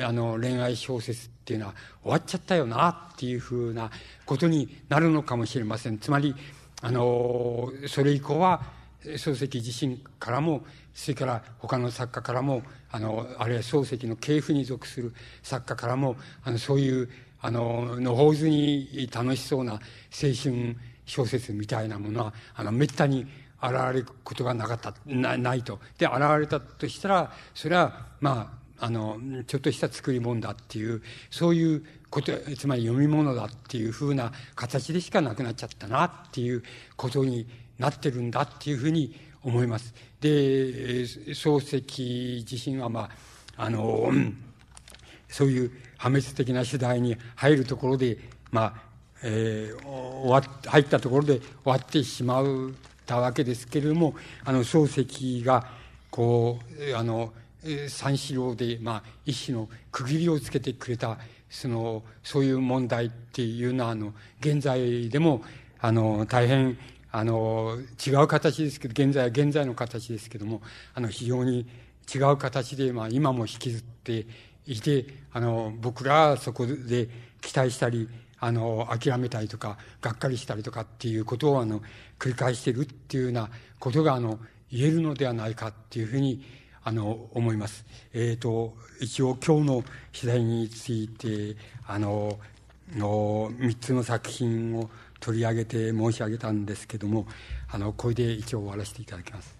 [0.03, 3.91] あの恋愛小説っていうのは終わっちゃったよなっていうふうな
[4.25, 5.99] ことになるのかもしれません。
[5.99, 6.35] つまり、
[6.83, 17.09] あの、それ以降は、漱石自身からも、それから他の作家からも、あの、あるいは漱石の系譜に属する作家からも、あの、そういう、
[17.41, 19.79] あの、のほうずに楽しそうな青
[20.43, 23.27] 春小説みたいなものは、あの、めったに
[23.63, 25.79] 現れることがなかった、なないと。
[25.99, 36.63] で、現れたとしたら、それは、まあ、あの、ちょっとした作り物だっていう、そういうこと、つまり読み物だっていうふうな形でしかなくなっちゃったなっていう
[36.97, 37.47] ことに
[37.79, 39.95] なってるんだっていうふうに思います。
[40.21, 43.09] で、漱石自身は、ま
[43.57, 44.11] あ、あの、
[45.29, 48.19] そういう破滅的な時代に入るところで、
[48.51, 48.83] まあ、
[49.23, 52.75] えー、終わ入ったところで終わってしまう
[53.07, 54.15] たわけですけれども、
[54.45, 55.67] あの、漱石が、
[56.11, 56.59] こ
[56.91, 57.33] う、あの、
[57.89, 65.43] 三四郎で、まあ、一種の区切りをつけてくれた、その、そういう問題っていうのは、あの、現在でも、
[65.81, 66.79] あの、大変、
[67.13, 70.63] あの、違う形ですけど、現在は現在の形ですけども、
[70.95, 71.67] あの、非常に
[72.13, 74.27] 違う形で、まあ、今も引きずって
[74.67, 77.09] いて、あの、僕らはそこで
[77.41, 81.81] 期待したり、あの、諦めたりとか、がっかりしたりとかっていうことを、あの、
[82.19, 84.39] 繰り返しているっていうようなことが、あの、
[84.71, 86.45] 言えるのではないかっていうふうに、
[86.89, 87.85] あの、思います。
[88.15, 92.39] えっ、ー、と、一応今日の次第について、あの、
[92.95, 97.27] の3つの作品を取り上げて申し上げたんですけども、
[97.73, 99.57] あの、これで一応終わらせていただきます。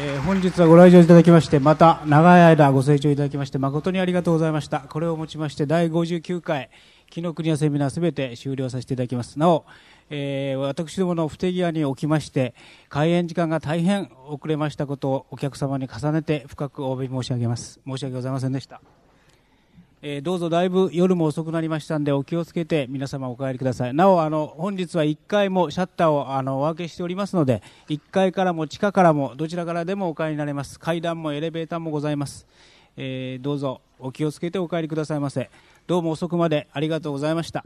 [0.00, 4.80] え、本日はご来場いただきまして、また長い間ご清聴いただきまして、誠にありがとうございました。
[4.80, 6.70] これをもちまして、第59回、
[7.10, 9.38] 紀の国屋セミナーすべて終了させていただきます。
[9.38, 9.64] なお、
[10.10, 12.54] えー、私どもの不手際におきまして、
[12.88, 17.80] 開演時間が大変遅れましたことをお客様に重ねて深くお詫び申し上げます。
[17.86, 18.80] 申し訳ございませんでした。
[20.00, 32.46] えー、どうぞだいぶ夜も遅くなりましたんでお気をつけて皆様お帰りくださいなおあの本日は1階もシャッターをあのお開けしておりますので1階からも地下からもどちらからでもお帰りになれます階段もエレベーターもございます、
[32.96, 35.50] えー、どうぞお気をつけてお帰りくださいませ
[35.88, 37.64] どうも遅くまでありがとうございました。